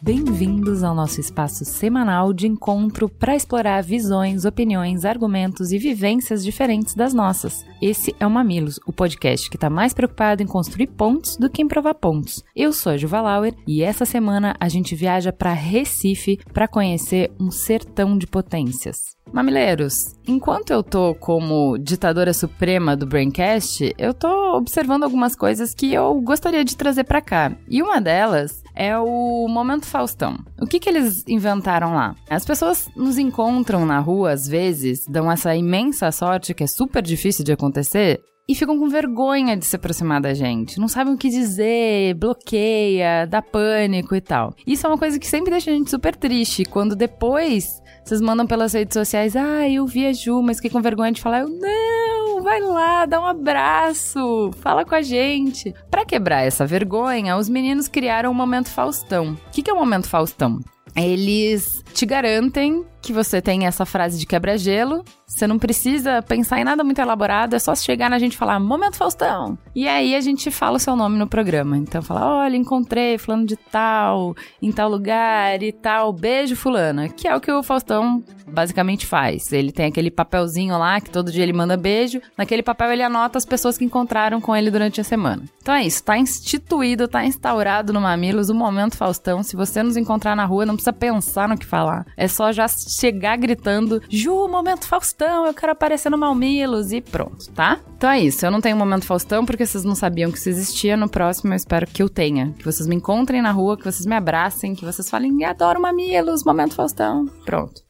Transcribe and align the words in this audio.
Bem-vindos 0.00 0.82
ao 0.82 0.94
nosso 0.94 1.20
espaço 1.20 1.64
semanal 1.64 2.32
de 2.32 2.46
encontro 2.46 3.08
para 3.18 3.34
explorar 3.34 3.82
visões, 3.82 4.44
opiniões, 4.44 5.04
argumentos 5.04 5.72
e 5.72 5.78
vivências 5.78 6.44
diferentes 6.44 6.94
das 6.94 7.12
nossas. 7.12 7.64
Esse 7.80 8.14
é 8.18 8.26
o 8.26 8.30
Mamilos, 8.30 8.78
o 8.86 8.92
podcast 8.92 9.50
que 9.50 9.56
está 9.56 9.68
mais 9.68 9.92
preocupado 9.92 10.42
em 10.42 10.46
construir 10.46 10.86
pontos 10.86 11.36
do 11.36 11.50
que 11.50 11.62
em 11.62 11.68
provar 11.68 11.94
pontos. 11.94 12.42
Eu 12.54 12.72
sou 12.72 12.92
a 12.92 12.96
Juva 12.96 13.20
Lauer 13.20 13.54
e 13.66 13.82
essa 13.82 14.04
semana 14.04 14.56
a 14.60 14.68
gente 14.68 14.94
viaja 14.94 15.32
para 15.32 15.52
Recife 15.52 16.38
para 16.52 16.68
conhecer 16.68 17.32
um 17.40 17.50
sertão 17.50 18.16
de 18.16 18.26
potências. 18.26 19.18
Mamileiros, 19.32 20.14
enquanto 20.26 20.70
eu 20.70 20.82
tô 20.82 21.14
como 21.14 21.76
ditadora 21.78 22.32
suprema 22.32 22.96
do 22.96 23.06
Braincast, 23.06 23.94
eu 23.98 24.14
tô 24.14 24.56
observando 24.56 25.04
algumas 25.04 25.36
coisas 25.36 25.74
que 25.74 25.92
eu 25.92 26.20
gostaria 26.20 26.64
de 26.64 26.76
trazer 26.76 27.04
para 27.04 27.20
cá. 27.20 27.52
E 27.68 27.82
uma 27.82 28.00
delas 28.00 28.62
é 28.74 28.96
o 28.96 29.46
Momento 29.48 29.86
Faustão. 29.86 30.38
O 30.60 30.66
que 30.66 30.80
que 30.80 30.88
eles 30.88 31.24
inventaram 31.26 31.92
lá? 31.92 32.14
As 32.30 32.44
pessoas 32.44 32.88
nos 33.08 33.16
encontram 33.16 33.86
na 33.86 33.98
rua 34.00 34.32
às 34.32 34.46
vezes, 34.46 35.06
dão 35.08 35.32
essa 35.32 35.56
imensa 35.56 36.12
sorte 36.12 36.52
que 36.52 36.62
é 36.62 36.66
super 36.66 37.02
difícil 37.02 37.42
de 37.42 37.52
acontecer, 37.52 38.20
e 38.46 38.54
ficam 38.54 38.78
com 38.78 38.88
vergonha 38.88 39.56
de 39.56 39.64
se 39.64 39.76
aproximar 39.76 40.20
da 40.20 40.34
gente. 40.34 40.78
Não 40.78 40.88
sabem 40.88 41.14
o 41.14 41.18
que 41.18 41.28
dizer, 41.28 42.14
bloqueia, 42.14 43.26
dá 43.26 43.42
pânico 43.42 44.14
e 44.14 44.20
tal. 44.20 44.54
Isso 44.66 44.86
é 44.86 44.90
uma 44.90 44.98
coisa 44.98 45.18
que 45.18 45.26
sempre 45.26 45.50
deixa 45.50 45.70
a 45.70 45.74
gente 45.74 45.90
super 45.90 46.14
triste. 46.14 46.64
Quando 46.64 46.96
depois 46.96 47.82
vocês 48.04 48.20
mandam 48.20 48.46
pelas 48.46 48.72
redes 48.72 48.94
sociais, 48.94 49.36
ah, 49.36 49.68
eu 49.68 49.86
vi 49.86 50.06
a 50.06 50.12
Ju, 50.12 50.42
mas 50.42 50.56
fiquei 50.56 50.70
com 50.70 50.80
vergonha 50.80 51.12
de 51.12 51.20
falar. 51.20 51.40
Eu, 51.40 51.48
não, 51.48 52.42
vai 52.42 52.60
lá, 52.60 53.04
dá 53.04 53.20
um 53.20 53.26
abraço, 53.26 54.50
fala 54.60 54.84
com 54.84 54.94
a 54.94 55.02
gente. 55.02 55.74
Para 55.90 56.06
quebrar 56.06 56.42
essa 56.42 56.66
vergonha, 56.66 57.36
os 57.36 57.50
meninos 57.50 57.86
criaram 57.86 58.30
o 58.30 58.34
Momento 58.34 58.70
Faustão. 58.70 59.32
O 59.32 59.50
que, 59.50 59.62
que 59.62 59.70
é 59.70 59.74
o 59.74 59.78
Momento 59.78 60.08
Faustão? 60.08 60.58
Eles 60.96 61.82
te 61.92 62.06
garantem 62.06 62.84
que 63.08 63.12
você 63.12 63.40
tem 63.40 63.66
essa 63.66 63.86
frase 63.86 64.18
de 64.18 64.26
quebra-gelo. 64.26 65.02
Você 65.26 65.46
não 65.46 65.58
precisa 65.58 66.20
pensar 66.20 66.60
em 66.60 66.64
nada 66.64 66.84
muito 66.84 67.00
elaborado, 67.00 67.56
é 67.56 67.58
só 67.58 67.74
chegar 67.74 68.10
na 68.10 68.18
gente 68.18 68.34
e 68.34 68.36
falar 68.36 68.60
Momento 68.60 68.96
Faustão. 68.96 69.56
E 69.74 69.88
aí 69.88 70.14
a 70.14 70.20
gente 70.20 70.50
fala 70.50 70.76
o 70.76 70.80
seu 70.80 70.94
nome 70.94 71.18
no 71.18 71.26
programa. 71.26 71.78
Então 71.78 72.02
fala: 72.02 72.40
olha, 72.40 72.56
encontrei 72.56 73.16
fulano 73.16 73.46
de 73.46 73.56
tal, 73.56 74.34
em 74.60 74.70
tal 74.70 74.90
lugar 74.90 75.62
e 75.62 75.72
tal, 75.72 76.12
beijo 76.12 76.54
fulana. 76.54 77.08
Que 77.08 77.26
é 77.26 77.34
o 77.34 77.40
que 77.40 77.50
o 77.50 77.62
Faustão 77.62 78.22
basicamente 78.46 79.06
faz. 79.06 79.52
Ele 79.52 79.72
tem 79.72 79.86
aquele 79.86 80.10
papelzinho 80.10 80.76
lá 80.78 81.00
que 81.00 81.10
todo 81.10 81.32
dia 81.32 81.42
ele 81.42 81.52
manda 81.52 81.76
beijo. 81.76 82.20
Naquele 82.36 82.62
papel 82.62 82.92
ele 82.92 83.02
anota 83.02 83.38
as 83.38 83.44
pessoas 83.44 83.78
que 83.78 83.84
encontraram 83.84 84.40
com 84.40 84.54
ele 84.54 84.70
durante 84.70 85.00
a 85.00 85.04
semana. 85.04 85.44
Então 85.62 85.74
é 85.74 85.84
isso, 85.84 86.02
tá 86.02 86.16
instituído, 86.18 87.06
tá 87.06 87.24
instaurado 87.24 87.92
no 87.92 88.00
Mamilos 88.00 88.48
o 88.48 88.54
Momento 88.54 88.96
Faustão. 88.96 89.42
Se 89.42 89.56
você 89.56 89.82
nos 89.82 89.96
encontrar 89.96 90.34
na 90.34 90.44
rua, 90.44 90.66
não 90.66 90.74
precisa 90.74 90.92
pensar 90.92 91.48
no 91.48 91.58
que 91.58 91.66
falar. 91.66 92.06
É 92.16 92.26
só 92.26 92.50
já 92.52 92.66
chegar 92.98 93.36
gritando: 93.36 94.02
Ju, 94.08 94.48
momento 94.48 94.86
Faustão, 94.86 95.46
eu 95.46 95.54
quero 95.54 95.72
aparecer 95.72 96.10
no 96.10 96.18
Malmilos 96.18 96.92
e 96.92 97.00
pronto, 97.00 97.50
tá? 97.50 97.80
Então 97.96 98.10
é 98.10 98.20
isso. 98.20 98.44
Eu 98.44 98.50
não 98.50 98.60
tenho 98.60 98.76
momento 98.76 99.04
Faustão 99.04 99.44
porque 99.44 99.64
vocês 99.64 99.84
não 99.84 99.94
sabiam 99.94 100.30
que 100.30 100.38
isso 100.38 100.48
existia. 100.48 100.96
No 100.96 101.08
próximo 101.08 101.52
eu 101.52 101.56
espero 101.56 101.86
que 101.86 102.02
eu 102.02 102.08
tenha. 102.08 102.54
Que 102.58 102.64
vocês 102.64 102.86
me 102.86 102.96
encontrem 102.96 103.42
na 103.42 103.50
rua, 103.50 103.76
que 103.76 103.84
vocês 103.84 104.06
me 104.06 104.14
abracem, 104.14 104.74
que 104.74 104.84
vocês 104.84 105.08
falem: 105.08 105.44
adoro 105.44 105.80
Mamilos, 105.80 106.44
momento 106.44 106.74
Faustão. 106.74 107.26
Pronto. 107.44 107.82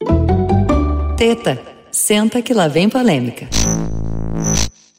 Teta, 1.17 1.61
senta 1.91 2.41
que 2.41 2.53
lá 2.53 2.67
vem 2.67 2.89
polêmica. 2.89 3.47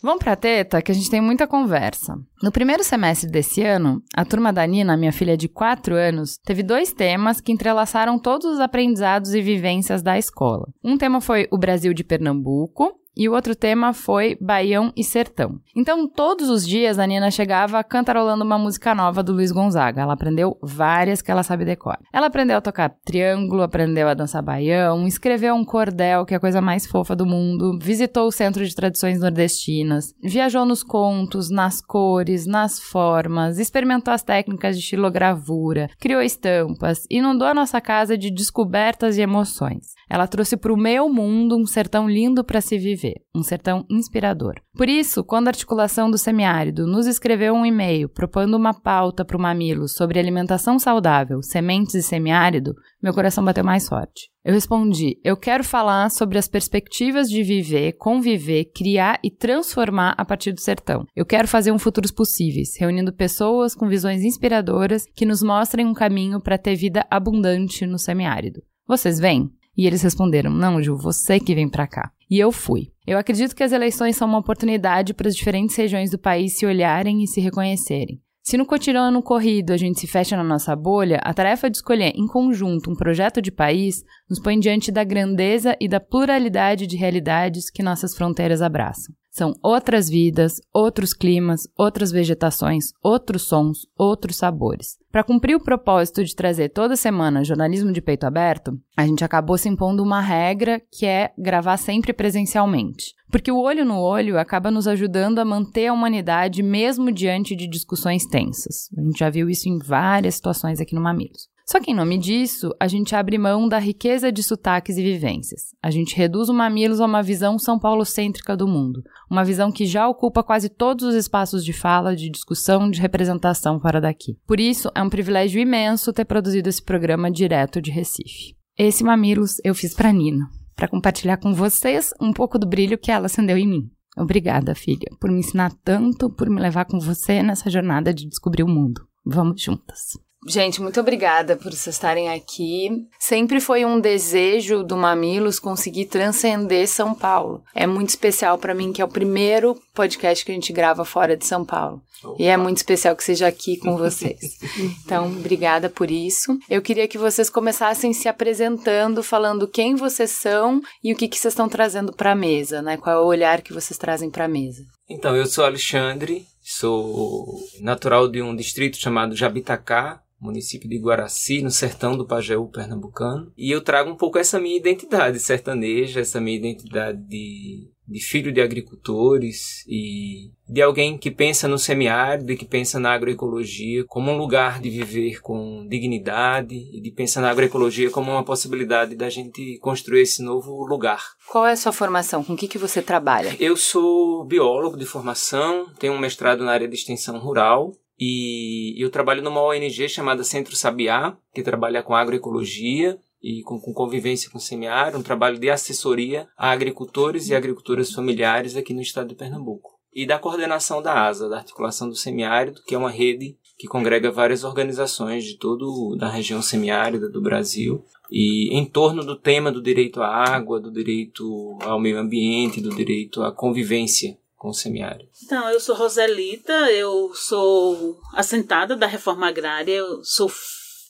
Vamos 0.03 0.25
pra 0.25 0.35
teta, 0.35 0.81
que 0.81 0.91
a 0.91 0.95
gente 0.95 1.11
tem 1.11 1.21
muita 1.21 1.47
conversa. 1.47 2.15
No 2.43 2.51
primeiro 2.51 2.83
semestre 2.83 3.31
desse 3.31 3.63
ano, 3.63 4.03
a 4.15 4.25
turma 4.25 4.53
da 4.53 4.67
Nina, 4.67 4.97
minha 4.97 5.13
filha 5.13 5.37
de 5.37 5.49
4 5.49 5.95
anos, 5.95 6.39
teve 6.45 6.63
dois 6.63 6.93
temas 6.93 7.41
que 7.41 7.53
entrelaçaram 7.53 8.19
todos 8.19 8.47
os 8.47 8.61
aprendizados 8.61 9.35
e 9.35 9.43
vivências 9.43 10.03
da 10.03 10.19
escola. 10.19 10.67
Um 10.83 10.97
tema 10.97 11.21
foi 11.21 11.47
o 11.51 11.59
Brasil 11.59 11.93
de 11.93 12.03
Pernambuco, 12.03 13.00
e 13.17 13.29
o 13.29 13.33
outro 13.33 13.55
tema 13.55 13.93
foi 13.93 14.37
Baião 14.41 14.93
e 14.97 15.05
Sertão. 15.05 15.61
Então, 15.77 16.09
todos 16.09 16.49
os 16.49 16.67
dias 16.67 16.99
a 16.99 17.07
Nina 17.07 17.31
chegava 17.31 17.83
cantarolando 17.83 18.45
uma 18.45 18.59
música 18.59 18.95
nova 18.95 19.23
do 19.23 19.33
Luiz 19.33 19.53
Gonzaga. 19.53 20.03
Ela 20.03 20.15
aprendeu 20.15 20.57
várias 20.63 21.21
que 21.21 21.31
ela 21.31 21.43
sabe 21.43 21.65
decorar. 21.65 22.01
Ela 22.13 22.27
aprendeu 22.27 22.57
a 22.57 22.61
tocar 22.61 22.95
triângulo, 23.05 23.63
aprendeu 23.63 24.09
a 24.09 24.15
dançar 24.15 24.43
baião, 24.43 25.07
escreveu 25.07 25.55
um 25.55 25.65
cordel, 25.65 26.25
que 26.25 26.35
é 26.35 26.37
a 26.37 26.41
coisa 26.41 26.61
mais 26.61 26.87
fofa 26.87 27.15
do 27.15 27.27
mundo, 27.27 27.79
visitou 27.81 28.27
o 28.27 28.33
Centro 28.33 28.65
de 28.65 28.75
Tradições 28.75 29.21
Nordestinas, 29.21 30.15
viajou 30.23 30.65
nos 30.65 30.83
contos, 30.83 31.51
nas 31.51 31.81
cores, 31.81 32.47
nas 32.47 32.79
formas, 32.79 33.59
experimentou 33.59 34.15
as 34.15 34.23
técnicas 34.23 34.77
de 34.77 34.83
estilogravura, 34.83 35.89
criou 35.99 36.23
estampas, 36.23 37.05
inundou 37.11 37.47
a 37.47 37.55
nossa 37.55 37.81
casa 37.81 38.17
de 38.17 38.31
descobertas 38.31 39.19
e 39.19 39.23
emoções. 39.23 40.00
Ela 40.11 40.27
trouxe 40.27 40.57
para 40.57 40.73
o 40.73 40.77
meu 40.77 41.09
mundo 41.09 41.57
um 41.57 41.65
sertão 41.65 42.11
lindo 42.11 42.43
para 42.43 42.61
se 42.61 42.77
viver, 42.77 43.23
um 43.33 43.45
sertão 43.45 43.87
inspirador. 43.89 44.55
Por 44.75 44.89
isso, 44.89 45.23
quando 45.23 45.47
a 45.47 45.51
articulação 45.51 46.11
do 46.11 46.19
semiárido 46.19 46.85
nos 46.85 47.07
escreveu 47.07 47.55
um 47.55 47.65
e-mail 47.65 48.09
propondo 48.09 48.57
uma 48.57 48.75
pauta 48.75 49.25
para 49.25 49.37
o 49.37 49.41
Mamilo 49.41 49.87
sobre 49.87 50.19
alimentação 50.19 50.81
saudável, 50.81 51.41
sementes 51.43 51.95
e 51.95 52.03
semiárido, 52.03 52.75
meu 53.01 53.15
coração 53.15 53.45
bateu 53.45 53.63
mais 53.63 53.89
forte. 53.89 54.29
Eu 54.45 54.55
respondi: 54.55 55.17
eu 55.23 55.37
quero 55.37 55.63
falar 55.63 56.11
sobre 56.11 56.39
as 56.39 56.49
perspectivas 56.49 57.31
de 57.31 57.45
viver, 57.45 57.93
conviver, 57.93 58.65
criar 58.75 59.21
e 59.23 59.31
transformar 59.31 60.15
a 60.19 60.25
partir 60.25 60.51
do 60.51 60.61
sertão. 60.61 61.05
Eu 61.15 61.25
quero 61.25 61.47
fazer 61.47 61.71
um 61.71 61.79
futuros 61.79 62.11
possíveis, 62.11 62.77
reunindo 62.77 63.13
pessoas 63.13 63.77
com 63.77 63.87
visões 63.87 64.25
inspiradoras 64.25 65.05
que 65.15 65.25
nos 65.25 65.41
mostrem 65.41 65.87
um 65.87 65.95
caminho 65.95 66.41
para 66.41 66.59
ter 66.59 66.75
vida 66.75 67.07
abundante 67.09 67.87
no 67.87 67.99
semiárido. 67.99 68.61
Vocês 68.89 69.21
vêm? 69.21 69.49
E 69.77 69.87
eles 69.87 70.03
responderam: 70.03 70.51
Não, 70.51 70.83
Ju, 70.83 70.97
você 70.97 71.39
que 71.39 71.55
vem 71.55 71.69
para 71.69 71.87
cá. 71.87 72.11
E 72.31 72.39
eu 72.39 72.53
fui. 72.53 72.93
Eu 73.07 73.19
acredito 73.19 73.57
que 73.57 73.63
as 73.63 73.73
eleições 73.73 74.17
são 74.17 74.29
uma 74.29 74.39
oportunidade 74.39 75.15
para 75.15 75.29
as 75.29 75.35
diferentes 75.35 75.75
regiões 75.75 76.11
do 76.11 76.19
país 76.19 76.57
se 76.57 76.65
olharem 76.65 77.23
e 77.23 77.27
se 77.27 77.41
reconhecerem. 77.41 78.21
Se 78.43 78.57
no 78.57 78.65
cotidiano 78.65 79.23
corrido 79.23 79.73
a 79.73 79.77
gente 79.77 80.01
se 80.01 80.07
fecha 80.07 80.37
na 80.37 80.43
nossa 80.43 80.75
bolha, 80.75 81.21
a 81.23 81.35
tarefa 81.35 81.69
de 81.69 81.77
escolher 81.77 82.13
em 82.17 82.27
conjunto 82.27 82.91
um 82.91 82.97
projeto 82.97 83.41
de 83.43 83.53
país 83.53 84.03
nos 84.29 84.41
põe 84.41 84.59
diante 84.59 84.91
da 84.91 85.05
grandeza 85.05 85.77
e 85.81 85.87
da 85.87 86.01
pluralidade 86.01 86.87
de 86.87 86.97
realidades 86.97 87.71
que 87.71 87.83
nossas 87.83 88.15
fronteiras 88.15 88.63
abraçam. 88.63 89.15
São 89.31 89.55
outras 89.63 90.09
vidas, 90.09 90.61
outros 90.75 91.15
climas, 91.15 91.69
outras 91.79 92.11
vegetações, 92.11 92.93
outros 93.03 93.43
sons, 93.43 93.87
outros 93.97 94.37
sabores. 94.37 94.99
Para 95.13 95.25
cumprir 95.25 95.55
o 95.55 95.63
propósito 95.63 96.25
de 96.25 96.35
trazer 96.35 96.71
toda 96.71 96.97
semana 96.97 97.45
jornalismo 97.45 97.93
de 97.93 98.01
peito 98.01 98.27
aberto, 98.27 98.79
a 98.97 99.07
gente 99.07 99.25
acabou 99.25 99.57
se 99.57 99.69
impondo 99.69 100.03
uma 100.03 100.21
regra 100.21 100.83
que 100.93 101.07
é 101.07 101.33
gravar 101.39 101.77
sempre 101.77 102.13
presencialmente. 102.13 103.15
Porque 103.31 103.53
o 103.53 103.61
olho 103.61 103.85
no 103.85 104.01
olho 104.01 104.39
acaba 104.39 104.71
nos 104.71 104.89
ajudando 104.89 105.39
a 105.39 105.45
manter 105.45 105.87
a 105.87 105.93
humanidade 105.93 106.63
mesmo 106.63 107.13
diante 107.13 107.55
de 107.55 107.69
discussões 107.69 108.27
tensas. 108.27 108.89
A 108.99 109.01
gente 109.01 109.19
já 109.19 109.31
viu 109.31 109.49
isso 109.49 109.69
em 109.69 109.79
várias 109.79 110.35
situações 110.35 110.81
aqui 110.81 110.95
no 110.95 111.01
Mamilos. 111.01 111.49
Só 111.71 111.79
que 111.79 111.93
em 111.93 111.95
nome 111.95 112.19
disso, 112.19 112.75
a 112.81 112.89
gente 112.89 113.15
abre 113.15 113.39
mão 113.39 113.69
da 113.69 113.79
riqueza 113.79 114.33
de 114.33 114.43
sotaques 114.43 114.97
e 114.97 115.03
vivências. 115.05 115.73
A 115.81 115.89
gente 115.89 116.17
reduz 116.17 116.49
o 116.49 116.53
Mamilos 116.53 117.01
a 117.01 117.07
uma 117.07 117.23
visão 117.23 117.61
São 117.61 117.79
Paulo-cêntrica 117.79 118.57
do 118.57 118.67
mundo, 118.67 119.05
uma 119.31 119.45
visão 119.45 119.71
que 119.71 119.87
já 119.87 120.09
ocupa 120.09 120.43
quase 120.43 120.69
todos 120.69 121.05
os 121.05 121.15
espaços 121.15 121.65
de 121.65 121.73
fala, 121.73 122.17
de 122.17 122.29
discussão, 122.29 122.91
de 122.91 123.01
representação 123.01 123.79
fora 123.79 124.01
daqui. 124.01 124.37
Por 124.49 124.59
isso, 124.59 124.91
é 124.97 125.01
um 125.01 125.09
privilégio 125.09 125.61
imenso 125.61 126.13
ter 126.13 126.25
produzido 126.25 126.69
esse 126.69 126.83
programa 126.83 127.31
direto 127.31 127.81
de 127.81 127.93
Recife. 127.93 128.57
Esse 128.77 129.05
Mamilos 129.05 129.59
eu 129.63 129.73
fiz 129.73 129.95
para 129.95 130.13
Nina, 130.13 130.49
para 130.75 130.89
compartilhar 130.89 131.37
com 131.37 131.55
vocês 131.55 132.11
um 132.21 132.33
pouco 132.33 132.59
do 132.59 132.67
brilho 132.67 132.99
que 132.99 133.13
ela 133.13 133.27
acendeu 133.27 133.57
em 133.57 133.69
mim. 133.69 133.91
Obrigada, 134.19 134.75
filha, 134.75 135.07
por 135.21 135.31
me 135.31 135.39
ensinar 135.39 135.73
tanto, 135.85 136.31
por 136.31 136.51
me 136.51 136.61
levar 136.61 136.87
com 136.87 136.99
você 136.99 137.45
nessa 137.45 137.71
jornada 137.71 138.13
de 138.13 138.27
descobrir 138.27 138.65
o 138.65 138.69
mundo. 138.69 139.03
Vamos 139.25 139.63
juntas. 139.63 140.19
Gente, 140.47 140.81
muito 140.81 140.99
obrigada 140.99 141.55
por 141.55 141.71
vocês 141.71 141.95
estarem 141.95 142.31
aqui. 142.31 142.89
Sempre 143.19 143.61
foi 143.61 143.85
um 143.85 144.01
desejo 144.01 144.83
do 144.83 144.97
Mamilos 144.97 145.59
conseguir 145.59 146.07
transcender 146.07 146.89
São 146.89 147.15
Paulo. 147.15 147.63
É 147.75 147.87
muito 147.87 148.09
especial 148.09 148.57
para 148.57 148.75
mim 148.75 148.91
que 148.91 149.03
é 149.03 149.05
o 149.05 149.09
primeiro 149.09 149.79
podcast 149.95 150.43
que 150.43 150.51
a 150.51 150.55
gente 150.55 150.73
grava 150.73 151.05
fora 151.05 151.37
de 151.37 151.47
São 151.47 151.63
Paulo. 151.63 152.01
Opa. 152.25 152.37
E 152.39 152.47
é 152.47 152.57
muito 152.57 152.79
especial 152.79 153.15
que 153.15 153.25
seja 153.25 153.47
aqui 153.47 153.77
com 153.77 153.99
vocês. 153.99 154.39
então, 155.05 155.27
obrigada 155.27 155.91
por 155.91 156.11
isso. 156.11 156.59
Eu 156.71 156.81
queria 156.81 157.07
que 157.07 157.19
vocês 157.19 157.51
começassem 157.51 158.13
se 158.15 158.27
apresentando, 158.27 159.23
falando 159.23 159.69
quem 159.69 159.95
vocês 159.95 160.31
são 160.31 160.81
e 161.05 161.13
o 161.13 161.17
que, 161.17 161.29
que 161.29 161.39
vocês 161.39 161.53
estão 161.53 161.69
trazendo 161.69 162.13
para 162.13 162.33
a 162.33 162.37
mesa, 162.37 162.81
né? 162.81 162.97
Qual 162.97 163.15
é 163.15 163.21
o 163.21 163.27
olhar 163.27 163.61
que 163.61 163.75
vocês 163.75 163.99
trazem 163.99 164.31
para 164.31 164.47
a 164.47 164.49
mesa. 164.49 164.83
Então, 165.09 165.37
eu 165.37 165.47
sou 165.47 165.65
Alexandre, 165.65 166.47
sou 166.63 167.59
natural 167.81 168.29
de 168.29 168.41
um 168.41 168.55
distrito 168.55 168.97
chamado 168.97 169.37
Jabitacá, 169.37 170.23
município 170.41 170.89
de 170.89 170.99
Guaraci, 170.99 171.63
no 171.63 171.71
sertão 171.71 172.17
do 172.17 172.27
Pajeú 172.27 172.69
pernambucano. 172.69 173.53
E 173.57 173.71
eu 173.71 173.81
trago 173.81 174.11
um 174.11 174.17
pouco 174.17 174.39
essa 174.39 174.59
minha 174.59 174.77
identidade 174.77 175.39
sertaneja, 175.39 176.21
essa 176.21 176.41
minha 176.41 176.57
identidade 176.57 177.19
de, 177.29 177.91
de 178.09 178.21
filho 178.21 178.53
de 178.53 178.61
agricultores 178.61 179.85
e 179.87 180.51
de 180.69 180.81
alguém 180.81 181.19
que 181.19 181.31
pensa 181.31 181.69
no 181.69 181.79
semiárido 181.79 182.53
e 182.53 182.57
que 182.57 182.65
pensa 182.65 182.99
na 182.99 183.13
agroecologia 183.13 184.05
como 184.07 184.31
um 184.31 184.39
lugar 184.39 184.81
de 184.81 184.89
viver 184.89 185.41
com 185.41 185.87
dignidade 185.89 186.75
e 186.75 187.01
de 187.01 187.11
pensar 187.11 187.41
na 187.41 187.51
agroecologia 187.51 188.11
como 188.11 188.31
uma 188.31 188.45
possibilidade 188.45 189.15
da 189.15 189.29
gente 189.29 189.79
construir 189.81 190.23
esse 190.23 190.43
novo 190.43 190.85
lugar. 190.87 191.23
Qual 191.51 191.67
é 191.67 191.73
a 191.73 191.77
sua 191.77 191.93
formação? 191.93 192.43
Com 192.43 192.55
o 192.55 192.57
que, 192.57 192.69
que 192.69 192.79
você 192.79 193.03
trabalha? 193.03 193.57
Eu 193.61 193.77
sou 193.77 194.45
biólogo 194.45 194.97
de 194.97 195.05
formação, 195.05 195.87
tenho 195.99 196.13
um 196.13 196.19
mestrado 196.19 196.65
na 196.65 196.73
área 196.73 196.89
de 196.89 196.95
extensão 196.95 197.39
rural 197.39 197.93
e 198.21 198.95
eu 199.03 199.09
trabalho 199.09 199.43
numa 199.43 199.63
ONG 199.63 200.07
chamada 200.07 200.45
Centro 200.45 200.77
Sabiá, 200.77 201.39
que 201.55 201.63
trabalha 201.63 202.03
com 202.03 202.15
agroecologia 202.15 203.19
e 203.43 203.63
com, 203.63 203.81
com 203.81 203.95
convivência 203.95 204.51
com 204.51 204.59
o 204.59 204.61
semiárido, 204.61 205.17
um 205.17 205.23
trabalho 205.23 205.59
de 205.59 205.71
assessoria 205.71 206.47
a 206.55 206.71
agricultores 206.71 207.49
e 207.49 207.55
agricultoras 207.55 208.13
familiares 208.13 208.77
aqui 208.77 208.93
no 208.93 209.01
estado 209.01 209.29
de 209.29 209.35
Pernambuco. 209.35 209.99
E 210.13 210.27
da 210.27 210.39
coordenação 210.39 211.01
da 211.01 211.27
ASA, 211.27 211.49
da 211.49 211.59
Articulação 211.59 212.09
do 212.09 212.17
Semiárido, 212.17 212.83
que 212.85 212.95
é 212.95 212.99
uma 212.99 213.11
rede 213.11 213.57
que 213.79 213.87
congrega 213.87 214.31
várias 214.31 214.65
organizações 214.65 215.45
de 215.45 215.57
todo 215.57 216.15
da 216.17 216.29
região 216.29 216.61
semiárida 216.61 217.29
do 217.31 217.41
Brasil 217.41 218.05
e 218.31 218.77
em 218.77 218.85
torno 218.85 219.25
do 219.25 219.37
tema 219.37 219.73
do 219.73 219.81
direito 219.81 220.21
à 220.21 220.29
água, 220.29 220.79
do 220.79 220.93
direito 220.93 221.79
ao 221.81 221.99
meio 221.99 222.19
ambiente, 222.19 222.81
do 222.81 222.95
direito 222.95 223.43
à 223.43 223.51
convivência 223.51 224.37
com 224.61 224.69
o 224.69 224.75
semiárido? 224.75 225.27
Então, 225.43 225.71
eu 225.71 225.81
sou 225.81 225.97
Roselita, 225.97 226.93
eu 226.93 227.33
sou 227.35 228.21
assentada 228.35 228.95
da 228.95 229.07
reforma 229.07 229.49
agrária, 229.49 229.95
eu 229.95 230.23
sou 230.23 230.53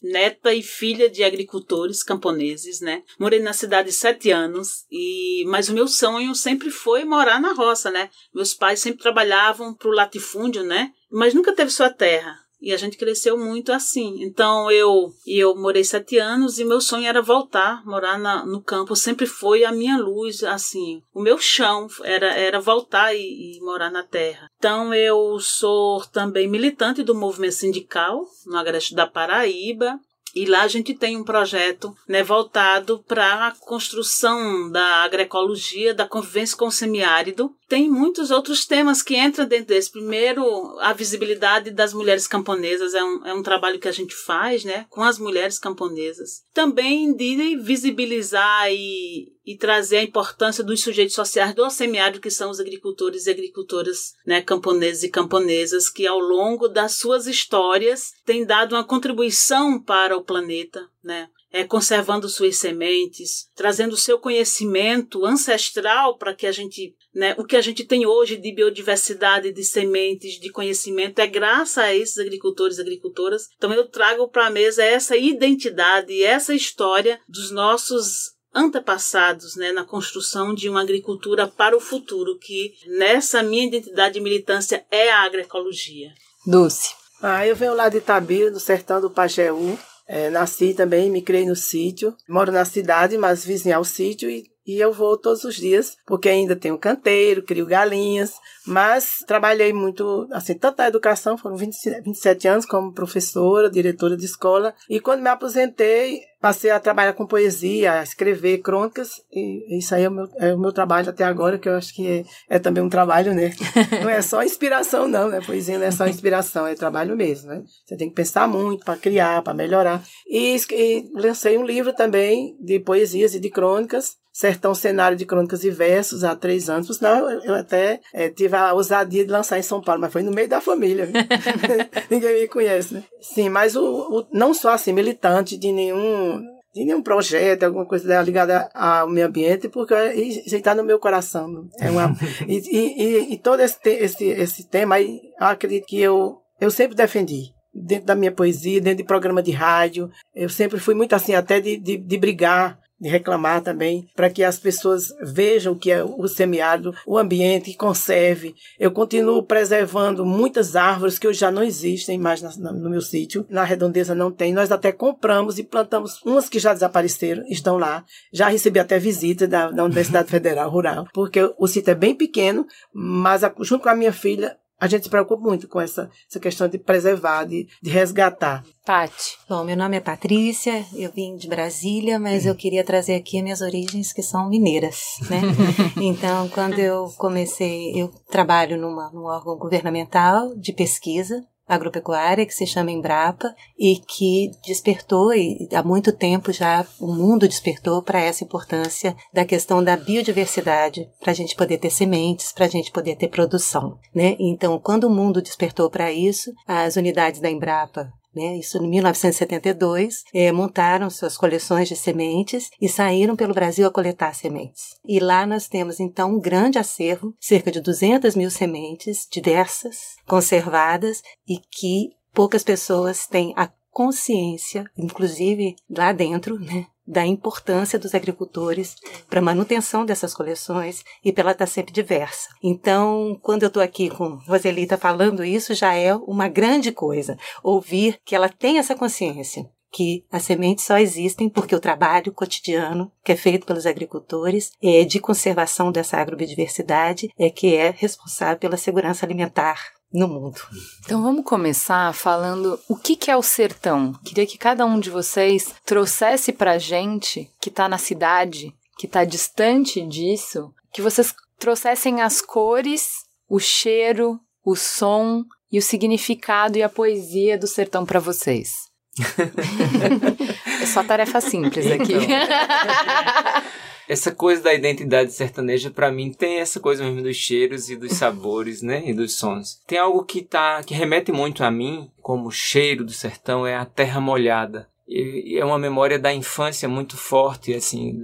neta 0.01 0.55
e 0.55 0.63
filha 0.63 1.11
de 1.11 1.25
agricultores 1.25 2.05
camponeses, 2.05 2.81
né? 2.81 3.03
Morei 3.19 3.41
na 3.41 3.53
cidade 3.53 3.91
sete 3.91 4.31
anos 4.31 4.87
e 4.89 5.45
mas 5.49 5.69
o 5.69 5.75
meu 5.75 5.89
sonho 5.89 6.33
sempre 6.33 6.71
foi 6.71 7.05
morar 7.05 7.41
na 7.41 7.53
roça, 7.53 7.91
né? 7.91 8.09
Meus 8.33 8.55
pais 8.55 8.79
sempre 8.79 9.03
trabalhavam 9.03 9.75
para 9.75 9.89
o 9.89 9.95
latifúndio, 9.95 10.63
né? 10.63 10.93
Mas 11.11 11.35
nunca 11.35 11.53
teve 11.53 11.73
sua 11.73 11.91
terra. 11.91 12.39
E 12.61 12.73
a 12.73 12.77
gente 12.77 12.99
cresceu 12.99 13.39
muito 13.39 13.73
assim. 13.73 14.23
Então 14.23 14.71
eu 14.71 15.13
eu 15.27 15.57
morei 15.57 15.85
sete 15.85 16.19
anos 16.19 16.59
e 16.59 16.65
meu 16.65 16.81
sonho 16.81 17.07
era 17.07 17.23
voltar, 17.23 17.85
morar 17.85 18.19
na, 18.19 18.45
no 18.45 18.63
campo. 18.63 18.95
Sempre 18.95 19.27
foi 19.27 19.65
a 19.65 19.73
minha 19.73 19.97
luz, 19.97 20.45
assim. 20.45 21.03
O 21.15 21.23
meu 21.23 21.39
chão 21.39 21.87
era, 22.03 22.35
era 22.35 22.61
voltar 22.61 23.15
e, 23.15 23.57
e 23.57 23.61
morar 23.61 23.91
na 23.91 24.03
terra. 24.03 24.51
Então 24.59 24.95
eu 24.95 25.39
sou 25.41 26.05
também 26.07 26.49
militante 26.49 27.03
do 27.03 27.15
movimento 27.15 27.55
sindical 27.55 28.25
no 28.47 28.57
Agreste 28.57 28.95
da 28.95 29.07
Paraíba. 29.07 29.99
E 30.35 30.47
lá 30.47 30.63
a 30.63 30.69
gente 30.69 30.95
tem 30.95 31.17
um 31.17 31.25
projeto 31.25 31.95
né, 32.09 32.23
voltado 32.23 33.05
para 33.07 33.49
a 33.49 33.53
construção 33.53 34.71
da 34.71 35.03
agroecologia, 35.05 35.95
da 35.95 36.07
convivência 36.07 36.57
com 36.57 36.67
o 36.67 36.73
semiárido. 36.73 37.55
Tem 37.69 37.89
muitos 37.89 38.31
outros 38.31 38.67
temas 38.67 39.03
que 39.03 39.17
entram 39.17 39.47
dentro 39.47 39.67
desse. 39.67 39.91
Primeiro, 39.91 40.45
a 40.81 40.93
visibilidade 40.93 41.71
das 41.71 41.93
mulheres 41.95 42.27
camponesas 42.27 42.95
é 42.95 43.03
um, 43.03 43.27
é 43.27 43.35
um 43.35 43.43
trabalho 43.43 43.79
que 43.79 43.89
a 43.89 43.93
gente 43.93 44.15
faz 44.15 44.65
né, 44.65 44.87
com 44.89 45.03
as 45.03 45.19
mulheres 45.19 45.59
camponesas. 45.59 46.43
Também 46.53 47.15
de 47.15 47.57
visibilizar 47.57 48.73
e, 48.73 49.29
e 49.51 49.57
trazer 49.57 49.97
a 49.97 50.03
importância 50.05 50.63
dos 50.63 50.81
sujeitos 50.81 51.17
sociais 51.17 51.53
do 51.53 51.69
semiárido, 51.71 52.21
que 52.21 52.31
são 52.31 52.53
os 52.53 52.61
agricultores 52.61 53.27
e 53.27 53.31
agricultoras 53.31 54.15
né, 54.25 54.41
camponeses 54.41 55.03
e 55.03 55.09
camponesas, 55.09 55.91
que 55.91 56.07
ao 56.07 56.21
longo 56.21 56.69
das 56.69 56.93
suas 56.93 57.27
histórias 57.27 58.13
têm 58.25 58.47
dado 58.47 58.77
uma 58.77 58.85
contribuição 58.85 59.83
para 59.83 60.17
o 60.17 60.23
planeta, 60.23 60.89
né? 61.03 61.29
É, 61.53 61.65
conservando 61.65 62.29
suas 62.29 62.59
sementes, 62.59 63.49
trazendo 63.57 63.97
seu 63.97 64.21
conhecimento 64.21 65.27
ancestral 65.27 66.17
para 66.17 66.33
que 66.33 66.47
a 66.47 66.53
gente, 66.53 66.95
né, 67.13 67.35
o 67.37 67.45
que 67.45 67.57
a 67.57 67.61
gente 67.61 67.83
tem 67.83 68.07
hoje 68.07 68.37
de 68.37 68.55
biodiversidade, 68.55 69.53
de 69.53 69.65
sementes, 69.65 70.39
de 70.39 70.49
conhecimento, 70.53 71.19
é 71.19 71.27
graças 71.27 71.79
a 71.79 71.93
esses 71.93 72.19
agricultores 72.19 72.79
e 72.79 72.83
agricultoras. 72.83 73.49
Então 73.57 73.73
eu 73.73 73.89
trago 73.89 74.29
para 74.29 74.47
a 74.47 74.51
mesa 74.51 74.85
essa 74.85 75.17
identidade, 75.17 76.23
essa 76.23 76.55
história 76.55 77.21
dos 77.29 77.51
nossos 77.51 78.39
antepassados 78.55 79.57
né, 79.57 79.73
na 79.73 79.85
construção 79.85 80.55
de 80.55 80.69
uma 80.69 80.83
agricultura 80.83 81.47
para 81.47 81.77
o 81.77 81.81
futuro, 81.81 82.39
que 82.39 82.75
nessa 82.87 83.43
minha 83.43 83.67
identidade 83.67 84.15
de 84.15 84.21
militância 84.21 84.85
é 84.91 85.11
a 85.11 85.23
agroecologia. 85.23 86.13
Dulce. 86.47 86.95
Ah, 87.23 87.47
eu 87.47 87.55
venho 87.55 87.75
lá 87.75 87.89
de 87.89 87.99
Itabira, 87.99 88.51
do 88.51 88.59
sertão 88.59 89.01
do 89.01 89.11
Pajeú. 89.11 89.79
É, 90.09 90.29
nasci 90.31 90.75
também, 90.75 91.11
me 91.11 91.23
criei 91.23 91.47
no 91.47 91.55
sítio. 91.55 92.17
Moro 92.29 92.51
na 92.51 92.65
cidade, 92.65 93.17
mas 93.17 93.45
vizinho 93.45 93.77
ao 93.77 93.85
sítio 93.85 94.29
e 94.29 94.50
e 94.67 94.79
eu 94.79 94.93
vou 94.93 95.17
todos 95.17 95.45
os 95.45 95.57
dias, 95.57 95.97
porque 96.07 96.29
ainda 96.29 96.55
tenho 96.55 96.79
canteiro, 96.79 97.43
crio 97.43 97.67
galinhas, 97.67 98.35
mas 98.67 99.19
trabalhei 99.27 99.73
muito, 99.73 100.29
assim, 100.33 100.55
tanto 100.55 100.79
na 100.79 100.89
educação, 100.89 101.37
foram 101.37 101.57
20, 101.57 102.03
27 102.03 102.49
anos 102.49 102.67
como 102.67 102.93
professora, 102.93 103.71
diretora 103.71 104.17
de 104.17 104.25
escola, 104.25 104.75
e 104.89 105.01
quando 105.01 105.23
me 105.23 105.29
aposentei, 105.29 106.21
passei 106.41 106.71
a 106.71 106.81
trabalhar 106.81 107.13
com 107.13 107.27
poesia, 107.27 107.95
a 107.95 108.03
escrever 108.03 108.59
crônicas, 108.59 109.21
e 109.31 109.79
isso 109.79 109.95
aí 109.95 110.05
é 110.05 110.09
o 110.09 110.13
meu, 110.13 110.29
é 110.37 110.55
o 110.55 110.59
meu 110.59 110.73
trabalho 110.73 111.11
até 111.11 111.25
agora, 111.25 111.59
que 111.59 111.69
eu 111.69 111.75
acho 111.75 111.95
que 111.95 112.25
é, 112.49 112.57
é 112.57 112.59
também 112.59 112.83
um 112.83 112.89
trabalho, 112.89 113.35
né? 113.35 113.53
Não 114.03 114.09
é 114.09 114.23
só 114.23 114.43
inspiração, 114.43 115.07
não, 115.07 115.29
né? 115.29 115.41
Poesia 115.45 115.79
não 115.79 115.87
é 115.87 115.91
só 115.91 116.07
inspiração, 116.07 116.67
é 116.67 116.75
trabalho 116.75 117.17
mesmo, 117.17 117.49
né? 117.49 117.63
Você 117.85 117.97
tem 117.97 118.09
que 118.09 118.15
pensar 118.15 118.49
muito 118.49 118.85
para 118.85 118.97
criar, 118.97 119.43
para 119.43 119.55
melhorar. 119.55 120.03
E, 120.27 120.57
e 120.71 121.11
lancei 121.15 121.59
um 121.59 121.65
livro 121.65 121.93
também 121.93 122.57
de 122.61 122.79
poesias 122.79 123.35
e 123.35 123.41
de 123.41 123.51
crônicas, 123.51 124.17
Sertão 124.33 124.75
Cenário 124.75 125.17
de 125.17 125.27
Crônicas 125.27 125.65
e 125.65 125.71
Versos 125.71 126.25
há 126.25 126.37
três 126.37 126.71
anos. 126.71 126.87
Por 126.87 126.95
sinal, 126.95 127.29
eu 127.31 127.55
até 127.55 128.01
é, 128.13 128.29
tive 128.29 128.57
a 128.57 128.73
ousadia 128.73 129.25
de 129.25 129.31
lançar 129.31 129.59
em 129.59 129.63
São 129.63 129.81
Paulo, 129.81 130.01
mas 130.01 130.13
foi 130.13 130.23
no 130.23 130.33
meio 130.33 130.49
da 130.49 130.61
família. 130.61 131.09
Ninguém 132.11 132.43
me 132.43 132.49
conhece, 132.49 132.95
né? 132.95 133.05
Sim, 133.21 133.49
mas 133.49 133.77
o, 133.77 133.83
o, 133.83 134.27
não 134.33 134.55
sou 134.55 134.71
assim 134.71 134.93
militante 134.93 135.57
de 135.57 135.73
nenhum 135.73 136.43
de 136.73 136.85
nenhum 136.85 137.03
projeto, 137.03 137.65
alguma 137.65 137.85
coisa 137.85 138.23
ligada 138.23 138.71
ao 138.73 139.09
meio 139.09 139.27
ambiente, 139.27 139.69
porque 139.69 139.95
isso 140.15 140.55
está 140.55 140.75
no 140.75 140.85
meu 140.85 141.01
coração. 141.01 141.69
É 141.81 141.91
uma, 141.91 142.17
e, 142.47 142.59
e, 142.59 143.33
e, 143.35 143.39
todo 143.39 143.61
esse, 143.61 143.79
esse, 143.85 144.25
esse 144.27 144.69
tema 144.69 144.95
aí, 144.95 145.21
eu 145.39 145.47
acredito 145.47 145.87
que 145.87 146.01
eu, 146.01 146.39
eu 146.61 146.71
sempre 146.71 146.95
defendi 146.95 147.53
dentro 147.75 148.07
da 148.07 148.15
minha 148.15 148.33
poesia, 148.33 148.81
dentro 148.81 148.99
de 148.99 149.05
programa 149.05 149.43
de 149.43 149.51
rádio. 149.51 150.11
Eu 150.35 150.49
sempre 150.49 150.79
fui 150.79 150.95
muito 150.95 151.15
assim, 151.15 151.35
até 151.35 151.61
de, 151.61 151.77
de, 151.77 151.97
de 151.97 152.19
brigar 152.19 152.79
reclamar 153.09 153.63
também, 153.63 154.07
para 154.15 154.31
que 154.31 154.45
as 154.45 154.59
pessoas 154.59 155.09
vejam 155.23 155.75
que 155.75 155.91
é 155.91 156.05
o 156.05 156.27
semiárido, 156.29 156.95
o 157.07 157.17
ambiente, 157.19 157.75
conserve. 157.75 158.55
Eu 158.79 158.91
continuo 158.91 159.43
preservando 159.43 160.25
muitas 160.25 160.77
árvores 160.77 161.19
que 161.19 161.27
hoje 161.27 161.41
já 161.41 161.51
não 161.51 161.63
existem 161.63 162.19
mais 162.19 162.43
no 162.59 162.91
meu 162.91 163.01
sítio. 163.01 163.47
Na 163.49 163.65
redondeza 163.65 164.15
não 164.15 164.31
tem. 164.31 164.53
Nós 164.53 164.71
até 164.71 164.93
compramos 164.93 165.59
e 165.59 165.65
plantamos 165.65 166.21
umas 166.25 166.49
que 166.49 166.59
já 166.59 166.73
desapareceram, 166.73 167.45
estão 167.49 167.79
lá. 167.79 168.05
Já 168.33 168.49
recebi 168.49 168.79
até 168.79 168.99
visita 168.99 169.47
da, 169.47 169.71
da 169.71 169.85
Universidade 169.85 170.31
Federal 170.31 170.71
Rural, 170.71 171.07
porque 171.13 171.41
o 171.59 171.67
sítio 171.67 171.93
é 171.93 171.95
bem 171.95 172.15
pequeno, 172.15 172.67
mas 172.93 173.45
a, 173.45 173.53
junto 173.61 173.83
com 173.83 173.89
a 173.89 173.95
minha 173.95 174.13
filha, 174.13 174.57
a 174.81 174.87
gente 174.87 175.05
se 175.05 175.11
preocupa 175.11 175.43
muito 175.43 175.69
com 175.69 175.81
essa, 175.81 176.11
essa 176.29 176.41
questão 176.41 176.67
de 176.67 176.79
preservar, 176.79 177.45
de, 177.45 177.69
de 177.83 177.91
resgatar. 177.91 178.65
Pati. 178.85 179.39
Bom, 179.49 179.63
meu 179.63 179.77
nome 179.77 179.99
é 179.99 180.01
Patrícia, 180.01 180.85
eu 180.95 181.13
vim 181.13 181.37
de 181.37 181.47
Brasília, 181.47 182.19
mas 182.19 182.47
eu 182.47 182.55
queria 182.55 182.83
trazer 182.83 183.15
aqui 183.15 183.43
minhas 183.43 183.61
origens 183.61 184.13
que 184.13 184.23
são 184.23 184.49
mineiras, 184.49 185.19
né? 185.29 185.43
então, 186.01 186.49
quando 186.49 186.79
eu 186.79 187.13
comecei, 187.19 187.93
eu 187.95 188.09
trabalho 188.31 188.79
numa, 188.79 189.11
num 189.13 189.25
órgão 189.25 189.57
governamental 189.59 190.57
de 190.57 190.73
pesquisa, 190.73 191.45
agropecuária 191.71 192.45
que 192.45 192.53
se 192.53 192.67
chama 192.67 192.91
Embrapa 192.91 193.55
e 193.79 193.97
que 193.97 194.51
despertou 194.67 195.33
e 195.33 195.69
há 195.73 195.83
muito 195.83 196.13
tempo 196.13 196.53
já 196.53 196.85
o 196.99 197.07
mundo 197.07 197.47
despertou 197.47 198.03
para 198.03 198.21
essa 198.21 198.43
importância 198.43 199.17
da 199.33 199.45
questão 199.45 199.83
da 199.83 199.97
biodiversidade 199.97 201.09
para 201.21 201.31
a 201.31 201.35
gente 201.35 201.55
poder 201.55 201.79
ter 201.79 201.91
sementes, 201.91 202.53
para 202.53 202.67
a 202.67 202.69
gente 202.69 202.91
poder 202.91 203.17
ter 203.17 203.29
produção, 203.29 203.97
né? 204.15 204.37
Então, 204.41 204.79
quando 204.79 205.05
o 205.05 205.11
mundo 205.11 205.41
despertou 205.41 205.89
para 205.89 206.11
isso, 206.11 206.53
as 206.67 206.97
unidades 206.97 207.41
da 207.41 207.49
Embrapa 207.49 208.11
né, 208.35 208.57
isso 208.57 208.79
em 208.79 208.89
1972, 208.89 210.25
é, 210.33 210.53
montaram 210.53 211.11
suas 211.11 211.37
coleções 211.37 211.89
de 211.89 211.97
sementes 211.97 212.71
e 212.81 212.89
saíram 212.89 213.37
pelo 213.37 213.55
Brasil 213.55 213.87
a 213.87 213.91
coletar 213.91 214.35
sementes. 214.35 214.99
E 215.07 215.19
lá 215.19 215.47
nós 215.47 215.69
temos 215.69 216.01
então 216.01 216.35
um 216.35 216.41
grande 216.41 216.79
acervo, 216.79 217.35
cerca 217.41 217.71
de 217.71 217.81
200 217.81 218.35
mil 218.35 218.51
sementes 218.51 219.27
diversas, 219.31 220.17
conservadas 220.27 221.23
e 221.49 221.59
que 221.59 222.11
poucas 222.33 222.63
pessoas 222.63 223.27
têm 223.27 223.53
a 223.57 223.69
consciência, 223.91 224.85
inclusive 224.97 225.75
lá 225.89 226.13
dentro, 226.13 226.59
né, 226.59 226.87
da 227.11 227.27
importância 227.27 227.99
dos 227.99 228.15
agricultores 228.15 228.95
para 229.29 229.41
a 229.41 229.43
manutenção 229.43 230.07
dessas 230.07 230.33
coleções 230.33 231.05
e 231.25 231.33
pela 231.33 231.51
estar 231.51 231.67
sempre 231.67 231.93
diversa. 231.93 232.49
Então, 232.63 233.39
quando 233.43 233.65
eu 233.65 233.69
estou 233.69 233.83
aqui 233.83 234.09
com 234.09 234.37
Roselita 234.47 234.97
falando 234.97 235.45
isso, 235.45 235.75
já 235.75 235.95
é 235.95 236.15
uma 236.15 236.49
grande 236.49 236.93
coisa 236.93 237.37
ouvir 237.63 238.21
que 238.25 238.35
ela 238.35 238.49
tem 238.49 238.79
essa 238.79 238.95
consciência 238.95 239.69
que 239.93 240.25
as 240.31 240.45
sementes 240.45 240.85
só 240.85 240.99
existem 240.99 241.49
porque 241.49 241.75
o 241.75 241.81
trabalho 241.81 242.33
cotidiano 242.33 243.11
que 243.25 243.33
é 243.33 243.37
feito 243.37 243.67
pelos 243.67 243.87
agricultores 243.87 244.71
é 244.81 245.05
de 245.05 245.19
conservação 245.19 245.91
dessa 245.91 246.17
agrobiodiversidade 246.17 247.29
é 247.37 247.51
que 247.51 247.75
é 247.75 247.91
responsável 247.91 248.57
pela 248.57 248.77
segurança 248.77 249.27
alimentar 249.27 250.00
no 250.13 250.29
mundo. 250.29 250.61
Então 251.05 251.23
vamos 251.23 251.45
começar 251.45 252.13
falando 252.15 252.79
o 252.89 252.97
que, 252.97 253.15
que 253.15 253.31
é 253.31 253.37
o 253.37 253.43
sertão. 253.43 254.13
Queria 254.25 254.47
que 254.47 254.59
cada 254.59 254.85
um 254.85 254.99
de 254.99 255.11
vocês 255.11 255.75
trouxesse 255.85 256.53
pra 256.53 256.79
gente 256.79 257.51
que 257.61 257.71
tá 257.71 257.89
na 257.89 257.99
cidade, 257.99 258.75
que 258.99 259.07
tá 259.07 259.25
distante 259.25 260.01
disso, 260.07 260.73
que 260.93 261.01
vocês 261.01 261.35
trouxessem 261.59 262.21
as 262.21 262.41
cores, 262.41 263.25
o 263.49 263.59
cheiro, 263.61 264.41
o 264.65 264.75
som 264.75 265.45
e 265.71 265.79
o 265.79 265.83
significado 265.83 266.77
e 266.77 266.83
a 266.83 266.89
poesia 266.89 267.57
do 267.57 267.67
sertão 267.67 268.05
para 268.05 268.19
vocês. 268.19 268.91
é 270.83 270.87
só 270.87 271.03
tarefa 271.03 271.41
simples 271.41 271.87
aqui. 271.87 272.15
Então, 272.15 272.29
essa 274.11 274.33
coisa 274.33 274.61
da 274.61 274.75
identidade 274.75 275.33
sertaneja 275.33 275.89
para 275.89 276.11
mim 276.11 276.33
tem 276.33 276.57
essa 276.57 276.81
coisa 276.81 277.05
mesmo 277.05 277.23
dos 277.23 277.37
cheiros 277.37 277.89
e 277.89 277.95
dos 277.95 278.15
sabores, 278.15 278.83
né, 278.83 279.05
e 279.07 279.15
dos 279.15 279.37
sons. 279.37 279.81
Tem 279.87 279.99
algo 279.99 280.25
que 280.25 280.43
tá 280.43 280.83
que 280.83 280.93
remete 280.93 281.31
muito 281.31 281.63
a 281.63 281.71
mim, 281.71 282.11
como 282.21 282.51
cheiro 282.51 283.05
do 283.05 283.13
sertão 283.13 283.65
é 283.65 283.77
a 283.77 283.85
terra 283.85 284.21
molhada. 284.21 284.89
E 285.07 285.57
é 285.57 285.65
uma 285.65 285.79
memória 285.79 286.19
da 286.19 286.35
infância 286.35 286.89
muito 286.89 287.17
forte, 287.17 287.73
assim, 287.73 288.21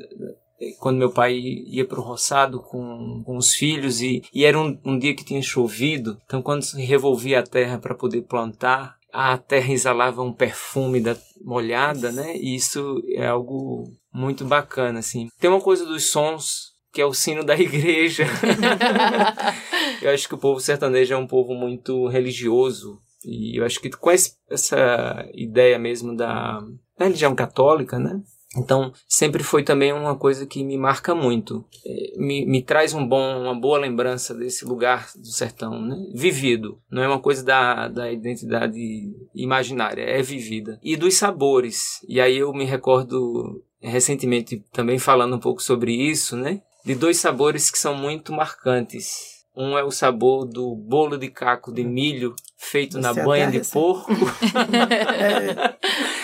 quando 0.81 0.99
meu 0.99 1.13
pai 1.13 1.37
ia 1.37 1.85
para 1.85 2.01
o 2.01 2.03
roçado 2.03 2.59
com, 2.59 3.23
com 3.25 3.37
os 3.37 3.55
filhos 3.55 4.01
e, 4.01 4.25
e 4.35 4.45
era 4.45 4.59
um, 4.59 4.77
um 4.85 4.99
dia 4.99 5.15
que 5.15 5.25
tinha 5.25 5.43
chovido, 5.43 6.21
então 6.27 6.43
quando 6.43 6.63
se 6.63 6.83
revolvia 6.83 7.39
a 7.39 7.47
terra 7.47 7.79
para 7.79 7.95
poder 7.95 8.23
plantar, 8.23 8.97
a 9.17 9.39
terra 9.39 9.73
exalava 9.73 10.23
um 10.23 10.33
perfume 10.33 11.01
da 11.01 11.17
molhada, 11.43 12.13
né? 12.13 12.37
E 12.37 12.55
isso 12.55 13.03
é 13.15 13.27
algo 13.27 13.85
muito 14.13 14.45
bacana, 14.45 14.99
assim. 14.99 15.29
Tem 15.41 15.49
uma 15.49 15.61
coisa 15.61 15.87
dos 15.87 16.11
sons 16.11 16.77
que 16.93 17.01
é 17.01 17.07
o 17.07 17.15
sino 17.15 17.43
da 17.43 17.57
igreja. 17.59 18.27
eu 20.03 20.11
acho 20.11 20.29
que 20.29 20.35
o 20.35 20.39
povo 20.39 20.61
sertanejo 20.61 21.15
é 21.15 21.17
um 21.17 21.27
povo 21.27 21.55
muito 21.55 22.07
religioso 22.09 23.01
e 23.25 23.59
eu 23.59 23.65
acho 23.65 23.81
que 23.81 23.89
com 23.91 24.11
essa 24.11 25.27
ideia 25.33 25.79
mesmo 25.79 26.15
da, 26.15 26.61
da 26.99 27.07
religião 27.07 27.35
católica, 27.35 27.99
né? 27.99 28.21
Então, 28.57 28.93
sempre 29.07 29.43
foi 29.43 29.63
também 29.63 29.93
uma 29.93 30.17
coisa 30.17 30.47
que 30.47 30.65
me 30.65 30.77
marca 30.79 31.15
muito. 31.15 31.65
É, 31.85 32.13
me, 32.17 32.47
me 32.47 32.63
traz 32.63 32.95
um 32.95 33.07
bom, 33.07 33.43
uma 33.43 33.55
boa 33.55 33.79
lembrança 33.79 34.35
desse 34.35 34.65
lugar 34.65 35.11
do 35.17 35.27
sertão, 35.27 35.81
né? 35.81 35.97
Vivido. 36.15 36.79
Não 36.91 37.03
é 37.03 37.09
uma 37.09 37.21
coisa 37.21 37.45
da, 37.45 37.89
da 37.89 38.11
identidade 38.11 38.79
imaginária, 39.35 40.03
é 40.03 40.23
vivida. 40.23 40.79
E 40.83 40.97
dos 40.97 41.15
sabores. 41.15 42.05
E 42.09 42.21
aí 42.21 42.39
eu 42.39 42.53
me 42.53 42.65
recordo 42.65 43.63
recentemente 43.81 44.65
também 44.73 44.99
falando 44.99 45.37
um 45.37 45.41
pouco 45.41 45.63
sobre 45.63 45.93
isso, 45.93 46.37
né? 46.37 46.63
De 46.85 46.95
dois 46.95 47.19
sabores 47.19 47.71
que 47.71 47.79
são 47.79 47.95
muito 47.95 48.33
marcantes. 48.33 49.37
Um 49.57 49.77
é 49.77 49.83
o 49.83 49.91
sabor 49.91 50.45
do 50.45 50.75
bolo 50.75 51.17
de 51.17 51.29
caco 51.29 51.73
de 51.73 51.83
milho 51.83 52.35
feito 52.59 52.95
Você 52.95 53.01
na 53.01 53.15
banha 53.15 53.51
de 53.51 53.61
porco. 53.61 54.13
é. 55.19 55.77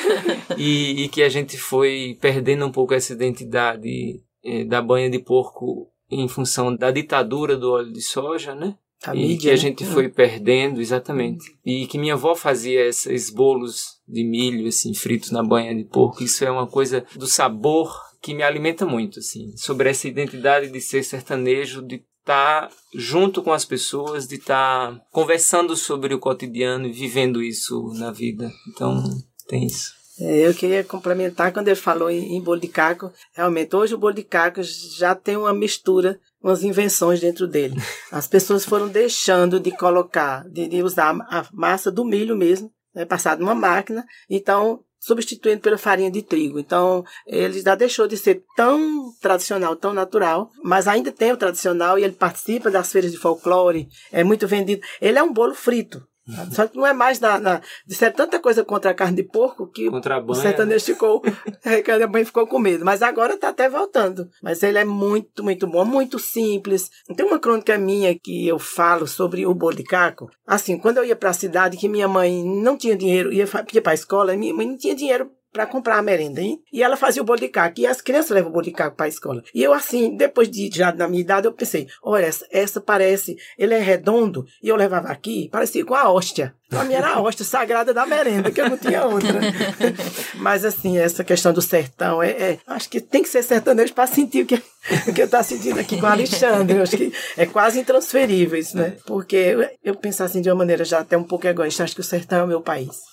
e, 0.59 1.04
e, 1.04 1.09
que 1.09 1.23
a 1.23 1.28
gente 1.28 1.56
foi 1.56 2.16
perdendo 2.21 2.66
um 2.66 2.73
pouco 2.73 2.94
essa 2.94 3.12
identidade 3.12 4.23
eh, 4.44 4.64
da 4.64 4.80
banha 4.82 5.11
de 5.11 5.18
porco 5.18 5.88
em 6.11 6.28
função 6.28 6.75
da 6.75 6.90
ditadura 6.90 7.56
do 7.56 7.73
óleo 7.73 7.92
de 7.92 8.02
soja, 8.02 8.54
né? 8.54 8.76
A 9.04 9.16
e 9.16 9.18
mídia, 9.18 9.38
que 9.38 9.49
a 9.49 9.52
né? 9.52 9.56
gente 9.56 9.85
foi 9.85 10.09
perdendo, 10.09 10.80
exatamente. 10.80 11.44
E 11.64 11.87
que 11.87 11.99
minha 11.99 12.14
avó 12.14 12.35
fazia 12.35 12.87
esses 12.87 13.30
bolos 13.30 14.00
de 14.06 14.23
milho, 14.23 14.68
assim, 14.68 14.94
fritos 14.94 15.30
na 15.30 15.42
banha 15.42 15.75
de 15.75 15.85
porco. 15.85 16.23
Isso 16.23 16.44
é 16.44 16.50
uma 16.50 16.66
coisa 16.66 17.04
do 17.16 17.26
sabor 17.26 17.92
que 18.21 18.32
me 18.32 18.44
alimenta 18.44 18.87
muito, 18.87 19.18
assim. 19.18 19.52
Sobre 19.56 19.90
essa 19.90 20.06
identidade 20.06 20.71
de 20.71 20.80
ser 20.80 21.02
sertanejo, 21.02 21.82
de 21.82 22.04
estar 22.21 22.68
tá 22.68 22.71
junto 22.94 23.42
com 23.42 23.52
as 23.52 23.64
pessoas, 23.64 24.28
de 24.28 24.37
estar 24.37 24.92
tá 24.92 25.00
conversando 25.11 25.75
sobre 25.75 26.14
o 26.14 26.21
cotidiano 26.21 26.87
e 26.87 26.92
vivendo 26.92 27.42
isso 27.42 27.92
na 27.94 28.12
vida. 28.12 28.52
Então, 28.68 29.02
tem 29.46 29.66
isso. 29.66 30.02
É, 30.20 30.46
eu 30.46 30.54
queria 30.54 30.84
complementar 30.84 31.52
quando 31.52 31.68
ele 31.68 31.76
falou 31.76 32.11
em, 32.11 32.37
em 32.37 32.40
bolo 32.40 32.61
de 32.61 32.68
caco. 32.68 33.12
Realmente, 33.34 33.75
hoje 33.75 33.94
o 33.94 33.99
bolo 33.99 34.14
de 34.14 34.22
caco 34.22 34.62
já 34.62 35.14
tem 35.14 35.37
uma 35.37 35.54
mistura, 35.54 36.20
umas 36.42 36.62
invenções 36.62 37.20
dentro 37.20 37.46
dele. 37.46 37.76
As 38.12 38.26
pessoas 38.26 38.64
foram 38.64 38.88
deixando 38.88 39.58
de 39.58 39.70
colocar, 39.70 40.49
de, 40.49 40.68
de 40.68 40.82
usar 40.82 41.16
a 41.28 41.46
massa 41.52 41.90
do 41.90 42.04
milho 42.04 42.37
mesmo, 42.37 42.70
né, 42.94 43.04
passado 43.04 43.40
numa 43.40 43.54
máquina. 43.54 44.04
Então, 44.28 44.84
substituindo 45.02 45.61
pela 45.61 45.76
farinha 45.76 46.11
de 46.11 46.22
trigo. 46.22 46.61
Então, 46.61 47.04
ele 47.26 47.61
já 47.61 47.75
deixou 47.75 48.06
de 48.06 48.16
ser 48.16 48.44
tão 48.54 49.12
tradicional, 49.20 49.75
tão 49.75 49.92
natural, 49.92 50.50
mas 50.62 50.87
ainda 50.87 51.11
tem 51.11 51.32
o 51.32 51.37
tradicional 51.37 51.99
e 51.99 52.04
ele 52.04 52.12
participa 52.12 52.70
das 52.70 52.92
feiras 52.92 53.11
de 53.11 53.18
folclore, 53.18 53.88
é 54.12 54.22
muito 54.22 54.46
vendido. 54.46 54.80
Ele 55.00 55.18
é 55.18 55.22
um 55.22 55.32
bolo 55.32 55.54
frito. 55.54 56.06
Só 56.52 56.66
que 56.66 56.76
não 56.76 56.86
é 56.86 56.92
mais 56.92 57.20
na, 57.20 57.38
na. 57.38 57.60
Disseram 57.86 58.14
tanta 58.14 58.38
coisa 58.38 58.64
contra 58.64 58.90
a 58.90 58.94
carne 58.94 59.16
de 59.16 59.22
porco 59.22 59.66
que 59.66 59.90
contra 59.90 60.16
a 60.16 60.20
banha, 60.20 60.38
o 60.38 60.42
sertanejo 60.42 60.88
né? 60.88 60.94
ficou. 60.94 61.22
a 62.04 62.06
mãe 62.08 62.24
ficou 62.24 62.46
com 62.46 62.58
medo. 62.58 62.84
Mas 62.84 63.02
agora 63.02 63.34
está 63.34 63.48
até 63.48 63.68
voltando. 63.68 64.28
Mas 64.42 64.62
ele 64.62 64.78
é 64.78 64.84
muito, 64.84 65.42
muito 65.42 65.66
bom, 65.66 65.84
muito 65.84 66.18
simples. 66.18 66.90
Tem 67.16 67.26
uma 67.26 67.38
crônica 67.38 67.76
minha 67.78 68.18
que 68.18 68.46
eu 68.46 68.58
falo 68.58 69.06
sobre 69.06 69.46
o 69.46 69.54
bolo 69.54 69.76
de 69.76 69.84
caco. 69.84 70.30
Assim, 70.46 70.78
quando 70.78 70.98
eu 70.98 71.04
ia 71.04 71.16
para 71.16 71.30
a 71.30 71.34
cidade, 71.34 71.76
que 71.76 71.88
minha 71.88 72.08
mãe 72.08 72.44
não 72.44 72.76
tinha 72.76 72.96
dinheiro, 72.96 73.32
ia, 73.32 73.48
ia 73.72 73.82
para 73.82 73.92
a 73.92 73.94
escola, 73.94 74.36
minha 74.36 74.54
mãe 74.54 74.66
não 74.66 74.76
tinha 74.76 74.94
dinheiro 74.94 75.30
para 75.52 75.66
comprar 75.66 75.99
a 75.99 76.02
merenda, 76.02 76.40
hein? 76.40 76.61
E 76.73 76.82
ela 76.82 76.97
fazia 76.97 77.21
o 77.21 77.25
bolo 77.25 77.40
de 77.40 77.49
caco, 77.49 77.80
e 77.80 77.87
as 77.87 78.00
crianças 78.00 78.30
levam 78.30 78.50
o 78.50 78.52
bolo 78.52 78.64
de 78.64 78.73
caco 78.73 78.97
para 78.97 79.06
a 79.06 79.09
escola. 79.09 79.42
E 79.54 79.62
eu, 79.62 79.73
assim, 79.73 80.16
depois 80.16 80.50
de 80.50 80.71
já 80.73 80.92
na 80.92 81.06
minha 81.06 81.21
idade, 81.21 81.47
eu 81.47 81.52
pensei, 81.52 81.87
olha, 82.02 82.25
essa, 82.25 82.47
essa 82.50 82.80
parece, 82.80 83.37
ele 83.59 83.75
é 83.75 83.78
redondo, 83.78 84.47
e 84.62 84.68
eu 84.68 84.76
levava 84.76 85.09
aqui, 85.09 85.49
parecia 85.50 85.85
com 85.85 85.94
a 85.94 86.11
hóstia. 86.11 86.54
Para 86.73 86.85
mim 86.85 86.94
era 86.94 87.11
a 87.11 87.21
hóstia 87.21 87.44
sagrada 87.44 87.92
da 87.92 88.06
merenda, 88.06 88.50
que 88.50 88.59
eu 88.59 88.71
não 88.71 88.78
tinha 88.78 89.04
outra. 89.04 89.40
Mas, 90.37 90.64
assim, 90.64 90.97
essa 90.97 91.23
questão 91.23 91.52
do 91.52 91.61
sertão, 91.61 92.23
é, 92.23 92.30
é 92.30 92.59
acho 92.66 92.88
que 92.88 92.99
tem 92.99 93.23
que 93.23 93.28
ser 93.28 93.42
sertanejo 93.42 93.92
para 93.92 94.06
sentir 94.06 94.42
o 94.42 94.47
que, 94.47 94.54
o 94.54 95.12
que 95.12 95.21
eu 95.21 95.26
estou 95.26 95.44
sentindo 95.44 95.78
aqui 95.78 96.00
com 96.00 96.06
o 96.06 96.09
Alexandre. 96.09 96.78
Eu 96.78 96.82
acho 96.82 96.97
que 96.97 97.12
é 97.37 97.44
quase 97.44 97.78
intransferível 97.78 98.59
isso, 98.59 98.75
né? 98.78 98.97
Porque 99.06 99.37
eu, 99.37 99.68
eu 99.85 99.99
assim 100.21 100.40
de 100.40 100.49
uma 100.49 100.56
maneira 100.56 100.82
já 100.82 101.00
até 101.00 101.16
um 101.16 101.25
pouco 101.25 101.47
egoísta, 101.47 101.85
acho 101.85 101.94
que 101.94 102.00
o 102.00 102.04
sertão 102.04 102.38
é 102.38 102.44
o 102.44 102.49
meu 102.49 102.62
país. 102.62 103.12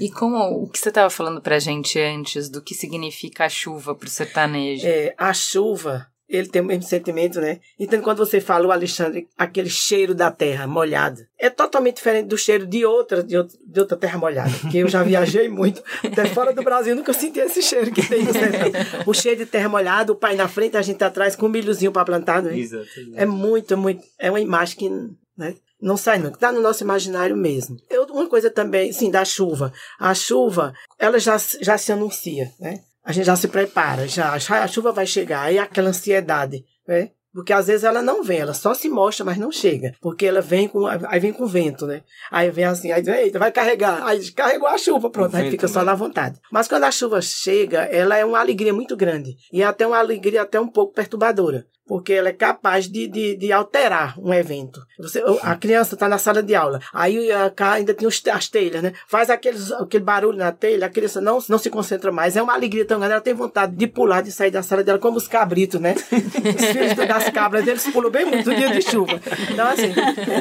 E 0.00 0.10
como 0.10 0.38
o 0.62 0.68
que 0.68 0.78
você 0.78 0.88
estava 0.88 1.10
falando 1.10 1.40
pra 1.40 1.58
gente 1.58 1.98
antes 2.00 2.48
do 2.48 2.62
que 2.62 2.74
significa 2.74 3.44
a 3.44 3.48
chuva 3.48 3.94
pro 3.94 4.08
sertanejo? 4.08 4.86
É, 4.86 5.14
a 5.18 5.32
chuva, 5.32 6.06
ele 6.28 6.48
tem 6.48 6.62
o 6.62 6.64
mesmo 6.64 6.84
sentimento, 6.84 7.40
né? 7.40 7.60
Então, 7.78 8.00
quando 8.00 8.18
você 8.18 8.40
fala, 8.40 8.66
o 8.66 8.72
Alexandre, 8.72 9.28
aquele 9.36 9.68
cheiro 9.68 10.14
da 10.14 10.30
terra 10.30 10.66
molhada, 10.66 11.28
é 11.38 11.50
totalmente 11.50 11.96
diferente 11.96 12.26
do 12.26 12.38
cheiro 12.38 12.66
de 12.66 12.84
outra, 12.84 13.22
de 13.22 13.36
outra, 13.36 13.58
de 13.64 13.80
outra 13.80 13.96
terra 13.96 14.18
molhada. 14.18 14.52
Que 14.70 14.78
eu 14.78 14.88
já 14.88 15.02
viajei 15.04 15.48
muito, 15.48 15.82
até 16.02 16.26
fora 16.26 16.52
do 16.52 16.62
Brasil, 16.62 16.94
nunca 16.94 17.12
senti 17.12 17.40
esse 17.40 17.62
cheiro 17.62 17.90
que 17.90 18.06
tem 18.08 18.24
no 18.24 18.32
sertão. 18.32 18.70
O 19.06 19.12
cheiro 19.12 19.44
de 19.44 19.46
terra 19.46 19.68
molhada, 19.68 20.12
o 20.12 20.16
pai 20.16 20.34
na 20.34 20.48
frente, 20.48 20.76
a 20.76 20.82
gente 20.82 21.02
atrás 21.02 21.36
com 21.36 21.46
um 21.46 21.50
milhozinho 21.50 21.92
para 21.92 22.04
plantar, 22.04 22.42
né? 22.42 22.56
Exatamente. 22.56 23.12
É 23.16 23.26
muito, 23.26 23.76
muito. 23.76 24.02
É 24.18 24.30
uma 24.30 24.40
imagem 24.40 24.76
que. 24.76 24.88
Né? 25.36 25.56
Não 25.84 25.98
sai 25.98 26.18
não, 26.18 26.30
está 26.30 26.50
no 26.50 26.62
nosso 26.62 26.82
imaginário 26.82 27.36
mesmo. 27.36 27.76
Eu, 27.90 28.04
uma 28.06 28.26
coisa 28.26 28.50
também, 28.50 28.90
sim, 28.90 29.10
da 29.10 29.22
chuva. 29.22 29.70
A 30.00 30.14
chuva, 30.14 30.72
ela 30.98 31.18
já, 31.18 31.36
já 31.60 31.76
se 31.76 31.92
anuncia, 31.92 32.50
né? 32.58 32.80
A 33.04 33.12
gente 33.12 33.26
já 33.26 33.36
se 33.36 33.48
prepara, 33.48 34.08
já 34.08 34.32
a 34.32 34.66
chuva 34.66 34.92
vai 34.92 35.06
chegar, 35.06 35.42
aí 35.42 35.58
aquela 35.58 35.90
ansiedade, 35.90 36.64
né? 36.88 37.10
Porque 37.34 37.52
às 37.52 37.66
vezes 37.66 37.84
ela 37.84 38.00
não 38.00 38.22
vem, 38.22 38.38
ela 38.38 38.54
só 38.54 38.72
se 38.72 38.88
mostra, 38.88 39.26
mas 39.26 39.36
não 39.36 39.52
chega. 39.52 39.92
Porque 40.00 40.24
ela 40.24 40.40
vem 40.40 40.68
com. 40.68 40.86
Aí 40.86 41.20
vem 41.20 41.34
com 41.34 41.46
vento, 41.46 41.86
né? 41.86 42.00
Aí 42.30 42.48
vem 42.50 42.64
assim, 42.64 42.90
aí 42.90 43.06
eita, 43.06 43.38
vai 43.38 43.52
carregar. 43.52 44.06
Aí 44.06 44.30
carregou 44.30 44.68
a 44.68 44.78
chuva, 44.78 45.10
pronto, 45.10 45.36
aí 45.36 45.50
fica 45.50 45.68
só 45.68 45.80
né? 45.80 45.86
na 45.86 45.94
vontade. 45.94 46.40
Mas 46.50 46.66
quando 46.66 46.84
a 46.84 46.92
chuva 46.92 47.20
chega, 47.20 47.82
ela 47.82 48.16
é 48.16 48.24
uma 48.24 48.38
alegria 48.38 48.72
muito 48.72 48.96
grande. 48.96 49.36
E 49.52 49.60
é 49.60 49.66
até 49.66 49.86
uma 49.86 49.98
alegria 49.98 50.42
até 50.42 50.58
um 50.58 50.68
pouco 50.68 50.94
perturbadora 50.94 51.66
porque 51.86 52.14
ela 52.14 52.30
é 52.30 52.32
capaz 52.32 52.88
de, 52.88 53.06
de, 53.06 53.36
de 53.36 53.52
alterar 53.52 54.18
um 54.18 54.32
evento. 54.32 54.80
Você, 54.98 55.22
a 55.42 55.54
criança 55.54 55.94
está 55.94 56.08
na 56.08 56.18
sala 56.18 56.42
de 56.42 56.54
aula, 56.54 56.80
aí 56.92 57.28
ainda 57.58 57.92
tem 57.92 58.08
os, 58.08 58.22
as 58.32 58.48
telhas, 58.48 58.82
né? 58.82 58.92
Faz 59.06 59.28
aqueles, 59.28 59.70
aquele 59.72 60.04
barulho 60.04 60.38
na 60.38 60.50
telha, 60.50 60.86
a 60.86 60.90
criança 60.90 61.20
não, 61.20 61.38
não 61.48 61.58
se 61.58 61.68
concentra 61.68 62.10
mais. 62.10 62.36
É 62.36 62.42
uma 62.42 62.54
alegria 62.54 62.84
tão 62.84 62.98
grande, 62.98 63.12
ela 63.12 63.20
tem 63.20 63.34
vontade 63.34 63.76
de 63.76 63.86
pular, 63.86 64.22
de 64.22 64.32
sair 64.32 64.50
da 64.50 64.62
sala 64.62 64.82
dela, 64.82 64.98
como 64.98 65.18
os 65.18 65.28
cabritos, 65.28 65.80
né? 65.80 65.94
Os 66.04 66.64
filhos 66.66 67.08
das 67.08 67.30
cabras, 67.30 67.66
eles 67.66 67.86
pulam 67.88 68.10
bem 68.10 68.24
muito 68.24 68.48
no 68.48 68.56
dia 68.56 68.70
de 68.70 68.82
chuva. 68.82 69.20
Então, 69.50 69.66
assim, 69.66 69.92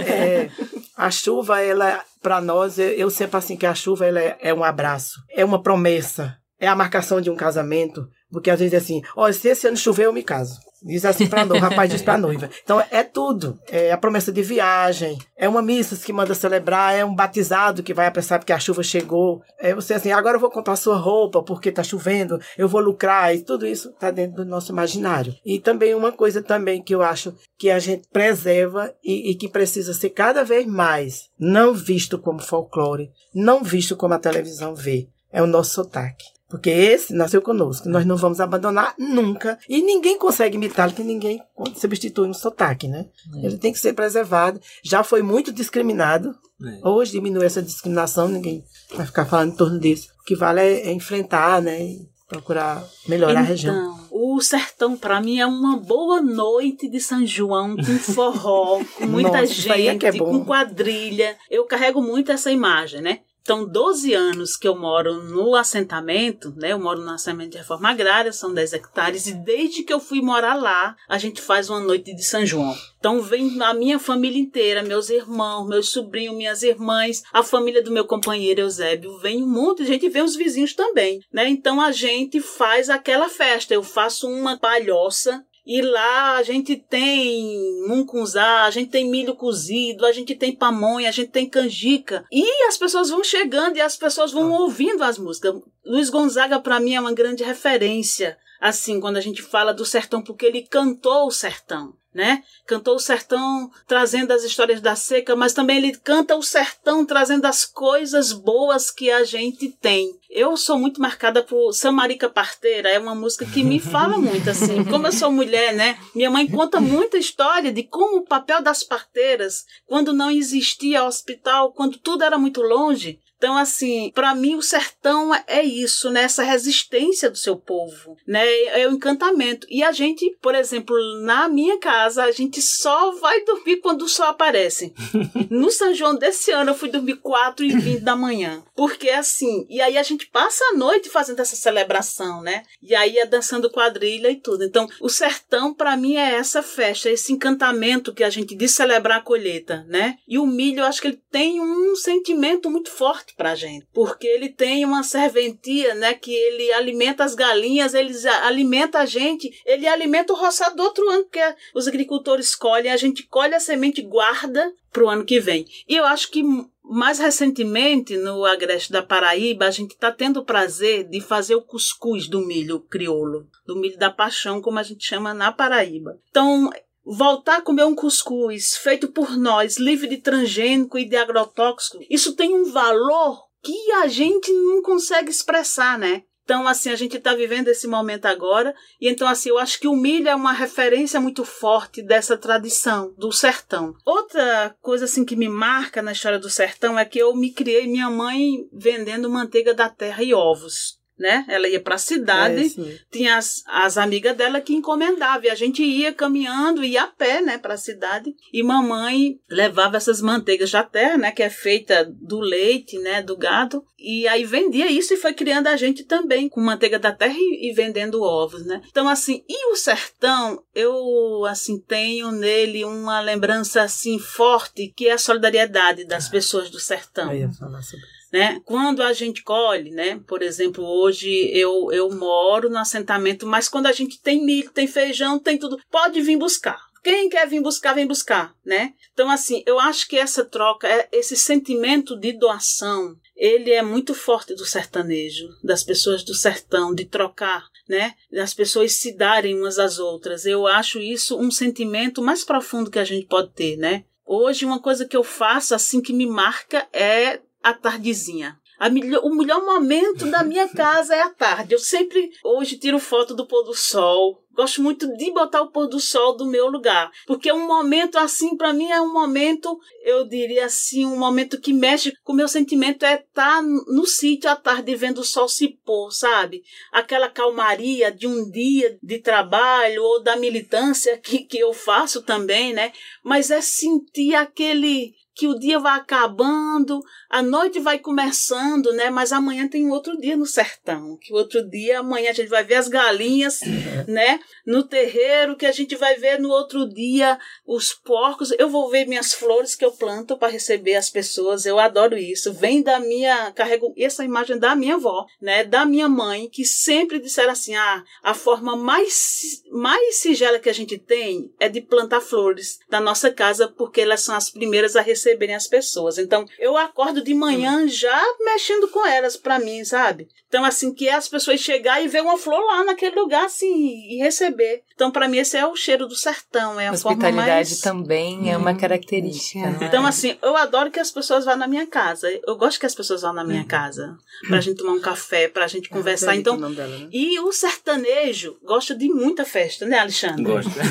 é, 0.07 0.49
a 0.95 1.09
chuva, 1.09 1.61
ela, 1.61 2.03
para 2.21 2.39
nós, 2.39 2.77
eu 2.77 3.09
sempre 3.09 3.37
assim 3.37 3.57
que 3.57 3.65
a 3.65 3.75
chuva 3.75 4.05
ela 4.05 4.19
é, 4.19 4.37
é 4.39 4.53
um 4.53 4.63
abraço, 4.63 5.19
é 5.29 5.43
uma 5.43 5.61
promessa, 5.61 6.37
é 6.59 6.67
a 6.67 6.75
marcação 6.75 7.19
de 7.19 7.29
um 7.29 7.35
casamento, 7.35 8.07
Porque 8.33 8.49
às 8.49 8.59
vezes 8.59 8.73
é 8.73 8.77
assim, 8.77 9.01
olha, 9.15 9.31
se 9.31 9.47
esse 9.47 9.67
ano 9.67 9.77
chover, 9.77 10.07
eu 10.07 10.13
me 10.13 10.23
caso. 10.23 10.59
Diz 10.85 11.05
assim 11.05 11.27
pra 11.27 11.45
noiva, 11.45 11.65
o 11.65 11.69
rapaz 11.69 11.89
diz 11.89 12.01
pra 12.01 12.17
noiva. 12.17 12.49
Então 12.61 12.83
é 12.91 13.03
tudo. 13.03 13.57
É 13.69 13.93
a 13.93 13.97
promessa 13.97 14.33
de 14.33 14.41
viagem, 14.41 15.17
é 15.37 15.47
uma 15.47 15.61
missa 15.61 15.95
que 15.95 16.11
manda 16.11 16.35
celebrar, 16.35 16.93
é 16.93 17.05
um 17.05 17.15
batizado 17.15 17.81
que 17.81 17.93
vai 17.93 18.05
apressar 18.05 18.37
porque 18.37 18.51
a 18.51 18.59
chuva 18.59 18.83
chegou. 18.83 19.41
É 19.57 19.73
você 19.73 19.93
assim, 19.93 20.11
agora 20.11 20.35
eu 20.35 20.41
vou 20.41 20.51
comprar 20.51 20.75
sua 20.75 20.97
roupa 20.97 21.41
porque 21.41 21.71
tá 21.71 21.83
chovendo, 21.83 22.39
eu 22.57 22.67
vou 22.67 22.81
lucrar, 22.81 23.33
e 23.33 23.41
tudo 23.41 23.65
isso 23.65 23.93
tá 23.93 24.11
dentro 24.11 24.43
do 24.43 24.45
nosso 24.45 24.73
imaginário. 24.73 25.33
E 25.45 25.57
também 25.57 25.95
uma 25.95 26.11
coisa 26.11 26.43
também 26.43 26.81
que 26.81 26.93
eu 26.93 27.01
acho 27.01 27.33
que 27.57 27.69
a 27.69 27.79
gente 27.79 28.07
preserva 28.11 28.93
e, 29.01 29.31
e 29.31 29.35
que 29.35 29.47
precisa 29.47 29.93
ser 29.93 30.09
cada 30.09 30.43
vez 30.43 30.67
mais 30.67 31.29
não 31.39 31.73
visto 31.73 32.19
como 32.19 32.41
folclore, 32.41 33.09
não 33.33 33.63
visto 33.63 33.95
como 33.95 34.15
a 34.15 34.19
televisão 34.19 34.75
vê, 34.75 35.07
é 35.31 35.41
o 35.41 35.47
nosso 35.47 35.75
sotaque. 35.75 36.32
Porque 36.53 36.69
esse 36.69 37.15
nasceu 37.15 37.41
conosco. 37.41 37.89
Nós 37.89 38.05
não 38.05 38.15
vamos 38.15 38.39
abandonar 38.39 38.93
nunca. 38.95 39.57
E 39.67 39.81
ninguém 39.81 40.19
consegue 40.19 40.55
imitá-lo, 40.55 40.93
que 40.93 41.03
ninguém 41.03 41.41
substitui 41.75 42.27
um 42.29 42.33
sotaque, 42.33 42.87
né? 42.87 43.07
É. 43.37 43.47
Ele 43.47 43.57
tem 43.57 43.73
que 43.73 43.79
ser 43.79 43.93
preservado. 43.93 44.61
Já 44.83 45.03
foi 45.03 45.23
muito 45.23 45.51
discriminado. 45.51 46.35
É. 46.63 46.87
Hoje 46.87 47.13
diminui 47.13 47.43
essa 47.43 47.59
discriminação, 47.59 48.27
ninguém 48.27 48.63
vai 48.93 49.03
ficar 49.03 49.25
falando 49.25 49.53
em 49.53 49.55
torno 49.55 49.79
disso. 49.79 50.09
O 50.21 50.23
que 50.25 50.35
vale 50.35 50.61
é, 50.61 50.89
é 50.89 50.91
enfrentar, 50.91 51.59
né? 51.59 51.83
E 51.83 52.07
procurar 52.29 52.87
melhorar 53.07 53.31
então, 53.31 53.43
a 53.43 53.47
região. 53.47 54.07
O 54.11 54.39
sertão, 54.39 54.95
para 54.95 55.19
mim, 55.19 55.39
é 55.39 55.47
uma 55.47 55.77
boa 55.77 56.21
noite 56.21 56.87
de 56.87 56.99
São 56.99 57.25
João, 57.25 57.75
com 57.75 57.97
forró, 57.97 58.79
com 58.95 59.07
muita 59.07 59.41
Nossa, 59.41 59.47
gente, 59.47 60.05
é 60.05 60.09
é 60.09 60.19
com 60.19 60.45
quadrilha. 60.45 61.35
Eu 61.49 61.65
carrego 61.65 61.99
muito 61.99 62.31
essa 62.31 62.51
imagem, 62.51 63.01
né? 63.01 63.21
Então, 63.43 63.67
12 63.67 64.13
anos 64.13 64.55
que 64.55 64.65
eu 64.65 64.73
moro 64.73 65.21
no 65.21 65.53
assentamento, 65.53 66.53
né? 66.55 66.71
Eu 66.71 66.79
moro 66.79 67.01
no 67.01 67.11
assentamento 67.11 67.51
de 67.51 67.57
reforma 67.57 67.89
agrária, 67.89 68.31
são 68.31 68.53
10 68.53 68.71
hectares, 68.71 69.27
e 69.27 69.33
desde 69.33 69.83
que 69.83 69.93
eu 69.93 69.99
fui 69.99 70.21
morar 70.21 70.55
lá, 70.55 70.95
a 71.09 71.17
gente 71.17 71.41
faz 71.41 71.69
uma 71.69 71.81
noite 71.81 72.15
de 72.15 72.23
São 72.23 72.45
João. 72.45 72.73
Então, 72.97 73.21
vem 73.21 73.61
a 73.61 73.73
minha 73.73 73.99
família 73.99 74.39
inteira, 74.39 74.81
meus 74.81 75.09
irmãos, 75.09 75.67
meus 75.67 75.89
sobrinhos, 75.89 76.37
minhas 76.37 76.63
irmãs, 76.63 77.21
a 77.33 77.43
família 77.43 77.83
do 77.83 77.91
meu 77.91 78.05
companheiro 78.05 78.61
Eusébio, 78.61 79.19
vem 79.19 79.43
um 79.43 79.47
monte 79.47 79.79
de 79.83 79.89
gente, 79.89 80.07
vem 80.07 80.23
os 80.23 80.37
vizinhos 80.37 80.73
também, 80.73 81.19
né? 81.31 81.49
Então, 81.49 81.81
a 81.81 81.91
gente 81.91 82.39
faz 82.39 82.89
aquela 82.89 83.27
festa. 83.27 83.73
Eu 83.73 83.83
faço 83.83 84.25
uma 84.29 84.57
palhoça 84.57 85.43
e 85.65 85.81
lá 85.81 86.37
a 86.37 86.43
gente 86.43 86.75
tem 86.75 87.81
muncunzá, 87.87 88.63
a 88.63 88.71
gente 88.71 88.89
tem 88.91 89.09
milho 89.09 89.35
cozido, 89.35 90.05
a 90.05 90.11
gente 90.11 90.35
tem 90.35 90.53
pamonha, 90.53 91.07
a 91.07 91.11
gente 91.11 91.29
tem 91.29 91.49
canjica. 91.49 92.25
E 92.31 92.45
as 92.67 92.77
pessoas 92.77 93.09
vão 93.09 93.23
chegando 93.23 93.77
e 93.77 93.81
as 93.81 93.95
pessoas 93.95 94.31
vão 94.31 94.53
ah. 94.53 94.59
ouvindo 94.59 95.03
as 95.03 95.17
músicas. 95.17 95.55
Luiz 95.85 96.09
Gonzaga, 96.09 96.59
para 96.59 96.79
mim, 96.79 96.95
é 96.95 96.99
uma 96.99 97.13
grande 97.13 97.43
referência. 97.43 98.37
Assim, 98.59 98.99
quando 98.99 99.17
a 99.17 99.21
gente 99.21 99.41
fala 99.41 99.73
do 99.73 99.85
sertão, 99.85 100.21
porque 100.21 100.45
ele 100.45 100.63
cantou 100.63 101.27
o 101.27 101.31
sertão 101.31 101.93
né? 102.13 102.43
Cantou 102.65 102.95
o 102.95 102.99
sertão 102.99 103.69
trazendo 103.87 104.31
as 104.31 104.43
histórias 104.43 104.79
da 104.79 104.95
seca, 104.95 105.35
mas 105.35 105.53
também 105.53 105.77
ele 105.77 105.97
canta 105.97 106.35
o 106.35 106.43
sertão 106.43 107.05
trazendo 107.05 107.45
as 107.45 107.65
coisas 107.65 108.31
boas 108.31 108.91
que 108.91 109.11
a 109.11 109.23
gente 109.23 109.69
tem. 109.69 110.13
Eu 110.29 110.57
sou 110.57 110.79
muito 110.79 110.99
marcada 110.99 111.43
por 111.43 111.73
Samarica 111.73 112.27
Parteira, 112.27 112.89
é 112.89 112.97
uma 112.97 113.13
música 113.13 113.45
que 113.45 113.63
me 113.63 113.79
fala 113.79 114.17
muito 114.17 114.49
assim. 114.49 114.83
Como 114.89 115.05
eu 115.05 115.11
sou 115.11 115.31
mulher, 115.31 115.73
né? 115.73 115.97
Minha 116.15 116.31
mãe 116.31 116.47
conta 116.47 116.81
muita 116.81 117.17
história 117.17 117.71
de 117.71 117.83
como 117.83 118.17
o 118.17 118.25
papel 118.25 118.61
das 118.61 118.83
parteiras, 118.83 119.63
quando 119.85 120.11
não 120.11 120.31
existia 120.31 121.03
hospital, 121.03 121.71
quando 121.71 121.97
tudo 121.97 122.23
era 122.23 122.37
muito 122.37 122.61
longe, 122.61 123.19
então, 123.43 123.57
assim, 123.57 124.09
para 124.15 124.33
mim 124.33 124.55
o 124.55 124.61
sertão 124.61 125.31
é 125.45 125.61
isso, 125.61 126.09
né? 126.09 126.23
Essa 126.23 126.43
resistência 126.43 127.29
do 127.29 127.37
seu 127.37 127.57
povo, 127.57 128.15
né? 128.25 128.41
É 128.67 128.87
o 128.87 128.93
encantamento. 128.93 129.67
E 129.69 129.83
a 129.83 129.91
gente, 129.91 130.33
por 130.41 130.55
exemplo, 130.55 130.95
na 131.23 131.49
minha 131.49 131.77
casa, 131.77 132.23
a 132.23 132.31
gente 132.31 132.61
só 132.61 133.11
vai 133.19 133.43
dormir 133.43 133.81
quando 133.81 134.03
o 134.03 134.07
sol 134.07 134.27
aparece. 134.27 134.93
no 135.51 135.69
São 135.69 135.93
João 135.93 136.15
desse 136.15 136.51
ano, 136.51 136.71
eu 136.71 136.75
fui 136.75 136.87
dormir 136.87 137.17
4 137.17 137.65
e 137.65 137.77
20 137.77 137.99
da 137.99 138.15
manhã. 138.15 138.63
Porque 138.77 139.09
assim, 139.09 139.67
e 139.69 139.81
aí 139.81 139.97
a 139.97 140.03
gente 140.03 140.27
passa 140.27 140.63
a 140.71 140.77
noite 140.77 141.09
fazendo 141.09 141.41
essa 141.41 141.57
celebração, 141.57 142.41
né? 142.41 142.63
E 142.81 142.95
aí 142.95 143.17
é 143.17 143.25
dançando 143.25 143.69
quadrilha 143.69 144.29
e 144.29 144.37
tudo. 144.37 144.63
Então, 144.63 144.87
o 145.01 145.09
sertão, 145.09 145.73
para 145.73 145.97
mim, 145.97 146.15
é 146.15 146.35
essa 146.35 146.63
festa, 146.63 147.09
esse 147.09 147.33
encantamento 147.33 148.13
que 148.13 148.23
a 148.23 148.29
gente 148.29 148.55
diz 148.55 148.71
celebrar 148.71 149.17
a 149.17 149.21
colheita, 149.21 149.85
né? 149.89 150.17
E 150.25 150.39
o 150.39 150.47
milho, 150.47 150.79
eu 150.79 150.85
acho 150.85 151.01
que 151.01 151.09
ele 151.09 151.21
tem 151.29 151.59
um 151.59 151.93
sentimento 151.97 152.69
muito 152.69 152.89
forte 152.89 153.32
para 153.35 153.51
a 153.51 153.55
gente, 153.55 153.85
porque 153.93 154.27
ele 154.27 154.49
tem 154.49 154.85
uma 154.85 155.03
serventia, 155.03 155.95
né, 155.95 156.13
que 156.13 156.33
ele 156.33 156.71
alimenta 156.73 157.23
as 157.23 157.35
galinhas, 157.35 157.93
ele 157.93 158.13
alimenta 158.43 158.99
a 158.99 159.05
gente, 159.05 159.51
ele 159.65 159.87
alimenta 159.87 160.33
o 160.33 160.35
roçado 160.35 160.75
do 160.75 160.83
outro 160.83 161.07
ano, 161.09 161.23
porque 161.23 161.41
os 161.73 161.87
agricultores 161.87 162.55
colhem, 162.55 162.91
a 162.91 162.97
gente 162.97 163.23
colhe 163.23 163.55
a 163.55 163.59
semente 163.59 164.01
e 164.01 164.05
guarda 164.05 164.73
para 164.91 165.03
o 165.03 165.09
ano 165.09 165.25
que 165.25 165.39
vem. 165.39 165.65
E 165.87 165.95
eu 165.95 166.05
acho 166.05 166.29
que 166.29 166.43
mais 166.83 167.17
recentemente, 167.17 168.17
no 168.17 168.43
Agreste 168.45 168.91
da 168.91 169.01
Paraíba, 169.01 169.65
a 169.65 169.71
gente 169.71 169.91
está 169.91 170.11
tendo 170.11 170.41
o 170.41 170.45
prazer 170.45 171.05
de 171.05 171.21
fazer 171.21 171.55
o 171.55 171.61
cuscuz 171.61 172.27
do 172.27 172.45
milho 172.45 172.81
crioulo, 172.81 173.47
do 173.65 173.75
milho 173.75 173.97
da 173.97 174.11
paixão, 174.11 174.61
como 174.61 174.77
a 174.77 174.83
gente 174.83 175.05
chama 175.05 175.33
na 175.33 175.51
Paraíba. 175.51 176.19
Então, 176.29 176.69
Voltar 177.05 177.57
a 177.57 177.61
comer 177.61 177.83
um 177.83 177.95
cuscuz 177.95 178.75
feito 178.77 179.09
por 179.09 179.37
nós, 179.37 179.77
livre 179.77 180.07
de 180.07 180.17
transgênico 180.17 180.97
e 180.97 181.07
de 181.07 181.17
agrotóxico, 181.17 181.99
isso 182.09 182.35
tem 182.35 182.53
um 182.53 182.71
valor 182.71 183.43
que 183.61 183.91
a 183.93 184.07
gente 184.07 184.51
não 184.51 184.81
consegue 184.81 185.29
expressar, 185.29 185.97
né? 185.97 186.23
Então, 186.43 186.67
assim, 186.67 186.89
a 186.89 186.95
gente 186.95 187.15
está 187.15 187.33
vivendo 187.33 187.69
esse 187.69 187.87
momento 187.87 188.25
agora, 188.25 188.75
e 188.99 189.07
então, 189.07 189.27
assim, 189.27 189.49
eu 189.49 189.57
acho 189.57 189.79
que 189.79 189.87
o 189.87 189.95
milho 189.95 190.27
é 190.27 190.35
uma 190.35 190.51
referência 190.51 191.19
muito 191.19 191.45
forte 191.45 192.01
dessa 192.01 192.37
tradição 192.37 193.13
do 193.17 193.31
sertão. 193.31 193.95
Outra 194.05 194.75
coisa, 194.81 195.05
assim, 195.05 195.23
que 195.23 195.37
me 195.37 195.47
marca 195.47 196.01
na 196.01 196.11
história 196.11 196.37
do 196.37 196.49
sertão 196.49 196.99
é 196.99 197.05
que 197.05 197.19
eu 197.19 197.33
me 197.33 197.51
criei 197.51 197.87
minha 197.87 198.09
mãe 198.09 198.67
vendendo 198.73 199.29
manteiga 199.29 199.73
da 199.73 199.87
terra 199.87 200.21
e 200.21 200.33
ovos 200.33 201.01
né? 201.17 201.45
Ela 201.47 201.67
ia 201.67 201.79
para 201.79 201.95
a 201.95 201.99
cidade, 201.99 202.75
é, 202.79 202.99
tinha 203.11 203.37
as, 203.37 203.63
as 203.67 203.97
amigas 203.97 204.35
dela 204.35 204.61
que 204.61 204.73
encomendavam, 204.73 205.45
e 205.45 205.49
a 205.49 205.55
gente 205.55 205.83
ia 205.83 206.13
caminhando, 206.13 206.83
ia 206.83 207.03
a 207.03 207.07
pé, 207.07 207.41
né, 207.41 207.57
para 207.57 207.75
a 207.75 207.77
cidade, 207.77 208.33
e 208.51 208.63
mamãe 208.63 209.39
levava 209.49 209.97
essas 209.97 210.21
manteigas 210.21 210.71
da 210.71 210.83
terra, 210.83 211.17
né, 211.17 211.31
que 211.31 211.43
é 211.43 211.49
feita 211.49 212.05
do 212.05 212.39
leite, 212.39 212.97
né, 212.99 213.21
do 213.21 213.37
gado, 213.37 213.83
e 213.97 214.27
aí 214.27 214.43
vendia 214.43 214.91
isso 214.91 215.13
e 215.13 215.17
foi 215.17 215.33
criando 215.33 215.67
a 215.67 215.77
gente 215.77 216.03
também 216.03 216.49
com 216.49 216.59
manteiga 216.59 216.99
da 216.99 217.11
terra 217.11 217.35
e, 217.37 217.69
e 217.69 217.73
vendendo 217.73 218.21
ovos, 218.21 218.65
né? 218.65 218.81
Então 218.89 219.07
assim, 219.07 219.45
e 219.47 219.71
o 219.71 219.77
sertão, 219.77 220.61
eu 220.75 221.45
assim 221.45 221.79
tenho 221.79 222.29
nele 222.29 222.83
uma 222.83 223.21
lembrança 223.21 223.81
assim 223.81 224.19
forte 224.19 224.91
que 224.93 225.07
é 225.07 225.13
a 225.13 225.17
solidariedade 225.17 226.03
das 226.03 226.27
ah. 226.27 226.31
pessoas 226.31 226.69
do 226.69 226.81
sertão. 226.81 227.31
Eu 227.31 227.39
ia 227.39 227.51
falar 227.53 227.81
sobre 227.81 228.05
isso 228.05 228.12
né? 228.33 228.59
Quando 228.65 229.03
a 229.03 229.13
gente 229.13 229.43
colhe, 229.43 229.91
né? 229.91 230.19
Por 230.27 230.41
exemplo, 230.41 230.83
hoje 230.83 231.29
eu, 231.53 231.91
eu 231.91 232.09
moro 232.09 232.67
no 232.67 232.79
assentamento, 232.79 233.45
mas 233.45 233.69
quando 233.69 233.85
a 233.85 233.91
gente 233.91 234.19
tem 234.19 234.43
milho, 234.43 234.71
tem 234.71 234.87
feijão, 234.87 235.37
tem 235.37 235.55
tudo, 235.55 235.79
pode 235.91 236.19
vir 236.19 236.35
buscar. 236.35 236.81
Quem 237.03 237.29
quer 237.29 237.47
vir 237.47 237.61
buscar, 237.61 237.93
vem 237.93 238.07
buscar, 238.07 238.55
né? 238.65 238.93
Então, 239.13 239.29
assim, 239.29 239.61
eu 239.67 239.79
acho 239.79 240.07
que 240.07 240.17
essa 240.17 240.43
troca, 240.43 240.87
é, 240.87 241.07
esse 241.11 241.35
sentimento 241.35 242.17
de 242.17 242.31
doação, 242.31 243.15
ele 243.35 243.71
é 243.71 243.83
muito 243.83 244.15
forte 244.15 244.55
do 244.55 244.65
sertanejo, 244.65 245.49
das 245.61 245.83
pessoas 245.83 246.23
do 246.23 246.33
sertão, 246.33 246.95
de 246.95 247.05
trocar, 247.05 247.67
né? 247.87 248.15
Das 248.31 248.53
pessoas 248.53 248.93
se 248.93 249.15
darem 249.15 249.59
umas 249.59 249.77
às 249.77 249.99
outras. 249.99 250.45
Eu 250.45 250.65
acho 250.65 250.97
isso 250.99 251.37
um 251.37 251.51
sentimento 251.51 252.21
mais 252.21 252.43
profundo 252.43 252.89
que 252.89 252.99
a 252.99 253.05
gente 253.05 253.27
pode 253.27 253.51
ter, 253.51 253.77
né? 253.77 254.05
Hoje, 254.25 254.65
uma 254.65 254.81
coisa 254.81 255.05
que 255.05 255.17
eu 255.17 255.23
faço, 255.23 255.75
assim, 255.75 256.01
que 256.01 256.13
me 256.13 256.25
marca 256.25 256.87
é 256.93 257.41
a 257.63 257.73
tardezinha. 257.73 258.59
Melhor, 258.91 259.23
o 259.23 259.33
melhor 259.33 259.63
momento 259.63 260.29
da 260.29 260.43
minha 260.43 260.67
casa 260.67 261.15
é 261.15 261.21
a 261.21 261.29
tarde. 261.29 261.73
Eu 261.73 261.79
sempre 261.79 262.29
hoje 262.43 262.77
tiro 262.77 262.99
foto 262.99 263.33
do 263.33 263.47
pôr 263.47 263.63
do 263.63 263.73
sol. 263.73 264.43
Gosto 264.53 264.83
muito 264.83 265.07
de 265.15 265.31
botar 265.31 265.61
o 265.61 265.71
pôr 265.71 265.87
do 265.87 265.99
sol 265.99 266.37
do 266.37 266.45
meu 266.45 266.67
lugar, 266.67 267.09
porque 267.25 267.49
é 267.49 267.53
um 267.53 267.65
momento 267.65 268.19
assim 268.19 268.55
para 268.55 268.71
mim 268.71 268.91
é 268.91 269.01
um 269.01 269.11
momento, 269.11 269.79
eu 270.03 270.27
diria 270.27 270.65
assim, 270.65 271.07
um 271.07 271.17
momento 271.17 271.59
que 271.59 271.73
mexe 271.73 272.13
com 272.23 272.33
o 272.33 272.35
meu 272.35 272.47
sentimento 272.47 273.03
é 273.03 273.15
estar 273.15 273.23
tá 273.33 273.61
no 273.63 274.05
sítio 274.05 274.51
à 274.51 274.55
tarde 274.55 274.95
vendo 274.95 275.21
o 275.21 275.23
sol 275.23 275.49
se 275.49 275.69
pôr, 275.83 276.11
sabe? 276.11 276.61
Aquela 276.91 277.29
calmaria 277.29 278.11
de 278.11 278.27
um 278.27 278.47
dia 278.47 278.95
de 279.01 279.17
trabalho 279.17 280.03
ou 280.03 280.21
da 280.21 280.35
militância 280.35 281.17
que, 281.17 281.39
que 281.39 281.57
eu 281.57 281.73
faço 281.73 282.21
também, 282.21 282.73
né? 282.73 282.93
Mas 283.23 283.49
é 283.49 283.59
sentir 283.59 284.35
aquele 284.35 285.15
que 285.35 285.47
o 285.47 285.57
dia 285.57 285.79
vai 285.79 285.97
acabando, 285.97 287.01
a 287.33 287.41
noite 287.41 287.79
vai 287.79 287.97
começando, 287.97 288.93
né? 288.93 289.09
Mas 289.09 289.31
amanhã 289.31 289.67
tem 289.67 289.87
um 289.87 289.89
outro 289.89 290.15
dia 290.19 290.37
no 290.37 290.45
sertão. 290.45 291.17
Que 291.19 291.33
outro 291.33 291.67
dia, 291.67 291.97
amanhã 291.97 292.29
a 292.29 292.33
gente 292.33 292.47
vai 292.47 292.63
ver 292.63 292.75
as 292.75 292.87
galinhas, 292.87 293.61
né? 294.07 294.39
No 294.67 294.83
terreiro, 294.83 295.55
que 295.55 295.65
a 295.65 295.71
gente 295.71 295.95
vai 295.95 296.13
ver 296.13 296.39
no 296.39 296.49
outro 296.49 296.87
dia 296.87 297.39
os 297.65 297.91
porcos. 297.91 298.51
Eu 298.51 298.69
vou 298.69 298.87
ver 298.87 299.07
minhas 299.07 299.33
flores 299.33 299.73
que 299.73 299.83
eu 299.83 299.91
planto 299.91 300.37
para 300.37 300.51
receber 300.51 300.93
as 300.93 301.09
pessoas. 301.09 301.65
Eu 301.65 301.79
adoro 301.79 302.15
isso. 302.15 302.53
Vem 302.53 302.83
da 302.83 302.99
minha. 302.99 303.51
Carrego 303.53 303.91
essa 303.97 304.23
imagem 304.23 304.59
da 304.59 304.75
minha 304.75 304.93
avó, 304.93 305.25
né? 305.41 305.63
Da 305.63 305.87
minha 305.87 306.07
mãe, 306.07 306.47
que 306.47 306.63
sempre 306.63 307.17
disseram 307.17 307.53
assim: 307.53 307.73
ah, 307.73 308.03
a 308.21 308.35
forma 308.35 308.75
mais, 308.75 309.63
mais 309.71 310.17
singela 310.17 310.59
que 310.59 310.69
a 310.69 310.73
gente 310.73 310.99
tem 310.99 311.51
é 311.59 311.67
de 311.67 311.81
plantar 311.81 312.21
flores 312.21 312.77
na 312.91 313.01
nossa 313.01 313.31
casa, 313.31 313.67
porque 313.67 314.01
elas 314.01 314.21
são 314.21 314.35
as 314.35 314.51
primeiras 314.51 314.95
a 314.95 315.01
receberem 315.01 315.55
as 315.55 315.67
pessoas. 315.67 316.19
Então, 316.19 316.45
eu 316.59 316.77
acordo 316.77 317.22
de 317.23 317.33
manhã 317.33 317.87
já 317.87 318.21
mexendo 318.41 318.87
com 318.89 319.05
elas 319.05 319.37
para 319.37 319.59
mim, 319.59 319.83
sabe? 319.83 320.27
Então, 320.47 320.63
assim, 320.63 320.93
que 320.93 321.07
é 321.07 321.13
as 321.13 321.27
pessoas 321.27 321.59
chegar 321.59 322.03
e 322.03 322.07
ver 322.07 322.21
uma 322.21 322.37
flor 322.37 322.63
lá 322.65 322.83
naquele 322.83 323.15
lugar, 323.15 323.45
assim, 323.45 324.07
e 324.09 324.17
receber. 324.17 324.83
Então, 324.95 325.11
para 325.11 325.27
mim, 325.27 325.37
esse 325.37 325.57
é 325.57 325.65
o 325.65 325.75
cheiro 325.75 326.07
do 326.07 326.15
sertão. 326.15 326.79
É 326.79 326.87
a 326.87 326.91
Hospitalidade 326.91 327.35
forma 327.35 327.45
mais... 327.55 327.79
também 327.79 328.51
é 328.51 328.57
uma 328.57 328.75
característica. 328.75 329.59
né? 329.69 329.77
Então, 329.81 330.05
assim, 330.05 330.37
eu 330.41 330.55
adoro 330.55 330.91
que 330.91 330.99
as 330.99 331.11
pessoas 331.11 331.45
vá 331.45 331.55
na 331.55 331.67
minha 331.67 331.87
casa. 331.87 332.27
Eu 332.45 332.55
gosto 332.55 332.79
que 332.79 332.85
as 332.85 332.95
pessoas 332.95 333.21
vão 333.21 333.33
na 333.33 333.43
minha 333.43 333.63
casa. 333.65 334.15
Pra 334.47 334.61
gente 334.61 334.77
tomar 334.77 334.93
um 334.93 334.99
café, 335.01 335.47
pra 335.47 335.67
gente 335.67 335.89
conversar. 335.89 336.35
Então, 336.35 336.57
dela, 336.73 336.97
né? 336.97 337.07
e 337.11 337.39
o 337.39 337.51
sertanejo 337.51 338.57
gosta 338.63 338.95
de 338.95 339.07
muita 339.09 339.45
festa, 339.45 339.85
né, 339.85 339.99
Alexandre? 339.99 340.43
Gosto. 340.43 340.69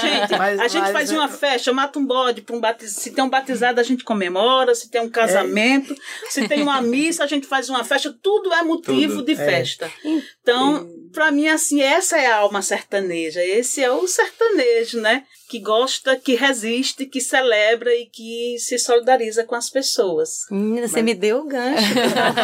Gente, 0.00 0.38
Mas- 0.38 0.60
a 0.60 0.68
gente 0.68 0.82
mas 0.82 0.92
faz 0.92 1.10
é- 1.10 1.14
uma 1.14 1.28
festa, 1.28 1.72
mata 1.72 1.98
um 1.98 2.06
bode 2.06 2.42
para 2.42 2.56
um 2.56 2.60
batizado. 2.60 3.00
Se 3.00 3.10
tem 3.10 3.24
um 3.24 3.28
batizado, 3.30 3.80
a 3.80 3.82
gente 3.82 4.04
comemora. 4.04 4.74
Se 4.74 4.90
tem 4.90 5.00
um 5.00 5.08
casamento, 5.08 5.94
se 6.28 6.46
tem 6.48 6.62
uma 6.62 6.80
missa, 6.80 7.24
a 7.24 7.26
gente 7.26 7.46
faz 7.46 7.68
uma 7.68 7.84
festa. 7.84 8.14
Tudo 8.22 8.52
é 8.52 8.62
motivo 8.62 9.16
Tudo. 9.16 9.26
de 9.26 9.36
festa. 9.36 9.90
Então, 10.04 10.88
para 11.12 11.30
mim, 11.30 11.48
assim, 11.48 11.80
essa 11.80 12.18
é 12.18 12.26
a 12.26 12.36
alma 12.36 12.62
sertaneja. 12.62 13.44
Esse 13.44 13.82
é 13.82 13.90
o 13.90 14.06
sertanejo, 14.06 15.00
né? 15.00 15.24
Que 15.48 15.58
gosta, 15.58 16.16
que 16.16 16.34
resiste, 16.34 17.06
que 17.06 17.20
celebra 17.20 17.94
e 17.94 18.06
que 18.06 18.56
se 18.58 18.78
solidariza 18.78 19.44
com 19.44 19.54
as 19.54 19.70
pessoas. 19.70 20.40
Menina, 20.50 20.86
você 20.86 21.02
me 21.02 21.14
deu 21.14 21.40
o 21.40 21.46
gancho. 21.46 21.94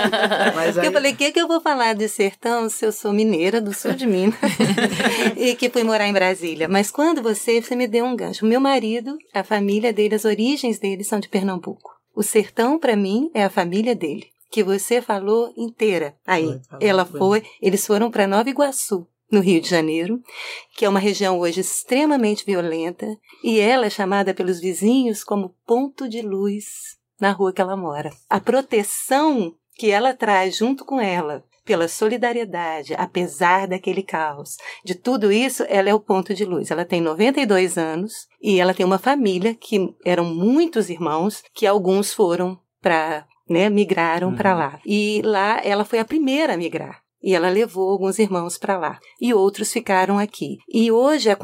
Mas 0.55 0.79
aí, 0.79 0.87
eu 0.87 0.93
falei, 0.93 1.13
o 1.13 1.17
que, 1.17 1.33
que 1.33 1.41
eu 1.41 1.49
vou 1.49 1.61
falar 1.61 1.95
de 1.95 2.09
sertão 2.09 2.69
se 2.69 2.85
eu 2.87 2.93
sou 2.93 3.13
mineira 3.13 3.61
do 3.61 3.75
sul 3.75 3.93
de 3.93 4.07
Minas 4.07 4.37
e 5.37 5.55
que 5.55 5.69
fui 5.69 5.85
morar 5.85 6.07
em 6.07 6.13
Brasília? 6.13 6.69
Mas 6.69 6.91
quando 6.91 7.23
você, 7.23 7.61
você 7.61 7.77
me 7.77 7.87
deu 7.87 8.05
um 8.05 8.17
gancho. 8.17 8.47
Meu 8.47 8.61
marido, 8.61 9.19
a 9.35 9.45
família 9.45 9.93
dele, 9.93 10.15
as 10.15 10.25
origens 10.25 10.79
dele 10.79 11.05
são 11.05 11.21
de 11.21 11.29
Pernambuco. 11.29 11.93
O 12.15 12.23
sertão, 12.23 12.79
para 12.79 12.97
mim, 12.97 13.31
é 13.35 13.45
a 13.45 13.51
família 13.51 13.95
dele. 13.95 14.34
Que 14.55 14.63
você 14.63 15.03
falou 15.03 15.53
inteira. 15.57 16.15
Aí, 16.25 16.61
falou, 16.71 16.79
ela 16.81 17.05
foi. 17.05 17.19
foi, 17.19 17.43
eles 17.61 17.85
foram 17.85 18.09
para 18.09 18.29
Nova 18.29 18.49
Iguaçu, 18.49 19.05
no 19.29 19.41
Rio 19.41 19.61
de 19.61 19.69
Janeiro, 19.69 20.23
que 20.77 20.85
é 20.85 20.89
uma 20.89 21.01
região 21.01 21.41
hoje 21.41 21.61
extremamente 21.61 22.47
violenta, 22.47 23.05
e 23.43 23.59
ela 23.59 23.87
é 23.87 23.91
chamada 23.91 24.33
pelos 24.33 24.61
vizinhos 24.61 25.25
como 25.25 25.57
ponto 25.67 26.09
de 26.09 26.23
luz 26.23 26.67
na 27.21 27.33
rua 27.33 27.53
que 27.53 27.61
ela 27.61 27.77
mora. 27.77 28.11
A 28.31 28.39
proteção 28.39 29.57
que 29.75 29.91
ela 29.91 30.15
traz 30.15 30.57
junto 30.57 30.85
com 30.85 31.01
ela, 31.01 31.43
pela 31.65 31.89
solidariedade, 31.89 32.95
apesar 32.95 33.67
daquele 33.67 34.05
caos, 34.05 34.57
de 34.85 34.95
tudo 34.95 35.33
isso, 35.33 35.65
ela 35.69 35.89
é 35.89 35.95
o 35.95 35.99
ponto 35.99 36.33
de 36.33 36.45
luz. 36.45 36.71
Ela 36.71 36.85
tem 36.85 37.01
92 37.01 37.77
anos 37.77 38.29
e 38.41 38.61
ela 38.61 38.73
tem 38.73 38.87
uma 38.87 38.99
família 38.99 39.53
que 39.53 39.93
eram 40.05 40.25
muitos 40.25 40.91
irmãos, 40.91 41.43
que 41.53 41.67
alguns 41.67 42.13
foram 42.13 42.57
para, 42.81 43.27
né, 43.49 43.69
migraram 43.69 44.29
Uhum. 44.31 44.37
para 44.37 44.55
lá. 44.55 44.81
E 44.87 45.21
lá 45.25 45.61
ela 45.65 45.85
foi 45.85 45.99
a 45.99 46.05
primeira 46.05 46.55
a 46.55 46.57
migrar. 46.57 47.03
E 47.27 47.35
ela 47.35 47.49
levou 47.49 47.89
alguns 47.89 48.19
irmãos 48.19 48.59
para 48.59 48.77
lá. 48.77 48.99
E 49.19 49.33
outros 49.33 49.73
ficaram 49.73 50.19
aqui. 50.19 50.59
E 50.69 50.93
hoje 50.93 51.31
a 51.31 51.39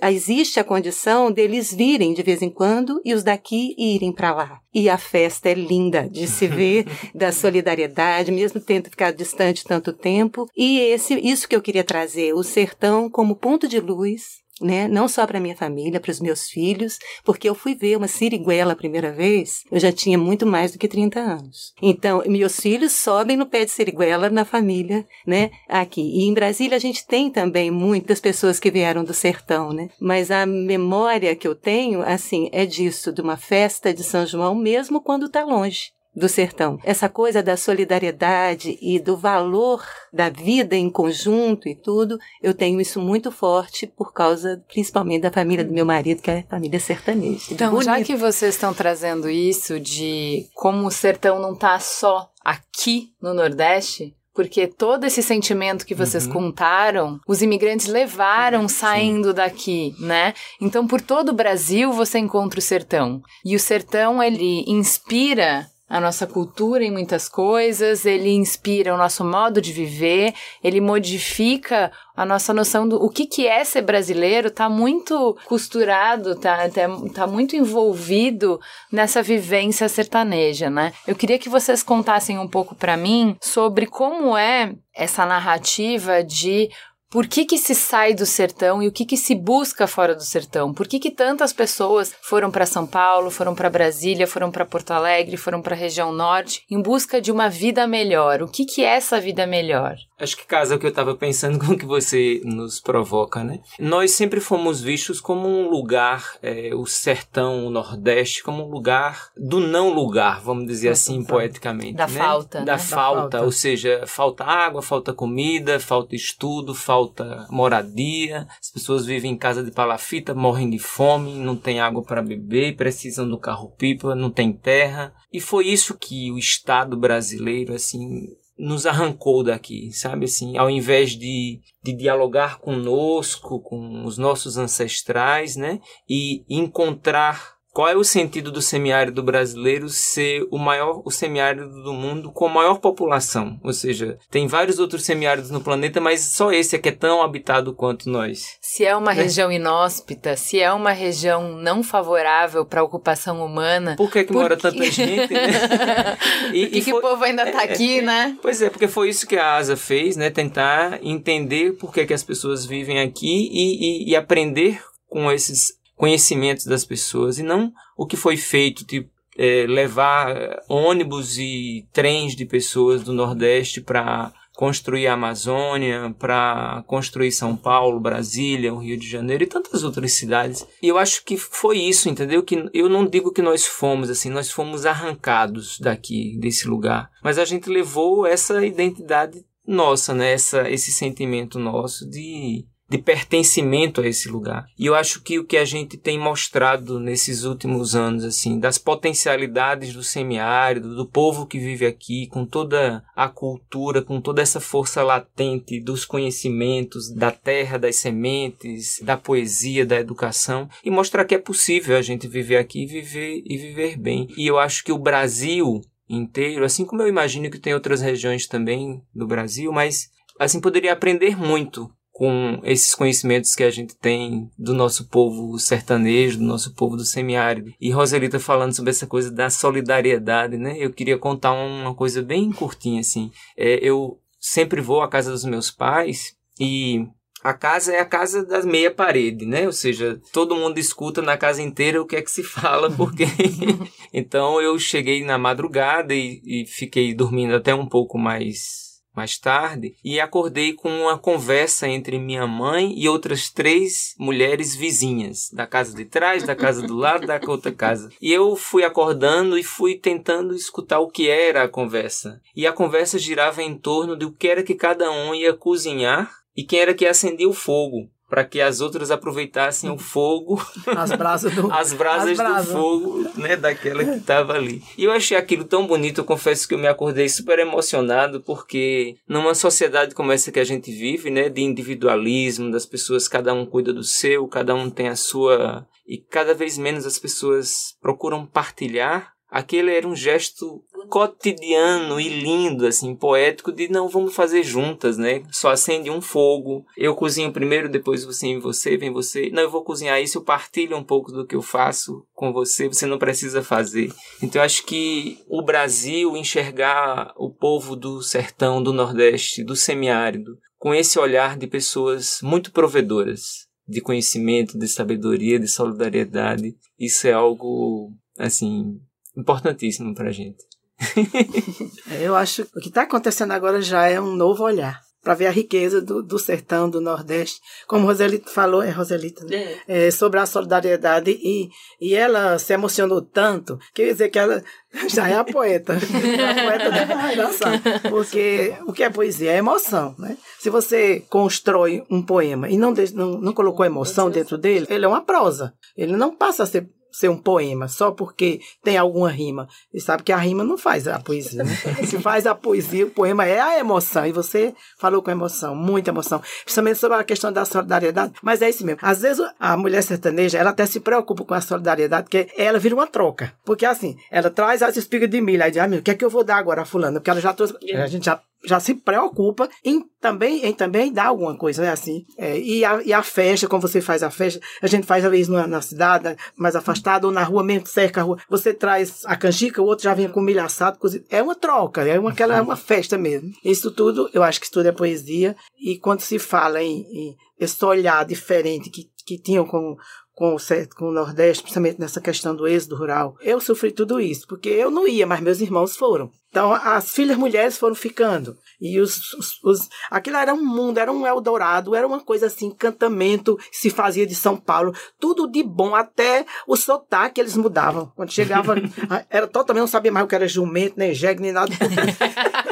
a- 0.00 0.10
existe 0.10 0.58
a 0.58 0.64
condição 0.64 1.30
deles 1.30 1.74
virem 1.74 2.14
de 2.14 2.22
vez 2.22 2.40
em 2.40 2.48
quando 2.48 2.98
e 3.04 3.12
os 3.12 3.22
daqui 3.22 3.74
irem 3.76 4.12
para 4.14 4.32
lá. 4.34 4.58
E 4.74 4.88
a 4.88 4.96
festa 4.96 5.50
é 5.50 5.54
linda 5.54 6.08
de 6.08 6.26
se 6.26 6.46
ver, 6.48 6.86
da 7.14 7.32
solidariedade, 7.32 8.32
mesmo 8.32 8.60
tendo 8.62 8.88
ficado 8.88 9.14
distante 9.16 9.62
tanto 9.62 9.92
tempo. 9.92 10.46
E 10.56 10.78
esse, 10.78 11.12
isso 11.20 11.46
que 11.46 11.54
eu 11.54 11.60
queria 11.60 11.84
trazer, 11.84 12.32
o 12.34 12.42
sertão 12.42 13.10
como 13.10 13.36
ponto 13.36 13.68
de 13.68 13.78
luz 13.78 14.22
né? 14.60 14.88
Não 14.88 15.08
só 15.08 15.26
para 15.26 15.40
minha 15.40 15.56
família, 15.56 16.00
para 16.00 16.10
os 16.10 16.20
meus 16.20 16.48
filhos, 16.48 16.98
porque 17.24 17.48
eu 17.48 17.54
fui 17.54 17.74
ver 17.74 17.96
uma 17.96 18.08
siriguela 18.08 18.72
a 18.72 18.76
primeira 18.76 19.12
vez, 19.12 19.62
eu 19.70 19.78
já 19.78 19.92
tinha 19.92 20.18
muito 20.18 20.46
mais 20.46 20.72
do 20.72 20.78
que 20.78 20.88
30 20.88 21.20
anos. 21.20 21.72
Então, 21.80 22.22
meus 22.26 22.58
filhos 22.58 22.92
sobem 22.92 23.36
no 23.36 23.46
pé 23.46 23.64
de 23.64 23.70
siriguela 23.70 24.30
na 24.30 24.44
família, 24.44 25.06
né? 25.26 25.50
Aqui. 25.68 26.00
E 26.00 26.24
em 26.24 26.34
Brasília 26.34 26.76
a 26.76 26.80
gente 26.80 27.06
tem 27.06 27.30
também 27.30 27.70
muitas 27.70 28.20
pessoas 28.20 28.58
que 28.58 28.70
vieram 28.70 29.04
do 29.04 29.14
sertão, 29.14 29.72
né? 29.72 29.88
Mas 30.00 30.30
a 30.30 30.46
memória 30.46 31.36
que 31.36 31.46
eu 31.46 31.54
tenho, 31.54 32.02
assim, 32.02 32.48
é 32.52 32.64
disso, 32.64 33.12
de 33.12 33.20
uma 33.20 33.36
festa 33.36 33.92
de 33.92 34.02
São 34.02 34.26
João, 34.26 34.54
mesmo 34.54 35.00
quando 35.00 35.26
está 35.26 35.44
longe 35.44 35.95
do 36.16 36.28
sertão. 36.28 36.78
Essa 36.82 37.08
coisa 37.10 37.42
da 37.42 37.56
solidariedade 37.58 38.78
e 38.80 38.98
do 38.98 39.16
valor 39.16 39.84
da 40.12 40.30
vida 40.30 40.74
em 40.74 40.88
conjunto 40.88 41.68
e 41.68 41.74
tudo, 41.74 42.18
eu 42.42 42.54
tenho 42.54 42.80
isso 42.80 42.98
muito 43.00 43.30
forte 43.30 43.86
por 43.86 44.12
causa, 44.14 44.62
principalmente, 44.66 45.22
da 45.22 45.30
família 45.30 45.64
do 45.64 45.74
meu 45.74 45.84
marido, 45.84 46.22
que 46.22 46.30
é 46.30 46.38
a 46.38 46.50
família 46.50 46.80
sertaneja. 46.80 47.52
Então, 47.52 47.82
já 47.82 47.92
Bonito. 47.92 48.06
que 48.06 48.16
vocês 48.16 48.54
estão 48.54 48.72
trazendo 48.72 49.28
isso 49.28 49.78
de 49.78 50.46
como 50.54 50.86
o 50.86 50.90
sertão 50.90 51.38
não 51.38 51.54
tá 51.54 51.78
só 51.78 52.30
aqui 52.42 53.10
no 53.20 53.34
Nordeste, 53.34 54.14
porque 54.34 54.66
todo 54.66 55.04
esse 55.04 55.22
sentimento 55.22 55.86
que 55.86 55.94
vocês 55.94 56.26
Uhum. 56.26 56.32
contaram, 56.32 57.18
os 57.26 57.40
imigrantes 57.42 57.86
levaram 57.86 58.68
saindo 58.68 59.32
daqui, 59.34 59.94
né? 59.98 60.34
Então, 60.60 60.86
por 60.86 61.00
todo 61.00 61.30
o 61.30 61.34
Brasil 61.34 61.92
você 61.92 62.18
encontra 62.18 62.58
o 62.58 62.62
sertão. 62.62 63.22
E 63.44 63.56
o 63.56 63.60
sertão, 63.60 64.22
ele 64.22 64.62
inspira 64.66 65.66
a 65.88 66.00
nossa 66.00 66.26
cultura 66.26 66.84
em 66.84 66.90
muitas 66.90 67.28
coisas, 67.28 68.04
ele 68.04 68.30
inspira 68.30 68.92
o 68.92 68.98
nosso 68.98 69.24
modo 69.24 69.60
de 69.60 69.72
viver, 69.72 70.34
ele 70.62 70.80
modifica 70.80 71.92
a 72.16 72.24
nossa 72.24 72.52
noção 72.52 72.88
do 72.88 72.96
o 72.96 73.08
que, 73.08 73.26
que 73.26 73.46
é 73.46 73.62
ser 73.62 73.82
brasileiro, 73.82 74.50
tá 74.50 74.68
muito 74.68 75.36
costurado, 75.44 76.34
tá, 76.34 76.68
tá, 76.68 76.88
tá 77.14 77.26
muito 77.26 77.54
envolvido 77.54 78.58
nessa 78.90 79.22
vivência 79.22 79.88
sertaneja, 79.88 80.68
né? 80.68 80.92
Eu 81.06 81.14
queria 81.14 81.38
que 81.38 81.48
vocês 81.48 81.82
contassem 81.82 82.38
um 82.38 82.48
pouco 82.48 82.74
para 82.74 82.96
mim 82.96 83.36
sobre 83.40 83.86
como 83.86 84.36
é 84.36 84.74
essa 84.94 85.24
narrativa 85.24 86.24
de 86.24 86.68
por 87.10 87.26
que, 87.26 87.44
que 87.44 87.56
se 87.56 87.74
sai 87.74 88.14
do 88.14 88.26
sertão 88.26 88.82
e 88.82 88.88
o 88.88 88.92
que, 88.92 89.04
que 89.04 89.16
se 89.16 89.34
busca 89.34 89.86
fora 89.86 90.14
do 90.14 90.22
sertão? 90.22 90.74
Por 90.74 90.88
que, 90.88 90.98
que 90.98 91.10
tantas 91.10 91.52
pessoas 91.52 92.14
foram 92.20 92.50
para 92.50 92.66
São 92.66 92.86
Paulo, 92.86 93.30
foram 93.30 93.54
para 93.54 93.70
Brasília, 93.70 94.26
foram 94.26 94.50
para 94.50 94.64
Porto 94.64 94.90
Alegre, 94.90 95.36
foram 95.36 95.62
para 95.62 95.74
a 95.74 95.78
região 95.78 96.12
norte 96.12 96.62
em 96.70 96.82
busca 96.82 97.20
de 97.20 97.30
uma 97.30 97.48
vida 97.48 97.86
melhor? 97.86 98.42
O 98.42 98.48
que, 98.48 98.64
que 98.64 98.84
é 98.84 98.96
essa 98.96 99.20
vida 99.20 99.46
melhor? 99.46 99.96
Acho 100.18 100.36
que 100.36 100.46
casa 100.46 100.76
o 100.76 100.78
que 100.78 100.86
eu 100.86 100.90
estava 100.90 101.14
pensando 101.14 101.58
com 101.64 101.72
o 101.72 101.78
que 101.78 101.84
você 101.84 102.40
nos 102.44 102.80
provoca, 102.80 103.44
né? 103.44 103.60
Nós 103.78 104.12
sempre 104.12 104.40
fomos 104.40 104.80
vistos 104.80 105.20
como 105.20 105.46
um 105.46 105.68
lugar, 105.68 106.36
é, 106.42 106.74
o 106.74 106.86
sertão, 106.86 107.66
o 107.66 107.70
Nordeste, 107.70 108.42
como 108.42 108.66
um 108.66 108.70
lugar 108.70 109.30
do 109.36 109.60
não 109.60 109.92
lugar, 109.92 110.40
vamos 110.40 110.66
dizer 110.66 110.88
assim, 110.88 111.22
poeticamente. 111.22 111.94
Da 111.94 112.06
né? 112.06 112.18
falta, 112.18 112.64
Da 112.64 112.72
né? 112.72 112.78
falta, 112.78 113.20
falta. 113.20 113.42
ou 113.42 113.52
seja, 113.52 114.04
falta 114.06 114.44
água, 114.44 114.80
falta 114.80 115.12
comida, 115.12 115.78
falta 115.78 116.16
estudo, 116.16 116.74
falta 116.74 117.46
moradia. 117.50 118.46
As 118.60 118.70
pessoas 118.70 119.04
vivem 119.04 119.32
em 119.32 119.38
casa 119.38 119.62
de 119.62 119.70
palafita, 119.70 120.34
morrem 120.34 120.70
de 120.70 120.78
fome, 120.78 121.34
não 121.34 121.56
tem 121.56 121.80
água 121.80 122.02
para 122.02 122.22
beber, 122.22 122.76
precisam 122.76 123.28
do 123.28 123.38
carro-pipa, 123.38 124.14
não 124.14 124.30
tem 124.30 124.52
terra. 124.52 125.12
E 125.32 125.40
foi 125.40 125.66
isso 125.66 125.96
que 125.98 126.30
o 126.32 126.38
Estado 126.38 126.96
brasileiro, 126.96 127.74
assim, 127.74 128.28
nos 128.58 128.86
arrancou 128.86 129.42
daqui, 129.42 129.92
sabe 129.92 130.24
assim, 130.24 130.56
ao 130.56 130.70
invés 130.70 131.10
de, 131.10 131.60
de 131.82 131.92
dialogar 131.92 132.58
conosco, 132.58 133.60
com 133.60 134.04
os 134.04 134.16
nossos 134.16 134.56
ancestrais, 134.56 135.56
né, 135.56 135.80
e 136.08 136.44
encontrar 136.48 137.55
qual 137.76 137.88
é 137.90 137.94
o 137.94 138.02
sentido 138.02 138.50
do 138.50 138.62
semiárido 138.62 139.22
brasileiro 139.22 139.90
ser 139.90 140.46
o 140.50 140.56
maior, 140.56 141.02
o 141.04 141.10
semiárido 141.10 141.82
do 141.82 141.92
mundo 141.92 142.32
com 142.32 142.48
maior 142.48 142.78
população, 142.78 143.60
ou 143.62 143.70
seja, 143.70 144.16
tem 144.30 144.46
vários 144.46 144.78
outros 144.78 145.04
semiáridos 145.04 145.50
no 145.50 145.60
planeta, 145.60 146.00
mas 146.00 146.20
só 146.22 146.50
esse 146.50 146.74
é 146.74 146.78
que 146.78 146.88
é 146.88 146.92
tão 146.92 147.20
habitado 147.20 147.74
quanto 147.74 148.08
nós. 148.08 148.56
Se 148.62 148.82
é 148.82 148.96
uma 148.96 149.12
região 149.12 149.52
inóspita, 149.52 150.36
se 150.38 150.58
é 150.58 150.72
uma 150.72 150.92
região 150.92 151.52
não 151.58 151.82
favorável 151.82 152.64
para 152.64 152.80
a 152.80 152.84
ocupação 152.84 153.44
humana, 153.44 153.94
Por 153.94 154.10
que, 154.10 154.24
que 154.24 154.32
Por 154.32 154.40
mora 154.40 154.56
quê? 154.56 154.62
tanta 154.62 154.84
gente, 154.90 155.34
né? 155.34 156.16
E- 156.54 156.66
por 156.66 156.72
que, 156.72 156.80
que 156.80 156.94
o 156.94 157.00
povo 157.02 157.24
ainda 157.24 157.44
tá 157.52 157.62
aqui, 157.62 158.00
né? 158.00 158.38
Pois 158.40 158.62
é, 158.62 158.70
porque 158.70 158.88
foi 158.88 159.10
isso 159.10 159.26
que 159.26 159.36
a 159.36 159.54
ASA 159.56 159.76
fez, 159.76 160.16
né? 160.16 160.30
Tentar 160.30 160.98
entender 161.02 161.72
por 161.72 161.92
que, 161.92 162.06
que 162.06 162.14
as 162.14 162.22
pessoas 162.24 162.64
vivem 162.64 163.00
aqui 163.00 163.50
e, 163.52 164.06
e- 164.06 164.10
e 164.12 164.16
aprender 164.16 164.80
com 165.10 165.30
esses 165.30 165.76
conhecimentos 165.96 166.66
das 166.66 166.84
pessoas 166.84 167.38
e 167.38 167.42
não 167.42 167.72
o 167.96 168.06
que 168.06 168.16
foi 168.16 168.36
feito, 168.36 168.84
tipo, 168.84 169.10
é, 169.36 169.66
levar 169.66 170.62
ônibus 170.68 171.36
e 171.38 171.86
trens 171.92 172.34
de 172.34 172.44
pessoas 172.46 173.02
do 173.02 173.12
Nordeste 173.12 173.80
para 173.80 174.32
construir 174.56 175.06
a 175.06 175.12
Amazônia, 175.12 176.14
para 176.18 176.82
construir 176.86 177.30
São 177.30 177.54
Paulo, 177.54 178.00
Brasília, 178.00 178.72
o 178.72 178.78
Rio 178.78 178.96
de 178.96 179.06
Janeiro 179.06 179.44
e 179.44 179.46
tantas 179.46 179.84
outras 179.84 180.12
cidades. 180.12 180.66
E 180.82 180.88
eu 180.88 180.96
acho 180.96 181.22
que 181.24 181.36
foi 181.36 181.78
isso, 181.78 182.08
entendeu? 182.08 182.42
Que 182.42 182.64
eu 182.72 182.88
não 182.88 183.06
digo 183.06 183.32
que 183.32 183.42
nós 183.42 183.66
fomos 183.66 184.08
assim, 184.08 184.30
nós 184.30 184.50
fomos 184.50 184.86
arrancados 184.86 185.78
daqui 185.78 186.38
desse 186.40 186.66
lugar, 186.66 187.10
mas 187.22 187.38
a 187.38 187.44
gente 187.44 187.68
levou 187.68 188.26
essa 188.26 188.64
identidade 188.64 189.44
nossa, 189.66 190.14
né? 190.14 190.32
Essa, 190.32 190.70
esse 190.70 190.90
sentimento 190.90 191.58
nosso 191.58 192.08
de 192.08 192.64
de 192.88 192.98
pertencimento 192.98 194.00
a 194.00 194.06
esse 194.06 194.28
lugar. 194.28 194.66
E 194.78 194.86
eu 194.86 194.94
acho 194.94 195.20
que 195.20 195.38
o 195.38 195.44
que 195.44 195.56
a 195.56 195.64
gente 195.64 195.96
tem 195.96 196.18
mostrado 196.18 197.00
nesses 197.00 197.42
últimos 197.42 197.96
anos, 197.96 198.24
assim, 198.24 198.60
das 198.60 198.78
potencialidades 198.78 199.92
do 199.92 200.04
semiárido, 200.04 200.94
do 200.94 201.06
povo 201.06 201.46
que 201.46 201.58
vive 201.58 201.84
aqui, 201.84 202.28
com 202.28 202.46
toda 202.46 203.04
a 203.14 203.28
cultura, 203.28 204.02
com 204.02 204.20
toda 204.20 204.40
essa 204.40 204.60
força 204.60 205.02
latente 205.02 205.80
dos 205.80 206.04
conhecimentos, 206.04 207.12
da 207.12 207.32
terra, 207.32 207.78
das 207.78 207.96
sementes, 207.96 209.00
da 209.02 209.16
poesia, 209.16 209.84
da 209.84 209.96
educação, 209.96 210.68
e 210.84 210.90
mostrar 210.90 211.24
que 211.24 211.34
é 211.34 211.38
possível 211.38 211.96
a 211.96 212.02
gente 212.02 212.28
viver 212.28 212.56
aqui 212.56 212.84
e 212.84 212.86
viver, 212.86 213.42
e 213.44 213.56
viver 213.56 213.96
bem. 213.96 214.28
E 214.36 214.46
eu 214.46 214.58
acho 214.58 214.84
que 214.84 214.92
o 214.92 214.98
Brasil 214.98 215.80
inteiro, 216.08 216.64
assim 216.64 216.84
como 216.84 217.02
eu 217.02 217.08
imagino 217.08 217.50
que 217.50 217.58
tem 217.58 217.74
outras 217.74 218.00
regiões 218.00 218.46
também 218.46 219.02
do 219.12 219.26
Brasil, 219.26 219.72
mas 219.72 220.08
assim 220.38 220.60
poderia 220.60 220.92
aprender 220.92 221.36
muito 221.36 221.90
com 222.16 222.60
esses 222.64 222.94
conhecimentos 222.94 223.54
que 223.54 223.62
a 223.62 223.70
gente 223.70 223.94
tem 223.94 224.50
do 224.58 224.72
nosso 224.72 225.06
povo 225.06 225.58
sertanejo, 225.58 226.38
do 226.38 226.44
nosso 226.44 226.72
povo 226.72 226.96
do 226.96 227.04
semiárido. 227.04 227.74
E 227.78 227.90
Roselita 227.90 228.40
falando 228.40 228.74
sobre 228.74 228.90
essa 228.90 229.06
coisa 229.06 229.30
da 229.30 229.50
solidariedade, 229.50 230.56
né? 230.56 230.76
Eu 230.78 230.90
queria 230.90 231.18
contar 231.18 231.52
uma 231.52 231.94
coisa 231.94 232.22
bem 232.22 232.50
curtinha, 232.50 233.00
assim. 233.00 233.30
É, 233.54 233.86
eu 233.86 234.18
sempre 234.40 234.80
vou 234.80 235.02
à 235.02 235.08
casa 235.10 235.30
dos 235.30 235.44
meus 235.44 235.70
pais 235.70 236.34
e 236.58 237.06
a 237.44 237.52
casa 237.52 237.92
é 237.92 238.00
a 238.00 238.06
casa 238.06 238.42
das 238.46 238.64
meia 238.64 238.90
parede, 238.90 239.44
né? 239.44 239.66
Ou 239.66 239.72
seja, 239.72 240.18
todo 240.32 240.56
mundo 240.56 240.78
escuta 240.78 241.20
na 241.20 241.36
casa 241.36 241.60
inteira 241.60 242.00
o 242.00 242.06
que 242.06 242.16
é 242.16 242.22
que 242.22 242.30
se 242.30 242.42
fala, 242.42 242.90
porque 242.90 243.24
então 244.10 244.58
eu 244.58 244.78
cheguei 244.78 245.22
na 245.22 245.36
madrugada 245.36 246.14
e, 246.14 246.40
e 246.46 246.64
fiquei 246.66 247.12
dormindo 247.12 247.54
até 247.54 247.74
um 247.74 247.86
pouco 247.86 248.16
mais 248.16 248.85
mais 249.16 249.38
tarde 249.38 249.96
e 250.04 250.20
acordei 250.20 250.74
com 250.74 250.90
uma 250.90 251.18
conversa 251.18 251.88
entre 251.88 252.18
minha 252.18 252.46
mãe 252.46 252.92
e 252.96 253.08
outras 253.08 253.50
três 253.50 254.14
mulheres 254.18 254.76
vizinhas, 254.76 255.50
da 255.50 255.66
casa 255.66 255.96
de 255.96 256.04
trás, 256.04 256.42
da 256.42 256.54
casa 256.54 256.82
do 256.82 256.94
lado, 256.94 257.26
da 257.26 257.40
outra 257.46 257.72
casa. 257.72 258.10
E 258.20 258.32
eu 258.32 258.54
fui 258.54 258.84
acordando 258.84 259.58
e 259.58 259.62
fui 259.62 259.96
tentando 259.96 260.54
escutar 260.54 261.00
o 261.00 261.08
que 261.08 261.28
era 261.28 261.62
a 261.62 261.68
conversa. 261.68 262.40
E 262.54 262.66
a 262.66 262.72
conversa 262.72 263.18
girava 263.18 263.62
em 263.62 263.76
torno 263.76 264.14
do 264.14 264.30
que 264.30 264.48
era 264.48 264.62
que 264.62 264.74
cada 264.74 265.10
um 265.10 265.34
ia 265.34 265.54
cozinhar 265.54 266.30
e 266.56 266.64
quem 266.64 266.80
era 266.80 266.94
que 266.94 267.06
acendia 267.06 267.48
o 267.48 267.52
fogo 267.52 268.10
para 268.28 268.44
que 268.44 268.60
as 268.60 268.80
outras 268.80 269.10
aproveitassem 269.10 269.88
o 269.90 269.98
fogo, 269.98 270.64
as 270.96 271.12
brasas 271.12 271.54
do, 271.54 271.72
as 271.72 271.92
brasas, 271.92 272.30
as 272.30 272.36
brasas. 272.36 272.66
do 272.66 272.72
fogo, 272.72 273.30
né, 273.36 273.56
daquela 273.56 274.04
que 274.04 274.16
estava 274.16 274.54
ali. 274.54 274.82
E 274.98 275.04
eu 275.04 275.12
achei 275.12 275.36
aquilo 275.36 275.64
tão 275.64 275.86
bonito, 275.86 276.20
eu 276.20 276.24
confesso 276.24 276.66
que 276.66 276.74
eu 276.74 276.78
me 276.78 276.88
acordei 276.88 277.28
super 277.28 277.58
emocionado, 277.58 278.40
porque 278.40 279.16
numa 279.28 279.54
sociedade 279.54 280.14
como 280.14 280.32
essa 280.32 280.50
que 280.50 280.60
a 280.60 280.64
gente 280.64 280.90
vive, 280.90 281.30
né, 281.30 281.48
de 281.48 281.62
individualismo, 281.62 282.70
das 282.70 282.84
pessoas, 282.86 283.28
cada 283.28 283.54
um 283.54 283.64
cuida 283.64 283.92
do 283.92 284.02
seu, 284.02 284.46
cada 284.48 284.74
um 284.74 284.90
tem 284.90 285.08
a 285.08 285.16
sua. 285.16 285.86
E 286.06 286.18
cada 286.18 286.54
vez 286.54 286.78
menos 286.78 287.04
as 287.04 287.18
pessoas 287.18 287.96
procuram 288.00 288.46
partilhar 288.46 289.36
aquele 289.50 289.94
era 289.94 290.06
um 290.06 290.14
gesto 290.14 290.82
cotidiano 291.08 292.20
e 292.20 292.28
lindo, 292.28 292.86
assim, 292.86 293.14
poético 293.14 293.72
de 293.72 293.88
não 293.88 294.08
vamos 294.08 294.34
fazer 294.34 294.62
juntas, 294.62 295.18
né? 295.18 295.42
Só 295.50 295.70
acende 295.70 296.10
um 296.10 296.20
fogo. 296.20 296.84
Eu 296.96 297.14
cozinho 297.14 297.52
primeiro, 297.52 297.88
depois 297.88 298.24
você 298.24 298.46
vem 298.46 298.58
você, 298.58 298.96
vem 298.96 299.12
você. 299.12 299.50
Não, 299.50 299.62
eu 299.62 299.70
vou 299.70 299.82
cozinhar 299.82 300.20
isso, 300.20 300.38
eu 300.38 300.42
partilho 300.42 300.96
um 300.96 301.04
pouco 301.04 301.32
do 301.32 301.46
que 301.46 301.54
eu 301.54 301.62
faço 301.62 302.24
com 302.32 302.52
você, 302.52 302.88
você 302.88 303.06
não 303.06 303.18
precisa 303.18 303.62
fazer. 303.62 304.12
Então 304.42 304.60
eu 304.60 304.64
acho 304.66 304.84
que 304.84 305.38
o 305.48 305.62
Brasil 305.62 306.36
enxergar 306.36 307.32
o 307.36 307.50
povo 307.50 307.96
do 307.96 308.22
sertão, 308.22 308.82
do 308.82 308.92
Nordeste, 308.92 309.64
do 309.64 309.76
semiárido, 309.76 310.58
com 310.78 310.94
esse 310.94 311.18
olhar 311.18 311.56
de 311.56 311.66
pessoas 311.66 312.38
muito 312.42 312.70
provedoras 312.72 313.66
de 313.88 314.00
conhecimento, 314.00 314.78
de 314.78 314.88
sabedoria, 314.88 315.58
de 315.58 315.68
solidariedade, 315.68 316.76
isso 316.98 317.26
é 317.26 317.32
algo 317.32 318.12
assim 318.36 319.00
importantíssimo 319.36 320.14
para 320.14 320.28
a 320.28 320.32
gente. 320.32 320.62
Eu 322.20 322.34
acho 322.34 322.64
que 322.64 322.78
o 322.78 322.80
que 322.80 322.88
está 322.88 323.02
acontecendo 323.02 323.52
agora 323.52 323.80
já 323.80 324.06
é 324.06 324.20
um 324.20 324.34
novo 324.34 324.64
olhar 324.64 325.06
para 325.26 325.34
ver 325.34 325.48
a 325.48 325.50
riqueza 325.50 326.00
do, 326.00 326.22
do, 326.22 326.38
sertão, 326.38 326.88
do 326.88 327.00
Nordeste. 327.00 327.60
Como 327.88 328.06
Roselita 328.06 328.48
falou, 328.48 328.80
é 328.80 328.90
Roselita, 328.90 329.44
né? 329.44 329.76
é. 329.88 330.06
É, 330.06 330.10
sobre 330.12 330.38
a 330.38 330.46
solidariedade 330.46 331.32
e, 331.32 331.68
e 332.00 332.14
ela 332.14 332.60
se 332.60 332.72
emocionou 332.72 333.20
tanto, 333.20 333.76
quer 333.92 334.12
dizer 334.12 334.28
que 334.28 334.38
ela 334.38 334.62
já 335.10 335.28
é 335.28 335.34
a 335.34 335.42
poeta, 335.42 335.94
a 335.98 336.62
poeta 336.62 336.90
da 336.92 337.28
geração. 337.28 337.72
Porque 338.08 338.76
o 338.86 338.92
que 338.92 339.02
é 339.02 339.10
poesia? 339.10 339.50
É 339.50 339.56
emoção, 339.56 340.14
né? 340.16 340.36
Se 340.60 340.70
você 340.70 341.24
constrói 341.28 342.04
um 342.08 342.22
poema 342.22 342.68
e 342.68 342.78
não, 342.78 342.94
não, 343.12 343.40
não 343.40 343.52
colocou 343.52 343.84
emoção 343.84 344.30
dentro 344.30 344.56
dele, 344.56 344.86
ele 344.88 345.04
é 345.04 345.08
uma 345.08 345.24
prosa. 345.24 345.74
Ele 345.96 346.16
não 346.16 346.36
passa 346.36 346.62
a 346.62 346.66
ser 346.66 346.88
ser 347.16 347.30
um 347.30 347.36
poema 347.38 347.88
só 347.88 348.10
porque 348.10 348.60
tem 348.84 348.98
alguma 348.98 349.30
rima. 349.30 349.66
E 349.92 349.98
sabe 349.98 350.22
que 350.22 350.32
a 350.32 350.36
rima 350.36 350.62
não 350.62 350.76
faz 350.76 351.08
a 351.08 351.18
poesia, 351.18 351.64
né? 351.64 351.74
Se 352.04 352.18
faz 352.20 352.46
a 352.46 352.54
poesia, 352.54 353.06
o 353.06 353.10
poema 353.10 353.46
é 353.46 353.58
a 353.58 353.78
emoção. 353.78 354.26
E 354.26 354.32
você 354.32 354.74
falou 354.98 355.22
com 355.22 355.30
emoção, 355.30 355.74
muita 355.74 356.10
emoção. 356.10 356.42
Principalmente 356.62 356.98
sobre 356.98 357.16
a 357.16 357.24
questão 357.24 357.50
da 357.50 357.64
solidariedade. 357.64 358.34
Mas 358.42 358.60
é 358.60 358.68
isso 358.68 358.84
mesmo. 358.84 359.00
Às 359.00 359.22
vezes 359.22 359.42
a 359.58 359.76
mulher 359.78 360.02
sertaneja, 360.02 360.58
ela 360.58 360.70
até 360.70 360.84
se 360.84 361.00
preocupa 361.00 361.42
com 361.42 361.54
a 361.54 361.60
solidariedade, 361.62 362.24
porque 362.24 362.48
ela 362.54 362.78
vira 362.78 362.94
uma 362.94 363.06
troca. 363.06 363.54
Porque 363.64 363.86
assim, 363.86 364.16
ela 364.30 364.50
traz 364.50 364.82
as 364.82 364.96
espigas 364.98 365.30
de 365.30 365.40
milho. 365.40 365.64
Aí 365.64 365.70
diz, 365.70 365.80
ah, 365.80 365.88
meu, 365.88 366.00
o 366.00 366.02
que 366.02 366.10
é 366.10 366.14
que 366.14 366.24
eu 366.24 366.30
vou 366.30 366.44
dar 366.44 366.56
agora 366.56 366.82
a 366.82 366.84
fulana? 366.84 367.18
Porque 367.18 367.30
ela 367.30 367.40
já 367.40 367.54
trouxe. 367.54 367.74
A 367.94 368.06
gente 368.06 368.26
já 368.26 368.38
já 368.64 368.80
se 368.80 368.94
preocupa 368.94 369.68
em 369.84 370.04
também, 370.20 370.64
em 370.64 370.72
também 370.72 371.12
dar 371.12 371.26
alguma 371.26 371.56
coisa, 371.56 371.82
né? 371.82 371.90
Assim, 371.90 372.24
é, 372.36 372.58
e, 372.58 372.84
a, 372.84 373.02
e 373.02 373.12
a 373.12 373.22
festa, 373.22 373.68
como 373.68 373.82
você 373.82 374.00
faz 374.00 374.22
a 374.22 374.30
festa, 374.30 374.60
a 374.82 374.86
gente 374.86 375.06
faz 375.06 375.24
às 375.24 375.30
vezes 375.30 375.48
na, 375.48 375.66
na 375.66 375.80
cidade, 375.80 376.36
mais 376.56 376.74
afastada, 376.74 377.26
ou 377.26 377.32
na 377.32 377.44
rua 377.44 377.62
mesmo, 377.62 377.86
cerca 377.86 378.20
a 378.20 378.24
rua. 378.24 378.38
Você 378.48 378.74
traz 378.74 379.22
a 379.24 379.36
canjica, 379.36 379.80
o 379.80 379.86
outro 379.86 380.04
já 380.04 380.14
vem 380.14 380.28
com 380.28 380.40
milho 380.40 380.62
assado, 380.62 380.98
cozido. 380.98 381.24
É 381.30 381.42
uma 381.42 381.54
troca, 381.54 382.02
é 382.02 382.18
uma, 382.18 382.30
aquela, 382.30 382.56
é 382.56 382.60
uma 382.60 382.76
festa 382.76 383.16
mesmo. 383.16 383.52
Isso 383.64 383.90
tudo, 383.90 384.28
eu 384.32 384.42
acho 384.42 384.58
que 384.58 384.66
isso 384.66 384.72
tudo 384.72 384.88
é 384.88 384.92
poesia. 384.92 385.54
E 385.78 385.98
quando 385.98 386.20
se 386.20 386.38
fala 386.38 386.82
em, 386.82 387.02
em 387.12 387.36
esse 387.58 387.84
olhar 387.84 388.24
diferente 388.24 388.90
que, 388.90 389.04
que 389.24 389.38
tinham 389.38 389.64
com, 389.64 389.96
com 390.36 390.54
o, 390.54 390.58
com 390.94 391.06
o 391.06 391.12
Nordeste, 391.12 391.62
principalmente 391.62 391.98
nessa 391.98 392.20
questão 392.20 392.54
do 392.54 392.68
êxodo 392.68 392.94
rural. 392.94 393.36
Eu 393.40 393.58
sofri 393.58 393.90
tudo 393.90 394.20
isso, 394.20 394.46
porque 394.46 394.68
eu 394.68 394.90
não 394.90 395.08
ia, 395.08 395.26
mas 395.26 395.40
meus 395.40 395.62
irmãos 395.62 395.96
foram. 395.96 396.30
Então, 396.50 396.74
as 396.74 397.10
filhas 397.10 397.38
mulheres 397.38 397.78
foram 397.78 397.94
ficando. 397.94 398.54
E 398.78 399.00
os, 399.00 399.32
os, 399.32 399.64
os, 399.64 399.88
aquilo 400.10 400.36
era 400.36 400.52
um 400.52 400.62
mundo, 400.62 400.98
era 400.98 401.10
um 401.10 401.26
Eldorado, 401.26 401.94
era 401.94 402.06
uma 402.06 402.20
coisa 402.20 402.46
assim, 402.46 402.66
encantamento 402.66 403.58
se 403.72 403.88
fazia 403.88 404.26
de 404.26 404.34
São 404.34 404.58
Paulo, 404.58 404.94
tudo 405.18 405.50
de 405.50 405.62
bom, 405.62 405.94
até 405.94 406.44
o 406.66 406.76
sotaque 406.76 407.40
eles 407.40 407.56
mudavam. 407.56 408.12
Quando 408.14 408.30
chegava, 408.30 408.74
era 409.30 409.46
totalmente, 409.46 409.80
não 409.80 409.88
sabia 409.88 410.12
mais 410.12 410.26
o 410.26 410.28
que 410.28 410.34
era 410.34 410.46
jumento, 410.46 410.98
nem 410.98 411.14
jegue, 411.14 411.40
nem 411.40 411.52
nada. 411.52 411.72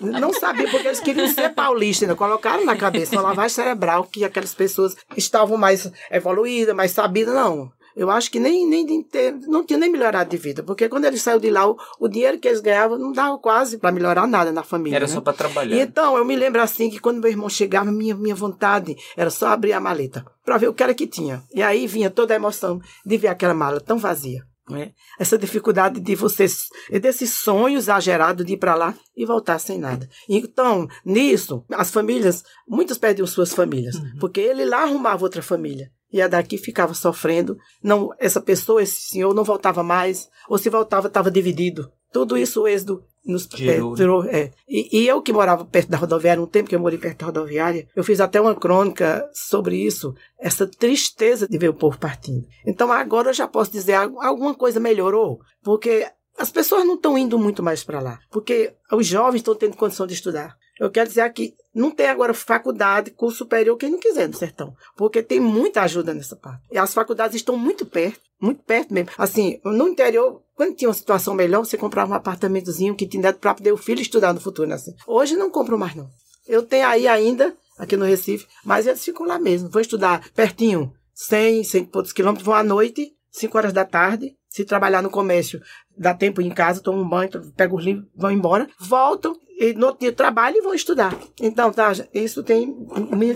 Não 0.00 0.32
sabia, 0.32 0.70
porque 0.70 0.88
eles 0.88 1.00
queriam 1.00 1.28
ser 1.28 1.50
paulistas, 1.50 2.08
né? 2.08 2.14
colocaram 2.14 2.64
na 2.64 2.76
cabeça 2.76 3.16
uma 3.16 3.22
lavagem 3.22 3.54
cerebral 3.54 4.04
que 4.04 4.24
aquelas 4.24 4.54
pessoas 4.54 4.94
estavam 5.16 5.56
mais 5.56 5.90
evoluídas, 6.10 6.74
mais 6.74 6.90
sabidas, 6.90 7.34
não. 7.34 7.70
Eu 7.96 8.10
acho 8.10 8.28
que 8.30 8.40
nem, 8.40 8.66
nem 8.66 9.02
ter, 9.02 9.32
não 9.46 9.64
tinha 9.64 9.78
nem 9.78 9.90
melhorado 9.90 10.28
de 10.28 10.36
vida, 10.36 10.64
porque 10.64 10.88
quando 10.88 11.04
ele 11.04 11.16
saiu 11.16 11.38
de 11.38 11.48
lá, 11.48 11.68
o, 11.68 11.78
o 12.00 12.08
dinheiro 12.08 12.38
que 12.38 12.48
eles 12.48 12.60
ganhavam 12.60 12.98
não 12.98 13.12
dava 13.12 13.38
quase 13.38 13.78
para 13.78 13.92
melhorar 13.92 14.26
nada 14.26 14.50
na 14.50 14.64
família. 14.64 14.96
Era 14.96 15.06
né? 15.06 15.12
só 15.12 15.20
para 15.20 15.32
trabalhar. 15.32 15.76
E 15.76 15.80
então, 15.80 16.16
eu 16.16 16.24
me 16.24 16.34
lembro 16.34 16.60
assim 16.60 16.90
que 16.90 16.98
quando 16.98 17.20
meu 17.20 17.30
irmão 17.30 17.48
chegava, 17.48 17.92
minha, 17.92 18.16
minha 18.16 18.34
vontade 18.34 18.96
era 19.16 19.30
só 19.30 19.48
abrir 19.48 19.72
a 19.72 19.80
maleta 19.80 20.24
para 20.44 20.58
ver 20.58 20.68
o 20.68 20.74
que 20.74 20.82
era 20.82 20.92
que 20.92 21.06
tinha. 21.06 21.44
E 21.54 21.62
aí 21.62 21.86
vinha 21.86 22.10
toda 22.10 22.34
a 22.34 22.36
emoção 22.36 22.80
de 23.06 23.16
ver 23.16 23.28
aquela 23.28 23.54
mala 23.54 23.80
tão 23.80 23.96
vazia. 23.96 24.42
Né? 24.68 24.92
Essa 25.18 25.36
dificuldade 25.36 26.00
de 26.00 26.14
vocês, 26.14 26.68
desse 26.90 27.26
sonho 27.26 27.76
exagerado 27.76 28.44
de 28.44 28.54
ir 28.54 28.56
para 28.56 28.74
lá 28.74 28.94
e 29.14 29.26
voltar 29.26 29.58
sem 29.58 29.78
nada. 29.78 30.08
Então, 30.28 30.88
nisso, 31.04 31.64
as 31.70 31.90
famílias, 31.90 32.42
muitos 32.66 32.96
perdiam 32.96 33.26
suas 33.26 33.52
famílias, 33.52 33.96
uhum. 33.96 34.18
porque 34.18 34.40
ele 34.40 34.64
lá 34.64 34.82
arrumava 34.82 35.22
outra 35.22 35.42
família. 35.42 35.90
E 36.10 36.22
a 36.22 36.28
daqui 36.28 36.56
ficava 36.56 36.94
sofrendo. 36.94 37.58
Não, 37.82 38.10
essa 38.18 38.40
pessoa, 38.40 38.82
esse 38.82 39.08
senhor, 39.08 39.34
não 39.34 39.42
voltava 39.42 39.82
mais, 39.82 40.28
ou 40.48 40.56
se 40.56 40.70
voltava, 40.70 41.08
estava 41.08 41.30
dividido 41.30 41.90
Tudo 42.12 42.38
isso 42.38 42.62
o 42.62 42.68
êxodo 42.68 43.04
nos 43.24 43.48
Gerou, 43.54 43.94
é, 43.94 43.96
gerou, 43.96 44.24
é. 44.24 44.50
E, 44.68 45.00
e 45.00 45.08
eu 45.08 45.22
que 45.22 45.32
morava 45.32 45.64
perto 45.64 45.88
da 45.90 45.96
rodoviária, 45.96 46.42
um 46.42 46.46
tempo 46.46 46.68
que 46.68 46.74
eu 46.76 46.80
morei 46.80 46.98
perto 46.98 47.18
da 47.20 47.26
rodoviária, 47.26 47.86
eu 47.96 48.04
fiz 48.04 48.20
até 48.20 48.40
uma 48.40 48.54
crônica 48.54 49.28
sobre 49.32 49.76
isso, 49.76 50.14
essa 50.38 50.66
tristeza 50.66 51.48
de 51.48 51.56
ver 51.58 51.68
o 51.70 51.74
povo 51.74 51.98
partindo. 51.98 52.46
Então 52.66 52.92
agora 52.92 53.30
eu 53.30 53.34
já 53.34 53.48
posso 53.48 53.70
dizer, 53.72 53.94
algu- 53.94 54.20
alguma 54.20 54.54
coisa 54.54 54.78
melhorou, 54.78 55.40
porque 55.62 56.06
as 56.38 56.50
pessoas 56.50 56.84
não 56.84 56.94
estão 56.96 57.16
indo 57.16 57.38
muito 57.38 57.62
mais 57.62 57.82
para 57.84 58.00
lá, 58.00 58.18
porque 58.30 58.74
os 58.92 59.06
jovens 59.06 59.36
estão 59.40 59.54
tendo 59.54 59.76
condição 59.76 60.06
de 60.06 60.14
estudar. 60.14 60.56
Eu 60.78 60.90
quero 60.90 61.08
dizer 61.08 61.20
aqui, 61.20 61.54
não 61.74 61.90
tem 61.90 62.08
agora 62.08 62.34
faculdade, 62.34 63.12
curso 63.12 63.38
superior, 63.38 63.76
quem 63.76 63.90
não 63.90 63.98
quiser 63.98 64.28
no 64.28 64.34
sertão, 64.34 64.74
porque 64.96 65.22
tem 65.22 65.38
muita 65.38 65.82
ajuda 65.82 66.12
nessa 66.12 66.34
parte. 66.34 66.64
E 66.70 66.78
as 66.78 66.92
faculdades 66.92 67.36
estão 67.36 67.56
muito 67.56 67.86
perto, 67.86 68.20
muito 68.40 68.62
perto 68.62 68.92
mesmo. 68.92 69.10
Assim, 69.16 69.60
no 69.64 69.88
interior, 69.88 70.42
quando 70.56 70.74
tinha 70.74 70.88
uma 70.88 70.94
situação 70.94 71.32
melhor, 71.34 71.64
você 71.64 71.76
comprava 71.76 72.12
um 72.12 72.16
apartamentozinho 72.16 72.94
que 72.94 73.06
tinha 73.06 73.32
para 73.32 73.54
poder 73.54 73.72
o 73.72 73.76
filho 73.76 74.02
estudar 74.02 74.32
no 74.32 74.40
futuro, 74.40 74.68
né? 74.68 74.74
Assim. 74.74 74.94
Hoje 75.06 75.36
não 75.36 75.50
compro 75.50 75.78
mais, 75.78 75.94
não. 75.94 76.08
Eu 76.46 76.62
tenho 76.62 76.86
aí 76.86 77.06
ainda, 77.06 77.56
aqui 77.78 77.96
no 77.96 78.04
Recife, 78.04 78.46
mas 78.64 78.86
eles 78.86 79.04
ficam 79.04 79.26
lá 79.26 79.38
mesmo. 79.38 79.70
Vou 79.70 79.80
estudar 79.80 80.28
pertinho, 80.34 80.92
100, 81.14 81.64
100 81.64 81.82
e 81.82 81.86
poucos 81.86 82.12
quilômetros, 82.12 82.44
vão 82.44 82.54
à 82.54 82.62
noite, 82.62 83.12
5 83.30 83.56
horas 83.56 83.72
da 83.72 83.84
tarde. 83.84 84.36
Se 84.48 84.64
trabalhar 84.64 85.02
no 85.02 85.10
comércio, 85.10 85.60
dá 85.96 86.14
tempo 86.14 86.40
em 86.40 86.48
casa, 86.48 86.80
tomo 86.80 87.02
um 87.02 87.08
banho, 87.08 87.28
pego 87.56 87.76
os 87.76 87.84
livros, 87.84 88.06
vão 88.14 88.30
embora, 88.30 88.68
voltam, 88.78 89.36
e 89.58 89.72
no 89.74 89.86
outro 89.86 90.00
dia 90.00 90.12
trabalham 90.12 90.58
e 90.58 90.62
vão 90.62 90.74
estudar. 90.74 91.16
Então, 91.40 91.72
tá, 91.72 91.92
isso 92.12 92.42
tem, 92.42 92.74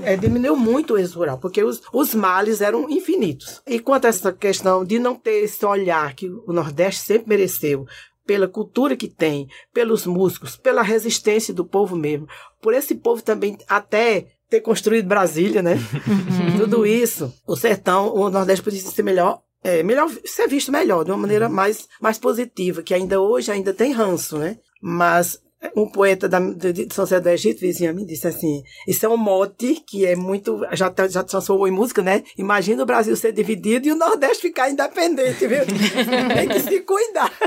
é, 0.04 0.16
diminuiu 0.16 0.57
muito 0.57 0.94
o 0.94 0.98
êxodo 0.98 1.20
rural, 1.20 1.38
porque 1.38 1.62
os, 1.62 1.83
os 1.92 2.14
males 2.14 2.61
eram 2.61 2.90
infinitos. 2.90 3.62
E 3.66 3.78
quanto 3.78 4.07
a 4.07 4.09
essa 4.09 4.33
questão 4.33 4.85
de 4.85 4.98
não 4.98 5.14
ter 5.14 5.44
esse 5.44 5.64
olhar 5.64 6.14
que 6.14 6.28
o 6.28 6.52
Nordeste 6.52 7.02
sempre 7.02 7.28
mereceu, 7.28 7.87
pela 8.26 8.46
cultura 8.46 8.94
que 8.94 9.09
tem, 9.09 9.48
pelos 9.72 10.04
músicos, 10.04 10.54
pela 10.54 10.83
resistência 10.83 11.54
do 11.54 11.64
povo 11.64 11.96
mesmo, 11.96 12.28
por 12.61 12.74
esse 12.74 12.94
povo 12.94 13.22
também 13.22 13.57
até 13.66 14.26
ter 14.50 14.61
construído 14.61 15.07
Brasília, 15.07 15.62
né? 15.62 15.76
Tudo 16.59 16.85
isso, 16.85 17.33
o 17.46 17.57
sertão, 17.57 18.14
o 18.14 18.28
Nordeste 18.28 18.62
podia 18.62 18.81
ser 18.81 19.02
melhor, 19.02 19.40
é, 19.62 19.83
melhor 19.83 20.11
ser 20.26 20.46
visto 20.46 20.70
melhor, 20.70 21.04
de 21.04 21.11
uma 21.11 21.16
maneira 21.16 21.48
mais, 21.48 21.88
mais 22.00 22.18
positiva, 22.18 22.83
que 22.83 22.92
ainda 22.92 23.18
hoje 23.18 23.50
ainda 23.50 23.72
tem 23.72 23.92
ranço, 23.92 24.37
né? 24.37 24.59
Mas 24.81 25.40
um 25.77 25.88
poeta 25.88 26.29
da, 26.29 26.38
de, 26.38 26.73
de 26.73 26.94
São 26.94 27.05
José 27.05 27.21
do 27.21 27.29
Egito, 27.29 27.61
vizinho 27.61 27.90
a 27.90 27.92
mim, 27.92 28.05
disse 28.05 28.27
assim: 28.27 28.62
Isso 28.87 29.05
é 29.05 29.09
um 29.09 29.16
mote 29.16 29.83
que 29.87 30.07
é 30.07 30.14
muito. 30.14 30.61
Já, 30.73 30.90
tá- 30.90 31.09
já 31.09 31.23
transformou 31.23 31.66
em 31.66 31.73
música, 31.73 32.03
né? 32.03 32.23
Imagina 32.37 32.83
o 32.83 32.87
Brasil 32.87 33.14
ser 33.16 33.33
dividido 33.33 33.88
e 33.88 33.92
o 33.92 33.97
Nordeste 33.97 34.42
ficar 34.42 34.71
independente, 34.71 35.47
viu? 35.47 35.61
Tem 36.35 36.49
que 36.49 36.61
se 36.61 36.81
cuidar. 36.81 37.33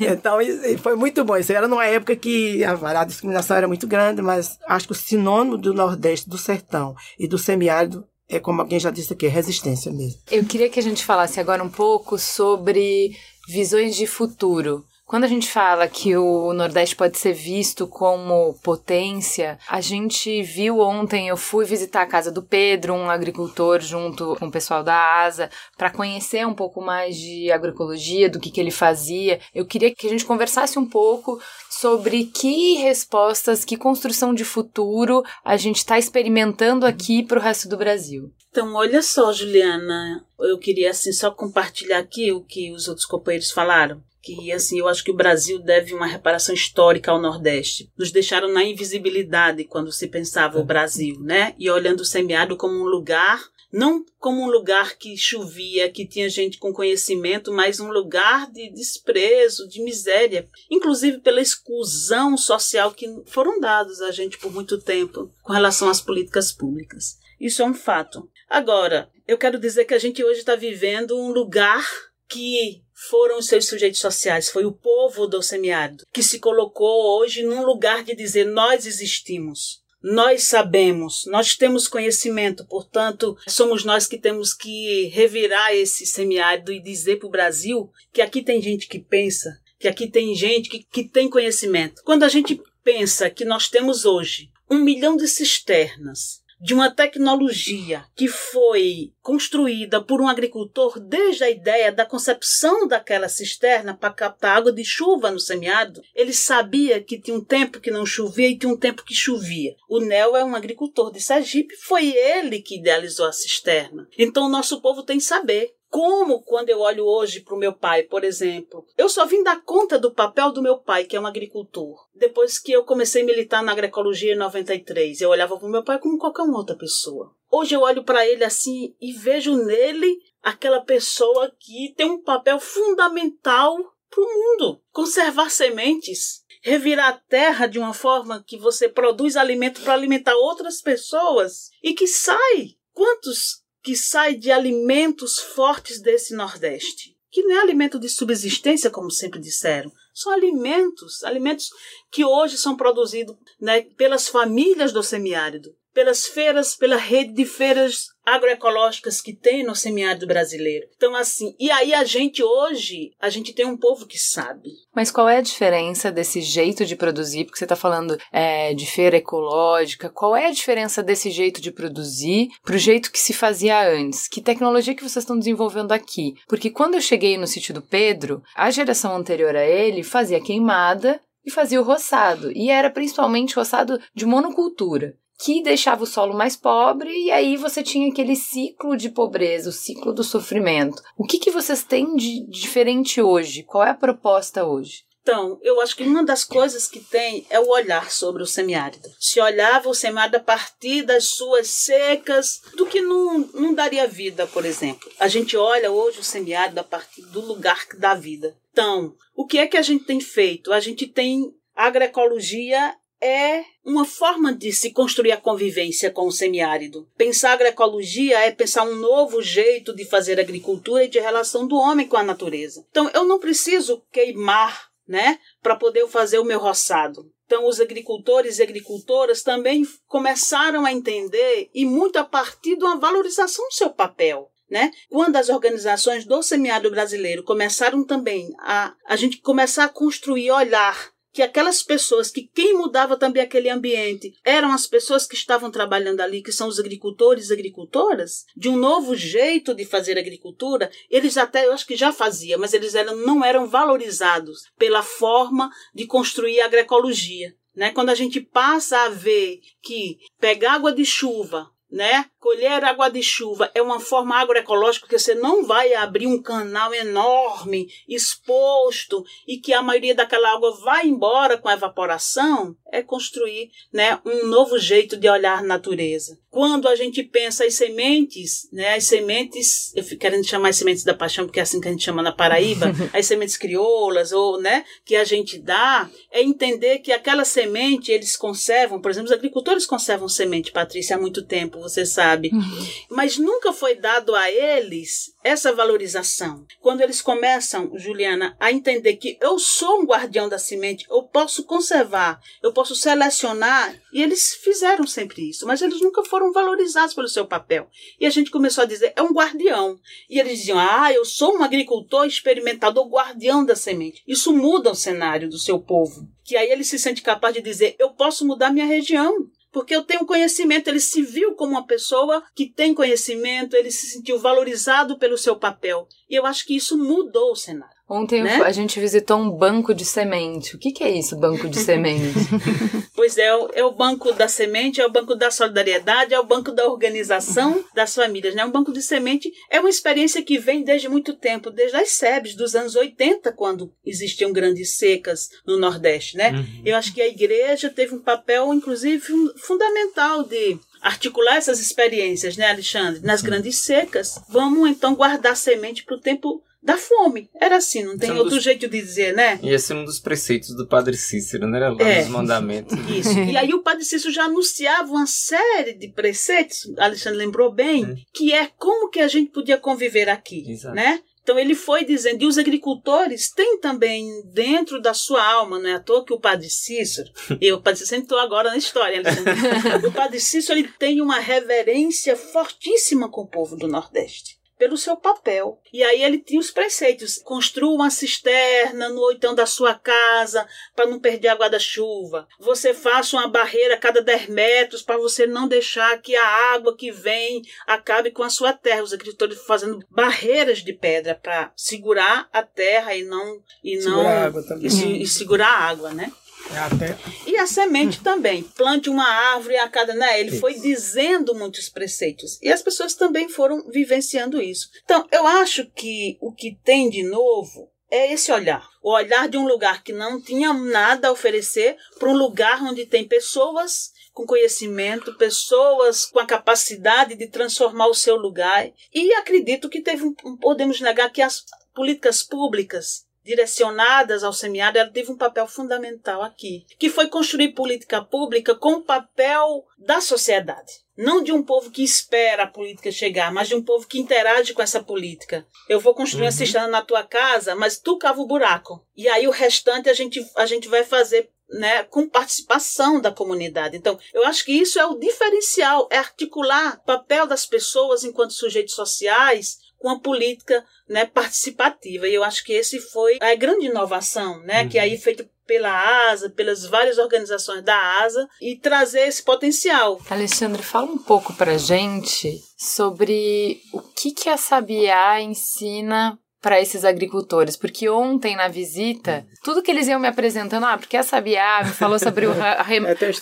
Então, 0.00 0.38
foi 0.82 0.94
muito 0.94 1.24
bom. 1.24 1.36
Isso 1.36 1.52
era 1.52 1.66
numa 1.66 1.84
época 1.86 2.14
que 2.14 2.62
a, 2.64 3.00
a 3.00 3.04
discriminação 3.04 3.56
era 3.56 3.66
muito 3.68 3.86
grande, 3.86 4.22
mas 4.22 4.58
acho 4.68 4.86
que 4.86 4.92
o 4.92 4.96
sinônimo 4.96 5.56
do 5.56 5.74
Nordeste, 5.74 6.28
do 6.28 6.38
sertão 6.38 6.94
e 7.18 7.26
do 7.26 7.38
semiárido 7.38 8.04
é, 8.28 8.40
como 8.40 8.60
alguém 8.60 8.80
já 8.80 8.90
disse 8.90 9.12
aqui, 9.12 9.26
é 9.26 9.28
resistência 9.28 9.92
mesmo. 9.92 10.20
Eu 10.30 10.44
queria 10.44 10.68
que 10.68 10.80
a 10.80 10.82
gente 10.82 11.04
falasse 11.04 11.38
agora 11.38 11.62
um 11.62 11.68
pouco 11.68 12.18
sobre 12.18 13.12
visões 13.48 13.94
de 13.94 14.06
futuro. 14.06 14.84
Quando 15.06 15.22
a 15.22 15.28
gente 15.28 15.48
fala 15.48 15.86
que 15.86 16.16
o 16.16 16.52
Nordeste 16.52 16.96
pode 16.96 17.16
ser 17.16 17.32
visto 17.32 17.86
como 17.86 18.54
potência, 18.54 19.56
a 19.68 19.80
gente 19.80 20.42
viu 20.42 20.80
ontem, 20.80 21.28
eu 21.28 21.36
fui 21.36 21.64
visitar 21.64 22.02
a 22.02 22.06
casa 22.06 22.32
do 22.32 22.42
Pedro, 22.42 22.92
um 22.92 23.08
agricultor, 23.08 23.80
junto 23.80 24.34
com 24.34 24.48
o 24.48 24.50
pessoal 24.50 24.82
da 24.82 25.22
ASA, 25.22 25.48
para 25.78 25.92
conhecer 25.92 26.44
um 26.44 26.52
pouco 26.52 26.82
mais 26.82 27.16
de 27.16 27.52
agroecologia, 27.52 28.28
do 28.28 28.40
que, 28.40 28.50
que 28.50 28.60
ele 28.60 28.72
fazia. 28.72 29.38
Eu 29.54 29.64
queria 29.64 29.94
que 29.94 30.08
a 30.08 30.10
gente 30.10 30.24
conversasse 30.24 30.76
um 30.76 30.84
pouco 30.84 31.40
sobre 31.70 32.24
que 32.24 32.74
respostas, 32.78 33.64
que 33.64 33.76
construção 33.76 34.34
de 34.34 34.44
futuro 34.44 35.22
a 35.44 35.56
gente 35.56 35.76
está 35.76 35.96
experimentando 35.96 36.84
aqui 36.84 37.22
para 37.22 37.38
o 37.38 37.42
resto 37.42 37.68
do 37.68 37.76
Brasil. 37.76 38.32
Então, 38.50 38.74
olha 38.74 39.00
só, 39.02 39.32
Juliana, 39.32 40.26
eu 40.40 40.58
queria 40.58 40.90
assim 40.90 41.12
só 41.12 41.30
compartilhar 41.30 41.98
aqui 41.98 42.32
o 42.32 42.40
que 42.40 42.72
os 42.72 42.88
outros 42.88 43.06
companheiros 43.06 43.52
falaram. 43.52 44.02
Que 44.26 44.50
assim, 44.50 44.80
eu 44.80 44.88
acho 44.88 45.04
que 45.04 45.10
o 45.12 45.16
Brasil 45.16 45.60
deve 45.60 45.94
uma 45.94 46.06
reparação 46.06 46.52
histórica 46.52 47.12
ao 47.12 47.20
Nordeste. 47.20 47.88
Nos 47.96 48.10
deixaram 48.10 48.52
na 48.52 48.64
invisibilidade 48.64 49.62
quando 49.62 49.92
se 49.92 50.08
pensava 50.08 50.58
o 50.58 50.64
Brasil, 50.64 51.20
né? 51.20 51.54
E 51.56 51.70
olhando 51.70 52.00
o 52.00 52.04
semiárido 52.04 52.56
como 52.56 52.74
um 52.74 52.86
lugar, 52.86 53.48
não 53.72 54.04
como 54.18 54.42
um 54.42 54.50
lugar 54.50 54.96
que 54.96 55.16
chovia, 55.16 55.88
que 55.88 56.04
tinha 56.04 56.28
gente 56.28 56.58
com 56.58 56.72
conhecimento, 56.72 57.52
mas 57.52 57.78
um 57.78 57.92
lugar 57.92 58.50
de 58.50 58.68
desprezo, 58.72 59.68
de 59.68 59.80
miséria, 59.80 60.48
inclusive 60.68 61.18
pela 61.18 61.40
exclusão 61.40 62.36
social 62.36 62.90
que 62.90 63.06
foram 63.26 63.60
dados 63.60 64.00
a 64.00 64.10
gente 64.10 64.38
por 64.38 64.52
muito 64.52 64.80
tempo 64.80 65.30
com 65.44 65.52
relação 65.52 65.88
às 65.88 66.00
políticas 66.00 66.50
públicas. 66.50 67.16
Isso 67.40 67.62
é 67.62 67.64
um 67.64 67.74
fato. 67.74 68.28
Agora, 68.50 69.08
eu 69.28 69.38
quero 69.38 69.60
dizer 69.60 69.84
que 69.84 69.94
a 69.94 69.98
gente 70.00 70.24
hoje 70.24 70.40
está 70.40 70.56
vivendo 70.56 71.16
um 71.16 71.30
lugar 71.30 71.86
que 72.28 72.84
foram 72.96 73.38
os 73.38 73.46
seus 73.46 73.66
sujeitos 73.66 74.00
sociais, 74.00 74.48
foi 74.48 74.64
o 74.64 74.72
povo 74.72 75.26
do 75.26 75.42
semiárido, 75.42 76.06
que 76.12 76.22
se 76.22 76.38
colocou 76.38 77.18
hoje 77.18 77.42
num 77.42 77.64
lugar 77.64 78.02
de 78.02 78.16
dizer 78.16 78.46
nós 78.46 78.86
existimos. 78.86 79.84
Nós 80.02 80.44
sabemos, 80.44 81.24
nós 81.26 81.56
temos 81.56 81.88
conhecimento, 81.88 82.64
portanto, 82.66 83.36
somos 83.48 83.84
nós 83.84 84.06
que 84.06 84.16
temos 84.16 84.54
que 84.54 85.08
revirar 85.08 85.74
esse 85.74 86.06
semiárido 86.06 86.72
e 86.72 86.80
dizer 86.80 87.18
para 87.18 87.26
o 87.26 87.30
Brasil 87.30 87.90
que 88.12 88.22
aqui 88.22 88.42
tem 88.42 88.62
gente 88.62 88.86
que 88.86 88.98
pensa, 88.98 89.60
que 89.78 89.88
aqui 89.88 90.08
tem 90.08 90.34
gente 90.34 90.68
que, 90.68 90.84
que 90.84 91.04
tem 91.04 91.28
conhecimento. 91.28 92.02
Quando 92.04 92.22
a 92.22 92.28
gente 92.28 92.60
pensa 92.84 93.28
que 93.28 93.44
nós 93.44 93.68
temos 93.68 94.04
hoje 94.04 94.50
um 94.70 94.78
milhão 94.78 95.16
de 95.16 95.26
cisternas, 95.26 96.40
de 96.60 96.74
uma 96.74 96.90
tecnologia 96.90 98.04
que 98.14 98.28
foi 98.28 99.12
construída 99.20 100.02
por 100.02 100.20
um 100.20 100.28
agricultor 100.28 100.98
desde 100.98 101.44
a 101.44 101.50
ideia 101.50 101.92
da 101.92 102.06
concepção 102.06 102.88
daquela 102.88 103.28
cisterna 103.28 103.94
para 103.94 104.12
captar 104.12 104.56
água 104.56 104.72
de 104.72 104.84
chuva 104.84 105.30
no 105.30 105.40
semiárido, 105.40 106.00
ele 106.14 106.32
sabia 106.32 107.02
que 107.02 107.20
tinha 107.20 107.36
um 107.36 107.44
tempo 107.44 107.80
que 107.80 107.90
não 107.90 108.06
chovia 108.06 108.48
e 108.48 108.58
tinha 108.58 108.72
um 108.72 108.78
tempo 108.78 109.04
que 109.04 109.14
chovia. 109.14 109.74
O 109.88 110.00
Nel 110.00 110.36
é 110.36 110.44
um 110.44 110.54
agricultor 110.54 111.12
de 111.12 111.20
Sergipe, 111.20 111.76
foi 111.76 112.08
ele 112.08 112.60
que 112.60 112.78
idealizou 112.78 113.26
a 113.26 113.32
cisterna. 113.32 114.08
Então 114.18 114.46
o 114.46 114.50
nosso 114.50 114.80
povo 114.80 115.02
tem 115.02 115.20
saber. 115.20 115.74
Como 115.96 116.42
quando 116.42 116.68
eu 116.68 116.80
olho 116.80 117.06
hoje 117.06 117.40
para 117.40 117.54
o 117.54 117.58
meu 117.58 117.72
pai, 117.72 118.02
por 118.02 118.22
exemplo, 118.22 118.86
eu 118.98 119.08
só 119.08 119.24
vim 119.24 119.42
dar 119.42 119.62
conta 119.62 119.98
do 119.98 120.12
papel 120.12 120.52
do 120.52 120.60
meu 120.60 120.76
pai, 120.76 121.04
que 121.04 121.16
é 121.16 121.20
um 121.20 121.26
agricultor. 121.26 122.06
Depois 122.14 122.58
que 122.58 122.70
eu 122.70 122.84
comecei 122.84 123.22
a 123.22 123.24
militar 123.24 123.62
na 123.62 123.72
agroecologia 123.72 124.34
em 124.34 124.36
93, 124.36 125.22
eu 125.22 125.30
olhava 125.30 125.56
para 125.56 125.66
o 125.66 125.70
meu 125.70 125.82
pai 125.82 125.98
como 125.98 126.18
qualquer 126.18 126.42
outra 126.42 126.76
pessoa. 126.76 127.34
Hoje 127.50 127.74
eu 127.74 127.80
olho 127.80 128.04
para 128.04 128.26
ele 128.26 128.44
assim 128.44 128.94
e 129.00 129.14
vejo 129.14 129.56
nele 129.56 130.18
aquela 130.42 130.82
pessoa 130.82 131.50
que 131.58 131.94
tem 131.96 132.10
um 132.10 132.22
papel 132.22 132.60
fundamental 132.60 133.74
para 134.10 134.22
o 134.22 134.26
mundo. 134.26 134.82
Conservar 134.92 135.50
sementes, 135.50 136.44
revirar 136.60 137.08
a 137.08 137.18
terra 137.26 137.66
de 137.66 137.78
uma 137.78 137.94
forma 137.94 138.44
que 138.46 138.58
você 138.58 138.86
produz 138.86 139.34
alimento 139.34 139.80
para 139.80 139.94
alimentar 139.94 140.36
outras 140.36 140.82
pessoas 140.82 141.70
e 141.82 141.94
que 141.94 142.06
sai. 142.06 142.76
Quantos 142.92 143.64
que 143.86 143.94
sai 143.94 144.34
de 144.34 144.50
alimentos 144.50 145.38
fortes 145.38 146.00
desse 146.00 146.34
Nordeste? 146.34 147.16
Que 147.30 147.44
não 147.44 147.54
é 147.54 147.60
alimento 147.60 148.00
de 148.00 148.08
subsistência, 148.08 148.90
como 148.90 149.12
sempre 149.12 149.38
disseram. 149.38 149.92
São 150.12 150.32
alimentos, 150.32 151.22
alimentos 151.22 151.70
que 152.10 152.24
hoje 152.24 152.58
são 152.58 152.76
produzidos 152.76 153.36
né, 153.60 153.82
pelas 153.82 154.26
famílias 154.26 154.92
do 154.92 155.04
semiárido, 155.04 155.72
pelas 155.96 156.26
feiras, 156.26 156.76
pela 156.76 156.98
rede 156.98 157.32
de 157.32 157.46
feiras 157.46 158.08
agroecológicas 158.22 159.22
que 159.22 159.32
tem 159.32 159.64
no 159.64 159.74
semiárido 159.74 160.26
brasileiro. 160.26 160.86
Então, 160.94 161.16
assim, 161.16 161.56
e 161.58 161.70
aí 161.70 161.94
a 161.94 162.04
gente 162.04 162.42
hoje, 162.42 163.12
a 163.18 163.30
gente 163.30 163.54
tem 163.54 163.64
um 163.64 163.78
povo 163.78 164.04
que 164.04 164.18
sabe. 164.18 164.68
Mas 164.94 165.10
qual 165.10 165.26
é 165.26 165.38
a 165.38 165.40
diferença 165.40 166.12
desse 166.12 166.42
jeito 166.42 166.84
de 166.84 166.96
produzir? 166.96 167.46
Porque 167.46 167.56
você 167.56 167.64
está 167.64 167.74
falando 167.74 168.18
é, 168.30 168.74
de 168.74 168.84
feira 168.84 169.16
ecológica. 169.16 170.10
Qual 170.10 170.36
é 170.36 170.48
a 170.48 170.52
diferença 170.52 171.02
desse 171.02 171.30
jeito 171.30 171.62
de 171.62 171.70
produzir 171.70 172.48
para 172.62 172.76
o 172.76 172.78
jeito 172.78 173.10
que 173.10 173.18
se 173.18 173.32
fazia 173.32 173.88
antes? 173.88 174.28
Que 174.28 174.42
tecnologia 174.42 174.94
que 174.94 175.02
vocês 175.02 175.22
estão 175.22 175.38
desenvolvendo 175.38 175.92
aqui? 175.92 176.34
Porque 176.46 176.68
quando 176.68 176.96
eu 176.96 177.00
cheguei 177.00 177.38
no 177.38 177.46
sítio 177.46 177.72
do 177.72 177.80
Pedro, 177.80 178.42
a 178.54 178.70
geração 178.70 179.16
anterior 179.16 179.56
a 179.56 179.64
ele 179.64 180.02
fazia 180.02 180.42
queimada 180.42 181.18
e 181.42 181.50
fazia 181.50 181.80
o 181.80 181.84
roçado. 181.84 182.52
E 182.52 182.68
era 182.68 182.90
principalmente 182.90 183.56
roçado 183.56 183.98
de 184.14 184.26
monocultura 184.26 185.16
que 185.38 185.62
deixava 185.62 186.04
o 186.04 186.06
solo 186.06 186.34
mais 186.34 186.56
pobre 186.56 187.10
e 187.10 187.30
aí 187.30 187.56
você 187.56 187.82
tinha 187.82 188.08
aquele 188.10 188.36
ciclo 188.36 188.96
de 188.96 189.10
pobreza, 189.10 189.70
o 189.70 189.72
ciclo 189.72 190.12
do 190.12 190.24
sofrimento. 190.24 191.02
O 191.16 191.24
que, 191.24 191.38
que 191.38 191.50
vocês 191.50 191.82
têm 191.82 192.16
de 192.16 192.46
diferente 192.48 193.20
hoje? 193.20 193.62
Qual 193.62 193.84
é 193.84 193.90
a 193.90 193.94
proposta 193.94 194.64
hoje? 194.64 195.06
Então, 195.26 195.58
eu 195.60 195.80
acho 195.80 195.96
que 195.96 196.04
uma 196.04 196.24
das 196.24 196.44
coisas 196.44 196.86
que 196.86 197.00
tem 197.00 197.44
é 197.50 197.58
o 197.58 197.68
olhar 197.68 198.12
sobre 198.12 198.44
o 198.44 198.46
semiárido. 198.46 199.08
Se 199.18 199.40
olhava 199.40 199.88
o 199.88 199.94
semiárido 199.94 200.36
a 200.36 200.40
partir 200.40 201.02
das 201.02 201.24
suas 201.24 201.66
secas, 201.66 202.60
do 202.76 202.86
que 202.86 203.00
não, 203.00 203.40
não 203.52 203.74
daria 203.74 204.06
vida, 204.06 204.46
por 204.46 204.64
exemplo. 204.64 205.10
A 205.18 205.26
gente 205.26 205.56
olha 205.56 205.90
hoje 205.90 206.20
o 206.20 206.24
semiárido 206.24 206.78
a 206.78 206.84
partir 206.84 207.22
do 207.22 207.40
lugar 207.40 207.88
que 207.88 207.96
dá 207.96 208.14
vida. 208.14 208.56
Então, 208.70 209.16
o 209.34 209.44
que 209.44 209.58
é 209.58 209.66
que 209.66 209.76
a 209.76 209.82
gente 209.82 210.04
tem 210.04 210.20
feito? 210.20 210.72
A 210.72 210.78
gente 210.78 211.08
tem 211.08 211.52
agroecologia 211.74 212.94
é 213.20 213.64
uma 213.84 214.04
forma 214.04 214.52
de 214.52 214.72
se 214.72 214.90
construir 214.90 215.32
a 215.32 215.40
convivência 215.40 216.10
com 216.10 216.26
o 216.26 216.32
semiárido. 216.32 217.08
Pensar 217.16 217.52
agroecologia 217.52 218.40
é 218.40 218.50
pensar 218.50 218.84
um 218.84 218.96
novo 218.96 219.42
jeito 219.42 219.94
de 219.94 220.04
fazer 220.04 220.38
agricultura 220.38 221.04
e 221.04 221.08
de 221.08 221.18
relação 221.18 221.66
do 221.66 221.76
homem 221.76 222.06
com 222.06 222.16
a 222.16 222.22
natureza. 222.22 222.84
Então, 222.90 223.10
eu 223.14 223.24
não 223.24 223.38
preciso 223.38 224.02
queimar, 224.12 224.90
né, 225.06 225.38
para 225.62 225.76
poder 225.76 226.06
fazer 226.08 226.38
o 226.38 226.44
meu 226.44 226.58
roçado. 226.58 227.30
Então, 227.46 227.66
os 227.66 227.80
agricultores 227.80 228.58
e 228.58 228.62
agricultoras 228.62 229.42
também 229.42 229.86
começaram 230.08 230.84
a 230.84 230.92
entender, 230.92 231.70
e 231.72 231.86
muito 231.86 232.16
a 232.18 232.24
partir 232.24 232.76
de 232.76 232.84
uma 232.84 232.98
valorização 232.98 233.64
do 233.68 233.74
seu 233.74 233.90
papel. 233.90 234.50
Né? 234.68 234.90
Quando 235.08 235.36
as 235.36 235.48
organizações 235.48 236.24
do 236.24 236.42
semiárido 236.42 236.90
brasileiro 236.90 237.44
começaram 237.44 238.04
também 238.04 238.52
a 238.58 238.92
a 239.04 239.14
gente 239.14 239.36
começar 239.36 239.84
a 239.84 239.88
construir 239.88 240.50
olhar 240.50 241.12
que 241.36 241.42
aquelas 241.42 241.82
pessoas, 241.82 242.30
que 242.30 242.48
quem 242.54 242.72
mudava 242.72 243.14
também 243.14 243.42
aquele 243.42 243.68
ambiente, 243.68 244.32
eram 244.42 244.72
as 244.72 244.86
pessoas 244.86 245.26
que 245.26 245.34
estavam 245.34 245.70
trabalhando 245.70 246.22
ali, 246.22 246.42
que 246.42 246.50
são 246.50 246.66
os 246.66 246.78
agricultores 246.80 247.50
e 247.50 247.52
agricultoras, 247.52 248.46
de 248.56 248.70
um 248.70 248.76
novo 248.76 249.14
jeito 249.14 249.74
de 249.74 249.84
fazer 249.84 250.16
agricultura, 250.16 250.90
eles 251.10 251.36
até, 251.36 251.66
eu 251.66 251.74
acho 251.74 251.86
que 251.86 251.94
já 251.94 252.10
faziam, 252.10 252.58
mas 252.58 252.72
eles 252.72 252.94
eram, 252.94 253.14
não 253.18 253.44
eram 253.44 253.68
valorizados 253.68 254.62
pela 254.78 255.02
forma 255.02 255.70
de 255.94 256.06
construir 256.06 256.58
a 256.62 256.64
agroecologia. 256.64 257.54
Né? 257.74 257.90
Quando 257.90 258.08
a 258.08 258.14
gente 258.14 258.40
passa 258.40 259.00
a 259.00 259.10
ver 259.10 259.60
que 259.82 260.16
pegar 260.40 260.76
água 260.76 260.90
de 260.90 261.04
chuva, 261.04 261.70
né? 261.90 262.26
Colher 262.38 262.84
água 262.84 263.08
de 263.08 263.22
chuva 263.22 263.70
é 263.74 263.80
uma 263.80 264.00
forma 264.00 264.36
agroecológica 264.36 265.06
que 265.06 265.18
você 265.18 265.34
não 265.34 265.64
vai 265.64 265.94
abrir 265.94 266.26
um 266.26 266.42
canal 266.42 266.92
enorme, 266.92 267.88
exposto, 268.08 269.24
e 269.46 269.58
que 269.58 269.72
a 269.72 269.82
maioria 269.82 270.14
daquela 270.14 270.52
água 270.52 270.76
vai 270.82 271.06
embora 271.06 271.56
com 271.56 271.68
a 271.68 271.74
evaporação, 271.74 272.76
é 272.92 273.02
construir 273.02 273.70
né, 273.92 274.18
um 274.24 274.46
novo 274.46 274.78
jeito 274.78 275.16
de 275.16 275.28
olhar 275.28 275.62
natureza. 275.62 276.38
Quando 276.50 276.88
a 276.88 276.96
gente 276.96 277.22
pensa 277.22 277.64
as 277.64 277.74
sementes, 277.74 278.68
né, 278.72 278.94
as 278.94 279.04
sementes, 279.04 279.92
eu 279.94 280.02
fico 280.02 280.20
querendo 280.20 280.46
chamar 280.46 280.70
as 280.70 280.76
sementes 280.76 281.04
da 281.04 281.12
paixão, 281.12 281.44
porque 281.44 281.60
é 281.60 281.62
assim 281.62 281.80
que 281.80 281.88
a 281.88 281.90
gente 281.90 282.04
chama 282.04 282.22
na 282.22 282.32
Paraíba, 282.32 282.86
as 283.12 283.26
sementes 283.26 283.56
crioulas, 283.56 284.32
ou 284.32 284.60
né, 284.60 284.84
que 285.04 285.16
a 285.16 285.24
gente 285.24 285.58
dá, 285.58 286.08
é 286.30 286.42
entender 286.42 287.00
que 287.00 287.12
aquela 287.12 287.44
semente 287.44 288.10
eles 288.10 288.36
conservam, 288.36 289.00
por 289.00 289.10
exemplo, 289.10 289.26
os 289.26 289.36
agricultores 289.36 289.84
conservam 289.84 290.28
semente, 290.28 290.72
Patrícia, 290.72 291.16
há 291.16 291.20
muito 291.20 291.42
tempo, 291.42 291.80
você 291.80 292.06
sabe 292.06 292.26
sabe? 292.26 292.50
Uhum. 292.52 292.86
Mas 293.10 293.38
nunca 293.38 293.72
foi 293.72 293.94
dado 293.94 294.34
a 294.34 294.50
eles 294.50 295.34
essa 295.46 295.72
valorização. 295.72 296.66
Quando 296.80 297.00
eles 297.00 297.22
começam, 297.22 297.90
Juliana, 297.94 298.56
a 298.58 298.72
entender 298.72 299.16
que 299.16 299.38
eu 299.40 299.58
sou 299.58 300.00
um 300.00 300.04
guardião 300.04 300.48
da 300.48 300.58
semente, 300.58 301.06
eu 301.08 301.22
posso 301.22 301.64
conservar, 301.64 302.40
eu 302.62 302.72
posso 302.72 302.96
selecionar, 302.96 303.94
e 304.12 304.22
eles 304.22 304.54
fizeram 304.54 305.06
sempre 305.06 305.48
isso, 305.48 305.66
mas 305.66 305.82
eles 305.82 306.00
nunca 306.00 306.24
foram 306.24 306.52
valorizados 306.52 307.14
pelo 307.14 307.28
seu 307.28 307.46
papel. 307.46 307.88
E 308.18 308.26
a 308.26 308.30
gente 308.30 308.50
começou 308.50 308.82
a 308.82 308.86
dizer, 308.86 309.12
é 309.14 309.22
um 309.22 309.32
guardião. 309.32 309.98
E 310.28 310.40
eles 310.40 310.58
diziam, 310.58 310.78
ah, 310.78 311.12
eu 311.12 311.24
sou 311.24 311.56
um 311.56 311.62
agricultor 311.62 312.26
experimentador, 312.26 313.08
guardião 313.08 313.64
da 313.64 313.76
semente. 313.76 314.22
Isso 314.26 314.52
muda 314.52 314.90
o 314.90 314.94
cenário 314.94 315.48
do 315.48 315.58
seu 315.58 315.78
povo. 315.78 316.28
Que 316.44 316.56
aí 316.56 316.70
ele 316.70 316.84
se 316.84 316.98
sente 316.98 317.22
capaz 317.22 317.54
de 317.54 317.60
dizer, 317.60 317.94
eu 317.98 318.10
posso 318.10 318.46
mudar 318.46 318.72
minha 318.72 318.86
região 318.86 319.48
porque 319.76 319.94
eu 319.94 320.02
tenho 320.02 320.24
conhecimento. 320.24 320.88
Ele 320.88 320.98
se 320.98 321.20
viu 321.20 321.54
como 321.54 321.72
uma 321.72 321.86
pessoa 321.86 322.42
que 322.54 322.64
tem 322.64 322.94
conhecimento, 322.94 323.76
ele 323.76 323.90
se 323.90 324.06
sentiu 324.06 324.38
valorizado 324.38 325.18
pelo 325.18 325.36
seu 325.36 325.54
papel. 325.54 326.08
E 326.30 326.34
eu 326.34 326.46
acho 326.46 326.64
que 326.64 326.74
isso 326.74 326.96
mudou 326.96 327.52
o 327.52 327.54
cenário. 327.54 327.95
Ontem 328.08 328.42
né? 328.44 328.62
a 328.62 328.70
gente 328.70 329.00
visitou 329.00 329.36
um 329.36 329.50
banco 329.50 329.92
de 329.92 330.04
semente. 330.04 330.76
O 330.76 330.78
que, 330.78 330.92
que 330.92 331.02
é 331.02 331.10
isso, 331.10 331.36
banco 331.36 331.68
de 331.68 331.76
semente? 331.80 332.38
pois 333.16 333.36
é, 333.36 333.48
é 333.74 333.84
o 333.84 333.90
banco 333.90 334.32
da 334.32 334.46
semente, 334.46 335.00
é 335.00 335.06
o 335.06 335.10
banco 335.10 335.34
da 335.34 335.50
solidariedade, 335.50 336.32
é 336.32 336.38
o 336.38 336.46
banco 336.46 336.70
da 336.70 336.86
organização 336.86 337.84
das 337.96 338.14
famílias. 338.14 338.54
Né? 338.54 338.64
Um 338.64 338.70
banco 338.70 338.92
de 338.92 339.02
semente 339.02 339.52
é 339.68 339.80
uma 339.80 339.90
experiência 339.90 340.40
que 340.40 340.56
vem 340.56 340.84
desde 340.84 341.08
muito 341.08 341.34
tempo, 341.34 341.68
desde 341.68 341.96
as 341.96 342.10
SEBs 342.10 342.54
dos 342.54 342.76
anos 342.76 342.94
80, 342.94 343.50
quando 343.52 343.92
existiam 344.04 344.52
grandes 344.52 344.96
secas 344.96 345.48
no 345.66 345.76
Nordeste. 345.76 346.36
Né? 346.36 346.52
Uhum. 346.52 346.82
Eu 346.84 346.96
acho 346.96 347.12
que 347.12 347.20
a 347.20 347.26
igreja 347.26 347.90
teve 347.90 348.14
um 348.14 348.22
papel, 348.22 348.72
inclusive, 348.72 349.20
fundamental 349.56 350.44
de 350.44 350.78
articular 351.02 351.56
essas 351.56 351.80
experiências, 351.80 352.56
né, 352.56 352.70
Alexandre? 352.70 353.20
Nas 353.22 353.42
grandes 353.42 353.78
secas, 353.78 354.40
vamos 354.48 354.88
então 354.88 355.14
guardar 355.14 355.56
semente 355.56 356.04
para 356.04 356.16
o 356.16 356.20
tempo 356.20 356.62
da 356.86 356.96
fome. 356.96 357.50
Era 357.60 357.76
assim, 357.78 358.04
não 358.04 358.16
tem 358.16 358.30
outro 358.30 358.54
dos... 358.54 358.62
jeito 358.62 358.88
de 358.88 359.00
dizer, 359.00 359.34
né? 359.34 359.58
E 359.60 359.70
esse 359.70 359.92
é 359.92 359.96
um 359.96 360.04
dos 360.04 360.20
preceitos 360.20 360.74
do 360.76 360.86
Padre 360.86 361.16
Cícero, 361.16 361.66
né? 361.66 361.80
Lá 361.80 362.08
é. 362.08 362.20
nos 362.20 362.28
mandamentos. 362.28 362.96
Isso. 363.10 363.36
e 363.36 363.56
aí 363.56 363.74
o 363.74 363.82
Padre 363.82 364.04
Cícero 364.04 364.32
já 364.32 364.44
anunciava 364.44 365.10
uma 365.10 365.26
série 365.26 365.94
de 365.94 366.08
preceitos, 366.08 366.88
Alexandre 366.96 367.38
lembrou 367.38 367.72
bem, 367.72 368.04
é. 368.04 368.16
que 368.32 368.52
é 368.52 368.70
como 368.78 369.10
que 369.10 369.18
a 369.18 369.26
gente 369.26 369.50
podia 369.50 369.76
conviver 369.76 370.28
aqui, 370.28 370.70
Exato. 370.70 370.94
né? 370.94 371.20
Então 371.42 371.58
ele 371.58 371.74
foi 371.74 372.04
dizendo, 372.04 372.42
e 372.42 372.46
os 372.46 372.58
agricultores 372.58 373.50
têm 373.50 373.78
também 373.78 374.42
dentro 374.52 375.00
da 375.00 375.14
sua 375.14 375.44
alma, 375.44 375.78
não 375.78 375.88
é 375.88 375.94
à 375.94 376.00
toa 376.00 376.24
que 376.24 376.32
o 376.32 376.40
Padre 376.40 376.70
Cícero, 376.70 377.30
eu, 377.60 377.76
o 377.76 377.82
Padre 377.82 378.00
Cícero 378.00 378.22
estou 378.22 378.38
agora 378.38 378.70
na 378.70 378.76
história, 378.76 379.22
o 380.06 380.12
Padre 380.12 380.38
Cícero 380.38 380.78
ele 380.78 380.88
tem 380.98 381.20
uma 381.20 381.40
reverência 381.40 382.36
fortíssima 382.36 383.28
com 383.28 383.42
o 383.42 383.48
povo 383.48 383.76
do 383.76 383.88
Nordeste 383.88 384.56
pelo 384.78 384.96
seu 384.96 385.16
papel. 385.16 385.80
E 385.92 386.02
aí 386.02 386.22
ele 386.22 386.38
tinha 386.38 386.60
os 386.60 386.70
preceitos: 386.70 387.38
construa 387.38 387.94
uma 387.94 388.10
cisterna 388.10 389.08
no 389.08 389.20
oitão 389.22 389.54
da 389.54 389.66
sua 389.66 389.94
casa 389.94 390.66
para 390.94 391.06
não 391.06 391.18
perder 391.18 391.48
a 391.48 391.52
água 391.52 391.68
da 391.68 391.78
chuva. 391.78 392.46
Você 392.58 392.94
faça 392.94 393.36
uma 393.36 393.48
barreira 393.48 393.94
a 393.94 393.98
cada 393.98 394.20
10 394.20 394.48
metros 394.48 395.02
para 395.02 395.16
você 395.16 395.46
não 395.46 395.68
deixar 395.68 396.20
que 396.20 396.34
a 396.36 396.74
água 396.74 396.96
que 396.96 397.10
vem 397.10 397.62
acabe 397.86 398.30
com 398.30 398.42
a 398.42 398.50
sua 398.50 398.72
terra. 398.72 399.02
Os 399.02 399.12
agricultores 399.12 399.58
fazendo 399.66 400.04
barreiras 400.10 400.78
de 400.78 400.92
pedra 400.92 401.34
para 401.34 401.72
segurar 401.76 402.48
a 402.52 402.62
terra 402.62 403.14
e 403.14 403.24
não 403.24 403.62
e 403.82 404.00
segurar 404.00 404.16
não 404.16 404.26
a 404.26 404.44
água 404.44 404.62
também. 404.62 404.88
E, 404.88 405.22
e 405.22 405.26
segurar 405.26 405.68
a 405.68 405.88
água, 405.88 406.12
né? 406.12 406.32
É 406.74 406.78
até... 406.78 407.18
E 407.46 407.56
a 407.56 407.66
semente 407.66 408.20
também. 408.20 408.62
Plante 408.62 409.08
uma 409.08 409.26
árvore 409.26 409.76
a 409.76 409.88
cada. 409.88 410.14
Né? 410.14 410.40
Ele 410.40 410.58
foi 410.58 410.74
dizendo 410.74 411.54
muitos 411.54 411.88
preceitos. 411.88 412.58
E 412.62 412.70
as 412.70 412.82
pessoas 412.82 413.14
também 413.14 413.48
foram 413.48 413.88
vivenciando 413.88 414.60
isso. 414.60 414.88
Então, 415.04 415.26
eu 415.30 415.46
acho 415.46 415.86
que 415.86 416.36
o 416.40 416.52
que 416.52 416.78
tem 416.84 417.08
de 417.08 417.22
novo 417.22 417.90
é 418.10 418.32
esse 418.32 418.52
olhar. 418.52 418.88
O 419.02 419.12
olhar 419.12 419.48
de 419.48 419.56
um 419.56 419.66
lugar 419.66 420.02
que 420.02 420.12
não 420.12 420.40
tinha 420.40 420.72
nada 420.72 421.28
a 421.28 421.32
oferecer 421.32 421.96
para 422.18 422.28
um 422.28 422.36
lugar 422.36 422.82
onde 422.82 423.06
tem 423.06 423.26
pessoas 423.26 424.12
com 424.32 424.46
conhecimento, 424.46 425.34
pessoas 425.36 426.26
com 426.26 426.38
a 426.38 426.46
capacidade 426.46 427.34
de 427.34 427.48
transformar 427.48 428.06
o 428.06 428.14
seu 428.14 428.36
lugar. 428.36 428.90
E 429.14 429.32
acredito 429.34 429.88
que 429.88 430.02
teve, 430.02 430.30
podemos 430.60 431.00
negar 431.00 431.30
que 431.30 431.42
as 431.42 431.64
políticas 431.94 432.42
públicas 432.42 433.25
direcionadas 433.46 434.42
ao 434.42 434.52
semiárido, 434.52 434.98
ela 434.98 435.10
teve 435.10 435.30
um 435.30 435.36
papel 435.36 435.66
fundamental 435.68 436.42
aqui, 436.42 436.84
que 436.98 437.08
foi 437.08 437.28
construir 437.28 437.68
política 437.68 438.20
pública 438.20 438.74
com 438.74 438.94
o 438.94 439.02
papel 439.02 439.86
da 439.96 440.20
sociedade. 440.20 441.06
Não 441.16 441.42
de 441.42 441.52
um 441.52 441.62
povo 441.62 441.90
que 441.90 442.04
espera 442.04 442.64
a 442.64 442.66
política 442.66 443.10
chegar, 443.10 443.50
mas 443.50 443.68
de 443.68 443.74
um 443.74 443.82
povo 443.82 444.06
que 444.06 444.18
interage 444.18 444.74
com 444.74 444.82
essa 444.82 445.02
política. 445.02 445.66
Eu 445.88 445.98
vou 445.98 446.14
construir 446.14 446.42
uhum. 446.42 446.46
uma 446.46 446.52
cisterna 446.52 446.88
na 446.88 447.00
tua 447.00 447.22
casa, 447.22 447.74
mas 447.74 447.98
tu 447.98 448.18
cava 448.18 448.42
o 448.42 448.46
buraco. 448.46 449.02
E 449.16 449.26
aí 449.28 449.46
o 449.46 449.52
restante 449.52 450.10
a 450.10 450.12
gente, 450.12 450.44
a 450.56 450.66
gente 450.66 450.88
vai 450.88 451.04
fazer 451.04 451.48
né, 451.68 452.04
com 452.04 452.28
participação 452.28 453.20
da 453.20 453.32
comunidade. 453.32 453.96
Então, 453.96 454.18
eu 454.32 454.44
acho 454.44 454.64
que 454.64 454.72
isso 454.72 454.98
é 454.98 455.06
o 455.06 455.18
diferencial, 455.18 456.08
é 456.10 456.18
articular 456.18 457.00
o 457.02 457.06
papel 457.06 457.46
das 457.46 457.66
pessoas 457.66 458.24
enquanto 458.24 458.52
sujeitos 458.52 458.94
sociais 458.94 459.78
com 459.98 460.08
a 460.08 460.18
política 460.18 460.84
né, 461.08 461.24
participativa. 461.24 462.28
E 462.28 462.34
eu 462.34 462.44
acho 462.44 462.64
que 462.64 462.72
esse 462.72 463.00
foi 463.00 463.38
a 463.40 463.54
grande 463.54 463.86
inovação, 463.86 464.60
né, 464.60 464.82
uhum. 464.82 464.88
que 464.88 464.98
aí 464.98 465.16
feito 465.16 465.48
pela 465.66 466.30
ASA, 466.30 466.48
pelas 466.48 466.86
várias 466.86 467.18
organizações 467.18 467.82
da 467.82 468.22
ASA 468.22 468.48
e 468.60 468.76
trazer 468.76 469.26
esse 469.26 469.42
potencial. 469.42 470.20
Alexandre, 470.30 470.82
fala 470.82 471.10
um 471.10 471.18
pouco 471.18 471.52
para 471.54 471.76
gente 471.76 472.56
sobre 472.78 473.80
o 473.92 474.00
que, 474.00 474.30
que 474.30 474.48
a 474.48 474.56
Sabiá 474.56 475.40
ensina 475.40 476.38
para 476.66 476.80
esses 476.80 477.04
agricultores, 477.04 477.76
porque 477.76 478.08
ontem 478.08 478.56
na 478.56 478.66
visita, 478.66 479.46
tudo 479.62 479.80
que 479.80 479.88
eles 479.88 480.08
iam 480.08 480.18
me 480.18 480.26
apresentando, 480.26 480.82
ah, 480.82 480.98
porque 480.98 481.16
a 481.16 481.22
Sabiá 481.22 481.84
me 481.84 481.92
falou 481.92 482.18
sobre 482.18 482.46
o, 482.46 482.50
a, 482.50 482.84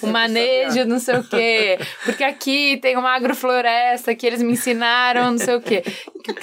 o 0.02 0.06
manejo, 0.08 0.84
não 0.84 0.98
sei 0.98 1.16
o 1.16 1.24
quê, 1.24 1.78
porque 2.04 2.22
aqui 2.22 2.76
tem 2.82 2.98
uma 2.98 3.16
agrofloresta 3.16 4.14
que 4.14 4.26
eles 4.26 4.42
me 4.42 4.52
ensinaram, 4.52 5.30
não 5.30 5.38
sei 5.38 5.54
o 5.54 5.60
quê. 5.62 5.82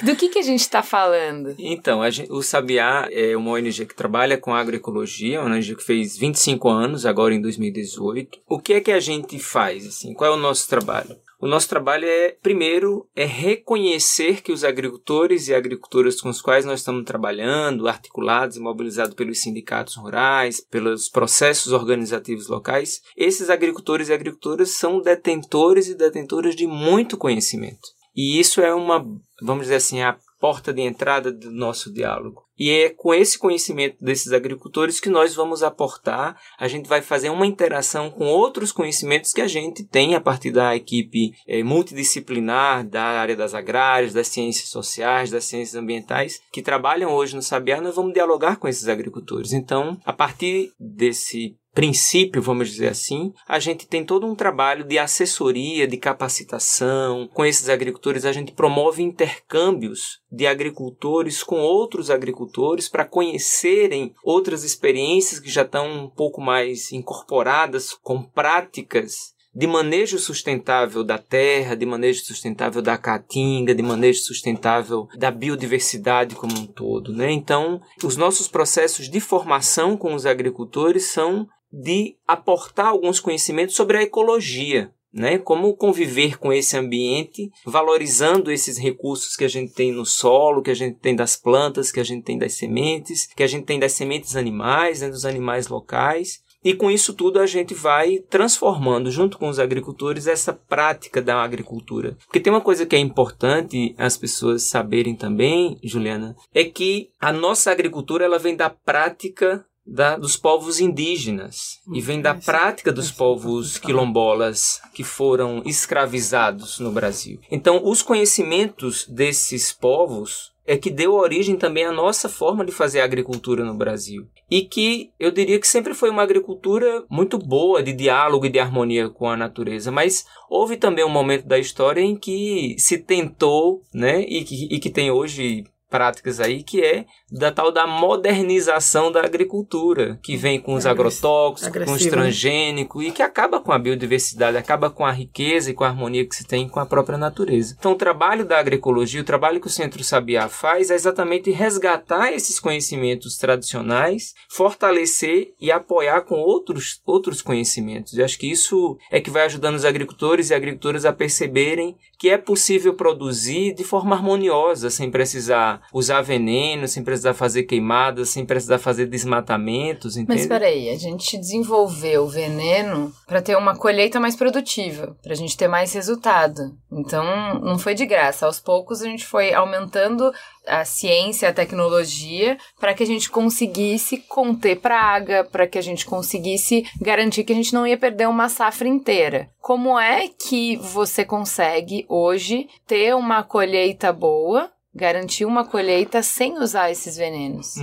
Do 0.02 0.16
que, 0.16 0.28
que 0.28 0.40
a 0.40 0.42
gente 0.42 0.62
está 0.62 0.82
falando? 0.82 1.54
Então, 1.56 2.10
gente, 2.10 2.32
o 2.32 2.42
Sabiá 2.42 3.06
é 3.12 3.36
uma 3.36 3.52
ONG 3.52 3.86
que 3.86 3.94
trabalha 3.94 4.36
com 4.36 4.52
agroecologia, 4.52 5.40
uma 5.40 5.54
ONG 5.54 5.76
que 5.76 5.84
fez 5.84 6.18
25 6.18 6.68
anos, 6.68 7.06
agora 7.06 7.32
em 7.32 7.40
2018. 7.40 8.40
O 8.48 8.58
que 8.58 8.72
é 8.72 8.80
que 8.80 8.90
a 8.90 8.98
gente 8.98 9.38
faz? 9.38 9.86
Assim? 9.86 10.14
Qual 10.14 10.32
é 10.32 10.34
o 10.34 10.40
nosso 10.40 10.68
trabalho? 10.68 11.16
O 11.42 11.48
nosso 11.48 11.68
trabalho 11.68 12.06
é, 12.06 12.36
primeiro, 12.40 13.04
é 13.16 13.24
reconhecer 13.24 14.42
que 14.42 14.52
os 14.52 14.62
agricultores 14.62 15.48
e 15.48 15.54
agricultoras 15.54 16.20
com 16.20 16.28
os 16.28 16.40
quais 16.40 16.64
nós 16.64 16.78
estamos 16.78 17.04
trabalhando, 17.04 17.88
articulados 17.88 18.56
e 18.56 18.60
mobilizados 18.60 19.16
pelos 19.16 19.40
sindicatos 19.40 19.96
rurais, 19.96 20.60
pelos 20.60 21.08
processos 21.08 21.72
organizativos 21.72 22.46
locais, 22.46 23.00
esses 23.16 23.50
agricultores 23.50 24.08
e 24.08 24.12
agricultoras 24.12 24.76
são 24.76 25.02
detentores 25.02 25.88
e 25.88 25.96
detentoras 25.96 26.54
de 26.54 26.64
muito 26.64 27.16
conhecimento. 27.16 27.88
E 28.14 28.38
isso 28.38 28.60
é 28.60 28.72
uma, 28.72 29.04
vamos 29.42 29.64
dizer 29.64 29.76
assim, 29.76 30.00
a 30.00 30.16
porta 30.42 30.74
de 30.74 30.82
entrada 30.82 31.30
do 31.30 31.52
nosso 31.52 31.92
diálogo. 31.92 32.42
E 32.58 32.68
é 32.68 32.90
com 32.90 33.14
esse 33.14 33.38
conhecimento 33.38 33.96
desses 34.00 34.32
agricultores 34.32 34.98
que 34.98 35.08
nós 35.08 35.36
vamos 35.36 35.62
aportar, 35.62 36.36
a 36.58 36.66
gente 36.66 36.88
vai 36.88 37.00
fazer 37.00 37.30
uma 37.30 37.46
interação 37.46 38.10
com 38.10 38.26
outros 38.26 38.72
conhecimentos 38.72 39.32
que 39.32 39.40
a 39.40 39.46
gente 39.46 39.84
tem 39.84 40.16
a 40.16 40.20
partir 40.20 40.50
da 40.50 40.74
equipe 40.74 41.30
é, 41.46 41.62
multidisciplinar 41.62 42.84
da 42.84 43.04
área 43.04 43.36
das 43.36 43.54
agrárias, 43.54 44.12
das 44.12 44.26
ciências 44.26 44.68
sociais, 44.68 45.30
das 45.30 45.44
ciências 45.44 45.76
ambientais, 45.76 46.40
que 46.52 46.60
trabalham 46.60 47.14
hoje 47.14 47.36
no 47.36 47.42
Sabiá, 47.42 47.80
nós 47.80 47.94
vamos 47.94 48.12
dialogar 48.12 48.56
com 48.56 48.66
esses 48.66 48.88
agricultores. 48.88 49.52
Então, 49.52 49.96
a 50.04 50.12
partir 50.12 50.72
desse 50.78 51.56
princípio, 51.74 52.42
vamos 52.42 52.70
dizer 52.70 52.88
assim, 52.88 53.32
a 53.48 53.58
gente 53.58 53.86
tem 53.86 54.04
todo 54.04 54.26
um 54.26 54.34
trabalho 54.34 54.84
de 54.84 54.98
assessoria, 54.98 55.86
de 55.86 55.96
capacitação. 55.96 57.28
Com 57.32 57.44
esses 57.44 57.68
agricultores, 57.68 58.24
a 58.24 58.32
gente 58.32 58.52
promove 58.52 59.02
intercâmbios 59.02 60.20
de 60.30 60.46
agricultores 60.46 61.42
com 61.42 61.60
outros 61.60 62.10
agricultores 62.10 62.88
para 62.88 63.04
conhecerem 63.04 64.14
outras 64.22 64.64
experiências 64.64 65.40
que 65.40 65.50
já 65.50 65.62
estão 65.62 66.04
um 66.04 66.08
pouco 66.08 66.40
mais 66.40 66.92
incorporadas 66.92 67.94
com 67.94 68.22
práticas 68.22 69.32
de 69.54 69.66
manejo 69.66 70.18
sustentável 70.18 71.04
da 71.04 71.18
terra, 71.18 71.74
de 71.74 71.84
manejo 71.84 72.24
sustentável 72.24 72.80
da 72.80 72.96
caatinga, 72.96 73.74
de 73.74 73.82
manejo 73.82 74.22
sustentável 74.22 75.06
da 75.18 75.30
biodiversidade 75.30 76.34
como 76.34 76.58
um 76.58 76.66
todo, 76.66 77.12
né? 77.12 77.30
Então, 77.30 77.80
os 78.02 78.16
nossos 78.16 78.48
processos 78.48 79.10
de 79.10 79.20
formação 79.20 79.96
com 79.96 80.14
os 80.14 80.24
agricultores 80.24 81.12
são 81.12 81.46
de 81.72 82.16
aportar 82.26 82.86
alguns 82.86 83.18
conhecimentos 83.18 83.74
sobre 83.74 83.96
a 83.96 84.02
ecologia, 84.02 84.92
né? 85.12 85.38
Como 85.38 85.74
conviver 85.76 86.38
com 86.38 86.52
esse 86.52 86.76
ambiente, 86.76 87.50
valorizando 87.64 88.50
esses 88.50 88.78
recursos 88.78 89.36
que 89.36 89.44
a 89.44 89.48
gente 89.48 89.72
tem 89.72 89.92
no 89.92 90.06
solo, 90.06 90.62
que 90.62 90.70
a 90.70 90.74
gente 90.74 90.98
tem 90.98 91.14
das 91.14 91.36
plantas, 91.36 91.92
que 91.92 92.00
a 92.00 92.04
gente 92.04 92.24
tem 92.24 92.38
das 92.38 92.54
sementes, 92.54 93.26
que 93.26 93.42
a 93.42 93.46
gente 93.46 93.64
tem 93.64 93.78
das 93.78 93.92
sementes 93.92 94.36
animais, 94.36 95.00
né? 95.00 95.08
dos 95.08 95.24
animais 95.24 95.68
locais. 95.68 96.42
E 96.64 96.74
com 96.74 96.90
isso 96.90 97.12
tudo 97.12 97.40
a 97.40 97.46
gente 97.46 97.74
vai 97.74 98.18
transformando, 98.18 99.10
junto 99.10 99.36
com 99.36 99.48
os 99.48 99.58
agricultores, 99.58 100.28
essa 100.28 100.52
prática 100.52 101.20
da 101.20 101.42
agricultura. 101.42 102.16
Porque 102.24 102.38
tem 102.38 102.52
uma 102.52 102.60
coisa 102.60 102.86
que 102.86 102.94
é 102.94 103.00
importante 103.00 103.94
as 103.98 104.16
pessoas 104.16 104.62
saberem 104.62 105.16
também, 105.16 105.76
Juliana, 105.82 106.36
é 106.54 106.62
que 106.62 107.10
a 107.20 107.32
nossa 107.32 107.72
agricultura 107.72 108.24
ela 108.24 108.38
vem 108.38 108.54
da 108.54 108.70
prática 108.70 109.66
da, 109.86 110.16
dos 110.16 110.36
povos 110.36 110.80
indígenas 110.80 111.80
e 111.92 112.00
vem 112.00 112.20
da 112.20 112.34
prática 112.34 112.92
dos 112.92 113.10
povos 113.10 113.78
quilombolas 113.78 114.80
que 114.94 115.02
foram 115.02 115.62
escravizados 115.66 116.78
no 116.78 116.92
Brasil. 116.92 117.40
Então, 117.50 117.80
os 117.84 118.02
conhecimentos 118.02 119.06
desses 119.08 119.72
povos 119.72 120.52
é 120.64 120.76
que 120.76 120.90
deu 120.90 121.14
origem 121.14 121.56
também 121.56 121.84
à 121.84 121.92
nossa 121.92 122.28
forma 122.28 122.64
de 122.64 122.70
fazer 122.70 123.00
agricultura 123.00 123.64
no 123.64 123.74
Brasil. 123.74 124.28
E 124.48 124.62
que 124.62 125.10
eu 125.18 125.30
diria 125.30 125.58
que 125.58 125.66
sempre 125.66 125.92
foi 125.92 126.08
uma 126.08 126.22
agricultura 126.22 127.04
muito 127.10 127.36
boa, 127.36 127.82
de 127.82 127.92
diálogo 127.92 128.46
e 128.46 128.50
de 128.50 128.60
harmonia 128.60 129.08
com 129.08 129.28
a 129.28 129.36
natureza. 129.36 129.90
Mas 129.90 130.24
houve 130.48 130.76
também 130.76 131.04
um 131.04 131.10
momento 131.10 131.46
da 131.46 131.58
história 131.58 132.00
em 132.00 132.14
que 132.14 132.76
se 132.78 132.98
tentou, 132.98 133.82
né, 133.92 134.20
e 134.22 134.44
que, 134.44 134.68
e 134.70 134.78
que 134.78 134.90
tem 134.90 135.10
hoje 135.10 135.64
práticas 135.90 136.40
aí, 136.40 136.62
que 136.62 136.80
é 136.80 137.04
da 137.32 137.50
tal 137.50 137.72
da 137.72 137.86
modernização 137.86 139.10
da 139.10 139.20
agricultura, 139.20 140.18
que 140.22 140.36
vem 140.36 140.60
com 140.60 140.74
os 140.74 140.84
agrotóxicos, 140.84 141.84
com 141.84 141.92
os 141.92 142.04
né? 142.04 142.10
transgênicos, 142.10 143.04
e 143.04 143.10
que 143.10 143.22
acaba 143.22 143.58
com 143.58 143.72
a 143.72 143.78
biodiversidade, 143.78 144.56
acaba 144.56 144.90
com 144.90 145.06
a 145.06 145.10
riqueza 145.10 145.70
e 145.70 145.74
com 145.74 145.84
a 145.84 145.88
harmonia 145.88 146.26
que 146.26 146.36
se 146.36 146.44
tem 146.44 146.68
com 146.68 146.78
a 146.78 146.86
própria 146.86 147.16
natureza. 147.16 147.74
Então, 147.78 147.92
o 147.92 147.96
trabalho 147.96 148.44
da 148.44 148.58
agroecologia, 148.58 149.20
o 149.20 149.24
trabalho 149.24 149.60
que 149.60 149.66
o 149.66 149.70
Centro 149.70 150.04
Sabiá 150.04 150.48
faz 150.48 150.90
é 150.90 150.94
exatamente 150.94 151.50
resgatar 151.50 152.32
esses 152.32 152.60
conhecimentos 152.60 153.38
tradicionais, 153.38 154.34
fortalecer 154.48 155.54
e 155.58 155.72
apoiar 155.72 156.22
com 156.22 156.36
outros, 156.36 157.00
outros 157.06 157.40
conhecimentos. 157.40 158.12
E 158.12 158.22
acho 158.22 158.38
que 158.38 158.50
isso 158.50 158.98
é 159.10 159.20
que 159.20 159.30
vai 159.30 159.46
ajudando 159.46 159.76
os 159.76 159.84
agricultores 159.84 160.50
e 160.50 160.54
agricultoras 160.54 161.06
a 161.06 161.12
perceberem 161.12 161.96
que 162.18 162.28
é 162.28 162.38
possível 162.38 162.94
produzir 162.94 163.74
de 163.74 163.82
forma 163.82 164.14
harmoniosa, 164.14 164.90
sem 164.90 165.10
precisar 165.10 165.82
usar 165.92 166.22
veneno, 166.22 166.86
sem 166.86 167.02
precisar 167.02 167.21
fazer 167.32 167.62
queimadas, 167.62 168.30
sem 168.30 168.44
precisar 168.44 168.78
fazer 168.78 169.06
desmatamentos, 169.06 170.16
entende? 170.16 170.32
Mas 170.32 170.42
espera 170.42 170.66
aí, 170.66 170.90
a 170.90 170.96
gente 170.96 171.38
desenvolveu 171.38 172.24
o 172.24 172.28
veneno 172.28 173.12
para 173.26 173.40
ter 173.40 173.56
uma 173.56 173.76
colheita 173.76 174.18
mais 174.18 174.34
produtiva, 174.34 175.16
para 175.22 175.32
a 175.32 175.36
gente 175.36 175.56
ter 175.56 175.68
mais 175.68 175.92
resultado. 175.92 176.76
Então, 176.90 177.24
não 177.60 177.78
foi 177.78 177.94
de 177.94 178.04
graça. 178.04 178.46
Aos 178.46 178.60
poucos 178.60 179.02
a 179.02 179.06
gente 179.06 179.24
foi 179.24 179.54
aumentando 179.54 180.32
a 180.66 180.84
ciência, 180.84 181.48
a 181.48 181.52
tecnologia, 181.52 182.56
para 182.78 182.94
que 182.94 183.02
a 183.02 183.06
gente 183.06 183.30
conseguisse 183.30 184.18
conter 184.28 184.80
praga, 184.80 185.44
para 185.44 185.66
que 185.66 185.78
a 185.78 185.82
gente 185.82 186.06
conseguisse 186.06 186.84
garantir 187.00 187.44
que 187.44 187.52
a 187.52 187.56
gente 187.56 187.74
não 187.74 187.86
ia 187.86 187.96
perder 187.96 188.28
uma 188.28 188.48
safra 188.48 188.88
inteira. 188.88 189.48
Como 189.60 189.98
é 189.98 190.28
que 190.28 190.76
você 190.76 191.24
consegue 191.24 192.04
hoje 192.08 192.68
ter 192.86 193.14
uma 193.14 193.42
colheita 193.42 194.12
boa 194.12 194.70
garantir 194.94 195.44
uma 195.44 195.64
colheita 195.64 196.22
sem 196.22 196.58
usar 196.58 196.90
esses 196.90 197.16
venenos? 197.16 197.76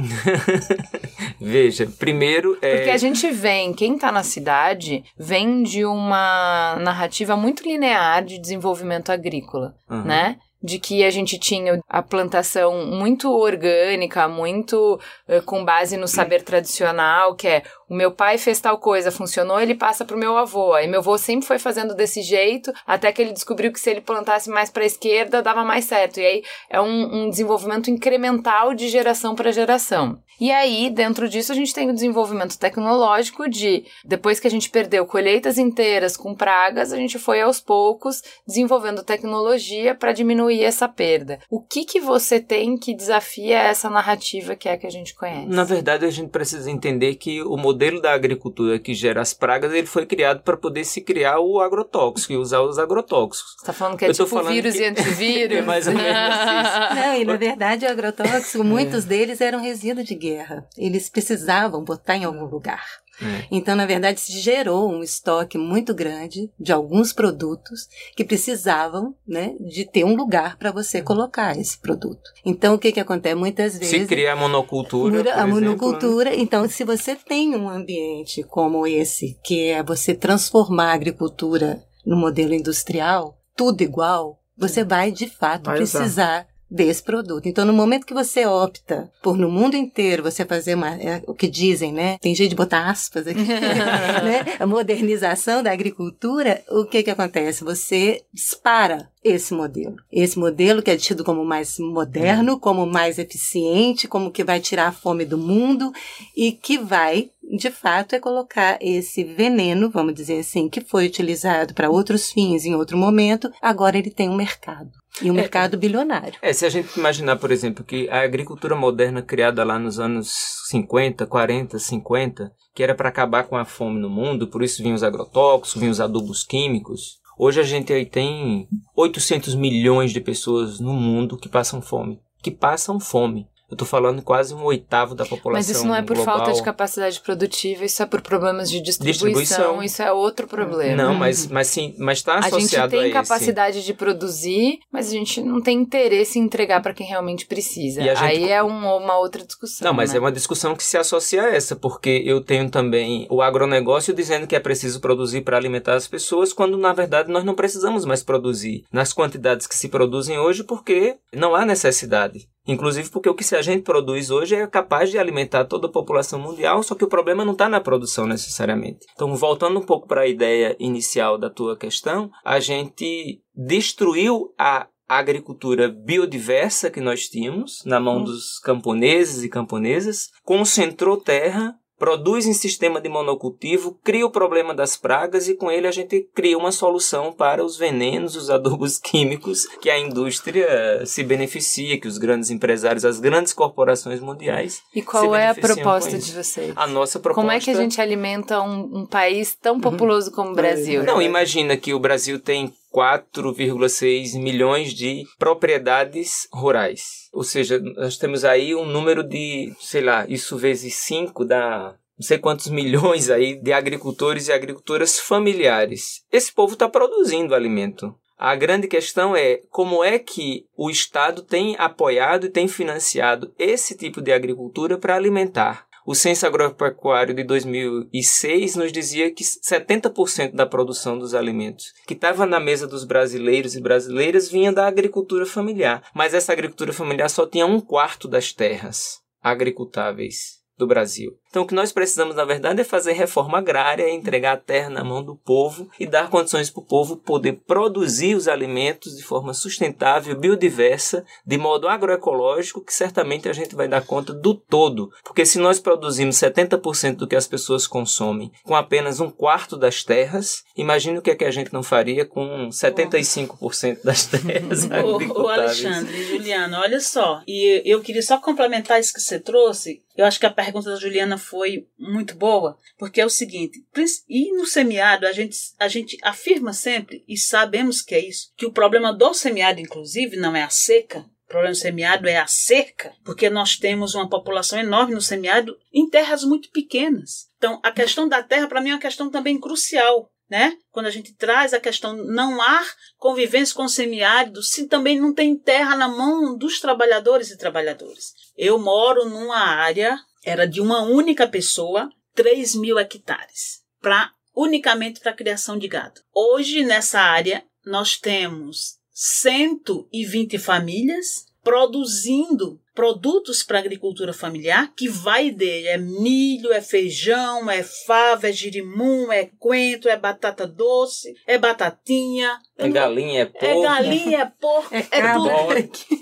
Veja, 1.40 1.92
primeiro 1.98 2.58
é... 2.62 2.78
Porque 2.78 2.90
a 2.92 2.98
gente 2.98 3.30
vem, 3.32 3.74
quem 3.74 3.96
está 3.96 4.12
na 4.12 4.24
cidade, 4.24 5.04
vem 5.18 5.64
de 5.64 5.86
uma 5.86 6.78
narrativa 6.82 7.36
muito 7.36 7.64
linear 7.64 8.24
de 8.24 8.40
desenvolvimento 8.40 9.12
agrícola, 9.12 9.76
uhum. 9.90 10.04
né? 10.04 10.38
De 10.62 10.78
que 10.78 11.04
a 11.04 11.10
gente 11.10 11.40
tinha 11.40 11.80
a 11.88 12.02
plantação 12.02 12.86
muito 12.86 13.32
orgânica, 13.32 14.28
muito 14.28 15.00
uh, 15.28 15.42
com 15.44 15.64
base 15.64 15.96
no 15.96 16.08
saber 16.08 16.44
tradicional, 16.44 17.36
que 17.36 17.48
é 17.48 17.64
o 17.90 17.96
meu 17.96 18.12
pai 18.12 18.38
fez 18.38 18.60
tal 18.60 18.78
coisa, 18.78 19.12
funcionou, 19.12 19.60
ele 19.60 19.74
passa 19.74 20.06
pro 20.06 20.18
meu 20.18 20.38
avô. 20.38 20.74
Aí 20.74 20.88
meu 20.88 21.00
avô 21.00 21.18
sempre 21.18 21.48
foi 21.48 21.58
fazendo 21.58 21.96
desse 21.96 22.22
jeito, 22.22 22.72
até 22.86 23.12
que 23.12 23.22
ele 23.22 23.34
descobriu 23.34 23.72
que 23.72 23.80
se 23.80 23.90
ele 23.90 24.02
plantasse 24.02 24.50
mais 24.50 24.70
para 24.70 24.84
a 24.84 24.86
esquerda, 24.86 25.42
dava 25.42 25.64
mais 25.64 25.86
certo. 25.86 26.20
E 26.20 26.26
aí 26.26 26.44
é 26.70 26.80
um, 26.80 27.24
um 27.24 27.30
desenvolvimento 27.30 27.90
incremental 27.90 28.74
de 28.74 28.90
geração 28.90 29.36
para 29.36 29.52
geração. 29.52 30.22
E 30.40 30.52
aí, 30.52 30.90
dentro 30.90 31.28
disso, 31.28 31.52
a 31.52 31.56
gente 31.56 31.74
tem 31.74 31.90
o 31.90 31.94
desenvolvimento 31.94 32.58
tecnológico 32.58 33.50
de, 33.50 33.84
depois 34.06 34.40
que 34.40 34.48
a 34.48 34.50
gente 34.50 34.70
perdeu 34.70 35.06
colheitas 35.06 35.58
inteiras 35.58 36.16
com 36.16 36.34
pragas, 36.34 36.94
a 36.94 36.98
gente 36.98 37.20
foi 37.20 37.42
aos 37.42 37.60
poucos 37.60 38.24
desenvolvendo 38.48 39.04
tecnologia 39.04 39.94
para 39.94 40.14
diminuir 40.14 40.64
essa 40.64 40.88
perda. 40.88 41.40
O 41.50 41.60
que 41.60 41.84
que 41.84 42.00
você 42.00 42.40
tem 42.40 42.78
que 42.78 42.96
desafia 42.96 43.60
essa 43.60 43.90
narrativa 43.90 44.56
que 44.56 44.70
é 44.70 44.74
a 44.74 44.78
que 44.78 44.88
a 44.88 44.92
gente 44.92 45.14
conhece? 45.14 45.48
Na 45.48 45.66
verdade, 45.66 46.06
a 46.06 46.10
gente 46.12 46.30
precisa 46.30 46.72
entender 46.72 47.16
que 47.16 47.42
o 47.42 47.58
modelo 47.58 48.02
da 48.02 48.14
agricultura 48.14 48.80
que 48.80 48.94
gera 48.94 49.22
as 49.22 49.34
pragas, 49.34 49.74
ele 49.74 49.88
foi 49.88 50.06
criado 50.06 50.42
para 50.42 50.56
poder 50.56 50.86
se 50.86 51.02
criar 51.02 51.40
o 51.40 51.60
agrotóxico 51.60 52.32
e 52.32 52.38
usar 52.38 52.62
os 52.62 52.80
agrotóxicos. 52.80 53.56
Você 53.58 53.66
tá 53.66 53.74
falando 53.74 53.98
que 53.98 54.06
é 54.06 54.10
Eu 54.10 54.14
tipo 54.14 54.44
vírus 54.44 54.76
que... 54.76 54.82
e 54.82 54.86
antivírus? 54.86 55.58
é 55.60 55.62
mais 55.62 55.86
ou 55.88 55.94
menos 55.94 56.10
isso. 56.10 56.96
Não, 56.96 57.16
e 57.16 57.26
na 57.26 57.36
verdade 57.38 57.86
o 57.86 57.90
agrotóxico, 57.90 58.64
muitos 58.64 59.04
é. 59.04 59.08
deles 59.08 59.42
eram 59.42 59.60
resíduo 59.62 60.04
de 60.04 60.16
guerra. 60.16 60.29
Eles 60.78 61.10
precisavam 61.10 61.84
botar 61.84 62.16
em 62.16 62.26
algum 62.26 62.46
lugar. 62.46 62.84
É. 63.22 63.48
Então, 63.52 63.76
na 63.76 63.86
verdade, 63.86 64.20
se 64.20 64.40
gerou 64.40 64.90
um 64.90 65.04
estoque 65.04 65.58
muito 65.58 65.94
grande 65.94 66.50
de 66.60 66.72
alguns 66.72 67.12
produtos 67.12 67.88
que 68.16 68.24
precisavam, 68.24 69.14
né, 69.28 69.56
de 69.60 69.86
ter 69.86 70.06
um 70.06 70.16
lugar 70.16 70.58
para 70.58 70.72
você 70.72 71.02
colocar 71.02 71.58
esse 71.58 71.78
produto. 71.78 72.32
Então, 72.46 72.76
o 72.76 72.80
que 72.80 72.92
que 72.92 73.00
acontece 73.00 73.36
muitas 73.36 73.78
vezes? 73.78 74.02
Se 74.02 74.08
cria 74.08 74.34
a 74.34 74.36
monocultura, 74.36 75.34
a 75.34 75.46
monocultura. 75.46 76.30
Né? 76.30 76.38
Então, 76.40 76.68
se 76.70 76.84
você 76.84 77.16
tem 77.16 77.56
um 77.56 77.70
ambiente 77.70 78.44
como 78.44 78.88
esse, 78.88 79.38
que 79.44 79.68
é 79.68 79.84
você 79.84 80.14
transformar 80.14 80.92
a 80.92 80.94
agricultura 80.94 81.84
no 82.06 82.16
modelo 82.16 82.54
industrial, 82.54 83.38
tudo 83.56 83.82
igual, 83.82 84.40
você 84.58 84.84
vai 84.84 85.12
de 85.12 85.28
fato 85.28 85.66
vai 85.66 85.78
precisar 85.78 86.48
desse 86.70 87.02
produto. 87.02 87.48
Então, 87.48 87.66
no 87.66 87.74
momento 87.74 88.06
que 88.06 88.14
você 88.14 88.46
opta 88.46 89.12
por 89.22 89.38
no 89.38 89.50
mundo 89.50 89.76
inteiro 89.76 90.22
você 90.22 90.46
fazer 90.46 90.76
uma, 90.76 90.96
é, 90.96 91.24
o 91.26 91.34
que 91.34 91.48
dizem, 91.48 91.92
né? 91.92 92.18
Tem 92.20 92.36
jeito 92.36 92.52
de 92.52 92.56
botar 92.56 92.90
aspas 92.90 93.28
aqui, 93.28 93.40
né? 93.42 94.56
A 94.60 94.68
modernização 94.68 95.64
da 95.64 95.72
agricultura, 95.72 96.64
o 96.70 96.86
que 96.86 97.04
que 97.04 97.10
acontece? 97.10 97.64
Você 97.64 98.22
dispara 98.34 99.10
esse 99.24 99.54
modelo. 99.54 99.98
Esse 100.12 100.40
modelo 100.40 100.82
que 100.82 100.92
é 100.92 100.98
tido 100.98 101.24
como 101.24 101.44
mais 101.44 101.78
moderno, 101.80 102.60
como 102.60 102.86
mais 102.86 103.20
eficiente, 103.20 104.08
como 104.08 104.32
que 104.32 104.44
vai 104.44 104.60
tirar 104.60 104.88
a 104.88 104.92
fome 104.92 105.26
do 105.26 105.38
mundo 105.38 105.92
e 106.36 106.52
que 106.52 106.78
vai, 106.78 107.30
de 107.58 107.72
fato, 107.72 108.14
é 108.16 108.20
colocar 108.20 108.78
esse 108.82 109.24
veneno, 109.24 109.90
vamos 109.90 110.14
dizer 110.14 110.40
assim, 110.40 110.70
que 110.70 110.82
foi 110.82 111.08
utilizado 111.08 111.74
para 111.74 111.90
outros 111.90 112.32
fins 112.32 112.66
em 112.66 112.76
outro 112.76 112.98
momento, 112.98 113.52
agora 113.62 113.98
ele 113.98 114.12
tem 114.12 114.30
um 114.30 114.36
mercado. 114.36 114.92
E 115.22 115.30
um 115.30 115.34
É. 115.34 115.38
mercado 115.38 115.78
bilionário. 115.78 116.36
É, 116.42 116.54
se 116.54 116.66
a 116.66 116.70
gente 116.70 116.96
imaginar, 116.98 117.36
por 117.38 117.52
exemplo, 117.52 117.84
que 117.84 118.08
a 118.10 118.22
agricultura 118.22 118.76
moderna 118.76 119.22
criada 119.22 119.64
lá 119.64 119.78
nos 119.78 120.00
anos 120.00 120.32
50, 120.70 121.26
40, 121.26 121.78
50, 121.80 122.52
que 122.74 122.84
era 122.84 122.96
para 122.96 123.10
acabar 123.10 123.44
com 123.44 123.58
a 123.58 123.66
fome 123.66 124.00
no 124.00 124.10
mundo, 124.10 124.48
por 124.48 124.64
isso 124.64 124.82
vinham 124.82 124.96
os 124.96 125.04
agrotóxicos, 125.04 125.80
vinham 125.80 125.92
os 125.92 126.00
adubos 126.00 126.44
químicos. 126.44 127.18
Hoje 127.38 127.60
a 127.60 127.64
gente 127.64 127.92
aí 127.92 128.06
tem 128.06 128.68
800 128.96 129.56
milhões 129.56 130.12
de 130.12 130.22
pessoas 130.22 130.80
no 130.80 130.94
mundo 130.94 131.38
que 131.38 131.50
passam 131.50 131.82
fome. 131.82 132.20
Que 132.42 132.52
passam 132.52 133.00
fome. 133.00 133.48
Eu 133.70 133.78
tô 133.78 133.86
falando 133.86 134.22
quase 134.22 134.54
um 134.54 134.64
oitavo 134.64 135.14
da 135.16 135.26
população 135.26 135.52
Mas 135.60 135.70
isso 135.70 135.86
não 135.86 135.96
é 135.96 136.02
por 136.02 136.16
global. 136.16 136.38
falta 136.38 136.54
de 136.54 136.64
capacidade 136.64 137.20
produtiva, 137.22 137.86
isso 137.86 138.02
é 138.02 138.06
por 138.06 138.22
problemas 138.22 138.70
de 138.70 138.82
distribuição, 138.82 139.28
Distribuição. 139.30 139.84
isso 139.84 140.02
é 140.02 140.12
outro 140.12 140.48
problema. 140.48 140.96
Não, 140.96 141.14
mas, 141.14 141.48
mas 141.48 141.68
sim, 141.68 141.94
mas 141.98 142.18
está 142.20 142.36
A 142.40 142.42
gente 142.42 142.56
associado 142.56 142.90
tem 142.92 143.02
esse. 143.04 143.12
capacidade 143.14 143.86
de 143.86 143.94
produzir, 143.94 144.80
mas 144.92 145.08
a 145.08 145.12
gente 145.12 145.42
não 145.42 145.62
tem 145.62 145.78
interesse 145.78 146.40
em 146.40 146.44
entregar 146.44 146.82
para 146.82 146.94
quem 146.94 147.06
realmente 147.08 147.46
precisa. 147.46 148.02
E 148.02 148.10
a 148.10 148.16
gente- 148.16 148.24
Aí 148.26 148.50
é 148.50 148.64
um- 148.64 148.98
uma 148.98 149.18
outra 149.18 149.44
discussão. 149.46 149.86
Não, 149.88 149.94
mas 149.94 150.12
né? 150.12 150.18
é 150.18 150.20
uma 150.20 150.32
discussão 150.32 150.76
que 150.76 150.84
se 150.84 150.98
associa 150.98 151.44
a 151.44 151.50
essa, 151.56 151.76
porque 151.76 152.22
eu 152.26 152.42
tenho 152.42 152.70
também 152.70 153.28
o 153.30 153.42
agronegócio 153.42 154.14
dizendo 154.14 154.48
que 154.48 154.56
é 154.56 154.60
preciso 154.60 155.00
produzir 155.00 155.42
para 155.42 155.58
alimentar 155.58 155.96
as 155.96 156.08
pessoas, 156.08 156.52
quando 156.54 156.78
na 156.78 156.94
verdade 156.94 157.32
nós 157.32 157.44
não 157.44 157.54
precisamos 157.56 158.06
mais 158.06 158.24
produzir 158.24 158.84
nas 158.92 159.14
quantidades 159.14 159.68
que 159.68 159.76
se 159.76 159.90
produzem 159.90 160.38
hoje, 160.40 160.64
porque 160.64 161.18
não 161.34 161.56
há 161.56 161.66
necessidade. 161.66 162.48
Inclusive 162.72 163.10
porque 163.10 163.28
o 163.28 163.34
que 163.34 163.56
a 163.56 163.62
gente 163.64 163.82
produz 163.82 164.30
hoje 164.30 164.56
é 164.56 164.68
capaz 164.68 165.10
de 165.10 165.18
alimentar 165.18 165.66
toda 165.66 165.88
a 165.88 165.92
população 165.92 166.40
mundial, 166.40 166.84
só 166.84 166.94
que 166.94 167.04
o 167.04 167.10
problema 167.10 167.44
não 167.44 167.54
está 167.54 167.68
na 167.68 167.82
produção 167.82 168.28
necessariamente. 168.28 169.08
Então, 169.14 169.36
voltando 169.36 169.80
um 169.80 169.84
pouco 169.84 170.08
para 170.08 170.22
a 170.22 170.28
ideia 170.28 170.76
inicial 170.80 171.36
da 171.36 171.50
tua 171.50 171.76
questão, 171.76 172.30
a 172.46 172.60
gente 172.60 173.42
destruiu 173.56 174.54
a 174.56 174.88
agricultura 175.08 175.90
biodiversa 175.90 176.92
que 176.92 177.02
nós 177.02 177.28
tínhamos 177.28 177.82
na 177.84 178.00
mão 178.00 178.24
dos 178.24 178.60
camponeses 178.60 179.44
e 179.44 179.50
camponesas, 179.50 180.28
concentrou 180.44 181.18
terra, 181.18 181.76
produz 182.00 182.48
em 182.48 182.54
sistema 182.54 183.02
de 183.02 183.10
monocultivo, 183.10 184.00
cria 184.04 184.26
o 184.26 184.32
problema 184.32 184.74
das 184.74 184.96
pragas 184.96 185.50
e 185.50 185.54
com 185.54 185.70
ele 185.70 185.86
a 185.86 185.92
gente 185.92 186.28
cria 186.34 186.58
uma 186.58 186.72
solução 186.72 187.34
para 187.34 187.64
os 187.64 187.78
venenos, 187.78 188.38
os 188.38 188.50
adubos 188.50 188.98
químicos 189.04 189.66
que 189.82 189.90
a 189.90 190.00
indústria 190.00 191.06
se 191.06 191.22
beneficia, 191.24 192.00
que 192.00 192.08
os 192.08 192.18
grandes 192.18 192.50
empresários, 192.50 193.04
as 193.04 193.20
grandes 193.20 193.52
corporações 193.52 194.22
mundiais. 194.22 194.82
E 194.96 195.02
qual 195.02 195.32
se 195.32 195.38
é 195.38 195.50
a 195.50 195.56
proposta 195.56 196.18
de 196.18 196.32
vocês? 196.32 196.74
A 196.76 196.88
nossa 196.88 197.20
proposta 197.20 197.42
Como 197.42 197.52
é 197.52 197.60
que 197.60 197.70
a 197.70 197.76
gente 197.76 198.00
alimenta 198.00 198.62
um, 198.62 199.00
um 199.00 199.06
país 199.06 199.54
tão 199.54 199.80
populoso 199.80 200.32
como 200.32 200.52
o 200.52 200.56
Brasil? 200.56 201.04
Não, 201.04 201.22
imagina 201.22 201.76
que 201.76 201.94
o 201.94 202.00
Brasil 202.00 202.40
tem 202.40 202.74
4,6 202.94 204.40
milhões 204.40 204.94
de 204.94 205.24
propriedades 205.38 206.48
rurais. 206.52 207.30
Ou 207.34 207.44
seja, 207.44 207.80
nós 207.80 208.18
temos 208.18 208.44
aí 208.44 208.76
um 208.76 208.86
número 208.86 209.24
de, 209.24 209.74
sei 209.80 210.02
lá, 210.02 210.26
isso 210.28 210.58
vezes 210.58 210.96
5 210.96 211.46
dá 211.46 211.96
não 212.20 212.26
sei 212.28 212.38
quantos 212.38 212.68
milhões 212.68 213.30
aí 213.30 213.56
de 213.56 213.72
agricultores 213.72 214.50
e 214.50 214.52
agricultoras 214.52 215.18
familiares. 215.18 216.22
Esse 216.30 216.52
povo 216.52 216.74
está 216.74 216.90
produzindo 216.90 217.56
alimento. 217.56 218.14
A 218.38 218.56
grande 218.56 218.88
questão 218.88 219.36
é 219.36 219.62
como 219.70 220.04
é 220.04 220.20
que 220.20 220.66
o 220.76 220.90
Estado 220.90 221.42
tem 221.42 221.76
apoiado 221.78 222.46
e 222.46 222.50
tem 222.50 222.68
financiado 222.68 223.54
esse 223.58 223.98
tipo 223.98 224.22
de 224.22 224.32
agricultura 224.32 224.98
para 224.98 225.16
alimentar. 225.16 225.89
O 226.06 226.16
Censo 226.16 226.46
Agropecuário 226.46 227.34
de 227.34 227.44
2006 227.44 228.76
nos 228.76 228.92
dizia 228.92 229.32
que 229.32 229.44
70% 229.44 230.54
da 230.54 230.66
produção 230.66 231.18
dos 231.18 231.34
alimentos 231.34 231.94
que 232.08 232.14
estava 232.14 232.46
na 232.46 232.60
mesa 232.60 232.88
dos 232.88 233.04
brasileiros 233.04 233.76
e 233.76 233.82
brasileiras 233.82 234.50
vinha 234.50 234.72
da 234.72 234.88
agricultura 234.88 235.46
familiar. 235.46 236.04
Mas 236.14 236.34
essa 236.34 236.52
agricultura 236.52 236.94
familiar 236.94 237.30
só 237.30 237.46
tinha 237.46 237.66
um 237.66 237.80
quarto 237.80 238.28
das 238.28 238.54
terras 238.54 239.20
agricultáveis 239.42 240.60
do 240.78 240.88
Brasil. 240.88 241.38
Então, 241.50 241.64
o 241.64 241.68
que 241.68 241.74
nós 241.74 241.92
precisamos, 241.92 242.36
na 242.36 242.46
verdade, 242.46 242.82
é 242.82 242.84
fazer 242.84 243.14
reforma 243.14 243.58
agrária, 243.58 244.10
entregar 244.10 244.54
a 244.54 244.58
terra 244.58 244.90
na 244.90 245.04
mão 245.04 245.24
do 245.24 245.36
povo 245.36 245.90
e 246.00 246.06
dar 246.06 246.30
condições 246.30 246.70
para 246.70 246.82
o 246.82 246.86
povo 246.86 247.18
poder 247.18 247.62
produzir 247.66 248.36
os 248.36 248.48
alimentos 248.48 249.16
de 249.16 249.24
forma 249.24 249.54
sustentável, 249.54 250.36
biodiversa, 250.36 251.26
de 251.46 251.58
modo 251.58 251.88
agroecológico, 251.88 252.82
que 252.82 252.94
certamente 252.94 253.50
a 253.50 253.54
gente 253.54 253.76
vai 253.76 253.88
dar 253.88 254.06
conta 254.06 254.34
do 254.34 254.54
todo. 254.54 255.12
Porque 255.24 255.46
se 255.46 255.58
nós 255.58 255.80
produzimos 255.80 256.36
70% 256.36 257.16
do 257.16 257.28
que 257.28 257.36
as 257.36 257.48
pessoas 257.48 257.88
consomem 257.88 258.52
com 258.64 258.76
apenas 258.76 259.20
um 259.20 259.30
quarto 259.30 259.76
das 259.76 260.04
terras, 260.04 260.64
imagine 260.78 261.18
o 261.18 261.22
que 261.22 261.32
é 261.32 261.36
que 261.36 261.46
a 261.46 261.52
gente 261.52 261.74
não 261.74 261.82
faria 261.82 262.26
com 262.26 262.70
75% 262.70 264.04
das 264.04 264.26
terras 264.28 264.88
ô, 265.04 265.48
Alexandre, 265.48 266.24
Juliana, 266.26 266.80
olha 266.80 267.00
só. 267.00 267.42
E 267.48 267.82
eu 267.86 268.02
queria 268.02 268.22
só 268.22 268.38
complementar 268.38 269.00
isso 269.00 269.14
que 269.14 269.22
você 269.22 269.40
trouxe. 269.40 270.04
Eu 270.16 270.26
acho 270.26 270.40
que 270.40 270.46
a 270.46 270.52
pergunta 270.52 270.92
da 270.92 270.98
Juliana 270.98 271.38
foi 271.40 271.88
muito 271.98 272.36
boa, 272.36 272.78
porque 272.98 273.20
é 273.20 273.26
o 273.26 273.30
seguinte: 273.30 273.84
e 274.28 274.52
no 274.56 274.66
semiárido 274.66 275.26
a 275.26 275.32
gente, 275.32 275.58
a 275.80 275.88
gente 275.88 276.18
afirma 276.22 276.74
sempre, 276.74 277.24
e 277.28 277.38
sabemos 277.38 278.02
que 278.02 278.14
é 278.14 278.20
isso, 278.20 278.54
que 278.56 278.66
o 278.66 278.72
problema 278.72 279.12
do 279.12 279.34
semiárido, 279.34 279.82
inclusive, 279.82 280.38
não 280.38 280.56
é 280.56 280.64
a 280.64 280.70
seca. 280.70 281.26
O 281.46 281.50
problema 281.50 281.74
do 281.74 281.80
semiárido 281.80 282.30
é 282.30 282.38
a 282.38 282.46
cerca, 282.46 283.12
porque 283.24 283.50
nós 283.50 283.76
temos 283.76 284.14
uma 284.14 284.30
população 284.30 284.78
enorme 284.78 285.16
no 285.16 285.22
semiárido 285.22 285.76
em 285.92 286.08
terras 286.08 286.44
muito 286.44 286.70
pequenas. 286.70 287.50
Então, 287.58 287.80
a 287.82 287.92
questão 287.92 288.28
da 288.28 288.44
terra, 288.44 288.68
para 288.68 288.80
mim, 288.80 288.92
é 288.92 288.94
uma 288.94 289.00
questão 289.00 289.32
também 289.32 289.60
crucial. 289.60 290.30
Né? 290.48 290.78
Quando 290.92 291.06
a 291.06 291.12
gente 291.12 291.36
traz 291.36 291.76
a 291.76 291.80
questão 291.80 292.14
não 292.14 292.60
há 292.60 292.84
convivência 293.18 293.76
com 293.76 293.84
o 293.84 293.90
semiárido, 293.90 294.64
se 294.64 294.88
também 294.88 295.20
não 295.20 295.32
tem 295.32 295.56
terra 295.56 295.96
na 295.96 296.08
mão 296.08 296.58
dos 296.58 296.80
trabalhadores 296.80 297.52
e 297.52 297.58
trabalhadoras. 297.58 298.34
Eu 298.58 298.80
moro 298.80 299.30
numa 299.30 299.60
área, 299.60 300.20
era 300.44 300.68
de 300.68 300.82
uma 300.82 301.02
única 301.02 301.48
pessoa, 301.48 302.10
3 302.36 302.76
mil 302.76 302.98
hectares, 302.98 303.84
pra, 304.00 304.32
unicamente 304.56 305.20
para 305.20 305.34
criação 305.34 305.78
de 305.78 305.88
gado. 305.88 306.22
Hoje, 306.34 306.84
nessa 306.84 307.20
área, 307.20 307.64
nós 307.86 308.18
temos 308.18 308.98
120 309.12 310.58
famílias 310.58 311.49
produzindo 311.64 312.80
produtos 312.94 313.64
para 313.64 313.80
agricultura 313.80 314.34
familiar, 314.34 314.92
que 314.94 315.08
vai 315.08 315.52
dele 315.52 315.88
é 315.88 315.98
milho, 315.98 316.74
é 316.74 316.82
feijão, 316.82 317.70
é 317.72 317.82
fava, 317.82 318.50
é 318.50 318.52
girimum, 318.52 319.32
é 319.32 319.50
coentro, 319.58 320.10
é 320.10 320.18
batata 320.18 320.68
doce, 320.68 321.34
é 321.48 321.58
batatinha, 321.58 322.60
eu 322.78 322.86
É 322.86 322.88
não- 322.90 322.94
galinha, 322.94 323.40
é 323.40 323.42
é 323.44 323.46
porco. 323.46 323.82
galinha, 323.84 324.42
é 324.42 324.46
porco, 324.46 324.90
É 324.94 325.08
é, 325.12 325.34
tudo. 325.34 325.50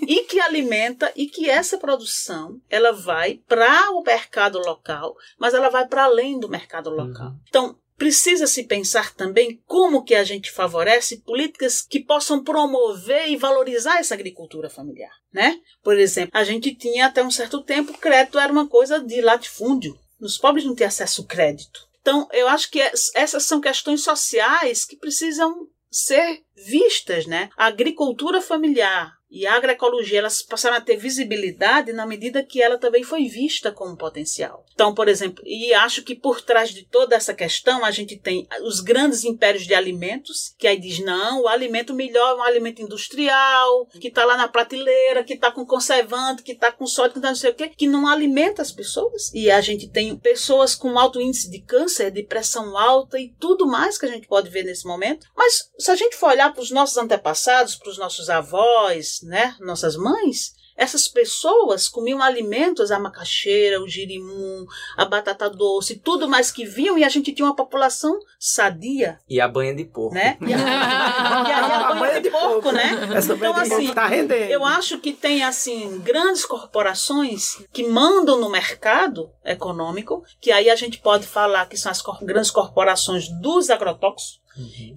E 0.06 0.22
que 0.24 0.38
alimenta 0.40 1.12
e 1.16 1.26
que 1.26 1.50
essa 1.50 1.78
produção 1.78 2.60
ela 2.70 2.92
vai 2.92 3.40
para 3.48 3.90
o 3.90 4.02
mercado 4.02 4.58
local, 4.60 5.16
mas 5.38 5.54
ela 5.54 5.68
vai 5.70 5.86
para 5.88 6.04
além 6.04 6.38
do 6.38 6.48
mercado 6.48 6.90
local. 6.90 7.32
Então, 7.48 7.76
precisa 7.98 8.46
se 8.46 8.62
pensar 8.62 9.12
também 9.14 9.60
como 9.66 10.04
que 10.04 10.14
a 10.14 10.22
gente 10.22 10.52
favorece 10.52 11.18
políticas 11.22 11.82
que 11.82 11.98
possam 12.00 12.42
promover 12.44 13.28
e 13.28 13.36
valorizar 13.36 13.98
essa 13.98 14.14
agricultura 14.14 14.70
familiar, 14.70 15.10
né? 15.32 15.60
Por 15.82 15.98
exemplo, 15.98 16.30
a 16.32 16.44
gente 16.44 16.74
tinha 16.74 17.06
até 17.06 17.22
um 17.22 17.30
certo 17.30 17.60
tempo 17.60 17.92
crédito 17.98 18.38
era 18.38 18.52
uma 18.52 18.68
coisa 18.68 19.00
de 19.00 19.20
latifúndio. 19.20 19.98
Os 20.20 20.38
pobres 20.38 20.64
não 20.64 20.74
têm 20.76 20.86
acesso 20.86 21.22
ao 21.22 21.26
crédito. 21.26 21.80
Então, 22.00 22.28
eu 22.32 22.48
acho 22.48 22.70
que 22.70 22.78
es- 22.78 23.10
essas 23.14 23.42
são 23.42 23.60
questões 23.60 24.02
sociais 24.02 24.84
que 24.84 24.96
precisam 24.96 25.66
ser 25.90 26.42
vistas, 26.54 27.26
né? 27.26 27.50
A 27.56 27.66
agricultura 27.66 28.40
familiar 28.40 29.17
e 29.30 29.46
a 29.46 29.54
agroecologia 29.54 30.18
elas 30.18 30.42
passaram 30.42 30.76
a 30.76 30.80
ter 30.80 30.96
visibilidade 30.96 31.92
na 31.92 32.06
medida 32.06 32.42
que 32.42 32.62
ela 32.62 32.78
também 32.78 33.02
foi 33.02 33.24
vista 33.24 33.70
como 33.70 33.96
potencial. 33.96 34.64
Então, 34.72 34.94
por 34.94 35.08
exemplo, 35.08 35.42
e 35.46 35.72
acho 35.74 36.02
que 36.02 36.14
por 36.14 36.40
trás 36.40 36.70
de 36.70 36.84
toda 36.84 37.16
essa 37.16 37.34
questão 37.34 37.84
a 37.84 37.90
gente 37.90 38.16
tem 38.16 38.46
os 38.62 38.80
grandes 38.80 39.24
impérios 39.24 39.66
de 39.66 39.74
alimentos, 39.74 40.54
que 40.58 40.66
aí 40.66 40.78
diz 40.78 40.98
não, 41.00 41.42
o 41.42 41.48
alimento 41.48 41.94
melhor 41.94 42.32
é 42.32 42.34
um 42.36 42.42
alimento 42.42 42.80
industrial, 42.80 43.86
que 44.00 44.08
está 44.08 44.24
lá 44.24 44.36
na 44.36 44.48
prateleira, 44.48 45.24
que 45.24 45.34
está 45.34 45.50
com 45.50 45.66
conservante, 45.66 46.42
que 46.42 46.52
está 46.52 46.72
com 46.72 46.86
sódio, 46.86 47.14
que 47.14 47.20
tá 47.20 47.28
não 47.28 47.36
sei 47.36 47.50
o 47.50 47.54
quê, 47.54 47.68
que 47.68 47.86
não 47.86 48.06
alimenta 48.06 48.62
as 48.62 48.72
pessoas. 48.72 49.32
E 49.34 49.50
a 49.50 49.60
gente 49.60 49.88
tem 49.88 50.16
pessoas 50.16 50.74
com 50.74 50.98
alto 50.98 51.20
índice 51.20 51.50
de 51.50 51.60
câncer, 51.60 52.10
de 52.10 52.22
pressão 52.22 52.76
alta 52.76 53.18
e 53.18 53.34
tudo 53.38 53.66
mais 53.66 53.98
que 53.98 54.06
a 54.06 54.10
gente 54.10 54.26
pode 54.26 54.48
ver 54.48 54.64
nesse 54.64 54.86
momento. 54.86 55.26
Mas 55.36 55.70
se 55.78 55.90
a 55.90 55.96
gente 55.96 56.16
for 56.16 56.30
olhar 56.30 56.52
para 56.52 56.62
os 56.62 56.70
nossos 56.70 56.96
antepassados, 56.96 57.76
para 57.76 57.90
os 57.90 57.98
nossos 57.98 58.30
avós, 58.30 59.17
avós, 59.22 59.22
né, 59.22 59.54
nossas 59.60 59.96
mães, 59.96 60.56
essas 60.76 61.08
pessoas 61.08 61.88
comiam 61.88 62.22
alimentos, 62.22 62.92
a 62.92 63.00
macaxeira, 63.00 63.82
o 63.82 63.88
girimum, 63.88 64.64
a 64.96 65.04
batata 65.04 65.50
doce, 65.50 65.96
tudo 65.96 66.28
mais 66.28 66.52
que 66.52 66.64
vinham, 66.64 66.96
e 66.96 67.02
a 67.02 67.08
gente 67.08 67.32
tinha 67.32 67.46
uma 67.46 67.56
população 67.56 68.16
sadia. 68.38 69.18
E 69.28 69.40
a 69.40 69.48
banha 69.48 69.74
de 69.74 69.84
porco. 69.84 70.14
Né? 70.14 70.38
E 70.40 70.54
a, 70.54 70.56
e 71.48 71.52
a, 71.52 71.88
a 71.88 71.94
banha 71.94 72.20
de 72.20 72.30
porco, 72.30 72.70
né? 72.70 72.90
Essa 73.12 73.34
Então, 73.34 73.38
banha 73.52 73.64
de 73.64 73.68
porco 73.70 73.74
assim, 73.82 73.92
tá 73.94 74.06
rendendo. 74.06 74.50
Eu 74.52 74.64
acho 74.64 74.98
que 74.98 75.12
tem 75.12 75.42
assim 75.42 75.98
grandes 75.98 76.44
corporações 76.44 77.56
que 77.72 77.82
mandam 77.88 78.40
no 78.40 78.48
mercado 78.48 79.30
econômico, 79.44 80.22
que 80.40 80.52
aí 80.52 80.70
a 80.70 80.76
gente 80.76 80.98
pode 80.98 81.26
falar 81.26 81.66
que 81.66 81.76
são 81.76 81.90
as 81.90 82.00
cor- 82.00 82.24
grandes 82.24 82.52
corporações 82.52 83.28
dos 83.40 83.68
agrotóxicos 83.68 84.40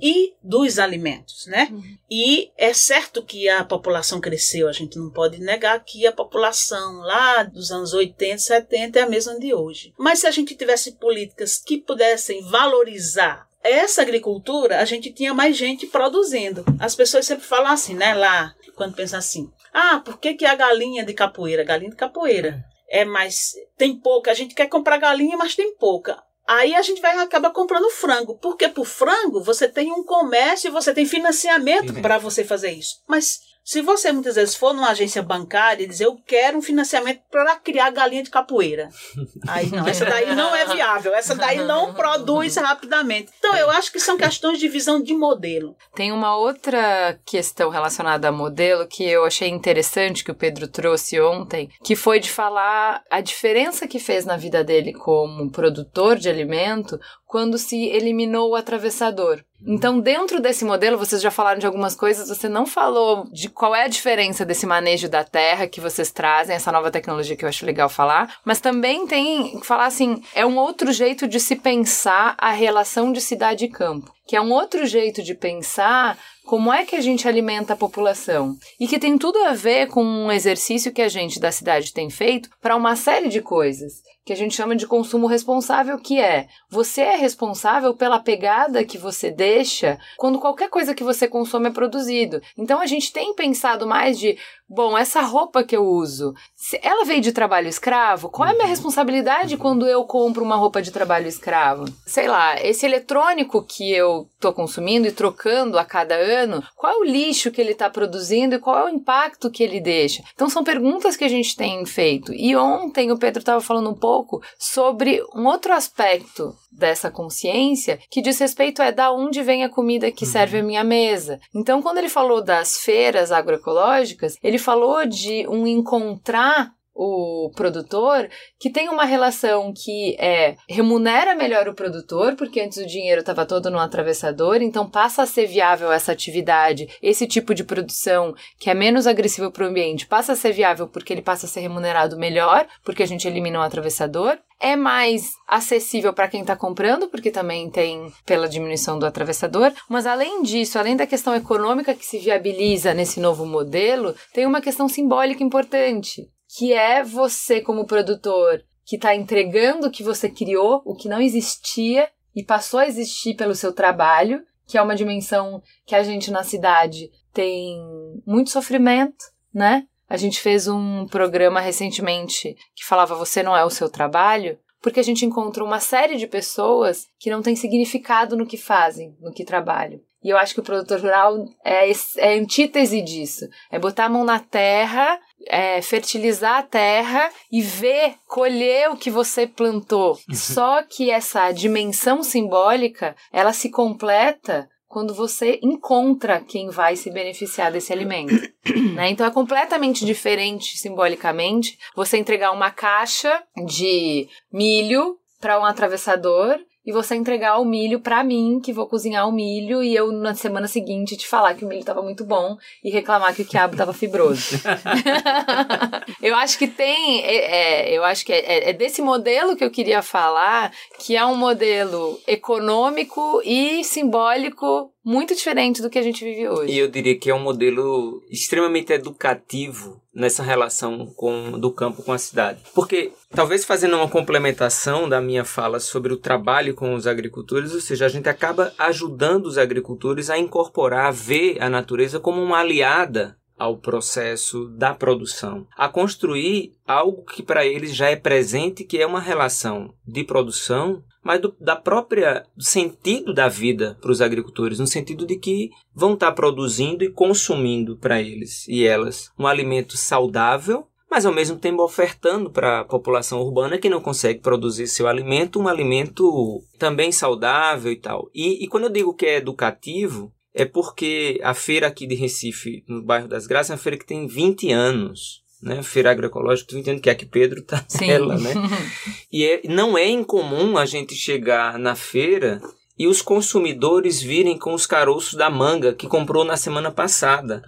e 0.01 0.33
dos 0.43 0.79
alimentos, 0.79 1.45
né? 1.47 1.69
E 2.09 2.51
é 2.57 2.73
certo 2.73 3.23
que 3.23 3.47
a 3.47 3.63
população 3.63 4.19
cresceu, 4.19 4.67
a 4.67 4.71
gente 4.71 4.97
não 4.97 5.09
pode 5.09 5.39
negar 5.39 5.83
que 5.83 6.05
a 6.05 6.11
população 6.11 6.99
lá 6.99 7.43
dos 7.43 7.71
anos 7.71 7.93
80, 7.93 8.37
70 8.37 8.99
é 8.99 9.01
a 9.03 9.09
mesma 9.09 9.39
de 9.39 9.53
hoje. 9.53 9.93
Mas 9.97 10.19
se 10.19 10.27
a 10.27 10.31
gente 10.31 10.55
tivesse 10.55 10.93
políticas 10.93 11.57
que 11.57 11.77
pudessem 11.77 12.43
valorizar 12.43 13.47
essa 13.63 14.01
agricultura, 14.01 14.79
a 14.79 14.85
gente 14.85 15.11
tinha 15.11 15.33
mais 15.33 15.55
gente 15.55 15.85
produzindo. 15.85 16.65
As 16.79 16.95
pessoas 16.95 17.25
sempre 17.25 17.45
falam 17.45 17.71
assim, 17.71 17.93
né, 17.93 18.13
lá, 18.13 18.55
quando 18.75 18.95
pensam 18.95 19.19
assim: 19.19 19.51
"Ah, 19.71 20.01
por 20.03 20.19
que 20.19 20.33
que 20.33 20.45
a 20.45 20.55
galinha 20.55 21.05
de 21.05 21.13
capoeira, 21.13 21.63
galinha 21.63 21.91
de 21.91 21.95
capoeira 21.95 22.65
é 22.89 23.05
mais 23.05 23.53
tem 23.77 23.95
pouca, 23.95 24.31
a 24.31 24.33
gente 24.33 24.53
quer 24.53 24.67
comprar 24.67 24.97
galinha, 24.97 25.37
mas 25.37 25.55
tem 25.55 25.75
pouca. 25.75 26.21
Aí 26.53 26.75
a 26.75 26.81
gente 26.81 27.01
vai 27.01 27.17
acabar 27.17 27.49
comprando 27.51 27.89
frango, 27.91 28.37
porque 28.41 28.67
por 28.67 28.85
frango 28.85 29.41
você 29.41 29.69
tem 29.69 29.89
um 29.89 30.03
comércio 30.03 30.67
e 30.67 30.71
você 30.71 30.93
tem 30.93 31.05
financiamento 31.05 31.93
Uhum. 31.93 32.01
para 32.01 32.17
você 32.17 32.43
fazer 32.43 32.71
isso. 32.71 32.99
Mas 33.07 33.39
se 33.63 33.81
você 33.81 34.11
muitas 34.11 34.35
vezes 34.35 34.55
for 34.55 34.73
numa 34.73 34.89
agência 34.89 35.21
bancária 35.21 35.83
e 35.83 35.87
dizer 35.87 36.05
eu 36.05 36.17
quero 36.25 36.57
um 36.57 36.61
financiamento 36.61 37.21
para 37.29 37.55
criar 37.57 37.89
galinha 37.91 38.23
de 38.23 38.29
capoeira, 38.29 38.89
aí 39.47 39.69
não, 39.69 39.87
essa 39.87 40.05
daí 40.05 40.35
não 40.35 40.55
é 40.55 40.65
viável, 40.65 41.13
essa 41.13 41.35
daí 41.35 41.63
não 41.63 41.93
produz 41.93 42.55
rapidamente. 42.55 43.31
Então 43.37 43.55
eu 43.55 43.69
acho 43.69 43.91
que 43.91 43.99
são 43.99 44.17
questões 44.17 44.59
de 44.59 44.67
visão 44.67 45.01
de 45.01 45.13
modelo. 45.13 45.75
Tem 45.95 46.11
uma 46.11 46.35
outra 46.35 47.19
questão 47.25 47.69
relacionada 47.69 48.27
a 48.27 48.31
modelo 48.31 48.87
que 48.87 49.03
eu 49.03 49.25
achei 49.25 49.49
interessante 49.49 50.23
que 50.23 50.31
o 50.31 50.35
Pedro 50.35 50.67
trouxe 50.67 51.19
ontem, 51.19 51.69
que 51.83 51.95
foi 51.95 52.19
de 52.19 52.29
falar 52.29 53.03
a 53.09 53.21
diferença 53.21 53.87
que 53.87 53.99
fez 53.99 54.25
na 54.25 54.37
vida 54.37 54.63
dele 54.63 54.93
como 54.93 55.51
produtor 55.51 56.17
de 56.17 56.29
alimento 56.29 56.99
quando 57.25 57.57
se 57.57 57.85
eliminou 57.85 58.49
o 58.49 58.55
atravessador. 58.55 59.43
Então, 59.65 59.99
dentro 59.99 60.41
desse 60.41 60.65
modelo, 60.65 60.97
vocês 60.97 61.21
já 61.21 61.29
falaram 61.29 61.59
de 61.59 61.65
algumas 61.65 61.95
coisas, 61.95 62.29
você 62.29 62.49
não 62.49 62.65
falou 62.65 63.27
de 63.31 63.47
qual 63.47 63.75
é 63.75 63.83
a 63.83 63.87
diferença 63.87 64.43
desse 64.43 64.65
manejo 64.65 65.07
da 65.07 65.23
terra 65.23 65.67
que 65.67 65.79
vocês 65.79 66.11
trazem, 66.11 66.55
essa 66.55 66.71
nova 66.71 66.89
tecnologia 66.89 67.35
que 67.35 67.45
eu 67.45 67.49
acho 67.49 67.65
legal 67.65 67.87
falar, 67.87 68.37
mas 68.43 68.59
também 68.59 69.05
tem 69.05 69.59
que 69.59 69.65
falar 69.65 69.85
assim, 69.85 70.21
é 70.33 70.45
um 70.45 70.57
outro 70.57 70.91
jeito 70.91 71.27
de 71.27 71.39
se 71.39 71.55
pensar 71.55 72.35
a 72.39 72.51
relação 72.51 73.11
de 73.11 73.21
cidade 73.21 73.65
e 73.65 73.69
campo, 73.69 74.11
que 74.25 74.35
é 74.35 74.41
um 74.41 74.51
outro 74.51 74.85
jeito 74.85 75.21
de 75.21 75.35
pensar 75.35 76.17
como 76.45 76.73
é 76.73 76.83
que 76.83 76.95
a 76.95 77.01
gente 77.01 77.27
alimenta 77.27 77.73
a 77.73 77.77
população 77.77 78.57
e 78.79 78.87
que 78.87 78.97
tem 78.97 79.17
tudo 79.17 79.43
a 79.43 79.53
ver 79.53 79.87
com 79.87 80.03
um 80.03 80.31
exercício 80.31 80.91
que 80.91 81.01
a 81.01 81.07
gente 81.07 81.39
da 81.39 81.51
cidade 81.51 81.93
tem 81.93 82.09
feito 82.09 82.49
para 82.59 82.75
uma 82.75 82.95
série 82.95 83.29
de 83.29 83.41
coisas 83.41 84.01
que 84.23 84.31
a 84.31 84.35
gente 84.35 84.55
chama 84.55 84.75
de 84.75 84.85
consumo 84.85 85.27
responsável, 85.27 85.97
que 85.97 86.19
é 86.19 86.47
você 86.69 87.01
é 87.01 87.15
responsável 87.15 87.95
pela 87.95 88.19
pegada 88.19 88.85
que 88.85 88.97
você 88.97 89.31
deixa 89.31 89.97
quando 90.17 90.39
qualquer 90.39 90.69
coisa 90.69 90.93
que 90.93 91.03
você 91.03 91.27
consome 91.27 91.69
é 91.69 91.71
produzido. 91.71 92.41
Então 92.57 92.79
a 92.79 92.85
gente 92.85 93.11
tem 93.11 93.33
pensado 93.33 93.87
mais 93.87 94.19
de, 94.19 94.37
bom, 94.69 94.97
essa 94.97 95.21
roupa 95.21 95.63
que 95.63 95.75
eu 95.75 95.83
uso, 95.83 96.33
se 96.55 96.79
ela 96.83 97.03
veio 97.03 97.21
de 97.21 97.31
trabalho 97.31 97.67
escravo, 97.67 98.29
qual 98.29 98.47
é 98.47 98.51
a 98.51 98.55
minha 98.55 98.67
responsabilidade 98.67 99.57
quando 99.57 99.87
eu 99.87 100.05
compro 100.05 100.43
uma 100.43 100.55
roupa 100.55 100.81
de 100.81 100.91
trabalho 100.91 101.27
escravo? 101.27 101.85
Sei 102.05 102.27
lá, 102.27 102.61
esse 102.61 102.85
eletrônico 102.85 103.65
que 103.65 103.91
eu 103.91 104.27
tô 104.39 104.53
consumindo 104.53 105.07
e 105.07 105.11
trocando 105.11 105.79
a 105.79 105.85
cada 105.85 106.15
ano, 106.15 106.63
qual 106.75 106.93
é 106.93 106.97
o 106.97 107.03
lixo 107.03 107.51
que 107.51 107.59
ele 107.59 107.71
está 107.71 107.89
produzindo 107.89 108.55
e 108.55 108.59
qual 108.59 108.77
é 108.77 108.85
o 108.85 108.95
impacto 108.95 109.49
que 109.49 109.63
ele 109.63 109.79
deixa? 109.79 110.23
Então 110.33 110.49
são 110.49 110.63
perguntas 110.63 111.17
que 111.17 111.23
a 111.23 111.29
gente 111.29 111.55
tem 111.55 111.83
feito. 111.85 112.33
E 112.33 112.55
ontem 112.55 113.11
o 113.11 113.17
Pedro 113.17 113.39
estava 113.39 113.61
falando 113.61 113.89
um 113.89 113.95
pouco 113.95 114.10
sobre 114.57 115.21
um 115.35 115.45
outro 115.45 115.73
aspecto 115.73 116.53
dessa 116.71 117.11
consciência 117.11 117.99
que 118.09 118.21
diz 118.21 118.39
respeito 118.39 118.81
é 118.81 118.91
da 118.91 119.11
onde 119.11 119.43
vem 119.43 119.63
a 119.63 119.69
comida 119.69 120.11
que 120.11 120.25
serve 120.25 120.59
a 120.59 120.63
minha 120.63 120.83
mesa. 120.83 121.39
Então, 121.53 121.81
quando 121.81 121.97
ele 121.97 122.09
falou 122.09 122.43
das 122.43 122.77
feiras 122.77 123.31
agroecológicas, 123.31 124.35
ele 124.43 124.57
falou 124.57 125.05
de 125.05 125.47
um 125.47 125.67
encontrar 125.67 126.71
o 126.93 127.51
produtor 127.55 128.29
que 128.59 128.69
tem 128.69 128.89
uma 128.89 129.05
relação 129.05 129.73
que 129.73 130.15
é 130.19 130.55
remunera 130.67 131.35
melhor 131.35 131.67
o 131.67 131.73
produtor, 131.73 132.35
porque 132.35 132.61
antes 132.61 132.77
o 132.77 132.85
dinheiro 132.85 133.21
estava 133.21 133.45
todo 133.45 133.69
no 133.69 133.79
atravessador, 133.79 134.61
então 134.61 134.89
passa 134.89 135.23
a 135.23 135.25
ser 135.25 135.47
viável 135.47 135.91
essa 135.91 136.11
atividade, 136.11 136.87
esse 137.01 137.25
tipo 137.25 137.53
de 137.53 137.63
produção 137.63 138.35
que 138.59 138.69
é 138.69 138.73
menos 138.73 139.07
agressivo 139.07 139.51
para 139.51 139.65
o 139.65 139.67
ambiente, 139.67 140.05
passa 140.05 140.33
a 140.33 140.35
ser 140.35 140.51
viável 140.51 140.87
porque 140.87 141.13
ele 141.13 141.21
passa 141.21 141.45
a 141.45 141.49
ser 141.49 141.61
remunerado 141.61 142.17
melhor, 142.17 142.67
porque 142.83 143.03
a 143.03 143.07
gente 143.07 143.27
elimina 143.27 143.59
o 143.59 143.63
atravessador. 143.63 144.37
É 144.63 144.75
mais 144.75 145.31
acessível 145.47 146.13
para 146.13 146.27
quem 146.27 146.41
está 146.41 146.55
comprando, 146.55 147.07
porque 147.07 147.31
também 147.31 147.67
tem 147.67 148.13
pela 148.27 148.47
diminuição 148.47 148.99
do 148.99 149.07
atravessador. 149.07 149.73
Mas 149.89 150.05
além 150.05 150.43
disso, 150.43 150.77
além 150.77 150.95
da 150.95 151.07
questão 151.07 151.33
econômica 151.33 151.95
que 151.95 152.05
se 152.05 152.19
viabiliza 152.19 152.93
nesse 152.93 153.19
novo 153.19 153.43
modelo, 153.43 154.13
tem 154.31 154.45
uma 154.45 154.61
questão 154.61 154.87
simbólica 154.87 155.43
importante, 155.43 156.29
que 156.57 156.73
é 156.73 157.03
você, 157.03 157.61
como 157.61 157.85
produtor, 157.85 158.63
que 158.85 158.97
está 158.97 159.15
entregando 159.15 159.87
o 159.87 159.91
que 159.91 160.03
você 160.03 160.29
criou, 160.29 160.81
o 160.85 160.95
que 160.95 161.07
não 161.07 161.21
existia 161.21 162.09
e 162.35 162.43
passou 162.43 162.79
a 162.79 162.87
existir 162.87 163.35
pelo 163.35 163.55
seu 163.55 163.71
trabalho, 163.71 164.43
que 164.67 164.77
é 164.77 164.81
uma 164.81 164.95
dimensão 164.95 165.61
que 165.85 165.95
a 165.95 166.03
gente 166.03 166.29
na 166.29 166.43
cidade 166.43 167.09
tem 167.33 167.77
muito 168.25 168.49
sofrimento, 168.49 169.25
né? 169.53 169.87
A 170.09 170.17
gente 170.17 170.41
fez 170.41 170.67
um 170.67 171.05
programa 171.05 171.61
recentemente 171.61 172.55
que 172.75 172.85
falava 172.85 173.15
Você 173.15 173.41
não 173.41 173.55
é 173.55 173.63
o 173.63 173.69
seu 173.69 173.89
trabalho, 173.89 174.59
porque 174.81 174.99
a 174.99 175.03
gente 175.03 175.25
encontra 175.25 175.63
uma 175.63 175.79
série 175.79 176.17
de 176.17 176.27
pessoas 176.27 177.07
que 177.17 177.29
não 177.29 177.41
têm 177.41 177.55
significado 177.55 178.35
no 178.35 178.45
que 178.45 178.57
fazem, 178.57 179.15
no 179.21 179.31
que 179.31 179.45
trabalham. 179.45 180.01
E 180.23 180.29
eu 180.29 180.37
acho 180.37 180.53
que 180.53 180.59
o 180.59 180.63
produtor 180.63 180.99
rural 180.99 181.45
é, 181.65 181.89
é 182.17 182.33
a 182.33 182.37
antítese 182.37 183.01
disso. 183.01 183.47
É 183.71 183.79
botar 183.79 184.05
a 184.05 184.09
mão 184.09 184.23
na 184.23 184.39
terra, 184.39 185.19
é, 185.47 185.81
fertilizar 185.81 186.59
a 186.59 186.63
terra 186.63 187.29
e 187.51 187.61
ver, 187.61 188.15
colher 188.27 188.89
o 188.91 188.97
que 188.97 189.09
você 189.09 189.47
plantou. 189.47 190.19
Só 190.31 190.83
que 190.83 191.09
essa 191.09 191.51
dimensão 191.51 192.21
simbólica, 192.21 193.15
ela 193.33 193.51
se 193.51 193.69
completa 193.69 194.69
quando 194.91 195.13
você 195.13 195.57
encontra 195.63 196.41
quem 196.41 196.69
vai 196.69 196.95
se 196.95 197.09
beneficiar 197.09 197.71
desse 197.71 197.93
alimento. 197.93 198.33
né? 198.93 199.09
Então 199.09 199.25
é 199.25 199.31
completamente 199.31 200.05
diferente 200.05 200.77
simbolicamente 200.77 201.77
você 201.95 202.17
entregar 202.17 202.51
uma 202.51 202.69
caixa 202.69 203.41
de 203.65 204.27
milho 204.51 205.17
para 205.39 205.59
um 205.59 205.65
atravessador 205.65 206.59
e 206.85 206.91
você 206.91 207.15
entregar 207.15 207.59
o 207.59 207.65
milho 207.65 207.99
para 207.99 208.23
mim, 208.23 208.59
que 208.63 208.73
vou 208.73 208.87
cozinhar 208.87 209.27
o 209.27 209.31
milho, 209.31 209.83
e 209.83 209.95
eu 209.95 210.11
na 210.11 210.33
semana 210.33 210.67
seguinte 210.67 211.15
te 211.15 211.27
falar 211.27 211.53
que 211.53 211.63
o 211.63 211.67
milho 211.67 211.81
estava 211.81 212.01
muito 212.01 212.25
bom 212.25 212.57
e 212.83 212.89
reclamar 212.89 213.35
que 213.35 213.43
o 213.43 213.45
quiabo 213.45 213.73
estava 213.73 213.93
fibroso. 213.93 214.59
eu 216.21 216.35
acho 216.35 216.57
que 216.57 216.67
tem, 216.67 217.23
é, 217.23 217.91
é, 217.91 217.97
eu 217.97 218.03
acho 218.03 218.25
que 218.25 218.33
é, 218.33 218.69
é 218.69 218.73
desse 218.73 219.01
modelo 219.01 219.55
que 219.55 219.63
eu 219.63 219.71
queria 219.71 220.01
falar, 220.01 220.71
que 220.99 221.15
é 221.15 221.25
um 221.25 221.35
modelo 221.35 222.19
econômico 222.27 223.41
e 223.45 223.83
simbólico 223.83 224.91
muito 225.03 225.35
diferente 225.35 225.81
do 225.81 225.89
que 225.89 225.99
a 225.99 226.03
gente 226.03 226.23
vive 226.23 226.47
hoje. 226.47 226.73
E 226.73 226.77
eu 226.77 226.87
diria 226.87 227.17
que 227.17 227.29
é 227.29 227.35
um 227.35 227.41
modelo 227.41 228.23
extremamente 228.29 228.93
educativo 228.93 230.01
nessa 230.13 230.43
relação 230.43 231.07
com, 231.15 231.59
do 231.59 231.71
campo 231.71 232.03
com 232.03 232.11
a 232.11 232.17
cidade. 232.17 232.61
Porque, 232.75 233.11
talvez 233.29 233.65
fazendo 233.65 233.95
uma 233.95 234.09
complementação 234.09 235.07
da 235.07 235.21
minha 235.21 235.43
fala 235.43 235.79
sobre 235.79 236.13
o 236.13 236.17
trabalho 236.17 236.75
com 236.75 236.93
os 236.93 237.07
agricultores, 237.07 237.73
ou 237.73 237.81
seja, 237.81 238.05
a 238.05 238.09
gente 238.09 238.29
acaba 238.29 238.73
ajudando 238.77 239.45
os 239.45 239.57
agricultores 239.57 240.29
a 240.29 240.37
incorporar, 240.37 241.07
a 241.07 241.11
ver 241.11 241.61
a 241.61 241.69
natureza 241.69 242.19
como 242.19 242.41
uma 242.41 242.59
aliada 242.59 243.37
ao 243.57 243.77
processo 243.77 244.69
da 244.69 244.91
produção, 244.91 245.67
a 245.77 245.87
construir 245.87 246.73
algo 246.85 247.23
que 247.23 247.43
para 247.43 247.63
eles 247.63 247.95
já 247.95 248.09
é 248.09 248.15
presente, 248.15 248.83
que 248.83 248.97
é 248.97 249.05
uma 249.05 249.19
relação 249.19 249.93
de 250.05 250.23
produção 250.23 251.03
mas 251.23 251.41
do, 251.41 251.55
da 251.59 251.75
própria 251.75 252.45
do 252.55 252.63
sentido 252.63 253.33
da 253.33 253.47
vida 253.47 253.97
para 254.01 254.11
os 254.11 254.21
agricultores, 254.21 254.79
no 254.79 254.87
sentido 254.87 255.25
de 255.25 255.37
que 255.37 255.69
vão 255.93 256.13
estar 256.13 256.31
produzindo 256.31 257.03
e 257.03 257.11
consumindo 257.11 257.97
para 257.97 258.21
eles 258.21 258.67
e 258.67 258.85
elas 258.85 259.31
um 259.37 259.45
alimento 259.45 259.97
saudável, 259.97 260.87
mas 261.09 261.25
ao 261.25 261.33
mesmo 261.33 261.57
tempo 261.57 261.83
ofertando 261.83 262.49
para 262.49 262.79
a 262.79 262.85
população 262.85 263.41
urbana 263.41 263.77
que 263.77 263.89
não 263.89 264.01
consegue 264.01 264.39
produzir 264.39 264.87
seu 264.87 265.07
alimento 265.07 265.59
um 265.59 265.67
alimento 265.67 266.63
também 266.79 267.11
saudável 267.11 267.91
e 267.91 267.97
tal. 267.97 268.29
E, 268.33 268.63
e 268.63 268.67
quando 268.67 268.85
eu 268.85 268.89
digo 268.89 269.13
que 269.13 269.25
é 269.25 269.37
educativo, 269.37 270.33
é 270.53 270.65
porque 270.65 271.39
a 271.43 271.53
feira 271.53 271.87
aqui 271.87 272.05
de 272.05 272.15
Recife, 272.15 272.83
no 272.87 273.01
bairro 273.01 273.27
das 273.27 273.47
Graças, 273.47 273.71
é 273.71 273.73
uma 273.73 273.79
feira 273.79 273.97
que 273.97 274.05
tem 274.05 274.27
20 274.27 274.71
anos. 274.71 275.43
Né? 275.61 275.83
Feira 275.83 276.11
agroecológica, 276.11 276.69
tu 276.69 276.77
entende 276.77 277.01
que 277.01 277.09
aqui 277.09 277.25
Pedro 277.25 277.61
tá 277.61 277.83
Sim. 277.87 278.07
nela, 278.07 278.37
né? 278.37 278.53
E 279.31 279.45
é, 279.45 279.61
não 279.65 279.97
é 279.97 280.09
incomum 280.09 280.77
a 280.77 280.85
gente 280.85 281.15
chegar 281.15 281.79
na 281.79 281.95
feira 281.95 282.61
e 283.01 283.07
os 283.07 283.19
consumidores 283.19 284.21
virem 284.21 284.57
com 284.59 284.75
os 284.75 284.85
caroços 284.85 285.33
da 285.33 285.49
manga 285.49 285.91
que 285.91 286.05
comprou 286.05 286.43
na 286.43 286.55
semana 286.55 286.91
passada. 286.91 287.63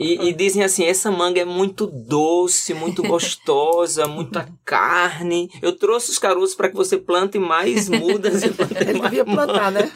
E, 0.00 0.28
e 0.28 0.32
dizem 0.32 0.64
assim: 0.64 0.84
essa 0.84 1.12
manga 1.12 1.40
é 1.40 1.44
muito 1.44 1.86
doce, 1.86 2.74
muito 2.74 3.02
gostosa, 3.06 4.08
muita 4.08 4.48
carne. 4.64 5.48
Eu 5.62 5.72
trouxe 5.76 6.10
os 6.10 6.18
caroços 6.18 6.56
para 6.56 6.68
que 6.70 6.74
você 6.74 6.96
plante 6.96 7.38
mais 7.38 7.88
mudas 7.88 8.42
e 8.42 8.48
plante 8.48 8.74
Ele 8.80 8.98
mais 8.98 9.10
devia 9.10 9.24
plantar, 9.24 9.70
né? 9.70 9.92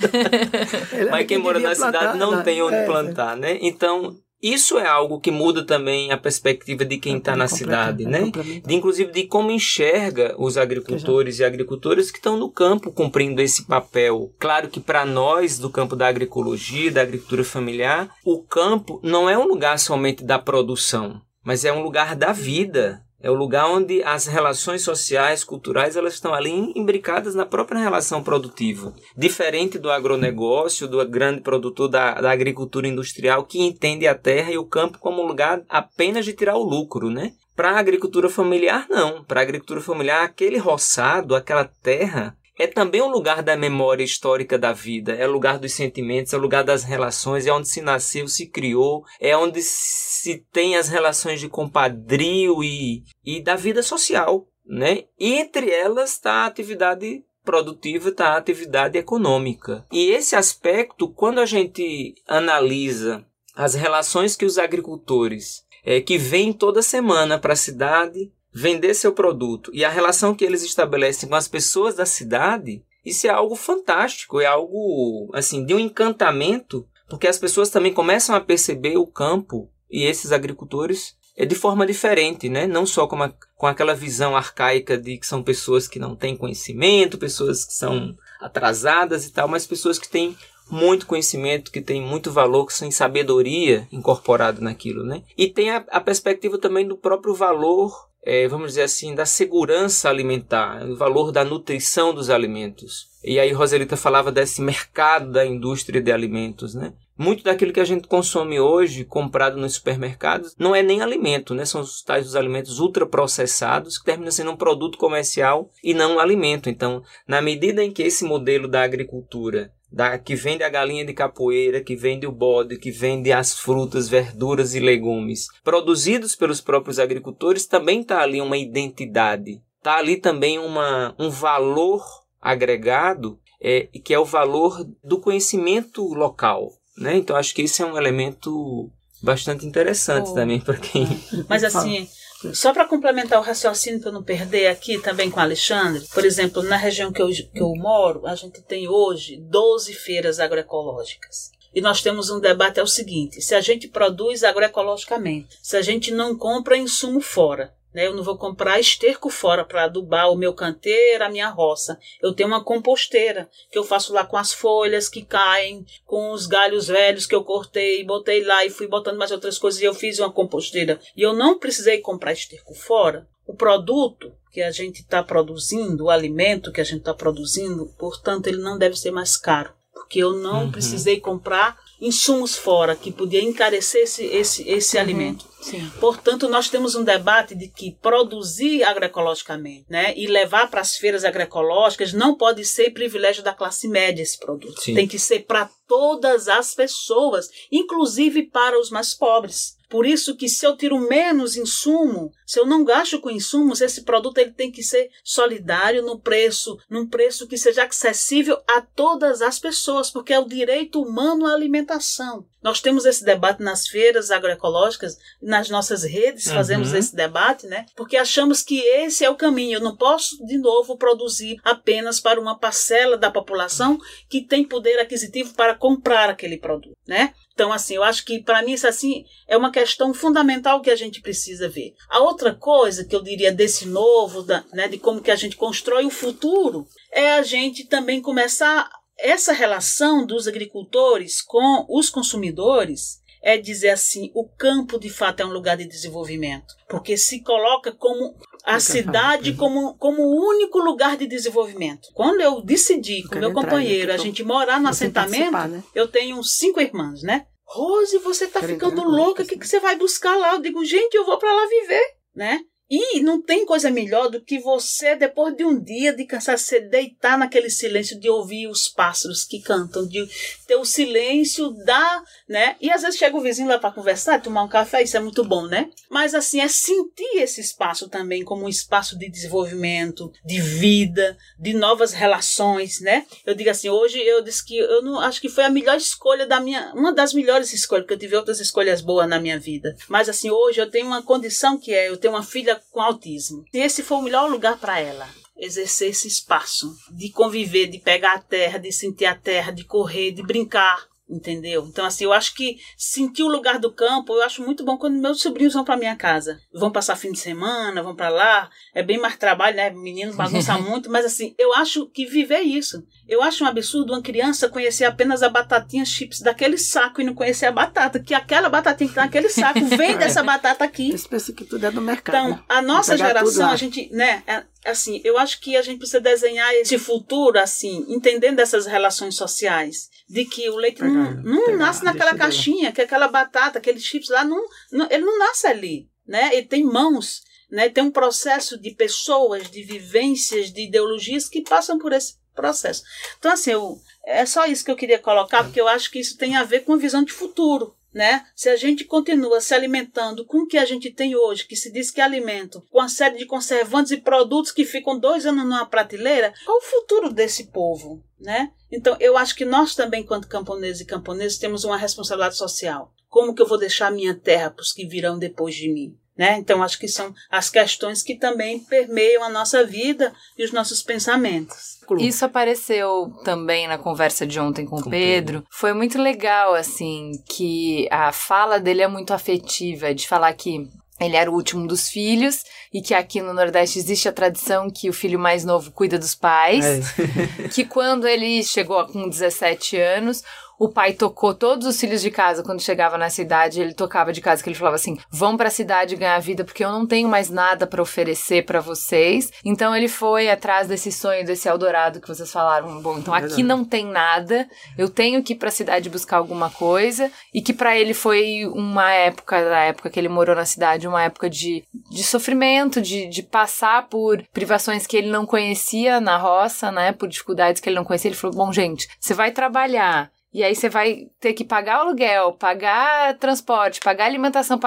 Ele 0.93 1.11
mas 1.11 1.21
é 1.23 1.25
quem 1.25 1.39
que 1.39 1.43
mora 1.43 1.59
na 1.59 1.75
cidade 1.75 1.99
plantar, 1.99 2.15
não 2.17 2.37
né? 2.37 2.43
tem 2.43 2.63
onde 2.63 2.77
É, 2.77 2.85
plantar, 2.85 3.37
né? 3.37 3.59
Então, 3.61 4.17
isso 4.43 4.79
é 4.79 4.87
algo 4.87 5.21
que 5.21 5.31
muda 5.31 5.65
também 5.65 6.13
a 6.13 6.17
perspectiva 6.17 6.85
de 6.85 6.99
quem 6.99 7.17
está 7.17 7.35
na 7.35 7.49
cidade, 7.49 8.05
né? 8.05 8.31
De, 8.65 8.75
inclusive 8.75 9.11
de 9.11 9.25
como 9.25 9.51
enxerga 9.51 10.35
os 10.39 10.57
agricultores 10.57 11.39
e 11.39 11.45
agricultoras 11.45 12.11
que 12.11 12.19
estão 12.19 12.37
no 12.37 12.51
campo 12.51 12.93
cumprindo 12.93 13.43
esse 13.43 13.65
papel. 13.65 14.33
Claro 14.39 14.69
que 14.69 14.79
para 14.79 15.05
nós 15.05 15.59
do 15.59 15.69
campo 15.69 15.97
da 15.97 16.07
agroecologia, 16.07 16.93
da 16.93 17.03
agricultura 17.03 17.43
familiar, 17.43 18.09
o 18.25 18.41
campo 18.43 19.01
não 19.03 19.29
é 19.29 19.37
um 19.37 19.49
lugar 19.49 19.79
somente 19.79 20.23
da 20.23 20.39
produção, 20.39 21.21
mas 21.45 21.65
é 21.65 21.73
um 21.73 21.83
lugar 21.83 22.15
da 22.15 22.33
vida. 22.33 23.03
É 23.21 23.29
o 23.29 23.35
lugar 23.35 23.69
onde 23.69 24.01
as 24.05 24.27
relações 24.27 24.83
sociais, 24.83 25.43
culturais, 25.43 25.97
elas 25.97 26.15
estão 26.15 26.33
ali 26.33 26.73
imbricadas 26.77 27.35
na 27.35 27.45
própria 27.45 27.81
relação 27.81 28.23
produtiva. 28.23 28.95
Diferente 29.17 29.77
do 29.77 29.91
agronegócio, 29.91 30.87
do 30.87 31.05
grande 31.05 31.41
produtor 31.41 31.89
da, 31.89 32.21
da 32.21 32.31
agricultura 32.31 32.87
industrial, 32.87 33.45
que 33.45 33.61
entende 33.61 34.07
a 34.07 34.15
terra 34.15 34.53
e 34.53 34.59
o 34.59 34.65
campo 34.65 35.01
como 35.01 35.21
um 35.21 35.27
lugar 35.27 35.63
apenas 35.69 36.25
de 36.25 36.33
tirar 36.33 36.57
o 36.57 36.63
lucro, 36.63 37.11
né? 37.11 37.33
Para 37.57 37.73
a 37.73 37.81
agricultura 37.81 38.29
familiar, 38.29 38.87
não. 38.89 39.25
Para 39.25 39.41
a 39.41 39.43
agricultura 39.43 39.81
familiar, 39.81 40.23
aquele 40.23 40.59
roçado, 40.59 41.35
aquela 41.35 41.65
terra, 41.65 42.37
é 42.59 42.67
também 42.67 43.01
um 43.01 43.11
lugar 43.11 43.43
da 43.43 43.57
memória 43.57 44.03
histórica 44.03 44.59
da 44.59 44.73
vida, 44.73 45.13
é 45.13 45.27
o 45.27 45.31
lugar 45.31 45.59
dos 45.59 45.73
sentimentos, 45.73 46.33
é 46.33 46.37
o 46.37 46.41
lugar 46.41 46.65
das 46.65 46.83
relações, 46.83 47.47
é 47.47 47.53
onde 47.53 47.69
se 47.69 47.81
nasceu, 47.81 48.27
se 48.27 48.47
criou, 48.47 49.05
é 49.21 49.37
onde 49.37 49.63
se 49.63 50.45
tem 50.53 50.77
as 50.77 50.89
relações 50.89 51.41
de 51.41 51.49
compadrio 51.49 52.63
e, 52.63 53.05
e 53.25 53.41
da 53.41 53.55
vida 53.55 53.83
social, 53.83 54.47
né? 54.67 55.05
E 55.19 55.35
entre 55.35 55.71
elas 55.71 56.13
está 56.13 56.33
a 56.33 56.47
atividade 56.47 57.23
produtiva, 57.45 58.11
está 58.11 58.31
a 58.31 58.37
atividade 58.37 58.99
econômica. 58.99 59.87
E 59.91 60.11
esse 60.11 60.37
aspecto, 60.37 61.09
quando 61.09 61.39
a 61.39 61.47
gente 61.47 62.15
analisa 62.27 63.25
as 63.55 63.75
relações 63.75 64.37
que 64.37 64.45
os 64.45 64.59
agricultores 64.59 65.65
é, 65.85 66.01
que 66.01 66.19
vêm 66.19 66.53
toda 66.53 66.83
semana 66.83 67.39
para 67.39 67.55
a 67.55 67.57
cidade 67.57 68.31
vender 68.53 68.95
seu 68.95 69.13
produto 69.13 69.71
e 69.75 69.85
a 69.85 69.91
relação 69.91 70.35
que 70.35 70.45
eles 70.45 70.63
estabelecem 70.63 71.29
com 71.29 71.35
as 71.35 71.49
pessoas 71.49 71.95
da 71.95 72.07
cidade, 72.07 72.83
isso 73.05 73.27
é 73.27 73.31
algo 73.31 73.55
fantástico, 73.55 74.41
é 74.41 74.47
algo 74.47 75.31
assim 75.33 75.65
de 75.65 75.75
um 75.75 75.79
encantamento, 75.79 76.87
porque 77.09 77.27
as 77.27 77.39
pessoas 77.39 77.71
também 77.71 77.93
começam 77.93 78.35
a 78.35 78.41
perceber 78.41 78.97
o 78.97 79.07
campo 79.07 79.71
e 79.91 80.05
esses 80.05 80.33
agricultores 80.33 81.17
é 81.37 81.47
de 81.47 81.55
forma 81.55 81.87
diferente, 81.87 82.49
né? 82.49 82.67
Não 82.67 82.85
só 82.85 83.07
com, 83.07 83.17
com 83.57 83.67
aquela 83.67 83.95
visão 83.95 84.37
arcaica 84.37 84.99
de 84.99 85.17
que 85.19 85.27
são 85.27 85.43
pessoas 85.43 85.87
que 85.87 86.01
não 86.01 86.17
têm 86.17 86.37
conhecimento, 86.37 87.17
pessoas 87.17 87.65
que 87.65 87.73
são 87.73 88.17
atrasadas 88.41 89.25
e 89.25 89.33
tal, 89.33 89.47
mas 89.47 89.65
pessoas 89.65 90.01
que 90.01 90.09
têm 90.09 90.37
muito 90.69 91.07
conhecimento, 91.07 91.71
que 91.71 91.81
têm 91.81 92.03
muito 92.03 92.33
valor, 92.33 92.67
que 92.67 92.77
têm 92.77 92.91
sabedoria 92.91 93.87
incorporada 93.93 94.61
naquilo, 94.61 95.05
né? 95.05 95.23
E 95.37 95.47
tem 95.47 95.71
a, 95.71 95.85
a 95.91 96.01
perspectiva 96.01 96.59
também 96.59 96.87
do 96.87 96.97
próprio 96.97 97.35
valor 97.35 98.08
é, 98.25 98.47
vamos 98.49 98.69
dizer 98.69 98.83
assim, 98.83 99.15
da 99.15 99.25
segurança 99.25 100.09
alimentar, 100.09 100.85
o 100.85 100.97
valor 100.97 101.33
da 101.33 101.45
nutrição 101.45 102.13
dos 102.13 102.31
alimentos. 102.31 103.09
E 103.25 103.39
aí 103.39 103.53
Roselita 103.53 103.97
falava 103.97 104.31
desse 104.31 104.61
mercado 104.61 105.33
da 105.33 105.45
indústria 105.45 106.01
de 106.01 106.13
alimentos, 106.13 106.75
né? 106.75 106.93
Muito 107.17 107.43
daquilo 107.43 107.73
que 107.73 107.81
a 107.81 107.85
gente 107.85 108.07
consome 108.07 108.61
hoje, 108.61 109.05
comprado 109.05 109.57
nos 109.57 109.75
supermercados, 109.75 110.55
não 110.57 110.73
é 110.73 110.85
nem 110.85 111.03
alimento, 111.03 111.53
né? 111.53 111.65
São 111.65 111.81
os 111.81 112.01
tais 112.01 112.27
os 112.27 112.37
alimentos 112.37 112.79
ultraprocessados 112.79 113.99
que 113.99 114.05
terminam 114.05 114.31
sendo 114.31 114.53
um 114.53 114.57
produto 114.57 114.97
comercial 114.97 115.69
e 115.83 115.93
não 115.93 116.17
um 116.17 116.21
alimento. 116.21 116.71
Então, 116.71 117.03
na 117.27 117.43
medida 117.43 117.83
em 117.83 117.91
que 117.91 118.05
esse 118.05 118.25
modelo 118.25 118.69
da 118.69 118.83
agricultura 118.83 119.73
da, 119.91 120.19
que 120.19 120.35
vende 120.35 120.63
a 120.63 120.69
galinha 120.69 121.05
de 121.05 121.13
capoeira, 121.13 121.83
que 121.83 121.97
vende 121.97 122.27
o 122.27 122.33
bode, 122.33 122.79
que 122.79 122.91
vende 122.91 123.33
as 123.33 123.55
frutas, 123.59 124.09
verduras 124.09 124.75
e 124.75 124.81
legumes, 124.81 125.49
produzidos 125.65 126.37
pelos 126.37 126.61
próprios 126.61 126.99
agricultores, 126.99 127.67
também 127.67 128.01
está 128.01 128.21
ali 128.21 128.41
uma 128.41 128.57
identidade. 128.57 129.61
Está 129.79 129.97
ali 129.97 130.17
também 130.17 130.59
uma, 130.59 131.15
um 131.19 131.31
valor 131.31 132.05
agregado, 132.41 133.39
é, 133.61 133.89
que 134.05 134.13
é 134.13 134.19
o 134.19 134.25
valor 134.25 134.87
do 135.03 135.19
conhecimento 135.21 136.03
local. 136.15 136.73
Né? 136.97 137.17
Então, 137.17 137.37
acho 137.37 137.55
que 137.55 137.63
esse 137.63 137.83
é 137.83 137.87
um 137.87 137.97
elemento 137.97 138.91
bastante 139.23 139.67
interessante 139.67 140.31
Oh. 140.31 140.35
também 140.35 140.61
para 140.61 140.77
quem. 140.77 141.07
Mas 141.49 141.65
assim, 141.65 142.09
só 142.53 142.73
para 142.73 142.87
complementar 142.87 143.41
o 143.41 143.43
raciocínio 143.43 144.01
para 144.01 144.13
não 144.13 144.23
perder 144.23 144.69
aqui 144.69 144.99
também 145.01 145.31
com 145.31 145.41
o 145.41 145.43
Alexandre, 145.43 146.07
por 146.13 146.25
exemplo, 146.25 146.63
na 146.63 146.77
região 146.77 147.13
que 147.13 147.21
eu, 147.21 147.29
que 147.29 147.61
eu 147.61 147.75
moro, 147.75 148.27
a 148.27 148.35
gente 148.35 148.63
tem 148.63 148.89
hoje 148.89 149.37
12 149.37 149.93
feiras 149.95 150.39
agroecológicas. 150.39 151.51
E 151.75 151.81
nós 151.81 152.01
temos 152.01 152.31
um 152.31 152.41
debate 152.41 152.81
é 152.81 152.83
o 152.83 152.87
seguinte: 152.87 153.43
se 153.43 153.55
a 153.55 153.61
gente 153.61 153.89
produz 153.89 154.43
agroecologicamente, 154.43 155.59
se 155.63 155.77
a 155.77 155.83
gente 155.83 156.11
não 156.11 156.37
compra 156.37 156.77
insumo 156.77 157.21
fora, 157.21 157.75
né? 157.99 158.07
Eu 158.07 158.15
não 158.15 158.23
vou 158.23 158.39
comprar 158.39 158.79
esterco 158.79 159.29
fora 159.29 159.65
para 159.65 159.83
adubar 159.85 160.31
o 160.31 160.37
meu 160.37 160.55
canteiro, 160.55 161.25
a 161.25 161.29
minha 161.29 161.49
roça. 161.49 161.99
Eu 162.23 162.33
tenho 162.33 162.49
uma 162.49 162.63
composteira 162.63 163.51
que 163.73 163.77
eu 163.79 163.83
faço 163.83 164.13
lá 164.13 164.25
com 164.25 164.37
as 164.37 164.53
folhas 164.53 165.09
que 165.09 165.25
caem, 165.25 165.85
com 166.07 166.31
os 166.31 166.47
galhos 166.47 166.87
velhos 166.87 167.27
que 167.27 167.35
eu 167.35 167.43
cortei, 167.43 168.05
botei 168.05 168.45
lá 168.45 168.65
e 168.65 168.71
fui 168.71 168.87
botando 168.87 169.19
mais 169.19 169.33
outras 169.33 169.59
coisas 169.59 169.81
e 169.81 169.85
eu 169.85 169.95
fiz 169.95 170.21
uma 170.21 170.33
composteira. 170.33 171.01
E 171.17 171.23
eu 171.23 171.33
não 171.33 171.59
precisei 171.59 171.99
comprar 171.99 172.33
esterco 172.33 172.73
fora. 172.73 173.27
O 173.45 173.55
produto 173.55 174.33
que 174.53 174.63
a 174.63 174.71
gente 174.71 175.01
está 175.01 175.21
produzindo, 175.21 176.05
o 176.05 176.11
alimento 176.11 176.71
que 176.71 176.81
a 176.81 176.85
gente 176.85 177.01
está 177.01 177.13
produzindo, 177.15 177.87
portanto, 177.99 178.47
ele 178.47 178.59
não 178.59 178.79
deve 178.79 178.95
ser 178.97 179.11
mais 179.11 179.37
caro. 179.37 179.73
Porque 179.93 180.21
eu 180.21 180.35
não 180.35 180.65
Uhum. 180.67 180.71
precisei 180.71 181.19
comprar 181.19 181.77
insumos 182.01 182.57
fora 182.57 182.95
que 182.95 183.11
podia 183.11 183.43
encarecer 183.43 184.03
esse, 184.03 184.25
esse, 184.25 184.69
esse 184.69 184.99
alimento. 184.99 185.47
Sim. 185.61 185.91
Portanto, 185.99 186.49
nós 186.49 186.69
temos 186.69 186.95
um 186.95 187.03
debate 187.03 187.55
de 187.55 187.69
que 187.69 187.93
produzir 188.01 188.85
agroecologicamente 188.85 189.87
né, 189.89 190.15
e 190.17 190.27
levar 190.27 190.71
para 190.71 190.81
as 190.81 190.97
feiras 190.97 191.25
agroecológicas 191.25 192.13
não 192.13 192.37
pode 192.37 192.65
ser 192.65 192.91
privilégio 192.91 193.43
da 193.43 193.53
classe 193.53 193.89
média 193.89 194.23
esse 194.23 194.39
produto. 194.39 194.81
Sim. 194.81 194.95
Tem 194.95 195.09
que 195.09 195.19
ser 195.19 195.41
para 195.41 195.69
todas 195.87 196.49
as 196.49 196.75
pessoas, 196.75 197.49
inclusive 197.73 198.45
para 198.45 198.79
os 198.81 198.91
mais 198.91 199.15
pobres. 199.15 199.78
Por 199.89 200.05
isso 200.07 200.37
que 200.37 200.49
se 200.49 200.67
eu 200.67 200.77
tiro 200.77 200.99
menos 200.99 201.57
insumo, 201.57 202.31
se 202.47 202.61
eu 202.61 202.67
não 202.67 202.85
gasto 202.85 203.21
com 203.21 203.31
insumos, 203.31 203.81
esse 203.81 204.03
produto 204.03 204.39
ele 204.39 204.51
tem 204.53 204.71
que 204.71 204.83
ser 204.83 205.11
solidário 205.25 206.03
no 206.03 206.19
preço, 206.19 206.79
num 206.91 207.07
preço 207.07 207.47
que 207.47 207.57
seja 207.57 207.85
acessível 207.85 208.59
a 208.69 208.81
todas 208.81 209.41
as 209.41 209.59
pessoas, 209.59 210.11
porque 210.11 210.33
é 210.33 210.39
o 210.39 210.49
direito 210.49 211.01
humano 211.03 211.47
à 211.47 211.55
alimentação. 211.55 212.47
Nós 212.63 212.81
temos 212.81 213.05
esse 213.07 213.25
debate 213.25 213.63
nas 213.63 213.87
feiras 213.87 214.31
agroecológicas, 214.31 215.17
nas 215.41 215.71
nossas 215.71 216.03
redes 216.03 216.47
Uhum. 216.47 216.55
fazemos 216.55 216.93
esse 216.93 217.15
debate, 217.15 217.67
né? 217.67 217.87
Porque 217.95 218.17
achamos 218.17 218.63
que 218.63 218.81
esse 218.81 219.25
é 219.25 219.31
o 219.31 219.37
caminho. 219.37 219.77
Eu 219.77 219.81
não 219.81 219.97
posso, 219.97 220.45
de 220.45 220.59
novo, 220.59 220.97
produzir 220.97 221.59
apenas 221.63 222.19
para 222.21 222.41
uma 222.41 222.59
parcela 222.59 223.17
da 223.17 223.31
população 223.31 223.99
que 224.29 224.41
tem 224.41 224.65
poder 224.65 224.99
aquisitivo 224.99 225.55
para 225.55 225.75
comprar 225.75 226.29
aquele 226.29 226.59
produto, 226.59 226.97
né? 227.07 227.33
Então, 227.59 227.73
assim, 227.73 227.97
eu 227.97 228.05
acho 228.05 228.25
que 228.25 228.41
para 228.41 228.63
mim 228.63 228.75
isso 228.75 228.87
assim 228.87 229.25
é 229.49 229.57
uma 229.57 229.73
questão 229.73 230.15
fundamental 230.15 230.81
que 230.81 230.91
a 230.91 230.95
gente 230.95 231.21
precisa 231.21 231.69
ver. 231.69 231.93
A 232.09 232.21
outra 232.21 232.55
coisa 232.55 233.05
que 233.05 233.17
eu 233.17 233.21
diria 233.21 233.51
desse 233.51 233.85
novo, 233.85 234.45
da, 234.45 234.65
né, 234.73 234.87
de 234.87 234.97
como 234.97 235.21
que 235.21 235.33
a 235.33 235.35
gente 235.35 235.57
constrói 235.57 236.07
o 236.07 236.11
futuro, 236.11 236.87
é 237.11 237.33
a 237.33 237.43
gente 237.43 237.85
também 237.89 238.23
começar 238.23 238.89
essa 239.19 239.53
relação 239.53 240.25
dos 240.25 240.47
agricultores 240.47 241.43
com 241.43 241.85
os 241.89 242.09
consumidores 242.09 243.19
é 243.43 243.59
dizer 243.59 243.91
assim, 243.91 244.31
o 244.35 244.49
campo 244.49 244.97
de 244.97 245.11
fato 245.11 245.41
é 245.41 245.45
um 245.45 245.53
lugar 245.53 245.77
de 245.77 245.85
desenvolvimento, 245.85 246.75
porque 246.89 247.17
se 247.17 247.43
coloca 247.43 247.91
como 247.91 248.37
a 248.65 248.81
cidade 248.81 249.55
como, 249.55 249.95
como 249.99 250.23
o 250.23 250.49
único 250.49 250.79
lugar 250.79 251.17
de 251.17 251.27
desenvolvimento. 251.27 252.09
Quando 252.15 252.41
eu 252.41 252.61
decidi 252.61 253.23
com 253.23 253.31
quero 253.31 253.41
meu 253.41 253.53
companheiro 253.53 254.13
a 254.13 254.17
eu- 254.17 254.19
gente 254.23 254.43
morar 254.45 254.79
no 254.81 254.87
eu 254.87 254.91
assentamento, 254.91 255.53
né? 255.69 255.83
eu 255.95 256.09
tenho 256.09 256.43
cinco 256.43 256.81
irmãs, 256.81 257.23
né? 257.23 257.47
Rose, 257.67 258.19
você 258.19 258.47
tá 258.47 258.61
Quero 258.61 258.73
ficando 258.75 259.01
entrar 259.03 259.11
louca, 259.11 259.43
o 259.43 259.47
que, 259.47 259.59
que 259.59 259.67
você 259.69 259.79
vai 259.79 259.95
buscar 259.97 260.37
lá? 260.37 260.55
Eu 260.55 260.61
digo, 260.61 260.85
gente, 260.85 261.15
eu 261.15 261.25
vou 261.27 261.39
para 261.39 261.53
lá 261.53 261.67
viver, 261.67 262.05
né? 262.35 262.61
E 262.91 263.21
não 263.21 263.41
tem 263.43 263.67
coisa 263.67 263.91
melhor 263.91 264.31
do 264.31 264.41
que 264.41 264.59
você, 264.59 265.15
depois 265.15 265.55
de 265.55 265.65
um 265.65 265.79
dia 265.79 266.13
de 266.13 266.25
cansar, 266.25 266.59
você 266.59 266.81
deitar 266.81 267.37
naquele 267.37 267.69
silêncio 267.69 268.19
de 268.19 268.31
ouvir 268.31 268.67
os 268.67 268.89
pássaros 268.89 269.45
que 269.45 269.61
cantam, 269.61 270.07
de 270.07 270.27
ter 270.67 270.77
o 270.77 270.87
silêncio 270.87 271.71
da, 271.85 272.23
né? 272.49 272.77
E 272.81 272.91
às 272.91 273.03
vezes 273.03 273.19
chega 273.19 273.37
o 273.37 273.43
vizinho 273.43 273.69
lá 273.69 273.79
para 273.79 273.93
conversar, 273.93 274.41
tomar 274.41 274.63
um 274.63 274.69
café, 274.69 275.03
isso 275.03 275.17
é 275.17 275.21
muito 275.21 275.45
bom, 275.45 275.67
né? 275.67 275.91
Mas 276.09 276.35
assim, 276.35 276.61
é 276.61 276.69
sentir 276.69 277.37
esse 277.37 277.61
espaço 277.61 278.09
também 278.09 278.43
como 278.43 278.65
um 278.65 278.69
espaço 278.69 279.19
de 279.19 279.29
desenvolvimento, 279.29 280.33
de 280.43 280.59
vida, 280.59 281.37
de 281.59 281.75
novas 281.75 282.15
relações, 282.15 283.01
né? 283.01 283.27
Eu 283.45 283.55
digo 283.55 283.69
assim, 283.69 283.91
hoje 283.91 284.19
eu 284.19 284.43
disse 284.43 284.65
que 284.65 284.79
eu 284.79 285.03
não 285.03 285.21
acho 285.21 285.43
que 285.43 285.51
foi 285.51 285.65
a 285.65 285.71
melhor 285.71 285.97
escolha 285.97 286.47
da 286.47 286.59
minha, 286.59 286.93
uma 286.95 287.13
das 287.13 287.35
melhores 287.35 287.73
escolhas, 287.75 288.05
porque 288.05 288.15
eu 288.15 288.19
tive 288.19 288.37
outras 288.37 288.61
escolhas 288.61 289.03
boas 289.03 289.29
na 289.29 289.39
minha 289.39 289.59
vida. 289.59 289.95
Mas 290.09 290.29
assim, 290.29 290.51
hoje 290.51 290.81
eu 290.81 290.91
tenho 290.91 291.07
uma 291.07 291.23
condição 291.23 291.77
que 291.77 291.93
é, 291.93 292.09
eu 292.09 292.17
tenho 292.17 292.33
uma 292.33 292.43
filha 292.43 292.78
com 292.91 293.01
autismo. 293.01 293.65
Esse 293.73 294.03
foi 294.03 294.19
o 294.19 294.23
melhor 294.23 294.51
lugar 294.51 294.79
para 294.79 295.01
ela 295.01 295.29
exercer 295.57 296.11
esse 296.11 296.29
espaço 296.29 296.95
de 297.11 297.31
conviver, 297.31 297.89
de 297.89 297.99
pegar 297.99 298.35
a 298.35 298.41
terra, 298.41 298.79
de 298.79 298.93
sentir 298.93 299.27
a 299.27 299.35
terra, 299.35 299.73
de 299.73 299.85
correr, 299.85 300.31
de 300.31 300.43
brincar, 300.43 301.07
entendeu? 301.29 301.87
Então 301.89 302.05
assim, 302.05 302.25
eu 302.25 302.33
acho 302.33 302.55
que 302.55 302.79
sentir 302.97 303.43
o 303.43 303.49
lugar 303.49 303.79
do 303.79 303.93
campo, 303.93 304.33
eu 304.33 304.43
acho 304.43 304.63
muito 304.63 304.85
bom 304.85 304.97
quando 304.97 305.19
meus 305.21 305.41
sobrinhos 305.41 305.75
vão 305.75 305.85
para 305.85 305.97
minha 305.97 306.17
casa. 306.17 306.61
Vão 306.73 306.91
passar 306.91 307.17
fim 307.17 307.33
de 307.33 307.39
semana, 307.39 308.03
vão 308.03 308.15
para 308.15 308.29
lá, 308.29 308.71
é 308.95 309.03
bem 309.03 309.19
mais 309.19 309.37
trabalho, 309.37 309.77
né? 309.77 309.91
Meninos 309.91 310.37
bagunçam 310.37 310.81
muito, 310.83 311.11
mas 311.11 311.25
assim, 311.25 311.55
eu 311.59 311.75
acho 311.75 312.07
que 312.07 312.27
viver 312.27 312.61
isso. 312.61 313.03
Eu 313.27 313.43
acho 313.43 313.65
um 313.65 313.67
absurdo 313.67 314.13
uma 314.13 314.23
criança 314.23 314.69
conhecer 314.69 315.05
apenas 315.05 315.43
a 315.43 315.49
batatinha 315.49 316.05
chips 316.05 316.41
daquele 316.41 316.79
saco 316.79 317.21
e 317.21 317.25
não 317.25 317.35
conhecer 317.35 317.67
a 317.67 317.73
batata, 317.73 318.19
que 318.19 318.35
aquela 318.35 318.69
batatinha 318.69 319.09
que 319.09 319.15
tá 319.15 319.23
naquele 319.23 319.49
saco 319.49 319.85
vem 319.97 320.17
dessa 320.17 320.43
batata 320.43 320.85
aqui. 320.85 321.09
Eles 321.11 321.27
pensam 321.27 321.55
que 321.55 321.65
tudo 321.65 321.85
é 321.87 321.91
do 321.91 322.01
mercado. 322.01 322.37
Então, 322.37 322.65
a 322.69 322.81
nossa 322.81 323.17
geração, 323.17 323.69
a 323.71 323.77
gente, 323.77 324.09
né, 324.13 324.43
é- 324.47 324.65
assim, 324.85 325.21
eu 325.25 325.37
acho 325.39 325.61
que 325.61 325.77
a 325.77 325.83
gente 325.83 325.99
precisa 325.99 326.21
desenhar 326.21 326.73
esse 326.75 326.99
futuro, 326.99 327.59
assim, 327.59 328.05
entendendo 328.09 328.61
essas 328.61 328.87
relações 328.87 329.35
sociais. 329.35 330.09
De 330.29 330.45
que 330.45 330.69
o 330.69 330.77
leite 330.77 331.01
não, 331.03 331.11
não 331.43 331.77
nasce 331.79 332.05
naquela 332.05 332.31
caixinha, 332.39 332.93
que 332.93 333.01
aquela 333.01 333.29
batata, 333.29 333.79
aqueles 333.79 334.03
chips 334.03 334.29
lá, 334.29 334.45
não, 334.45 334.63
não- 334.93 335.09
ele 335.11 335.25
não 335.25 335.39
nasce 335.39 335.67
ali, 335.67 336.09
né? 336.27 336.51
Ele 336.53 336.67
tem 336.67 336.85
mãos, 336.85 337.43
né? 337.71 337.89
Tem 337.89 338.05
um 338.05 338.11
processo 338.11 338.77
de 338.79 338.91
pessoas, 338.91 339.71
de 339.71 339.83
vivências, 339.83 340.71
de 340.73 340.83
ideologias 340.83 341.49
que 341.49 341.63
passam 341.63 341.99
por 341.99 342.13
esse 342.13 342.37
processo. 342.55 343.03
Então, 343.39 343.53
assim, 343.53 343.71
eu, 343.71 343.99
é 344.27 344.45
só 344.45 344.67
isso 344.67 344.85
que 344.85 344.91
eu 344.91 344.97
queria 344.97 345.19
colocar, 345.19 345.65
porque 345.65 345.81
eu 345.81 345.89
acho 345.89 346.11
que 346.11 346.19
isso 346.19 346.37
tem 346.37 346.57
a 346.57 346.65
ver 346.65 346.81
com 346.81 346.93
a 346.93 346.99
visão 346.99 347.23
de 347.25 347.33
futuro. 347.33 347.95
Né? 348.13 348.47
Se 348.57 348.69
a 348.69 348.77
gente 348.77 349.05
continua 349.05 349.61
se 349.61 349.75
alimentando 349.75 350.45
com 350.45 350.61
o 350.61 350.67
que 350.67 350.79
a 350.79 350.85
gente 350.85 351.11
tem 351.11 351.37
hoje, 351.37 351.67
que 351.67 351.77
se 351.77 351.93
diz 351.93 352.11
que 352.11 352.21
é 352.21 352.25
alimento, 352.25 352.83
com 352.91 352.99
uma 352.99 353.09
série 353.09 353.37
de 353.37 353.47
conservantes 353.47 354.13
e 354.13 354.17
produtos 354.17 354.73
que 354.73 354.85
ficam 354.85 355.19
dois 355.19 355.45
anos 355.45 355.65
numa 355.65 355.87
prateleira, 355.87 356.53
qual 356.65 356.79
o 356.79 356.83
futuro 356.83 357.33
desse 357.33 357.67
povo? 357.67 358.25
Né? 358.41 358.73
Então, 358.91 359.17
eu 359.21 359.37
acho 359.37 359.55
que 359.55 359.65
nós 359.65 359.95
também, 359.95 360.23
enquanto 360.23 360.49
camponeses 360.49 361.03
e 361.03 361.07
camponeses, 361.07 361.59
temos 361.59 361.85
uma 361.85 361.97
responsabilidade 361.97 362.57
social. 362.57 363.13
Como 363.29 363.55
que 363.55 363.61
eu 363.61 363.67
vou 363.67 363.79
deixar 363.79 364.07
a 364.07 364.13
minha 364.13 364.35
terra 364.35 364.71
para 364.71 364.83
os 364.83 364.93
que 364.93 365.07
virão 365.07 365.39
depois 365.39 365.75
de 365.75 365.93
mim? 365.93 366.17
Né? 366.39 366.57
Então, 366.57 366.85
acho 366.85 366.99
que 367.01 367.09
são 367.09 367.35
as 367.51 367.69
questões 367.69 368.23
que 368.23 368.37
também 368.37 368.79
permeiam 368.79 369.43
a 369.43 369.49
nossa 369.49 369.85
vida 369.85 370.33
e 370.57 370.65
os 370.65 370.71
nossos 370.71 371.03
pensamentos. 371.03 371.99
Isso 372.21 372.45
apareceu 372.45 373.33
também 373.45 373.89
na 373.89 373.99
conversa 373.99 374.47
de 374.47 374.61
ontem 374.61 374.87
com 374.87 374.97
o 375.01 375.11
Pedro. 375.11 375.65
Foi 375.69 375.93
muito 375.93 376.17
legal, 376.17 376.75
assim, 376.75 377.33
que 377.45 378.07
a 378.11 378.31
fala 378.31 378.79
dele 378.79 379.03
é 379.03 379.09
muito 379.09 379.35
afetiva, 379.35 380.15
de 380.15 380.29
falar 380.29 380.53
que 380.53 380.89
ele 381.21 381.37
era 381.37 381.51
o 381.51 381.55
último 381.55 381.87
dos 381.87 382.09
filhos 382.09 382.63
e 382.95 383.03
que 383.03 383.13
aqui 383.13 383.41
no 383.43 383.53
Nordeste 383.53 383.99
existe 383.99 384.29
a 384.29 384.33
tradição 384.33 384.89
que 384.89 385.11
o 385.11 385.13
filho 385.13 385.39
mais 385.39 385.65
novo 385.65 385.91
cuida 385.91 386.19
dos 386.19 386.35
pais. 386.35 386.85
É. 387.19 387.69
Que 387.75 387.85
quando 387.85 388.27
ele 388.27 388.63
chegou 388.63 389.05
com 389.07 389.29
17 389.29 389.97
anos, 389.97 390.43
o 390.79 390.89
pai 390.89 391.13
tocou 391.13 391.55
todos 391.55 391.87
os 391.87 391.99
filhos 391.99 392.23
de 392.23 392.31
casa 392.31 392.63
quando 392.63 392.81
chegava 392.81 393.19
na 393.19 393.29
cidade, 393.29 393.81
ele 393.81 393.95
tocava 393.95 394.33
de 394.33 394.41
casa 394.41 394.63
que 394.63 394.69
ele 394.69 394.77
falava 394.77 394.97
assim: 394.97 395.19
"Vão 395.31 395.57
pra 395.57 395.71
cidade 395.71 396.17
ganhar 396.17 396.39
vida 396.39 396.65
porque 396.65 396.85
eu 396.85 396.93
não 396.93 397.07
tenho 397.07 397.29
mais 397.29 397.51
nada 397.51 397.87
pra 397.87 398.03
oferecer 398.03 398.65
pra 398.65 398.81
vocês". 398.81 399.51
Então 399.65 399.95
ele 399.95 400.09
foi 400.09 400.49
atrás 400.49 400.89
desse 400.89 401.11
sonho 401.11 401.45
desse 401.45 401.69
Eldorado 401.69 402.21
que 402.21 402.29
vocês 402.29 402.51
falaram. 402.51 403.01
Bom, 403.03 403.19
então 403.19 403.35
aqui 403.35 403.49
Verdade. 403.49 403.63
não 403.65 403.85
tem 403.85 404.07
nada, 404.07 404.69
eu 404.97 405.09
tenho 405.09 405.43
que 405.43 405.53
ir 405.53 405.57
pra 405.57 405.71
cidade 405.71 406.09
buscar 406.09 406.37
alguma 406.37 406.71
coisa 406.71 407.31
e 407.53 407.61
que 407.61 407.73
pra 407.73 407.97
ele 407.97 408.15
foi 408.15 408.67
uma 408.67 409.11
época, 409.13 409.63
da 409.63 409.81
época 409.81 410.11
que 410.11 410.19
ele 410.19 410.29
morou 410.29 410.55
na 410.55 410.65
cidade, 410.65 411.09
uma 411.09 411.23
época 411.23 411.51
de, 411.51 411.85
de 412.11 412.23
sofrimento, 412.23 413.01
de, 413.01 413.29
de 413.29 413.43
passar 413.43 414.09
por 414.09 414.43
privações 414.53 415.07
que 415.07 415.17
ele 415.17 415.31
não 415.31 415.45
conhecia 415.47 416.21
na 416.21 416.37
roça, 416.37 416.91
né, 416.93 417.13
por 417.13 417.29
dificuldades 417.29 417.81
que 417.81 417.89
ele 417.89 417.97
não 417.97 418.05
conhecia. 418.05 418.29
Ele 418.29 418.37
falou: 418.37 418.57
"Bom, 418.57 418.73
gente, 418.73 419.09
você 419.19 419.35
vai 419.35 419.51
trabalhar 419.51 420.31
e 420.53 420.63
aí 420.65 420.75
você 420.75 420.89
vai 420.89 421.29
ter 421.41 421.53
que 421.53 421.65
pagar 421.65 421.97
aluguel, 421.97 422.53
pagar 422.53 423.37
transporte, 423.39 424.01
pagar 424.01 424.27
alimentação, 424.27 424.79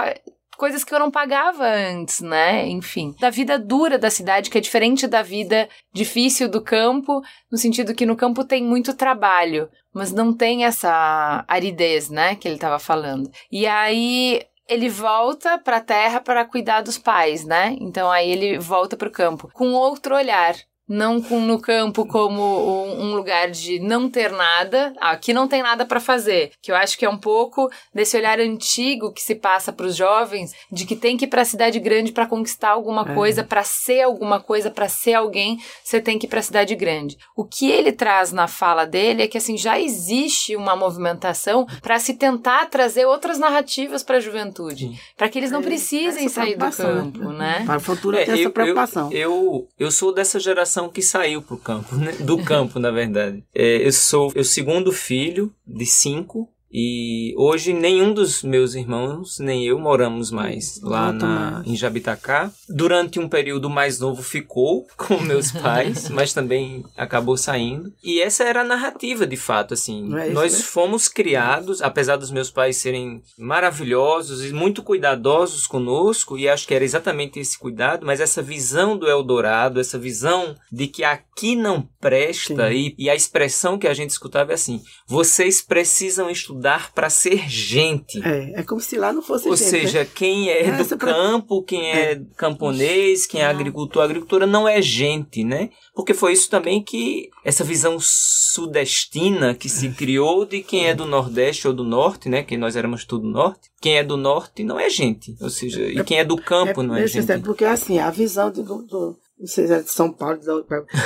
coisas 0.58 0.84
que 0.84 0.94
eu 0.94 1.00
não 1.00 1.10
pagava 1.10 1.66
antes, 1.66 2.22
né? 2.22 2.68
Enfim, 2.68 3.16
da 3.20 3.30
vida 3.30 3.58
dura 3.58 3.98
da 3.98 4.10
cidade, 4.10 4.50
que 4.50 4.58
é 4.58 4.62
diferente 4.62 5.08
da 5.08 5.22
vida 5.22 5.68
difícil 5.92 6.48
do 6.48 6.62
campo, 6.62 7.22
no 7.52 7.58
sentido 7.58 7.96
que 7.96 8.06
no 8.06 8.16
campo 8.16 8.44
tem 8.44 8.64
muito 8.64 8.96
trabalho, 8.96 9.70
mas 9.94 10.12
não 10.12 10.32
tem 10.32 10.66
essa 10.66 11.44
aridez, 11.48 12.10
né, 12.10 12.36
que 12.36 12.48
ele 12.48 12.56
estava 12.56 12.78
falando. 12.78 13.30
E 13.52 13.66
aí 13.66 14.42
ele 14.70 14.88
volta 14.88 15.58
para 15.58 15.78
a 15.78 15.82
terra 15.82 16.22
para 16.22 16.46
cuidar 16.46 16.82
dos 16.82 16.98
pais, 16.98 17.44
né? 17.44 17.76
Então 17.80 18.10
aí 18.10 18.30
ele 18.30 18.58
volta 18.60 18.96
para 18.96 19.08
o 19.08 19.12
campo 19.12 19.50
com 19.54 19.74
outro 19.74 20.16
olhar. 20.16 20.56
Não 20.94 21.22
com, 21.22 21.40
no 21.40 21.58
campo 21.58 22.06
como 22.06 22.42
um, 22.42 23.04
um 23.06 23.16
lugar 23.16 23.50
de 23.50 23.80
não 23.80 24.10
ter 24.10 24.30
nada, 24.30 24.94
ah, 25.00 25.12
aqui 25.12 25.32
não 25.32 25.48
tem 25.48 25.64
nada 25.64 25.86
para 25.86 26.02
fazer. 26.02 26.52
Que 26.62 26.70
eu 26.70 26.76
acho 26.76 26.98
que 26.98 27.06
é 27.06 27.10
um 27.10 27.18
pouco 27.18 27.72
desse 27.94 28.18
olhar 28.18 28.40
antigo 28.42 29.14
que 29.14 29.22
se 29.22 29.36
passa 29.36 29.72
para 29.72 29.86
os 29.86 29.96
jovens 29.96 30.54
de 30.70 30.86
que 30.86 30.96
tem 30.98 31.16
que 31.16 31.24
ir 31.24 31.28
para 31.30 31.44
a 31.44 31.46
cidade 31.46 31.80
grande 31.80 32.12
para 32.12 32.26
conquistar 32.26 32.72
alguma 32.72 33.04
É. 33.10 33.14
coisa, 33.16 33.42
para 33.42 33.64
ser 33.64 34.02
alguma 34.02 34.42
coisa, 34.42 34.70
para 34.70 34.90
ser 34.90 35.14
alguém, 35.14 35.58
você 35.82 36.02
tem 36.02 36.20
que 36.20 36.26
ir 36.26 36.30
para 36.30 36.40
a 36.40 36.44
cidade 36.44 36.76
grande. 36.76 37.18
O 37.38 37.46
que 37.46 37.72
ele 37.72 37.94
traz 37.94 38.34
na 38.34 38.48
fala 38.50 38.86
dele 38.86 39.24
é 39.24 39.28
que 39.28 39.38
assim 39.38 39.58
já 39.58 39.80
existe 39.80 40.56
uma 40.58 40.76
movimentação 40.76 41.66
para 41.82 42.00
se 42.00 42.16
tentar 42.16 42.66
trazer 42.70 43.06
outras 43.06 43.40
narrativas 43.40 44.04
para 44.04 44.18
a 44.18 44.20
juventude, 44.20 44.92
para 45.16 45.30
que 45.30 45.40
eles 45.40 45.52
não 45.52 45.62
É, 45.62 45.64
precisem 45.64 46.26
essa 46.26 46.42
sair 46.42 46.58
do 46.58 46.70
campo, 46.70 47.30
né? 47.32 47.64
Para 47.66 47.78
o 47.78 47.82
futuro 47.82 48.18
É, 48.18 48.26
ter 48.26 48.32
essa 48.34 48.42
eu- 48.42 48.52
preocupação. 48.52 49.10
Eu, 49.12 49.32
eu, 49.32 49.68
eu 49.88 49.92
sou 49.92 50.14
dessa 50.14 50.40
geração 50.40 50.81
que 50.90 51.02
saiu 51.02 51.42
pro 51.42 51.58
campo, 51.58 51.96
né? 51.96 52.12
Do 52.14 52.44
campo, 52.44 52.80
na 52.80 52.92
verdade. 52.92 53.44
É, 53.54 53.86
eu 53.86 53.92
sou 53.92 54.32
o 54.36 54.44
segundo 54.44 54.92
filho 54.92 55.54
de 55.66 55.86
cinco. 55.86 56.50
E 56.74 57.34
hoje 57.38 57.74
nenhum 57.74 58.14
dos 58.14 58.44
meus 58.44 58.76
irmãos, 58.76 59.40
nem 59.40 59.66
eu, 59.66 59.78
moramos 59.78 60.32
mais 60.32 60.80
lá 60.82 61.12
Volta 61.12 61.26
na, 61.26 61.64
em 61.66 61.76
Jabitacá. 61.76 62.52
Durante 62.70 63.20
um 63.20 63.28
período 63.28 63.70
mais 63.70 64.00
novo 64.00 64.24
ficou 64.24 64.88
com 64.96 65.20
meus 65.20 65.52
pais, 65.54 66.10
mas 66.10 66.34
também 66.34 66.84
acabou 66.96 67.36
saindo. 67.36 67.92
E 68.02 68.22
essa 68.22 68.44
era 68.44 68.62
a 68.62 68.66
narrativa, 68.66 69.28
de 69.28 69.36
fato, 69.36 69.74
assim. 69.74 70.16
É 70.16 70.28
isso, 70.28 70.34
Nós 70.34 70.54
né? 70.54 70.60
fomos 70.64 71.08
criados, 71.08 71.82
apesar 71.82 72.16
dos 72.16 72.32
meus 72.32 72.50
pais 72.50 72.78
serem 72.78 73.22
maravilhosos 73.38 74.46
e 74.46 74.54
muito 74.54 74.82
cuidadosos 74.82 75.68
conosco, 75.68 76.38
e 76.38 76.48
acho 76.48 76.66
que 76.66 76.74
era 76.74 76.86
exatamente 76.86 77.40
esse 77.40 77.60
cuidado, 77.60 78.06
mas 78.06 78.22
essa 78.22 78.42
visão 78.42 78.98
do 78.98 79.10
Eldorado, 79.10 79.80
essa 79.80 80.00
visão 80.00 80.56
de 80.72 80.88
que 80.88 81.04
aqui 81.04 81.56
não 81.56 81.88
presta, 82.00 82.72
e, 82.72 82.96
e 82.98 83.10
a 83.10 83.16
expressão 83.16 83.78
que 83.78 83.88
a 83.88 83.94
gente 83.94 84.12
escutava 84.12 84.52
é 84.52 84.56
assim: 84.56 84.82
vocês 85.06 85.62
precisam 85.62 86.30
estudar 86.30 86.61
para 86.94 87.10
ser 87.10 87.50
gente. 87.50 88.22
É, 88.26 88.60
é 88.62 88.64
como 88.64 88.80
se 88.80 88.98
lá 88.98 89.12
não 89.12 89.22
fosse 89.22 89.48
Ou 89.50 89.56
gente, 89.56 89.70
seja, 89.70 90.00
né? 90.00 90.08
quem 90.14 90.50
é 90.50 90.72
do 90.72 90.98
campo, 90.98 91.64
quem 91.64 91.90
é, 91.92 92.22
camponês, 92.38 93.26
quem 93.26 93.42
é 93.42 93.46
agricultor, 93.46 94.04
agricultora 94.04 94.46
não 94.46 94.68
é 94.68 94.82
gente, 94.82 95.44
né? 95.44 95.70
Porque 95.96 96.14
foi 96.14 96.34
isso 96.34 96.50
também 96.50 96.82
que 96.84 97.30
essa 97.44 97.64
visão 97.64 97.98
sudestina 98.00 99.54
que 99.56 99.68
se 99.70 99.90
criou 99.90 100.46
de 100.46 100.62
quem 100.62 100.88
é 100.88 100.94
do 100.94 101.06
Nordeste 101.06 101.68
ou 101.68 101.74
do 101.74 101.84
Norte, 101.84 102.30
né? 102.30 102.44
Que 102.44 102.58
nós 102.58 102.76
éramos 102.76 103.06
tudo 103.06 103.28
Norte. 103.28 103.70
Quem 103.82 103.98
é 103.98 104.04
do 104.04 104.16
Norte 104.18 104.64
não 104.64 104.80
é 104.80 104.90
gente. 104.90 105.36
Ou 105.42 105.50
seja, 105.50 105.82
e 105.82 106.04
quem 106.04 106.20
é 106.20 106.26
do 106.26 106.38
campo 106.38 106.84
não 106.84 106.96
é 106.96 107.08
gente. 107.08 107.40
porque 107.40 107.66
assim, 107.66 107.98
a 108.00 108.10
visão 108.12 108.52
do- 108.52 108.64
do- 108.64 109.18
não 109.42 109.48
sei 109.48 109.66
se 109.66 109.74
é 109.74 109.82
de 109.82 109.92
São 109.92 110.14
Paulo, 110.14 110.40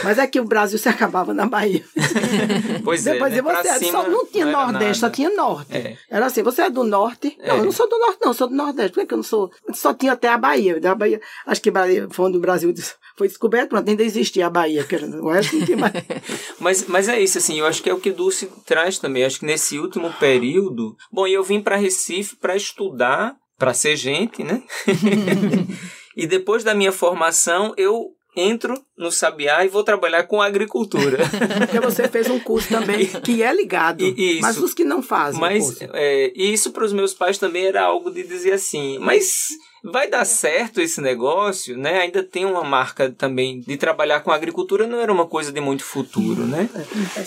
mas 0.03 0.19
é 0.19 0.27
que 0.27 0.41
o 0.41 0.43
Brasil 0.43 0.77
se 0.77 0.89
acabava 0.89 1.33
na 1.33 1.45
Bahia. 1.45 1.83
Pois 2.83 3.07
é, 3.07 3.13
Depois 3.13 3.31
né? 3.31 3.38
de 3.38 3.41
você, 3.41 3.61
Pra 3.63 3.79
cima 3.79 3.91
só 4.03 4.09
não 4.09 4.25
tinha 4.27 4.45
não 4.45 4.71
Nordeste, 4.71 4.99
só 4.99 5.09
tinha 5.09 5.29
Norte. 5.29 5.75
É. 5.75 5.97
Era 6.09 6.25
assim, 6.25 6.43
você 6.43 6.63
é 6.63 6.69
do 6.69 6.83
Norte? 6.83 7.36
É. 7.39 7.47
Não, 7.47 7.57
eu 7.57 7.63
não 7.65 7.71
sou 7.71 7.89
do 7.89 7.97
Norte, 7.97 8.19
não, 8.21 8.33
sou 8.33 8.47
do 8.47 8.55
Nordeste. 8.55 8.91
Por 8.91 9.05
que, 9.07 9.13
eu 9.13 9.17
não 9.17 9.23
sou? 9.23 9.49
Só 9.73 9.93
tinha 9.93 10.11
até 10.11 10.27
a 10.27 10.38
Bahia. 10.38 10.79
Da 10.79 10.93
Bahia 10.93 11.19
acho 11.47 11.61
que 11.61 11.71
foi 12.11 12.25
onde 12.25 12.38
o 12.38 12.41
Brasil 12.41 12.71
foi 13.17 13.27
descoberto, 13.27 13.69
pronto, 13.69 13.89
ainda 13.89 14.03
existia 14.03 14.47
a 14.47 14.49
Bahia. 14.49 14.83
Que 14.83 14.95
era- 14.95 15.07
o 15.07 15.29
resto 15.31 15.55
não 15.57 15.65
tinha 15.65 15.77
mais. 15.77 15.93
Mas, 16.59 16.86
mas 16.88 17.07
é 17.09 17.19
isso, 17.19 17.38
assim, 17.38 17.59
eu 17.59 17.65
acho 17.65 17.81
que 17.81 17.89
é 17.89 17.93
o 17.93 17.99
que 17.99 18.11
Dulce 18.11 18.49
traz 18.65 18.97
também. 18.99 19.23
Acho 19.23 19.39
que 19.39 19.45
nesse 19.45 19.79
último 19.79 20.11
período. 20.19 20.95
Bom, 21.11 21.25
eu 21.27 21.43
vim 21.43 21.61
para 21.61 21.75
Recife 21.75 22.36
para 22.36 22.55
estudar, 22.55 23.36
para 23.57 23.73
ser 23.73 23.95
gente, 23.95 24.43
né? 24.43 24.61
E 26.17 26.25
depois 26.25 26.63
da 26.63 26.73
minha 26.73 26.93
formação, 26.93 27.73
eu 27.75 28.14
entro 28.36 28.81
no 28.97 29.11
Sabiá 29.11 29.63
e 29.65 29.69
vou 29.69 29.83
trabalhar 29.83 30.23
com 30.23 30.41
agricultura. 30.41 31.17
Porque 31.59 31.79
você 31.79 32.07
fez 32.07 32.29
um 32.29 32.39
curso 32.39 32.69
também 32.69 33.05
que 33.23 33.41
é 33.41 33.53
ligado. 33.53 34.03
Isso. 34.03 34.41
Mas 34.41 34.57
os 34.57 34.73
que 34.73 34.83
não 34.83 35.01
fazem. 35.01 35.39
Mas 35.39 35.79
é, 35.93 36.31
isso 36.36 36.71
para 36.71 36.86
os 36.86 36.93
meus 36.93 37.13
pais 37.13 37.38
também 37.38 37.65
era 37.65 37.83
algo 37.83 38.11
de 38.11 38.23
dizer 38.23 38.53
assim, 38.53 38.97
mas 38.99 39.47
vai 39.91 40.09
dar 40.09 40.25
certo 40.25 40.81
esse 40.81 40.99
negócio, 41.01 41.77
né? 41.77 41.99
Ainda 41.99 42.23
tem 42.23 42.45
uma 42.45 42.63
marca 42.63 43.11
também 43.11 43.59
de 43.59 43.77
trabalhar 43.77 44.21
com 44.21 44.31
agricultura, 44.31 44.88
não 44.88 44.99
era 44.99 45.11
uma 45.11 45.27
coisa 45.27 45.51
de 45.51 45.61
muito 45.61 45.83
futuro, 45.83 46.45
né? 46.45 46.69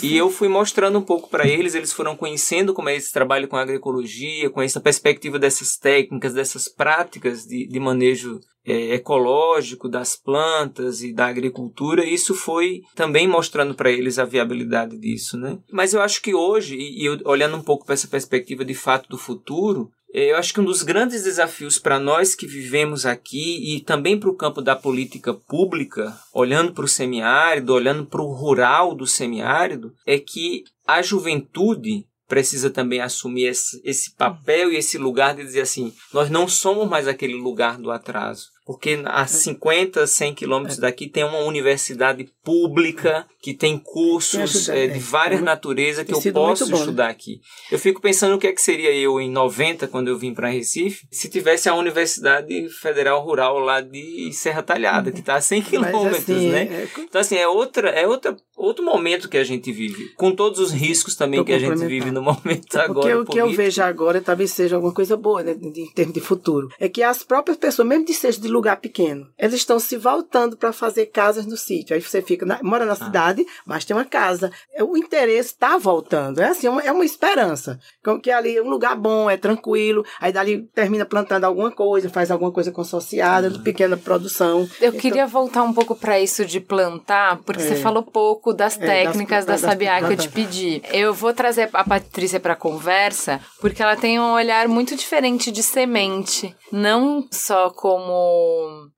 E 0.03 0.15
eu 0.15 0.29
fui 0.29 0.47
mostrando 0.47 0.99
um 0.99 1.03
pouco 1.03 1.29
para 1.29 1.47
eles, 1.47 1.75
eles 1.75 1.93
foram 1.93 2.15
conhecendo 2.15 2.73
como 2.73 2.89
é 2.89 2.95
esse 2.95 3.11
trabalho 3.11 3.47
com 3.47 3.55
agroecologia, 3.55 4.49
com 4.49 4.61
essa 4.61 4.79
perspectiva 4.79 5.39
dessas 5.39 5.77
técnicas, 5.77 6.33
dessas 6.33 6.67
práticas 6.67 7.45
de, 7.45 7.67
de 7.67 7.79
manejo 7.79 8.39
é, 8.65 8.93
ecológico 8.95 9.89
das 9.89 10.15
plantas 10.15 11.01
e 11.01 11.13
da 11.13 11.27
agricultura, 11.27 12.05
isso 12.05 12.35
foi 12.35 12.81
também 12.95 13.27
mostrando 13.27 13.73
para 13.73 13.91
eles 13.91 14.19
a 14.19 14.25
viabilidade 14.25 14.97
disso, 14.97 15.37
né? 15.37 15.57
Mas 15.71 15.93
eu 15.93 16.01
acho 16.01 16.21
que 16.21 16.35
hoje, 16.35 16.75
e, 16.75 17.05
e 17.05 17.09
olhando 17.25 17.57
um 17.57 17.63
pouco 17.63 17.85
para 17.85 17.93
essa 17.93 18.07
perspectiva 18.07 18.63
de 18.63 18.75
fato 18.75 19.09
do 19.09 19.17
futuro, 19.17 19.89
eu 20.11 20.37
acho 20.37 20.53
que 20.53 20.59
um 20.59 20.65
dos 20.65 20.81
grandes 20.81 21.23
desafios 21.23 21.77
para 21.77 21.99
nós 21.99 22.33
que 22.33 22.47
vivemos 22.47 23.05
aqui 23.05 23.75
e 23.75 23.81
também 23.81 24.19
para 24.19 24.29
o 24.29 24.35
campo 24.35 24.61
da 24.61 24.75
política 24.75 25.33
pública, 25.33 26.17
olhando 26.33 26.73
para 26.73 26.85
o 26.85 26.87
semiárido, 26.87 27.73
olhando 27.73 28.05
para 28.05 28.21
o 28.21 28.33
rural 28.33 28.95
do 28.95 29.05
semiárido, 29.05 29.93
é 30.05 30.17
que 30.17 30.63
a 30.87 31.01
juventude 31.01 32.05
precisa 32.27 32.69
também 32.69 33.01
assumir 33.01 33.45
esse, 33.45 33.81
esse 33.83 34.15
papel 34.15 34.71
e 34.71 34.77
esse 34.77 34.97
lugar 34.97 35.35
de 35.35 35.43
dizer 35.43 35.61
assim: 35.61 35.91
nós 36.13 36.29
não 36.29 36.47
somos 36.47 36.87
mais 36.87 37.07
aquele 37.07 37.33
lugar 37.33 37.77
do 37.77 37.91
atraso. 37.91 38.49
Porque 38.69 39.01
a 39.03 39.25
50, 39.25 40.05
100 40.05 40.35
quilômetros 40.35 40.77
daqui 40.77 41.07
tem 41.07 41.23
uma 41.23 41.39
universidade 41.39 42.29
pública 42.43 43.25
que 43.41 43.51
tem 43.51 43.79
cursos 43.79 44.69
é, 44.69 44.85
de 44.85 44.99
várias 44.99 45.41
naturezas 45.41 46.05
que 46.05 46.13
eu 46.13 46.33
posso 46.33 46.69
bom, 46.69 46.77
estudar 46.77 47.05
né? 47.05 47.09
aqui. 47.09 47.41
Eu 47.71 47.79
fico 47.79 47.99
pensando 47.99 48.35
o 48.35 48.37
que 48.37 48.45
é 48.45 48.51
que 48.51 48.61
seria 48.61 48.93
eu 48.93 49.19
em 49.19 49.31
90, 49.31 49.87
quando 49.87 50.09
eu 50.09 50.19
vim 50.19 50.35
para 50.35 50.49
Recife, 50.49 51.07
se 51.09 51.27
tivesse 51.29 51.67
a 51.67 51.73
Universidade 51.73 52.69
Federal 52.69 53.23
Rural 53.23 53.57
lá 53.57 53.81
de 53.81 54.31
Serra 54.33 54.61
Talhada, 54.61 55.11
que 55.11 55.21
está 55.21 55.33
a 55.33 55.41
100 55.41 55.61
quilômetros, 55.63 56.19
assim, 56.19 56.49
né? 56.49 56.61
É... 56.71 56.87
Então, 56.99 57.21
assim, 57.21 57.37
é, 57.37 57.47
outra, 57.47 57.89
é 57.89 58.07
outra, 58.07 58.37
outro 58.55 58.85
momento 58.85 59.27
que 59.27 59.37
a 59.37 59.43
gente 59.43 59.71
vive, 59.71 60.09
com 60.09 60.31
todos 60.31 60.59
os 60.59 60.71
riscos 60.71 61.15
também 61.15 61.43
que 61.43 61.53
a 61.53 61.57
gente 61.57 61.87
vive 61.87 62.11
no 62.11 62.21
momento 62.21 62.75
agora. 62.75 63.21
O 63.21 63.25
que 63.25 63.39
eu 63.39 63.49
vejo 63.49 63.81
agora 63.81 64.21
talvez 64.21 64.51
seja 64.51 64.75
alguma 64.75 64.93
coisa 64.93 65.17
boa, 65.17 65.41
né, 65.41 65.57
em 65.59 65.91
termos 65.91 66.13
de 66.13 66.21
futuro, 66.21 66.69
é 66.79 66.87
que 66.87 67.01
as 67.01 67.23
próprias 67.23 67.57
pessoas, 67.57 67.87
mesmo 67.87 68.05
de 68.05 68.13
seja 68.13 68.39
de 68.39 68.47
lugar 68.47 68.58
pequeno. 68.77 69.27
Eles 69.37 69.55
estão 69.55 69.79
se 69.79 69.97
voltando 69.97 70.57
para 70.57 70.73
fazer 70.73 71.07
casas 71.07 71.45
no 71.45 71.57
sítio. 71.57 71.95
Aí 71.95 72.01
você 72.01 72.21
fica, 72.21 72.45
na, 72.45 72.59
mora 72.61 72.85
na 72.85 72.93
ah. 72.93 72.95
cidade, 72.95 73.45
mas 73.65 73.85
tem 73.85 73.95
uma 73.95 74.05
casa. 74.05 74.51
É, 74.73 74.83
o 74.83 74.97
interesse 74.97 75.49
está 75.49 75.77
voltando. 75.77 76.39
É 76.41 76.49
assim, 76.49 76.67
é 76.67 76.69
uma, 76.69 76.81
é 76.81 76.91
uma 76.91 77.05
esperança. 77.05 77.79
Que 78.21 78.31
ali 78.31 78.57
é 78.57 78.61
um 78.61 78.69
lugar 78.69 78.95
bom, 78.95 79.29
é 79.29 79.37
tranquilo. 79.37 80.05
Aí 80.19 80.31
dali 80.31 80.63
termina 80.73 81.05
plantando 81.05 81.43
alguma 81.45 81.71
coisa, 81.71 82.09
faz 82.09 82.31
alguma 82.31 82.51
coisa 82.51 82.71
consorciada, 82.71 83.49
uhum. 83.49 83.63
pequena 83.63 83.97
produção. 83.97 84.69
Eu 84.81 84.89
então, 84.89 84.99
queria 84.99 85.27
voltar 85.27 85.63
um 85.63 85.73
pouco 85.73 85.95
para 85.95 86.19
isso 86.19 86.45
de 86.45 86.59
plantar, 86.59 87.37
porque 87.45 87.61
é, 87.61 87.65
você 87.65 87.75
falou 87.75 88.03
pouco 88.03 88.53
das 88.53 88.77
técnicas 88.77 89.45
das, 89.45 89.61
da 89.61 89.69
Sabiá 89.69 89.99
que 90.01 90.13
eu 90.13 90.17
te 90.17 90.29
pedi. 90.29 90.81
Eu 90.91 91.13
vou 91.13 91.33
trazer 91.33 91.69
a 91.73 91.83
Patrícia 91.83 92.39
para 92.39 92.55
conversa, 92.55 93.39
porque 93.59 93.81
ela 93.81 93.95
tem 93.95 94.19
um 94.19 94.33
olhar 94.33 94.67
muito 94.67 94.95
diferente 94.95 95.51
de 95.51 95.63
semente. 95.63 96.55
Não 96.71 97.27
só 97.31 97.69
como 97.69 98.48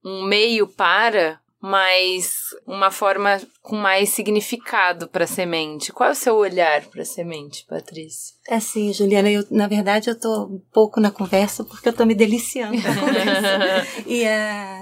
um 0.03 0.23
meio 0.23 0.67
para, 0.67 1.39
mas 1.61 2.55
uma 2.65 2.89
forma 2.89 3.39
com 3.61 3.75
mais 3.75 4.09
significado 4.09 5.07
para 5.07 5.25
a 5.25 5.27
semente. 5.27 5.93
Qual 5.93 6.09
é 6.09 6.11
o 6.11 6.15
seu 6.15 6.35
olhar 6.35 6.81
para 6.85 7.03
a 7.03 7.05
semente, 7.05 7.65
Patrícia? 7.69 8.35
É 8.49 8.55
assim, 8.55 8.91
Juliana, 8.91 9.29
eu, 9.29 9.45
na 9.51 9.67
verdade 9.67 10.09
eu 10.09 10.19
tô 10.19 10.45
um 10.45 10.61
pouco 10.73 10.99
na 10.99 11.11
conversa 11.11 11.63
porque 11.63 11.87
eu 11.87 11.93
tô 11.93 12.03
me 12.03 12.15
deliciando 12.15 12.81
com 12.81 12.87
a 12.87 12.95
conversa. 12.95 13.87
e 14.07 14.23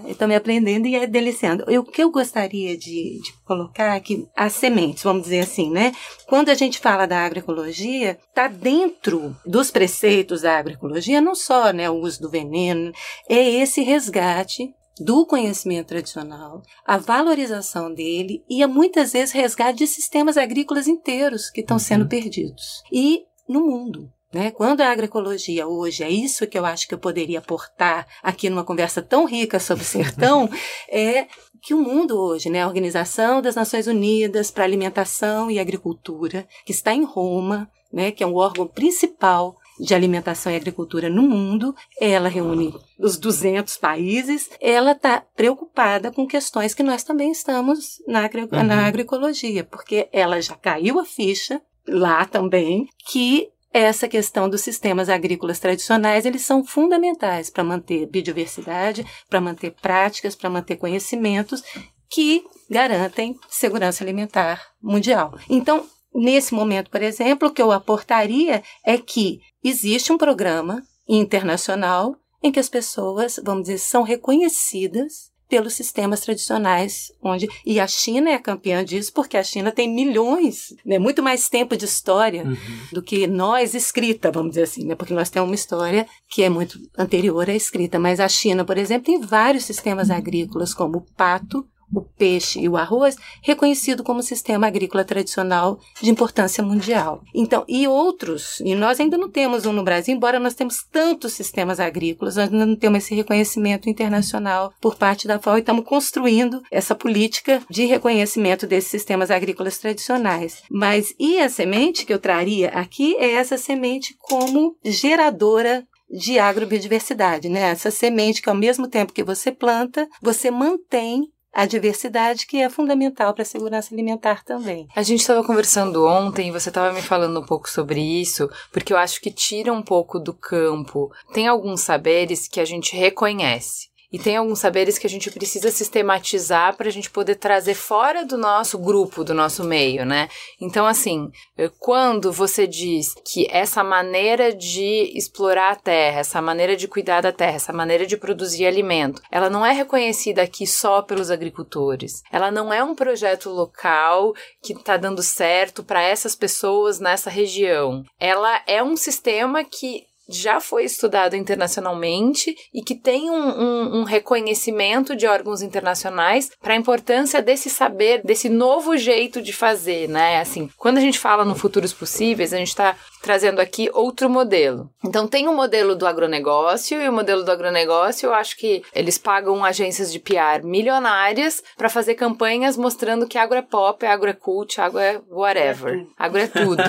eu 0.08 0.16
tô 0.16 0.26
me 0.26 0.36
aprendendo 0.36 0.88
e 0.88 0.96
é 0.96 1.06
deliciando. 1.06 1.66
o 1.68 1.84
que 1.84 2.02
eu 2.02 2.10
gostaria 2.10 2.78
de, 2.78 3.20
de 3.22 3.34
colocar 3.46 3.96
aqui, 3.96 4.26
as 4.34 4.54
sementes, 4.54 5.04
vamos 5.04 5.24
dizer 5.24 5.42
assim, 5.42 5.70
né? 5.70 5.92
Quando 6.28 6.48
a 6.48 6.54
gente 6.54 6.80
fala 6.80 7.06
da 7.06 7.20
agroecologia, 7.20 8.18
tá 8.34 8.48
dentro 8.48 9.36
dos 9.46 9.70
preceitos 9.70 10.44
da 10.44 10.58
agroecologia 10.58 11.20
não 11.20 11.36
só 11.36 11.74
né, 11.74 11.90
o 11.90 11.96
uso 11.96 12.22
do 12.22 12.30
veneno, 12.30 12.94
é 13.28 13.38
esse 13.38 13.82
resgate 13.82 14.74
do 15.00 15.26
conhecimento 15.26 15.88
tradicional, 15.88 16.62
a 16.86 16.98
valorização 16.98 17.94
dele 17.94 18.44
e 18.50 18.62
a 18.62 18.68
muitas 18.68 19.14
vezes 19.14 19.34
resgate 19.34 19.80
de 19.80 19.88
sistemas 19.88 20.38
agrícolas 20.38 20.88
inteiros 20.88 21.50
que 21.50 21.62
estão 21.62 21.76
uhum. 21.76 21.80
sendo 21.80 22.08
perdidos. 22.08 22.84
E 22.92 23.24
no 23.48 23.62
mundo. 23.62 24.12
Né? 24.32 24.52
Quando 24.52 24.82
a 24.82 24.92
agroecologia 24.92 25.68
hoje, 25.68 26.04
é 26.04 26.10
isso 26.10 26.46
que 26.46 26.58
eu 26.58 26.64
acho 26.64 26.88
que 26.88 26.94
eu 26.94 27.00
poderia 27.00 27.40
aportar 27.40 28.06
aqui 28.22 28.48
numa 28.48 28.64
conversa 28.64 29.02
tão 29.02 29.26
rica 29.26 29.60
sobre 29.60 29.84
o 29.84 29.88
sertão, 29.88 30.48
é 30.88 31.26
que 31.62 31.74
o 31.74 31.82
mundo 31.82 32.18
hoje, 32.18 32.50
né, 32.50 32.62
a 32.62 32.68
Organização 32.68 33.42
das 33.42 33.56
Nações 33.56 33.88
Unidas 33.88 34.52
para 34.52 34.64
Alimentação 34.64 35.50
e 35.50 35.60
Agricultura, 35.60 36.48
que 36.64 36.72
está 36.72 36.94
em 36.94 37.04
Roma, 37.04 37.70
né, 37.92 38.12
que 38.12 38.24
é 38.24 38.28
um 38.28 38.36
órgão 38.36 38.68
principal 38.68 39.58
de 39.80 39.96
alimentação 39.96 40.52
e 40.52 40.56
agricultura 40.56 41.10
no 41.10 41.22
mundo, 41.22 41.76
ela 42.00 42.28
reúne 42.28 42.74
os 43.00 43.18
200 43.18 43.78
países, 43.78 44.50
ela 44.60 44.92
está 44.92 45.24
preocupada 45.36 46.12
com 46.12 46.28
questões 46.28 46.74
que 46.74 46.84
nós 46.84 47.04
também 47.04 47.32
estamos 47.32 48.02
na, 48.08 48.26
agri 48.26 48.42
uhum. 48.42 48.64
na 48.64 48.86
agroecologia, 48.86 49.64
porque 49.64 50.10
ela 50.12 50.42
já 50.42 50.56
caiu 50.56 51.00
a 51.00 51.06
ficha 51.06 51.62
lá 51.88 52.26
também 52.26 52.88
que 53.08 53.50
essa 53.72 54.08
questão 54.08 54.50
dos 54.50 54.62
sistemas 54.62 55.10
agrícolas 55.10 55.60
tradicionais, 55.60 56.26
eles 56.26 56.42
são 56.42 56.66
fundamentais 56.66 57.50
para 57.50 57.64
manter 57.64 58.08
biodiversidade, 58.08 59.06
para 59.30 59.40
manter 59.40 59.76
práticas, 59.80 60.36
para 60.36 60.50
manter 60.50 60.76
conhecimentos 60.78 61.64
que 62.10 62.44
garantem 62.70 63.38
segurança 63.48 64.04
alimentar 64.04 64.60
mundial. 64.82 65.38
Então, 65.48 65.86
Nesse 66.14 66.54
momento, 66.54 66.90
por 66.90 67.02
exemplo, 67.02 67.48
o 67.48 67.52
que 67.52 67.62
eu 67.62 67.72
aportaria 67.72 68.64
é 68.86 68.98
que 68.98 69.40
existe 69.64 70.12
um 70.12 70.18
programa 70.18 70.82
internacional 71.08 72.16
em 72.42 72.52
que 72.52 72.60
as 72.60 72.70
pessoas, 72.70 73.40
vamos 73.44 73.64
dizer, 73.64 73.78
são 73.78 74.04
reconhecidas 74.04 75.30
pelos 75.50 75.74
sistemas 75.74 76.22
tradicionais, 76.22 77.12
onde 77.24 77.50
e 77.66 77.80
a 77.80 77.88
China 77.88 78.30
é 78.30 78.36
a 78.36 78.40
campeã 78.40 78.86
disso, 78.86 79.12
porque 79.12 79.36
a 79.36 79.44
China 79.44 79.72
tem 79.72 79.92
milhões, 79.92 80.76
né, 80.86 81.00
muito 81.00 81.24
mais 81.24 81.50
tempo 81.50 81.76
de 81.76 81.86
história 81.86 82.44
uhum. 82.44 82.56
do 82.94 83.02
que 83.02 83.26
nós 83.26 83.74
escrita, 83.74 84.32
vamos 84.32 84.52
dizer 84.52 84.64
assim, 84.64 84.86
né, 84.86 84.94
porque 84.94 85.14
nós 85.14 85.32
temos 85.32 85.50
uma 85.50 85.56
história 85.56 86.06
que 86.30 86.44
é 86.44 86.50
muito 86.50 86.80
anterior 86.96 87.50
à 87.50 87.56
escrita, 87.56 87.98
mas 87.98 88.20
a 88.20 88.30
China, 88.30 88.64
por 88.64 88.78
exemplo, 88.78 89.06
tem 89.06 89.20
vários 89.20 89.66
sistemas 89.66 90.12
agrícolas 90.12 90.72
como 90.72 91.00
o 91.00 91.06
pato, 91.16 91.66
o 91.94 92.02
peixe 92.02 92.60
e 92.60 92.70
o 92.70 92.78
arroz, 92.78 93.16
reconhecido 93.42 94.04
como 94.04 94.22
sistema 94.22 94.68
agrícola 94.68 95.04
tradicional 95.04 95.80
de 96.02 96.10
importância 96.10 96.64
mundial. 96.64 97.22
Então, 97.34 97.64
e 97.68 97.88
outros, 97.88 98.60
e 98.62 98.76
nós 98.76 99.00
ainda 99.00 99.18
não 99.18 99.30
temos 99.30 99.66
um 99.66 99.74
no 99.74 99.84
Brasil, 99.84 100.16
embora 100.16 100.40
nós 100.40 100.54
temos 100.54 100.84
tantos 100.84 101.34
sistemas 101.34 101.80
agrícolas, 101.80 102.36
nós 102.36 102.52
ainda 102.52 102.66
não 102.66 102.76
temos 102.76 103.00
esse 103.00 103.16
reconhecimento 103.16 103.90
internacional 103.90 104.74
por 104.82 104.96
parte 104.96 105.28
da 105.28 105.40
FAO 105.40 105.58
e 105.58 105.62
estamos 105.62 105.86
construindo 105.86 106.62
essa 106.72 106.96
política 106.96 107.62
de 107.70 107.86
reconhecimento 107.86 108.68
desses 108.68 108.92
sistemas 108.92 109.32
agrícolas 109.32 109.78
tradicionais. 109.78 110.64
Mas 110.70 111.14
e 111.20 111.40
a 111.40 111.50
semente 111.50 112.06
que 112.06 112.14
eu 112.14 112.20
traria 112.20 112.70
aqui 112.70 113.16
é 113.18 113.32
essa 113.32 113.58
semente 113.58 114.16
como 114.20 114.76
geradora 114.84 115.86
de 116.10 116.40
agrobiodiversidade, 116.40 117.50
né? 117.50 117.70
Essa 117.70 117.92
semente 117.92 118.42
que 118.42 118.50
ao 118.50 118.56
mesmo 118.56 118.88
tempo 118.88 119.14
que 119.14 119.24
você 119.24 119.52
planta, 119.52 120.08
você 120.22 120.50
mantém 120.50 121.30
a 121.54 121.66
diversidade 121.66 122.46
que 122.46 122.58
é 122.58 122.70
fundamental 122.70 123.34
para 123.34 123.42
a 123.42 123.46
segurança 123.46 123.94
alimentar 123.94 124.44
também. 124.44 124.88
A 124.96 125.04
gente 125.04 125.22
estava 125.22 125.44
conversando 125.44 126.06
ontem 126.06 126.50
e 126.50 126.52
você 126.52 126.70
estava 126.70 126.94
me 126.94 127.02
falando 127.02 127.40
um 127.40 127.46
pouco 127.46 127.70
sobre 127.70 128.00
isso, 128.00 128.50
porque 128.72 128.94
eu 128.94 128.98
acho 128.98 129.20
que 129.20 129.32
tira 129.32 129.74
um 129.74 129.82
pouco 129.82 130.20
do 130.20 130.34
campo. 130.34 131.12
Tem 131.34 131.48
alguns 131.48 131.82
saberes 131.82 132.48
que 132.48 132.60
a 132.60 132.66
gente 132.66 132.96
reconhece. 132.96 133.89
E 134.12 134.18
tem 134.18 134.38
alguns 134.38 134.60
saberes 134.60 134.98
que 134.98 135.06
a 135.06 135.10
gente 135.10 135.30
precisa 135.30 135.70
sistematizar 135.70 136.76
para 136.76 136.88
a 136.88 136.92
gente 136.92 137.10
poder 137.12 137.36
trazer 137.36 137.76
fora 137.76 138.26
do 138.26 138.38
nosso 138.38 138.78
grupo, 138.78 139.24
do 139.24 139.34
nosso 139.34 139.64
meio, 139.64 140.06
né? 140.06 140.28
Então, 140.60 140.88
assim, 140.88 141.32
quando 141.80 142.32
você 142.32 142.66
diz 142.66 143.14
que 143.24 143.48
essa 143.52 143.84
maneira 143.84 144.54
de 144.54 145.12
explorar 145.16 145.72
a 145.72 145.76
terra, 145.76 146.22
essa 146.22 146.42
maneira 146.42 146.76
de 146.76 146.88
cuidar 146.88 147.22
da 147.22 147.32
terra, 147.32 147.58
essa 147.58 147.72
maneira 147.72 148.06
de 148.06 148.18
produzir 148.18 148.66
alimento, 148.66 149.22
ela 149.32 149.50
não 149.50 149.66
é 149.66 149.72
reconhecida 149.74 150.42
aqui 150.42 150.66
só 150.66 151.02
pelos 151.02 151.30
agricultores. 151.30 152.24
Ela 152.32 152.50
não 152.50 152.74
é 152.74 152.84
um 152.84 152.96
projeto 152.96 153.50
local 153.50 154.34
que 154.64 154.74
está 154.74 154.98
dando 154.98 155.22
certo 155.22 155.84
para 155.84 156.02
essas 156.02 156.36
pessoas 156.36 157.00
nessa 157.00 157.30
região. 157.30 158.04
Ela 158.20 158.62
é 158.66 158.82
um 158.82 158.98
sistema 158.98 159.64
que 159.64 160.09
já 160.30 160.62
foi 160.62 160.86
estudado 160.86 161.36
internacionalmente 161.36 162.56
e 162.72 162.84
que 162.84 162.96
tem 162.96 163.30
um, 163.30 163.34
um, 163.34 164.00
um 164.00 164.04
reconhecimento 164.04 165.16
de 165.16 165.26
órgãos 165.26 165.62
internacionais 165.62 166.52
para 166.62 166.74
a 166.74 166.78
importância 166.78 167.42
desse 167.42 167.70
saber, 167.70 168.22
desse 168.24 168.48
novo 168.48 168.96
jeito 168.96 169.42
de 169.42 169.52
fazer, 169.52 170.08
né? 170.08 170.40
Assim, 170.40 170.70
quando 170.78 171.00
a 171.00 171.02
gente 171.02 171.18
fala 171.18 171.44
no 171.44 171.56
futuros 171.56 171.92
possíveis, 171.92 172.54
a 172.54 172.58
gente 172.58 172.68
está 172.68 172.96
trazendo 173.22 173.60
aqui 173.60 173.90
outro 173.92 174.30
modelo. 174.30 174.90
Então 175.04 175.28
tem 175.28 175.48
o 175.48 175.52
um 175.52 175.56
modelo 175.56 175.96
do 175.96 176.06
agronegócio 176.06 177.02
e 177.02 177.10
o 177.10 177.14
modelo 177.14 177.44
do 177.44 177.52
agronegócio, 177.52 178.28
eu 178.28 178.34
acho 178.34 178.56
que 178.56 178.84
eles 178.94 179.18
pagam 179.18 179.66
agências 179.66 180.12
de 180.14 180.20
PR 180.20 180.64
milionárias 180.64 181.64
para 181.76 181.90
fazer 181.90 182.16
campanhas 182.16 182.78
mostrando 182.78 183.28
que 183.28 183.38
agro 183.38 183.58
é 183.58 183.62
pop, 183.62 184.06
agro 184.06 184.30
é 184.30 184.34
cult, 184.34 184.80
agro 184.80 185.00
é 185.00 185.20
whatever. 185.30 186.06
Agro 186.18 186.40
é 186.40 186.48
tudo. 186.48 186.84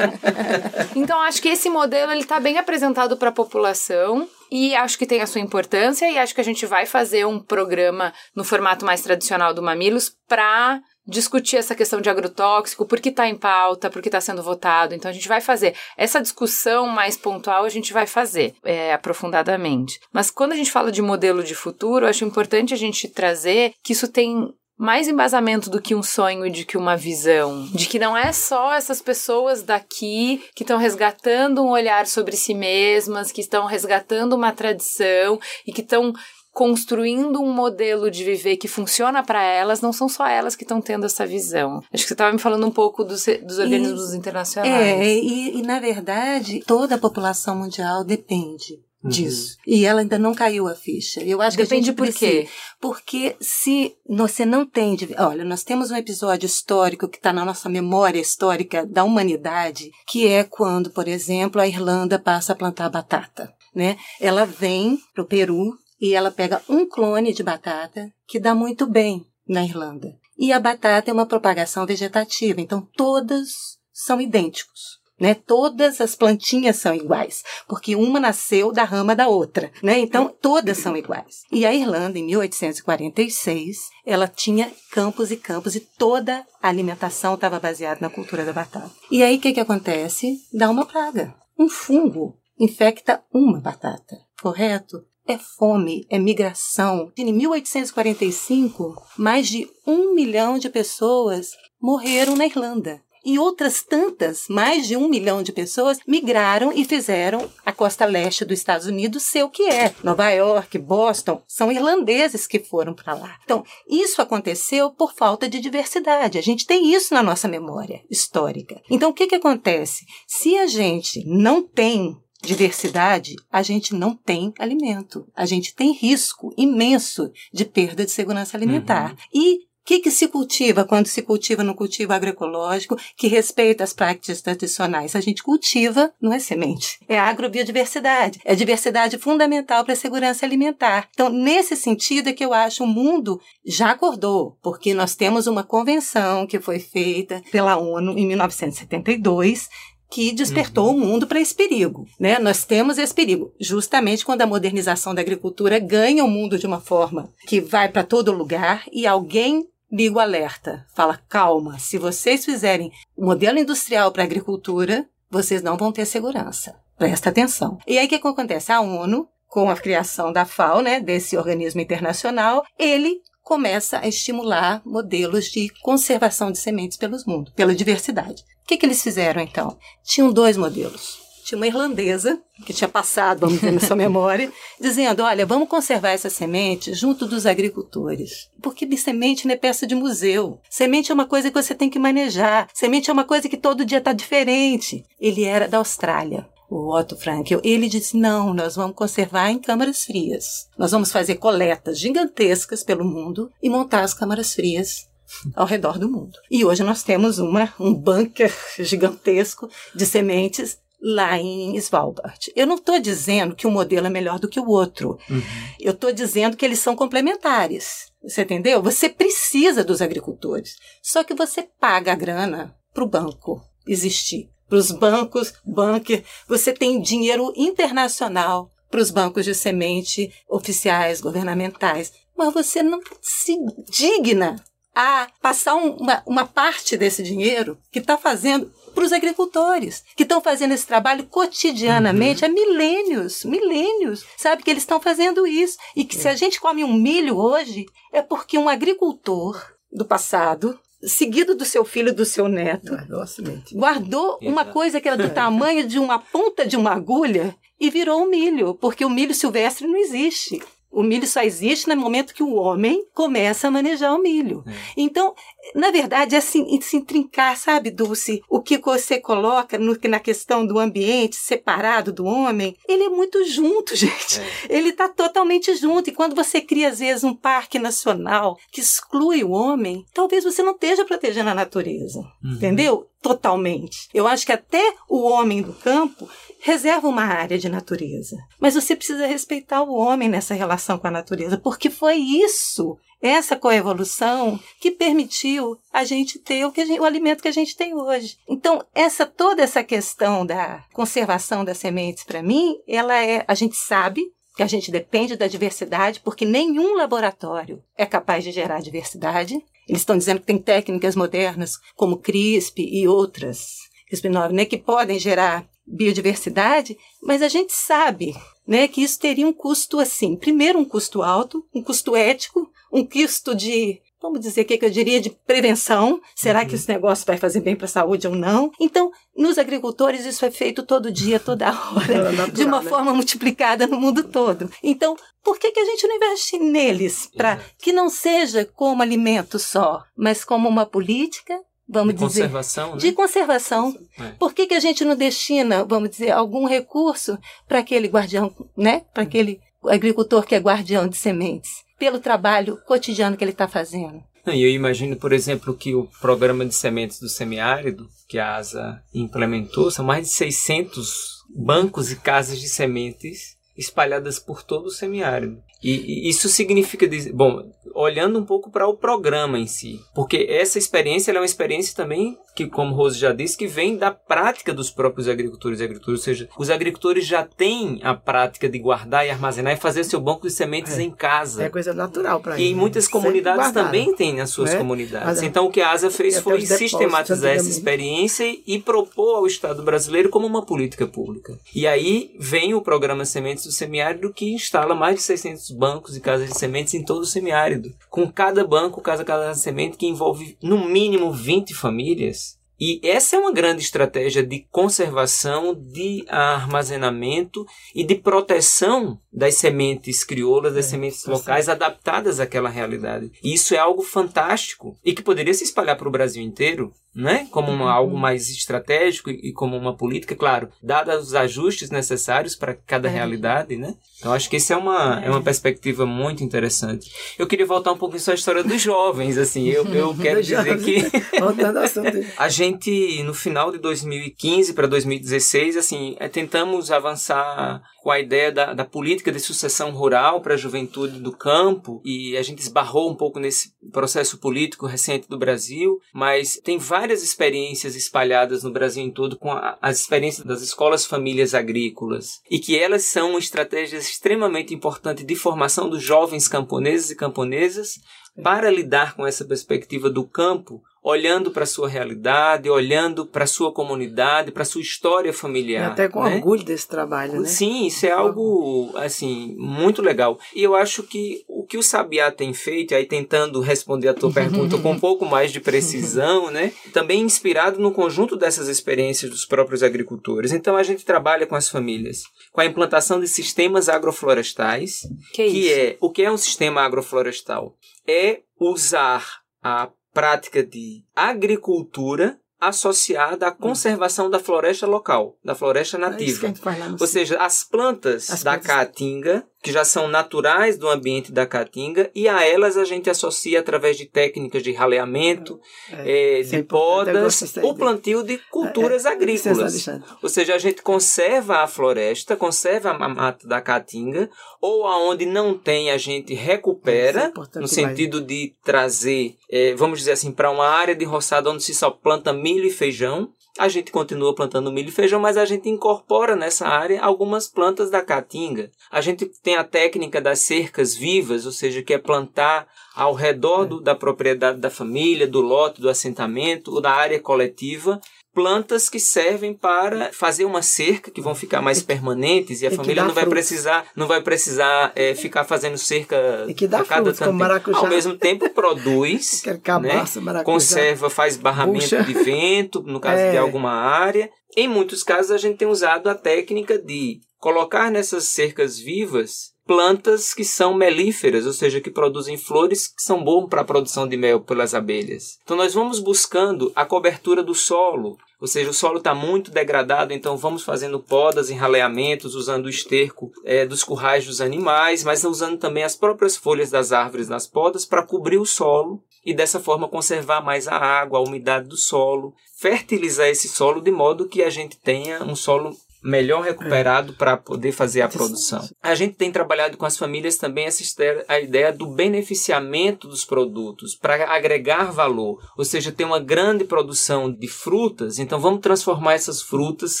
então 0.96 1.20
acho 1.22 1.40
que 1.40 1.48
esse 1.48 1.70
modelo 1.70 2.12
ele 2.12 2.24
tá 2.24 2.40
bem 2.40 2.58
apresentado 2.58 2.87
para 2.92 3.28
a 3.28 3.32
população 3.32 4.28
e 4.50 4.74
acho 4.74 4.98
que 4.98 5.06
tem 5.06 5.20
a 5.20 5.26
sua 5.26 5.40
importância 5.40 6.10
e 6.10 6.18
acho 6.18 6.34
que 6.34 6.40
a 6.40 6.44
gente 6.44 6.64
vai 6.66 6.86
fazer 6.86 7.26
um 7.26 7.38
programa 7.38 8.12
no 8.34 8.44
formato 8.44 8.84
mais 8.84 9.02
tradicional 9.02 9.52
do 9.52 9.62
Mamilos 9.62 10.12
para 10.26 10.80
discutir 11.06 11.56
essa 11.56 11.74
questão 11.74 12.02
de 12.02 12.10
agrotóxico, 12.10 12.84
por 12.84 13.00
que 13.00 13.08
está 13.08 13.26
em 13.26 13.36
pauta, 13.36 13.88
por 13.88 14.02
que 14.02 14.08
está 14.08 14.20
sendo 14.20 14.42
votado. 14.42 14.94
Então 14.94 15.10
a 15.10 15.14
gente 15.14 15.26
vai 15.26 15.40
fazer 15.40 15.74
essa 15.96 16.20
discussão 16.20 16.86
mais 16.86 17.16
pontual, 17.16 17.64
a 17.64 17.70
gente 17.70 17.92
vai 17.92 18.06
fazer 18.06 18.54
é, 18.62 18.92
aprofundadamente. 18.92 19.98
Mas 20.12 20.30
quando 20.30 20.52
a 20.52 20.56
gente 20.56 20.70
fala 20.70 20.92
de 20.92 21.00
modelo 21.00 21.42
de 21.42 21.54
futuro, 21.54 22.06
acho 22.06 22.24
importante 22.24 22.74
a 22.74 22.76
gente 22.76 23.08
trazer 23.08 23.72
que 23.82 23.94
isso 23.94 24.06
tem 24.06 24.52
mais 24.78 25.08
embasamento 25.08 25.68
do 25.68 25.82
que 25.82 25.94
um 25.94 26.02
sonho 26.02 26.46
e 26.46 26.50
de 26.50 26.64
que 26.64 26.78
uma 26.78 26.96
visão. 26.96 27.66
De 27.74 27.86
que 27.88 27.98
não 27.98 28.16
é 28.16 28.32
só 28.32 28.72
essas 28.72 29.02
pessoas 29.02 29.62
daqui 29.62 30.42
que 30.54 30.62
estão 30.62 30.78
resgatando 30.78 31.62
um 31.62 31.70
olhar 31.70 32.06
sobre 32.06 32.36
si 32.36 32.54
mesmas, 32.54 33.32
que 33.32 33.40
estão 33.40 33.66
resgatando 33.66 34.34
uma 34.34 34.52
tradição 34.52 35.40
e 35.66 35.72
que 35.72 35.80
estão 35.80 36.12
construindo 36.52 37.40
um 37.40 37.52
modelo 37.52 38.10
de 38.10 38.24
viver 38.24 38.56
que 38.56 38.66
funciona 38.66 39.22
para 39.22 39.42
elas, 39.42 39.80
não 39.80 39.92
são 39.92 40.08
só 40.08 40.26
elas 40.26 40.56
que 40.56 40.64
estão 40.64 40.80
tendo 40.80 41.06
essa 41.06 41.24
visão. 41.24 41.80
Acho 41.92 42.02
que 42.02 42.08
você 42.08 42.14
estava 42.14 42.32
me 42.32 42.38
falando 42.38 42.66
um 42.66 42.70
pouco 42.70 43.04
dos, 43.04 43.26
dos 43.44 43.58
organismos 43.58 44.12
e, 44.12 44.16
internacionais. 44.16 44.74
É, 44.74 45.14
e, 45.14 45.58
e 45.58 45.62
na 45.62 45.78
verdade, 45.78 46.60
toda 46.66 46.96
a 46.96 46.98
população 46.98 47.54
mundial 47.54 48.02
depende 48.02 48.87
Uhum. 49.02 49.10
disso. 49.10 49.56
E 49.66 49.84
ela 49.84 50.00
ainda 50.00 50.18
não 50.18 50.34
caiu 50.34 50.66
a 50.66 50.74
ficha. 50.74 51.20
Eu 51.20 51.40
acho 51.40 51.56
Depende 51.56 51.92
que 51.92 52.02
a 52.02 52.04
gente 52.04 52.12
por 52.12 52.18
quê? 52.18 52.48
Porque 52.80 53.36
se 53.40 53.96
você 54.08 54.44
não 54.44 54.66
tem. 54.66 54.96
Olha, 55.18 55.44
nós 55.44 55.62
temos 55.62 55.90
um 55.90 55.96
episódio 55.96 56.46
histórico 56.46 57.08
que 57.08 57.18
está 57.18 57.32
na 57.32 57.44
nossa 57.44 57.68
memória 57.68 58.20
histórica 58.20 58.84
da 58.84 59.04
humanidade, 59.04 59.90
que 60.06 60.26
é 60.26 60.42
quando, 60.42 60.90
por 60.90 61.06
exemplo, 61.06 61.60
a 61.60 61.68
Irlanda 61.68 62.18
passa 62.18 62.52
a 62.52 62.56
plantar 62.56 62.88
batata. 62.88 63.54
Né? 63.74 63.96
Ela 64.20 64.44
vem 64.44 64.98
para 65.14 65.22
o 65.22 65.26
Peru 65.26 65.78
e 66.00 66.14
ela 66.14 66.30
pega 66.30 66.62
um 66.68 66.88
clone 66.88 67.32
de 67.32 67.42
batata 67.42 68.10
que 68.26 68.40
dá 68.40 68.54
muito 68.54 68.86
bem 68.86 69.24
na 69.46 69.64
Irlanda. 69.64 70.16
E 70.36 70.52
a 70.52 70.60
batata 70.60 71.10
é 71.10 71.14
uma 71.14 71.26
propagação 71.26 71.86
vegetativa, 71.86 72.60
então 72.60 72.86
todas 72.96 73.78
são 73.92 74.20
idênticos. 74.20 74.98
Né? 75.20 75.34
Todas 75.34 76.00
as 76.00 76.14
plantinhas 76.14 76.76
são 76.76 76.94
iguais, 76.94 77.42
porque 77.66 77.96
uma 77.96 78.20
nasceu 78.20 78.72
da 78.72 78.84
rama 78.84 79.16
da 79.16 79.28
outra, 79.28 79.70
né? 79.82 79.98
Então 79.98 80.28
todas 80.40 80.78
são 80.78 80.96
iguais. 80.96 81.42
E 81.50 81.66
a 81.66 81.74
Irlanda, 81.74 82.18
em 82.18 82.24
1846, 82.24 83.78
ela 84.06 84.28
tinha 84.28 84.70
campos 84.92 85.30
e 85.30 85.36
campos 85.36 85.74
e 85.74 85.80
toda 85.80 86.46
a 86.62 86.68
alimentação 86.68 87.34
estava 87.34 87.58
baseada 87.58 88.00
na 88.00 88.10
cultura 88.10 88.44
da 88.44 88.52
batata. 88.52 88.90
E 89.10 89.22
aí 89.22 89.36
o 89.36 89.40
que, 89.40 89.52
que 89.52 89.60
acontece? 89.60 90.38
Dá 90.52 90.70
uma 90.70 90.86
praga. 90.86 91.34
Um 91.58 91.68
fungo 91.68 92.38
infecta 92.58 93.22
uma 93.32 93.60
batata, 93.60 94.16
correto? 94.40 95.04
é 95.28 95.36
fome, 95.36 96.06
é 96.08 96.18
migração. 96.18 97.12
Em 97.16 97.30
1845, 97.30 98.94
mais 99.18 99.46
de 99.46 99.68
um 99.86 100.14
milhão 100.14 100.58
de 100.58 100.70
pessoas 100.70 101.50
morreram 101.80 102.34
na 102.34 102.46
Irlanda. 102.46 103.02
E 103.28 103.38
outras 103.38 103.82
tantas, 103.82 104.48
mais 104.48 104.86
de 104.86 104.96
um 104.96 105.06
milhão 105.06 105.42
de 105.42 105.52
pessoas, 105.52 105.98
migraram 106.06 106.72
e 106.72 106.82
fizeram 106.82 107.46
a 107.62 107.70
costa 107.70 108.06
leste 108.06 108.42
dos 108.42 108.58
Estados 108.58 108.86
Unidos 108.86 109.22
ser 109.24 109.42
o 109.42 109.50
que 109.50 109.64
é. 109.64 109.94
Nova 110.02 110.30
York, 110.30 110.78
Boston, 110.78 111.42
são 111.46 111.70
irlandeses 111.70 112.46
que 112.46 112.58
foram 112.58 112.94
para 112.94 113.12
lá. 113.12 113.36
Então, 113.44 113.62
isso 113.86 114.22
aconteceu 114.22 114.90
por 114.90 115.12
falta 115.12 115.46
de 115.46 115.60
diversidade. 115.60 116.38
A 116.38 116.40
gente 116.40 116.66
tem 116.66 116.94
isso 116.94 117.12
na 117.12 117.22
nossa 117.22 117.46
memória 117.46 118.02
histórica. 118.08 118.80
Então, 118.88 119.10
o 119.10 119.12
que, 119.12 119.26
que 119.26 119.34
acontece? 119.34 120.06
Se 120.26 120.56
a 120.56 120.66
gente 120.66 121.22
não 121.26 121.60
tem 121.60 122.16
diversidade, 122.42 123.36
a 123.52 123.62
gente 123.62 123.94
não 123.94 124.14
tem 124.14 124.54
alimento. 124.58 125.26
A 125.36 125.44
gente 125.44 125.74
tem 125.74 125.92
risco 125.92 126.54
imenso 126.56 127.30
de 127.52 127.66
perda 127.66 128.04
de 128.06 128.10
segurança 128.10 128.56
alimentar. 128.56 129.10
Uhum. 129.10 129.16
E 129.34 129.67
que, 129.88 130.00
que 130.00 130.10
se 130.10 130.28
cultiva 130.28 130.84
quando 130.84 131.06
se 131.06 131.22
cultiva 131.22 131.64
no 131.64 131.74
cultivo 131.74 132.12
agroecológico 132.12 132.94
que 133.16 133.26
respeita 133.26 133.82
as 133.82 133.94
práticas 133.94 134.42
tradicionais? 134.42 135.16
A 135.16 135.20
gente 135.22 135.42
cultiva, 135.42 136.12
não 136.20 136.30
é 136.30 136.38
semente, 136.38 136.98
é 137.08 137.18
agrobiodiversidade. 137.18 138.38
É 138.44 138.54
diversidade 138.54 139.16
fundamental 139.16 139.84
para 139.84 139.94
a 139.94 139.96
segurança 139.96 140.44
alimentar. 140.44 141.08
Então, 141.14 141.30
nesse 141.30 141.74
sentido 141.74 142.28
é 142.28 142.34
que 142.34 142.44
eu 142.44 142.52
acho 142.52 142.84
o 142.84 142.86
mundo 142.86 143.40
já 143.64 143.92
acordou, 143.92 144.58
porque 144.62 144.92
nós 144.92 145.14
temos 145.14 145.46
uma 145.46 145.64
convenção 145.64 146.46
que 146.46 146.60
foi 146.60 146.78
feita 146.78 147.42
pela 147.50 147.78
ONU 147.78 148.18
em 148.18 148.26
1972 148.26 149.70
que 150.10 150.32
despertou 150.32 150.88
uhum. 150.88 150.96
o 150.96 151.00
mundo 151.00 151.26
para 151.26 151.40
esse 151.40 151.54
perigo. 151.54 152.06
Né? 152.20 152.38
Nós 152.38 152.64
temos 152.64 152.98
esse 152.98 153.14
perigo, 153.14 153.54
justamente 153.58 154.24
quando 154.24 154.42
a 154.42 154.46
modernização 154.46 155.14
da 155.14 155.20
agricultura 155.20 155.78
ganha 155.78 156.24
o 156.24 156.28
mundo 156.28 156.58
de 156.58 156.66
uma 156.66 156.80
forma 156.80 157.30
que 157.46 157.60
vai 157.60 157.88
para 157.88 158.04
todo 158.04 158.32
lugar 158.32 158.84
e 158.92 159.06
alguém 159.06 159.66
liga 159.90 160.16
o 160.16 160.20
alerta, 160.20 160.86
fala: 160.94 161.20
calma, 161.28 161.78
se 161.78 161.98
vocês 161.98 162.44
fizerem 162.44 162.92
o 163.16 163.24
modelo 163.24 163.58
industrial 163.58 164.12
para 164.12 164.22
agricultura, 164.22 165.08
vocês 165.30 165.62
não 165.62 165.76
vão 165.76 165.92
ter 165.92 166.06
segurança. 166.06 166.74
Presta 166.96 167.30
atenção. 167.30 167.78
E 167.86 167.98
aí 167.98 168.06
o 168.06 168.08
que, 168.08 168.16
acontece? 168.16 168.72
A 168.72 168.80
ONU, 168.80 169.28
com 169.46 169.70
a 169.70 169.76
criação 169.76 170.32
da 170.32 170.44
FAO, 170.44 170.82
né, 170.82 171.00
desse 171.00 171.36
organismo 171.36 171.80
internacional, 171.80 172.64
ele 172.78 173.20
começa 173.42 173.98
a 174.00 174.06
estimular 174.06 174.82
modelos 174.84 175.46
de 175.46 175.70
conservação 175.80 176.50
de 176.50 176.58
sementes 176.58 176.98
pelos 176.98 177.24
mundo, 177.24 177.52
pela 177.52 177.74
diversidade. 177.74 178.42
O 178.62 178.66
que, 178.66 178.76
que 178.76 178.84
eles 178.84 179.02
fizeram 179.02 179.40
então? 179.40 179.78
Tinham 180.04 180.30
dois 180.30 180.56
modelos. 180.56 181.27
Tinha 181.48 181.56
uma 181.56 181.66
irlandesa, 181.66 182.38
que 182.66 182.74
tinha 182.74 182.88
passado, 182.88 183.40
vamos 183.40 183.54
dizer, 183.54 183.70
na 183.70 183.80
sua 183.80 183.96
memória, 183.96 184.52
dizendo: 184.78 185.22
olha, 185.22 185.46
vamos 185.46 185.66
conservar 185.66 186.10
essa 186.10 186.28
semente 186.28 186.92
junto 186.92 187.24
dos 187.24 187.46
agricultores. 187.46 188.50
Porque 188.60 188.86
semente 188.98 189.46
não 189.46 189.54
é 189.54 189.56
peça 189.56 189.86
de 189.86 189.94
museu. 189.94 190.60
Semente 190.68 191.10
é 191.10 191.14
uma 191.14 191.24
coisa 191.24 191.48
que 191.50 191.62
você 191.62 191.74
tem 191.74 191.88
que 191.88 191.98
manejar. 191.98 192.68
Semente 192.74 193.08
é 193.08 193.12
uma 193.14 193.24
coisa 193.24 193.48
que 193.48 193.56
todo 193.56 193.82
dia 193.82 193.96
está 193.96 194.12
diferente. 194.12 195.06
Ele 195.18 195.44
era 195.44 195.66
da 195.66 195.78
Austrália 195.78 196.46
o 196.68 196.94
Otto 196.94 197.16
Frankel, 197.16 197.62
ele 197.64 197.88
disse: 197.88 198.14
não, 198.14 198.52
nós 198.52 198.76
vamos 198.76 198.94
conservar 198.94 199.50
em 199.50 199.58
câmaras 199.58 200.04
frias. 200.04 200.68
Nós 200.76 200.90
vamos 200.90 201.10
fazer 201.10 201.36
coletas 201.36 201.98
gigantescas 201.98 202.84
pelo 202.84 203.06
mundo 203.06 203.50
e 203.62 203.70
montar 203.70 204.02
as 204.02 204.12
câmaras 204.12 204.52
frias 204.52 205.08
ao 205.54 205.66
redor 205.66 205.98
do 205.98 206.10
mundo. 206.10 206.38
E 206.50 206.66
hoje 206.66 206.82
nós 206.82 207.02
temos 207.02 207.38
uma, 207.38 207.72
um 207.80 207.94
bunker 207.94 208.52
gigantesco 208.78 209.70
de 209.94 210.04
sementes 210.04 210.78
lá 211.00 211.38
em 211.38 211.76
Svalbard. 211.76 212.52
Eu 212.56 212.66
não 212.66 212.76
estou 212.76 212.98
dizendo 212.98 213.54
que 213.54 213.66
um 213.66 213.70
modelo 213.70 214.06
é 214.06 214.10
melhor 214.10 214.38
do 214.38 214.48
que 214.48 214.58
o 214.58 214.68
outro. 214.68 215.18
Uhum. 215.30 215.42
Eu 215.78 215.92
estou 215.92 216.12
dizendo 216.12 216.56
que 216.56 216.64
eles 216.64 216.78
são 216.78 216.96
complementares. 216.96 218.12
Você 218.22 218.42
entendeu? 218.42 218.82
Você 218.82 219.08
precisa 219.08 219.84
dos 219.84 220.02
agricultores. 220.02 220.76
Só 221.02 221.22
que 221.22 221.34
você 221.34 221.68
paga 221.78 222.12
a 222.12 222.16
grana 222.16 222.74
para 222.92 223.04
o 223.04 223.08
banco 223.08 223.62
existir 223.86 224.50
para 224.68 224.78
os 224.78 224.90
bancos, 224.90 225.54
bunker, 225.64 226.22
você 226.46 226.72
tem 226.72 227.00
dinheiro 227.00 227.52
internacional 227.56 228.70
para 228.90 229.00
os 229.00 229.10
bancos 229.10 229.44
de 229.44 229.54
semente 229.54 230.30
oficiais, 230.48 231.20
governamentais, 231.20 232.12
mas 232.36 232.52
você 232.52 232.82
não 232.82 233.00
se 233.20 233.56
digna 233.90 234.62
a 235.00 235.28
passar 235.40 235.76
uma, 235.76 236.20
uma 236.26 236.44
parte 236.44 236.96
desse 236.96 237.22
dinheiro 237.22 237.78
que 237.92 238.00
está 238.00 238.18
fazendo 238.18 238.68
para 238.92 239.04
os 239.04 239.12
agricultores, 239.12 240.02
que 240.16 240.24
estão 240.24 240.40
fazendo 240.40 240.74
esse 240.74 240.84
trabalho 240.84 241.24
cotidianamente 241.26 242.44
uhum. 242.44 242.50
há 242.50 242.52
milênios, 242.52 243.44
milênios, 243.44 244.24
sabe 244.36 244.64
que 244.64 244.68
eles 244.68 244.82
estão 244.82 245.00
fazendo 245.00 245.46
isso. 245.46 245.78
E 245.94 246.04
que 246.04 246.16
é. 246.16 246.20
se 246.20 246.28
a 246.28 246.34
gente 246.34 246.60
come 246.60 246.82
um 246.82 246.92
milho 246.92 247.36
hoje, 247.36 247.86
é 248.12 248.20
porque 248.20 248.58
um 248.58 248.68
agricultor 248.68 249.64
do 249.92 250.04
passado 250.04 250.76
seguido 251.00 251.54
do 251.54 251.64
seu 251.64 251.84
filho 251.84 252.08
e 252.08 252.12
do 252.12 252.24
seu 252.24 252.48
neto. 252.48 252.90
Guardou 252.90 253.20
a 253.20 253.26
semente. 253.28 253.76
Guardou 253.76 254.38
uma 254.42 254.64
coisa 254.64 255.00
que 255.00 255.06
era 255.06 255.16
do 255.16 255.30
tamanho 255.30 255.86
de 255.86 256.00
uma 256.00 256.18
ponta 256.18 256.66
de 256.66 256.76
uma 256.76 256.90
agulha 256.90 257.54
e 257.78 257.88
virou 257.88 258.20
um 258.20 258.28
milho, 258.28 258.74
porque 258.74 259.04
o 259.04 259.10
milho 259.10 259.32
silvestre 259.32 259.86
não 259.86 259.96
existe. 259.96 260.60
O 260.90 261.02
milho 261.02 261.26
só 261.26 261.42
existe 261.42 261.88
no 261.88 261.96
momento 261.96 262.34
que 262.34 262.42
o 262.42 262.54
homem 262.54 263.04
começa 263.14 263.68
a 263.68 263.70
manejar 263.70 264.14
o 264.14 264.22
milho. 264.22 264.64
É. 264.66 264.72
Então, 264.96 265.34
na 265.74 265.90
verdade, 265.90 266.34
é 266.34 266.38
assim, 266.38 266.66
se 266.80 266.96
intrincar, 266.96 267.56
sabe, 267.56 267.90
Dulce? 267.90 268.42
O 268.48 268.60
que 268.60 268.78
você 268.78 269.20
coloca 269.20 269.78
no, 269.78 269.96
na 270.08 270.18
questão 270.18 270.66
do 270.66 270.78
ambiente 270.78 271.36
separado 271.36 272.12
do 272.12 272.24
homem, 272.24 272.76
ele 272.88 273.04
é 273.04 273.08
muito 273.08 273.44
junto, 273.44 273.94
gente. 273.96 274.40
É. 274.40 274.76
Ele 274.76 274.88
está 274.90 275.08
totalmente 275.08 275.74
junto. 275.76 276.08
E 276.08 276.14
quando 276.14 276.34
você 276.34 276.60
cria, 276.60 276.88
às 276.88 276.98
vezes, 277.00 277.22
um 277.22 277.34
parque 277.34 277.78
nacional 277.78 278.58
que 278.70 278.80
exclui 278.80 279.44
o 279.44 279.50
homem, 279.50 280.04
talvez 280.14 280.44
você 280.44 280.62
não 280.62 280.72
esteja 280.72 281.04
protegendo 281.04 281.50
a 281.50 281.54
natureza. 281.54 282.20
Uhum. 282.42 282.52
Entendeu? 282.52 283.08
Totalmente. 283.20 284.08
Eu 284.14 284.26
acho 284.26 284.46
que 284.46 284.52
até 284.52 284.94
o 285.08 285.22
homem 285.22 285.60
do 285.60 285.72
campo 285.72 286.28
reserva 286.68 287.08
uma 287.08 287.24
área 287.24 287.58
de 287.58 287.68
natureza. 287.68 288.36
Mas 288.60 288.74
você 288.74 288.94
precisa 288.94 289.26
respeitar 289.26 289.82
o 289.82 289.94
homem 289.94 290.28
nessa 290.28 290.54
relação 290.54 290.98
com 290.98 291.06
a 291.06 291.10
natureza, 291.10 291.56
porque 291.56 291.88
foi 291.88 292.16
isso, 292.16 292.98
essa 293.22 293.56
coevolução, 293.56 294.60
que 294.78 294.90
permitiu 294.90 295.78
a 295.90 296.04
gente 296.04 296.38
ter 296.38 296.66
o, 296.66 296.70
que 296.70 296.84
gente, 296.84 297.00
o 297.00 297.04
alimento 297.04 297.40
que 297.40 297.48
a 297.48 297.52
gente 297.52 297.74
tem 297.74 297.94
hoje. 297.94 298.36
Então, 298.46 298.84
essa 298.94 299.24
toda 299.24 299.62
essa 299.62 299.82
questão 299.82 300.44
da 300.44 300.84
conservação 300.92 301.64
das 301.64 301.78
sementes, 301.78 302.22
para 302.22 302.42
mim, 302.42 302.76
ela 302.86 303.16
é, 303.16 303.44
a 303.48 303.54
gente 303.54 303.76
sabe 303.76 304.22
que 304.54 304.62
a 304.62 304.66
gente 304.66 304.90
depende 304.90 305.36
da 305.36 305.46
diversidade, 305.46 306.20
porque 306.20 306.44
nenhum 306.44 306.96
laboratório 306.96 307.82
é 307.96 308.04
capaz 308.04 308.44
de 308.44 308.52
gerar 308.52 308.82
diversidade. 308.82 309.54
Eles 309.88 310.02
estão 310.02 310.18
dizendo 310.18 310.40
que 310.40 310.46
tem 310.46 310.58
técnicas 310.58 311.16
modernas, 311.16 311.78
como 311.96 312.18
CRISP 312.18 312.82
e 312.82 313.08
outras, 313.08 313.78
CRISP-9, 314.10 314.52
né, 314.52 314.64
que 314.66 314.76
podem 314.76 315.18
gerar 315.18 315.66
biodiversidade, 315.88 316.96
mas 317.22 317.42
a 317.42 317.48
gente 317.48 317.72
sabe 317.72 318.34
né, 318.66 318.86
que 318.86 319.02
isso 319.02 319.18
teria 319.18 319.46
um 319.46 319.52
custo 319.52 319.98
assim. 319.98 320.36
Primeiro, 320.36 320.78
um 320.78 320.84
custo 320.84 321.22
alto, 321.22 321.64
um 321.74 321.82
custo 321.82 322.14
ético, 322.14 322.70
um 322.92 323.04
custo 323.04 323.54
de 323.54 324.00
vamos 324.20 324.40
dizer 324.40 324.62
o 324.62 324.64
que, 324.64 324.76
que 324.76 324.84
eu 324.84 324.90
diria 324.90 325.20
de 325.20 325.30
prevenção. 325.30 326.20
Será 326.34 326.64
que 326.64 326.72
uhum. 326.72 326.74
esse 326.76 326.88
negócio 326.88 327.26
vai 327.26 327.36
fazer 327.36 327.60
bem 327.60 327.76
para 327.76 327.86
a 327.86 327.88
saúde 327.88 328.26
ou 328.26 328.34
não? 328.34 328.70
Então, 328.80 329.10
nos 329.36 329.58
agricultores, 329.58 330.26
isso 330.26 330.44
é 330.44 330.50
feito 330.50 330.82
todo 330.82 331.12
dia, 331.12 331.38
toda 331.38 331.68
hora, 331.94 332.32
natural, 332.32 332.50
de 332.50 332.64
uma 332.64 332.82
né? 332.82 332.90
forma 332.90 333.14
multiplicada 333.14 333.86
no 333.86 334.00
mundo 334.00 334.24
todo. 334.24 334.70
Então, 334.82 335.16
por 335.42 335.58
que, 335.58 335.70
que 335.70 335.80
a 335.80 335.84
gente 335.84 336.06
não 336.06 336.16
investe 336.16 336.58
neles? 336.58 337.30
Para 337.34 337.60
que 337.78 337.92
não 337.92 338.10
seja 338.10 338.64
como 338.64 339.02
alimento 339.02 339.58
só, 339.58 340.02
mas 340.16 340.44
como 340.44 340.68
uma 340.68 340.84
política 340.84 341.58
vamos 341.88 342.14
de 342.14 342.26
dizer, 342.26 342.42
conservação, 342.42 342.92
né? 342.92 342.98
de 342.98 343.12
conservação. 343.12 343.98
É. 344.18 344.28
Por 344.38 344.52
que, 344.52 344.66
que 344.66 344.74
a 344.74 344.80
gente 344.80 345.04
não 345.04 345.16
destina, 345.16 345.84
vamos 345.84 346.10
dizer, 346.10 346.30
algum 346.30 346.66
recurso 346.66 347.38
para 347.66 347.78
aquele 347.78 348.08
guardião, 348.08 348.54
né? 348.76 349.02
Para 349.14 349.22
aquele 349.22 349.60
agricultor 349.84 350.44
que 350.44 350.54
é 350.54 350.58
guardião 350.58 351.08
de 351.08 351.16
sementes, 351.16 351.70
pelo 351.98 352.18
trabalho 352.18 352.78
cotidiano 352.86 353.36
que 353.36 353.44
ele 353.44 353.52
está 353.52 353.66
fazendo? 353.66 354.22
E 354.46 354.62
eu 354.62 354.70
imagino, 354.70 355.16
por 355.16 355.32
exemplo, 355.32 355.74
que 355.74 355.94
o 355.94 356.08
programa 356.20 356.64
de 356.64 356.74
sementes 356.74 357.20
do 357.20 357.28
semiárido, 357.28 358.08
que 358.28 358.38
a 358.38 358.56
ASA 358.56 359.02
implementou, 359.12 359.90
são 359.90 360.04
mais 360.04 360.26
de 360.26 360.32
600 360.32 361.44
bancos 361.54 362.10
e 362.10 362.16
casas 362.16 362.60
de 362.60 362.68
sementes 362.68 363.56
espalhadas 363.76 364.38
por 364.38 364.62
todo 364.62 364.86
o 364.86 364.90
semiárido. 364.90 365.62
E, 365.82 366.28
isso 366.28 366.48
significa, 366.48 367.06
bom, 367.32 367.62
olhando 367.94 368.38
um 368.38 368.44
pouco 368.44 368.70
para 368.70 368.86
o 368.86 368.94
programa 368.94 369.58
em 369.58 369.66
si, 369.66 370.00
porque 370.14 370.46
essa 370.48 370.78
experiência 370.78 371.30
é 371.30 371.38
uma 371.38 371.44
experiência 371.44 371.94
também 371.94 372.36
que, 372.54 372.66
como 372.66 372.94
Rose 372.94 373.18
já 373.18 373.32
disse, 373.32 373.56
que 373.56 373.68
vem 373.68 373.96
da 373.96 374.10
prática 374.10 374.74
dos 374.74 374.90
próprios 374.90 375.28
agricultores 375.28 375.78
e 375.78 375.84
agricultores, 375.84 376.20
ou 376.20 376.24
seja, 376.24 376.48
os 376.58 376.70
agricultores 376.70 377.24
já 377.24 377.44
têm 377.44 378.00
a 378.02 378.14
prática 378.14 378.68
de 378.68 378.78
guardar 378.78 379.24
e 379.24 379.30
armazenar 379.30 379.72
e 379.72 379.76
fazer 379.76 380.02
seu 380.02 380.20
banco 380.20 380.46
de 380.46 380.52
sementes 380.52 380.98
é, 380.98 381.02
em 381.02 381.10
casa. 381.10 381.62
É 381.62 381.68
coisa 381.68 381.94
natural 381.94 382.40
para 382.40 382.54
eles. 382.54 382.66
E 382.66 382.72
em 382.72 382.74
muitas 382.74 383.06
comunidades 383.06 383.70
também 383.70 384.12
têm 384.14 384.40
as 384.40 384.50
suas 384.50 384.74
é? 384.74 384.78
comunidades. 384.78 385.42
então 385.42 385.66
o 385.66 385.70
que 385.70 385.80
a 385.80 385.92
ASA 385.92 386.10
fez 386.10 386.38
foi 386.40 386.60
sistematizar 386.62 387.52
essa 387.52 387.68
experiência 387.68 388.44
e, 388.44 388.62
e 388.66 388.78
propor 388.80 389.36
ao 389.36 389.46
Estado 389.46 389.82
brasileiro 389.82 390.28
como 390.28 390.46
uma 390.46 390.64
política 390.64 391.06
pública. 391.06 391.56
E 391.72 391.86
aí 391.86 392.34
vem 392.38 392.74
o 392.74 392.82
programa 392.82 393.24
Sementes 393.24 393.64
do 393.64 393.72
Semiárido 393.72 394.32
que 394.32 394.52
instala 394.52 394.94
mais 394.94 395.16
de 395.16 395.22
600 395.22 395.67
bancos 395.70 396.16
e 396.16 396.20
casas 396.20 396.50
de 396.50 396.58
sementes 396.58 396.94
em 396.94 397.04
todo 397.04 397.22
o 397.22 397.26
semiárido, 397.26 397.94
com 398.10 398.30
cada 398.30 398.66
banco, 398.66 399.00
casa, 399.00 399.24
casa 399.24 399.52
de 399.52 399.60
semente 399.60 399.96
que 399.96 400.06
envolve 400.06 400.56
no 400.62 400.88
mínimo 400.88 401.32
20 401.32 401.74
famílias. 401.74 402.58
E 402.80 403.00
essa 403.02 403.34
é 403.34 403.38
uma 403.38 403.52
grande 403.52 403.82
estratégia 403.82 404.42
de 404.42 404.64
conservação, 404.70 405.74
de 405.74 406.24
armazenamento 406.28 407.66
e 407.92 408.04
de 408.04 408.14
proteção 408.14 409.18
das 409.32 409.56
sementes 409.56 410.22
crioulas, 410.22 410.74
das 410.74 410.86
é, 410.86 410.90
sementes 410.90 411.24
locais 411.26 411.68
adaptadas 411.68 412.38
àquela 412.38 412.68
realidade. 412.68 413.32
E 413.42 413.52
isso 413.52 413.74
é 413.74 413.78
algo 413.78 414.02
fantástico 414.02 414.96
e 415.04 415.12
que 415.12 415.22
poderia 415.22 415.54
se 415.54 415.64
espalhar 415.64 415.96
para 415.96 416.06
o 416.06 416.12
Brasil 416.12 416.42
inteiro, 416.42 416.92
né? 417.14 417.48
Como 417.50 417.70
uma, 417.72 417.90
algo 417.90 418.14
uhum. 418.14 418.20
mais 418.20 418.48
estratégico 418.48 419.30
e, 419.30 419.48
e, 419.48 419.52
como 419.52 419.76
uma 419.76 419.96
política, 419.96 420.36
claro, 420.36 420.68
dados 420.82 421.28
os 421.28 421.34
ajustes 421.34 421.90
necessários 421.90 422.54
para 422.54 422.74
cada 422.74 423.08
é. 423.08 423.12
realidade, 423.12 423.76
né? 423.76 423.94
Então 424.18 424.32
acho 424.32 424.50
que 424.50 424.56
isso 424.56 424.72
é 424.72 424.76
uma, 424.76 425.22
é. 425.22 425.26
é 425.26 425.30
uma 425.30 425.42
perspectiva 425.42 426.04
muito 426.04 426.42
interessante. 426.42 427.10
Eu 427.38 427.46
queria 427.46 427.66
voltar 427.66 427.92
um 427.92 427.98
pouco 427.98 428.18
só 428.18 428.32
à 428.32 428.34
história 428.34 428.62
dos 428.62 428.80
jovens, 428.80 429.38
assim, 429.38 429.68
eu, 429.68 429.84
eu 429.86 430.14
quero 430.20 430.42
dizer 430.42 430.78
que 430.80 431.04
a 432.36 432.48
gente 432.48 433.22
no 433.22 433.34
final 433.34 433.70
de 433.70 433.78
2015 433.78 434.72
para 434.72 434.86
2016, 434.86 435.76
assim, 435.76 436.16
é, 436.18 436.28
tentamos 436.28 436.90
avançar 436.90 437.82
com 438.02 438.10
a 438.10 438.20
ideia 438.20 438.50
da, 438.50 438.72
da 438.72 438.84
política 438.84 439.30
de 439.30 439.38
sucessão 439.38 439.90
rural 439.90 440.40
para 440.40 440.54
a 440.54 440.56
juventude 440.56 441.20
do 441.20 441.30
campo 441.30 442.00
e 442.04 442.36
a 442.36 442.42
gente 442.42 442.60
esbarrou 442.60 443.10
um 443.10 443.14
pouco 443.14 443.38
nesse 443.38 443.74
processo 443.92 444.38
político 444.38 444.86
recente 444.86 445.28
do 445.28 445.38
Brasil, 445.38 446.00
mas 446.14 446.58
tem 446.64 446.78
várias 446.78 446.97
experiências 447.22 447.94
espalhadas 447.94 448.62
no 448.62 448.70
Brasil 448.70 449.04
todo 449.10 449.36
com 449.36 449.52
a, 449.52 449.78
as 449.80 450.00
experiências 450.00 450.46
das 450.46 450.62
escolas 450.62 451.06
famílias 451.06 451.54
agrícolas 451.54 452.40
e 452.50 452.58
que 452.58 452.78
elas 452.78 453.04
são 453.04 453.38
estratégias 453.38 454.08
extremamente 454.08 454.74
importantes 454.74 455.24
de 455.24 455.34
formação 455.34 455.88
dos 455.88 456.02
jovens 456.02 456.48
camponeses 456.48 457.10
e 457.10 457.16
camponesas 457.16 458.00
para 458.42 458.70
lidar 458.70 459.14
com 459.14 459.26
essa 459.26 459.44
perspectiva 459.44 460.08
do 460.10 460.26
campo 460.26 460.82
olhando 461.02 461.50
para 461.50 461.64
a 461.64 461.66
sua 461.66 461.88
realidade, 461.88 462.68
olhando 462.68 463.26
para 463.26 463.44
a 463.44 463.46
sua 463.46 463.72
comunidade, 463.72 464.50
para 464.50 464.62
a 464.62 464.66
sua 464.66 464.82
história 464.82 465.32
familiar. 465.32 465.88
E 465.88 465.92
até 465.92 466.08
com 466.08 466.22
né? 466.22 466.34
orgulho 466.34 466.64
desse 466.64 466.88
trabalho, 466.88 467.40
né? 467.40 467.48
Sim, 467.48 467.86
isso 467.86 468.06
é 468.06 468.10
algo 468.10 468.92
assim 468.96 469.54
muito 469.58 470.02
legal. 470.02 470.38
E 470.54 470.62
eu 470.62 470.74
acho 470.74 471.02
que 471.02 471.44
o 471.48 471.64
que 471.64 471.78
o 471.78 471.82
Sabiá 471.82 472.30
tem 472.30 472.52
feito, 472.52 472.94
aí 472.94 473.06
tentando 473.06 473.60
responder 473.60 474.08
a 474.08 474.14
tua 474.14 474.32
pergunta 474.32 474.78
com 474.78 474.92
um 474.92 474.98
pouco 475.00 475.24
mais 475.24 475.52
de 475.52 475.60
precisão, 475.60 476.50
né? 476.50 476.72
Também 476.92 477.20
inspirado 477.20 477.80
no 477.80 477.92
conjunto 477.92 478.36
dessas 478.36 478.68
experiências 478.68 479.30
dos 479.30 479.44
próprios 479.44 479.82
agricultores. 479.82 480.52
Então 480.52 480.76
a 480.76 480.82
gente 480.82 481.04
trabalha 481.04 481.46
com 481.46 481.54
as 481.54 481.68
famílias, 481.68 482.22
com 482.52 482.60
a 482.60 482.66
implantação 482.66 483.20
de 483.20 483.28
sistemas 483.28 483.88
agroflorestais, 483.88 485.00
que, 485.32 485.50
que 485.50 485.72
é 485.72 485.96
o 486.00 486.10
que 486.10 486.22
é 486.22 486.30
um 486.30 486.36
sistema 486.36 486.82
agroflorestal? 486.82 487.76
É 488.06 488.40
usar 488.58 489.24
a 489.62 489.90
prática 490.18 490.64
de 490.64 491.04
agricultura 491.14 492.40
associada 492.60 493.46
à 493.46 493.52
conservação 493.52 494.28
da 494.28 494.40
floresta 494.40 494.84
local, 494.84 495.38
da 495.44 495.54
floresta 495.54 495.96
é 495.96 496.00
nativa. 496.00 496.52
Ou 496.98 497.06
seja, 497.06 497.38
as 497.38 497.62
plantas 497.62 498.28
as 498.28 498.42
da 498.42 498.52
plantas... 498.52 498.66
caatinga 498.66 499.46
que 499.62 499.72
já 499.72 499.84
são 499.84 500.06
naturais 500.06 500.78
do 500.78 500.88
ambiente 500.88 501.32
da 501.32 501.46
caatinga 501.46 502.10
e 502.14 502.28
a 502.28 502.46
elas 502.46 502.76
a 502.76 502.84
gente 502.84 503.10
associa 503.10 503.58
através 503.58 503.96
de 503.96 504.06
técnicas 504.06 504.62
de 504.62 504.72
raleamento, 504.72 505.60
é, 505.90 506.40
é, 506.40 506.42
de 506.42 506.62
podas, 506.62 507.56
o 507.62 507.74
plantio 507.74 508.22
de 508.22 508.38
culturas 508.50 509.04
é, 509.04 509.08
é 509.08 509.12
agrícolas. 509.12 509.88
Ou 510.22 510.28
seja, 510.28 510.54
a 510.54 510.58
gente 510.58 510.80
conserva 510.82 511.58
a 511.58 511.66
floresta, 511.66 512.36
conserva 512.36 512.90
a 512.90 513.08
mata 513.08 513.48
da 513.48 513.60
caatinga, 513.60 514.30
ou 514.60 514.86
aonde 514.86 515.26
não 515.26 515.58
tem 515.58 515.90
a 515.90 515.98
gente 515.98 516.34
recupera, 516.34 517.32
no 517.56 517.66
sentido 517.66 518.20
de 518.20 518.54
trazer, 518.64 519.34
é, 519.50 519.74
vamos 519.74 519.98
dizer 519.98 520.12
assim, 520.12 520.30
para 520.30 520.50
uma 520.50 520.68
área 520.68 520.94
de 520.94 521.04
roçado 521.04 521.50
onde 521.50 521.64
se 521.64 521.74
só 521.74 521.90
planta 521.90 522.32
milho 522.32 522.66
e 522.66 522.70
feijão, 522.70 523.32
a 523.58 523.68
gente 523.68 523.90
continua 523.90 524.34
plantando 524.34 524.70
milho 524.70 524.88
e 524.88 524.92
feijão, 524.92 525.20
mas 525.20 525.36
a 525.36 525.44
gente 525.44 525.68
incorpora 525.68 526.36
nessa 526.36 526.66
área 526.66 527.02
algumas 527.02 527.48
plantas 527.48 527.90
da 527.90 528.02
caatinga. 528.02 528.70
A 528.90 529.00
gente 529.00 529.26
tem 529.42 529.56
a 529.56 529.64
técnica 529.64 530.20
das 530.20 530.40
cercas 530.40 530.94
vivas, 530.94 531.46
ou 531.46 531.52
seja, 531.52 531.82
que 531.82 531.94
é 531.94 531.98
plantar 531.98 532.66
ao 532.94 533.14
redor 533.14 533.64
do, 533.64 533.80
da 533.80 533.94
propriedade 533.94 534.58
da 534.58 534.70
família, 534.70 535.26
do 535.26 535.40
lote, 535.40 535.80
do 535.80 535.88
assentamento 535.88 536.72
ou 536.72 536.80
da 536.80 536.90
área 536.90 537.20
coletiva, 537.20 538.00
plantas 538.38 538.88
que 538.88 539.00
servem 539.00 539.52
para 539.52 540.12
fazer 540.12 540.44
uma 540.44 540.62
cerca 540.62 541.10
que 541.10 541.20
vão 541.20 541.34
ficar 541.34 541.60
mais 541.60 541.82
permanentes 541.82 542.62
e 542.62 542.68
a 542.68 542.70
e 542.70 542.76
família 542.76 543.02
não 543.02 543.12
vai 543.12 543.24
frutos. 543.24 543.48
precisar 543.48 543.84
não 543.96 544.06
vai 544.06 544.22
precisar 544.22 544.92
é, 544.94 545.12
ficar 545.12 545.42
fazendo 545.42 545.76
cerca 545.76 546.44
e 546.46 546.54
que 546.54 546.68
dá 546.68 546.84
cada 546.84 547.12
frutos, 547.12 547.18
tanto 547.18 547.76
ao 547.76 547.88
mesmo 547.88 548.16
tempo 548.16 548.48
produz 548.50 549.42
cabaça, 549.64 550.20
né? 550.20 550.44
conserva 550.44 551.10
faz 551.10 551.36
barramento 551.36 552.00
de 552.04 552.14
vento 552.14 552.80
no 552.86 553.00
caso 553.00 553.22
é. 553.22 553.32
de 553.32 553.38
alguma 553.38 553.72
área 553.72 554.30
em 554.56 554.68
muitos 554.68 555.02
casos 555.02 555.32
a 555.32 555.38
gente 555.38 555.56
tem 555.56 555.66
usado 555.66 556.08
a 556.08 556.14
técnica 556.14 556.78
de 556.78 557.18
colocar 557.40 557.90
nessas 557.90 558.22
cercas 558.22 558.78
vivas 558.78 559.52
plantas 559.68 560.32
que 560.32 560.44
são 560.44 560.72
melíferas, 560.72 561.44
ou 561.44 561.52
seja, 561.52 561.78
que 561.78 561.90
produzem 561.90 562.38
flores 562.38 562.88
que 562.88 563.02
são 563.02 563.22
boas 563.22 563.50
para 563.50 563.60
a 563.60 563.64
produção 563.64 564.08
de 564.08 564.16
mel 564.16 564.40
pelas 564.40 564.74
abelhas. 564.74 565.38
Então 565.44 565.58
nós 565.58 565.74
vamos 565.74 566.00
buscando 566.00 566.72
a 566.74 566.86
cobertura 566.86 567.42
do 567.42 567.54
solo, 567.54 568.16
ou 568.40 568.48
seja, 568.48 568.70
o 568.70 568.74
solo 568.74 568.96
está 568.96 569.14
muito 569.14 569.50
degradado, 569.50 570.14
então 570.14 570.38
vamos 570.38 570.62
fazendo 570.62 570.98
podas, 570.98 571.50
enraleamentos, 571.50 572.34
usando 572.34 572.64
o 572.64 572.70
esterco 572.70 573.30
é, 573.44 573.66
dos 573.66 573.84
currais 573.84 574.24
dos 574.24 574.40
animais, 574.40 575.04
mas 575.04 575.22
usando 575.22 575.58
também 575.58 575.84
as 575.84 575.94
próprias 575.94 576.34
folhas 576.34 576.70
das 576.70 576.90
árvores 576.90 577.28
nas 577.28 577.46
podas 577.46 577.84
para 577.84 578.02
cobrir 578.02 578.38
o 578.38 578.46
solo 578.46 579.02
e 579.22 579.34
dessa 579.34 579.60
forma 579.60 579.86
conservar 579.86 580.40
mais 580.40 580.66
a 580.66 580.76
água, 580.76 581.18
a 581.18 581.22
umidade 581.22 581.68
do 581.68 581.76
solo, 581.76 582.32
fertilizar 582.56 583.28
esse 583.28 583.48
solo 583.48 583.82
de 583.82 583.90
modo 583.90 584.26
que 584.26 584.42
a 584.42 584.48
gente 584.48 584.78
tenha 584.78 585.22
um 585.22 585.36
solo 585.36 585.76
melhor 586.02 586.42
recuperado 586.42 587.12
para 587.14 587.36
poder 587.36 587.72
fazer 587.72 588.02
a 588.02 588.08
produção. 588.08 588.66
A 588.82 588.94
gente 588.94 589.16
tem 589.16 589.32
trabalhado 589.32 589.76
com 589.76 589.86
as 589.86 589.96
famílias 589.96 590.36
também 590.36 590.66
essa 590.66 590.82
a 591.28 591.40
ideia 591.40 591.72
do 591.72 591.86
beneficiamento 591.86 593.08
dos 593.08 593.24
produtos 593.24 593.96
para 593.96 594.30
agregar 594.32 594.92
valor, 594.92 595.38
ou 595.56 595.64
seja, 595.64 595.92
ter 595.92 596.04
uma 596.04 596.20
grande 596.20 596.64
produção 596.64 597.32
de 597.32 597.48
frutas. 597.48 598.18
Então 598.18 598.38
vamos 598.38 598.60
transformar 598.60 599.14
essas 599.14 599.42
frutas 599.42 600.00